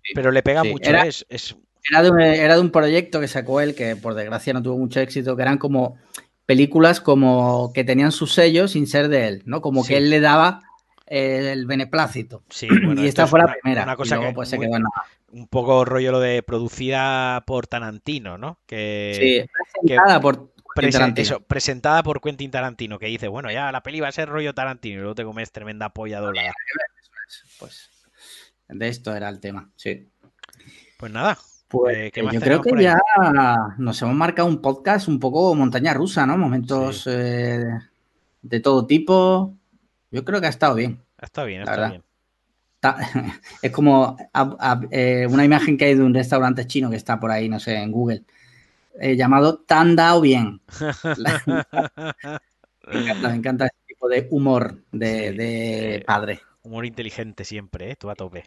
Sí, 0.04 0.12
Pero 0.14 0.32
le 0.32 0.44
pega 0.44 0.64
mucho, 0.66 0.90
Era- 0.90 1.08
es, 1.08 1.26
es- 1.30 1.56
Era 1.90 2.04
de, 2.04 2.10
un, 2.12 2.20
era 2.20 2.56
de 2.56 2.62
un 2.62 2.70
proyecto 2.72 3.22
que 3.22 3.30
sacó 3.30 3.62
él 3.62 3.76
que 3.76 3.96
por 3.96 4.14
desgracia 4.14 4.52
no 4.52 4.62
tuvo 4.62 4.78
mucho 4.78 5.00
éxito, 5.00 5.36
que 5.38 5.42
eran 5.42 5.58
como 5.58 5.98
películas 6.46 7.00
como 7.02 7.72
que 7.74 7.84
tenían 7.84 8.12
su 8.12 8.28
sello 8.28 8.68
sin 8.68 8.88
ser 8.88 9.08
de 9.10 9.28
él, 9.28 9.44
¿no? 9.46 9.62
Como 9.62 9.84
Sí. 9.84 9.90
que 9.90 9.98
él 9.98 10.10
le 10.10 10.20
daba 10.20 10.62
eh, 11.08 11.52
el 11.52 11.66
beneplácito. 11.66 12.44
sí, 12.50 12.68
bueno, 12.86 13.04
y 13.04 13.08
esta 13.08 13.24
es 13.26 13.30
fue 13.30 13.40
la 13.40 13.46
una- 13.46 13.54
primera. 13.62 13.84
Una 13.84 13.94
y 13.94 13.96
cosa 13.98 14.16
luego 14.16 14.32
que 14.32 14.36
pues 14.36 14.50
se 14.50 14.58
muy- 14.58 14.66
quedó 14.68 14.78
en 14.78 14.84
nada. 14.84 15.06
un 15.32 15.48
poco 15.48 15.86
rollo 15.86 16.12
lo 16.12 16.20
de 16.20 16.42
producida 16.44 17.44
por 17.46 17.68
Tarantino, 17.68 18.38
¿no? 18.38 18.60
Que 18.66 19.14
Sí, 19.20 19.50
presentada 19.82 20.20
por 20.22 20.54
eso, 21.18 21.40
presentada 21.42 22.02
por 22.04 22.20
Quentin 22.22 22.50
Tarantino, 22.50 22.98
que 22.98 23.06
dice, 23.08 23.28
bueno, 23.28 23.52
ya 23.52 23.72
la 23.72 23.84
peli 23.84 24.00
va 24.00 24.08
a 24.08 24.12
ser 24.12 24.28
rollo 24.30 24.54
Tarantino 24.56 24.96
y 24.96 25.00
luego 25.02 25.14
te 25.16 25.24
comes 25.24 25.52
tremenda 25.52 25.90
polla 25.90 26.20
doblada. 26.20 26.52
pues 27.60 27.90
de 28.70 28.88
esto 28.88 29.16
era 29.16 29.30
el 29.30 29.40
tema, 29.40 29.70
sí. 29.76 30.10
Pues 30.98 31.12
nada. 31.12 31.38
Pues 31.74 31.98
eh, 31.98 32.12
¿qué 32.14 32.20
eh, 32.20 32.24
más 32.24 32.34
yo 32.36 32.40
creo 32.40 32.62
que 32.62 32.82
ya 32.84 33.00
nos 33.80 34.00
hemos 34.04 34.14
marcado 34.16 34.48
un 34.48 34.62
podcast 34.62 35.08
un 35.08 35.20
poco 35.20 35.56
montaña 35.56 35.92
rusa, 35.94 36.26
¿no? 36.28 36.38
Momentos 36.38 37.02
Sí. 37.04 37.10
eh, 37.12 37.64
de 38.44 38.60
todo 38.60 38.86
tipo. 38.86 39.56
Yo 40.12 40.24
creo 40.24 40.40
que 40.40 40.46
ha 40.46 40.52
estado 40.52 40.76
bien. 40.76 41.02
Está 41.20 41.44
bien, 41.46 41.66
La 41.66 41.72
está 41.72 41.82
verdad. 41.82 41.90
bien. 41.90 42.04
Es 43.64 43.72
como 43.72 44.18
a- 44.34 44.56
a- 44.60 44.82
eh, 44.92 45.26
una 45.30 45.46
imagen 45.46 45.76
que 45.78 45.86
hay 45.86 45.96
de 45.96 46.04
un 46.04 46.14
restaurante 46.14 46.68
chino 46.68 46.90
que 46.92 46.98
está 46.98 47.20
por 47.20 47.32
ahí, 47.32 47.50
no 47.50 47.60
sé, 47.60 47.76
en 47.78 47.92
Google, 47.92 48.24
eh, 49.00 49.16
llamado 49.16 49.58
Tan 49.60 49.96
Dao 49.96 50.22
Bien. 50.22 50.62
Me 52.86 53.00
encanta, 53.00 53.30
me 53.30 53.36
encanta 53.36 53.66
ese 53.68 53.76
tipo 53.88 54.10
de 54.10 54.28
humor 54.30 54.84
de, 54.92 55.30
Sí, 55.32 55.38
de 55.38 56.04
padre. 56.06 56.42
Humor 56.64 56.86
inteligente 56.86 57.46
siempre, 57.46 57.92
¿eh? 57.92 57.96
Tú 57.96 58.10
a 58.10 58.16
tope. 58.16 58.44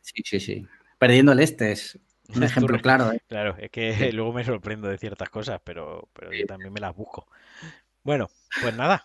Sí, 0.00 0.22
sí, 0.24 0.40
sí. 0.40 0.66
Perdiendo 0.98 1.32
el 1.32 1.40
este 1.40 1.72
es 1.72 1.98
un 2.34 2.42
ejemplo 2.42 2.78
claro. 2.80 3.12
¿eh? 3.12 3.20
Claro, 3.28 3.56
es 3.58 3.70
que 3.70 3.92
luego 4.12 4.32
me 4.32 4.44
sorprendo 4.44 4.88
de 4.88 4.98
ciertas 4.98 5.28
cosas, 5.30 5.60
pero, 5.64 6.08
pero 6.12 6.32
yo 6.32 6.46
también 6.46 6.72
me 6.72 6.80
las 6.80 6.94
busco. 6.94 7.26
Bueno, 8.02 8.28
pues 8.60 8.74
nada. 8.76 9.04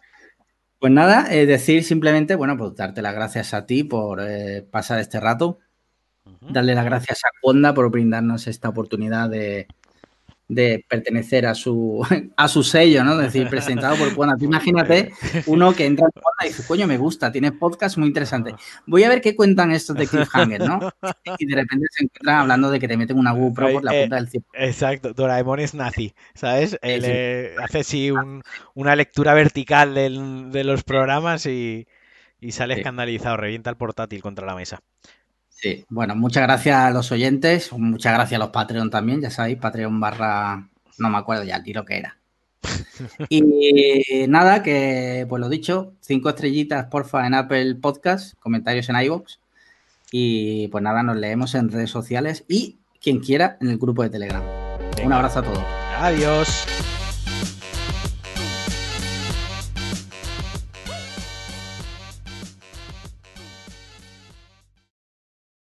Pues 0.80 0.94
nada, 0.94 1.34
eh, 1.34 1.48
decir 1.48 1.84
simplemente, 1.84 2.36
bueno, 2.36 2.56
pues 2.56 2.76
darte 2.76 3.02
las 3.02 3.16
gracias 3.16 3.54
a 3.56 3.66
ti 3.66 3.84
por 3.84 4.22
eh, 4.22 4.62
pasar 4.62 5.00
este 5.00 5.20
rato, 5.20 5.58
darle 6.40 6.76
las 6.76 6.86
gracias 6.86 7.22
a 7.26 7.30
Conda 7.42 7.74
por 7.74 7.90
brindarnos 7.90 8.46
esta 8.46 8.70
oportunidad 8.70 9.28
de, 9.28 9.68
de 10.50 10.86
pertenecer 10.88 11.46
a 11.46 11.54
su, 11.56 12.02
a 12.38 12.48
su 12.48 12.64
sello, 12.64 13.04
¿no? 13.04 13.14
Es 13.20 13.34
decir, 13.34 13.50
presentado 13.50 13.96
por. 13.98 14.38
Tú 14.38 14.46
imagínate 14.46 15.12
uno 15.48 15.74
que 15.74 15.86
entra 15.86 16.06
en 16.06 16.12
Conda 16.12 16.46
y 16.46 16.48
dice, 16.48 16.64
coño, 16.66 16.88
me 16.88 16.98
gusta, 16.98 17.32
tiene 17.32 17.52
podcast 17.52 17.98
muy 17.98 18.08
interesante. 18.08 18.56
Voy 18.86 19.04
a 19.04 19.10
ver 19.10 19.22
qué 19.22 19.36
cuentan 19.36 19.72
estos 19.72 19.96
de 19.98 20.08
Cliffhanger, 20.08 20.62
¿no? 20.62 20.80
Y 21.40 21.46
de 21.46 21.56
repente 21.56 21.86
se 21.92 22.06
encuentran 22.06 22.40
hablando 22.40 22.72
de 22.72 22.80
que 22.80 22.88
te 22.88 22.96
meten 22.98 23.20
una 23.20 23.32
GoPro 23.34 23.72
por 23.74 23.84
la 23.84 23.94
Eh, 23.94 24.02
punta 24.04 24.16
del 24.16 24.30
cielo. 24.30 24.46
Exacto, 24.54 25.14
Doraemon 25.14 25.60
es 25.60 25.74
nazi, 25.74 26.14
¿sabes? 26.34 26.78
Él 26.82 27.02
sí. 27.04 27.08
eh, 27.12 27.56
hace 27.62 27.80
así 27.80 28.12
un- 28.12 28.42
una 28.74 28.96
lectura 28.96 29.34
vertical 29.34 29.94
del- 29.94 30.52
de 30.52 30.64
los 30.64 30.84
programas 30.84 31.46
y, 31.46 31.88
y 32.40 32.52
sale 32.54 32.76
Sí. 32.76 32.80
escandalizado, 32.82 33.36
revienta 33.38 33.70
el 33.70 33.76
portátil 33.78 34.22
contra 34.22 34.46
la 34.48 34.56
mesa. 34.56 34.80
Sí, 35.60 35.84
bueno, 35.90 36.16
muchas 36.16 36.44
gracias 36.44 36.76
a 36.76 36.92
los 36.92 37.12
oyentes, 37.12 37.72
muchas 37.74 38.14
gracias 38.14 38.40
a 38.40 38.44
los 38.44 38.52
Patreon 38.52 38.92
también, 38.92 39.22
ya 39.22 39.32
sabéis, 39.32 39.58
Patreon 39.58 40.00
barra, 40.00 40.70
no 41.00 41.10
me 41.10 41.18
acuerdo 41.18 41.44
ya 41.44 41.56
el 41.56 41.64
tiro 41.64 41.84
que 41.84 41.98
era. 41.98 42.18
Y 43.30 44.28
nada, 44.28 44.62
que 44.62 45.26
pues 45.28 45.40
lo 45.40 45.50
dicho, 45.50 45.94
cinco 46.00 46.30
estrellitas 46.30 46.86
porfa 46.86 47.26
en 47.26 47.34
Apple 47.34 47.76
Podcast, 47.76 48.38
comentarios 48.40 48.88
en 48.90 49.02
iVoox 49.02 49.40
y 50.12 50.68
pues 50.68 50.84
nada, 50.84 51.02
nos 51.02 51.18
leemos 51.18 51.56
en 51.56 51.72
redes 51.72 51.90
sociales 51.90 52.46
y 52.48 52.78
quien 53.02 53.20
quiera 53.20 53.58
en 53.60 53.70
el 53.70 53.80
grupo 53.80 54.04
de 54.04 54.10
Telegram. 54.12 54.44
Un 55.04 55.14
abrazo 55.14 55.40
a 55.40 55.44
todos. 55.44 55.64
adiós. 56.00 56.66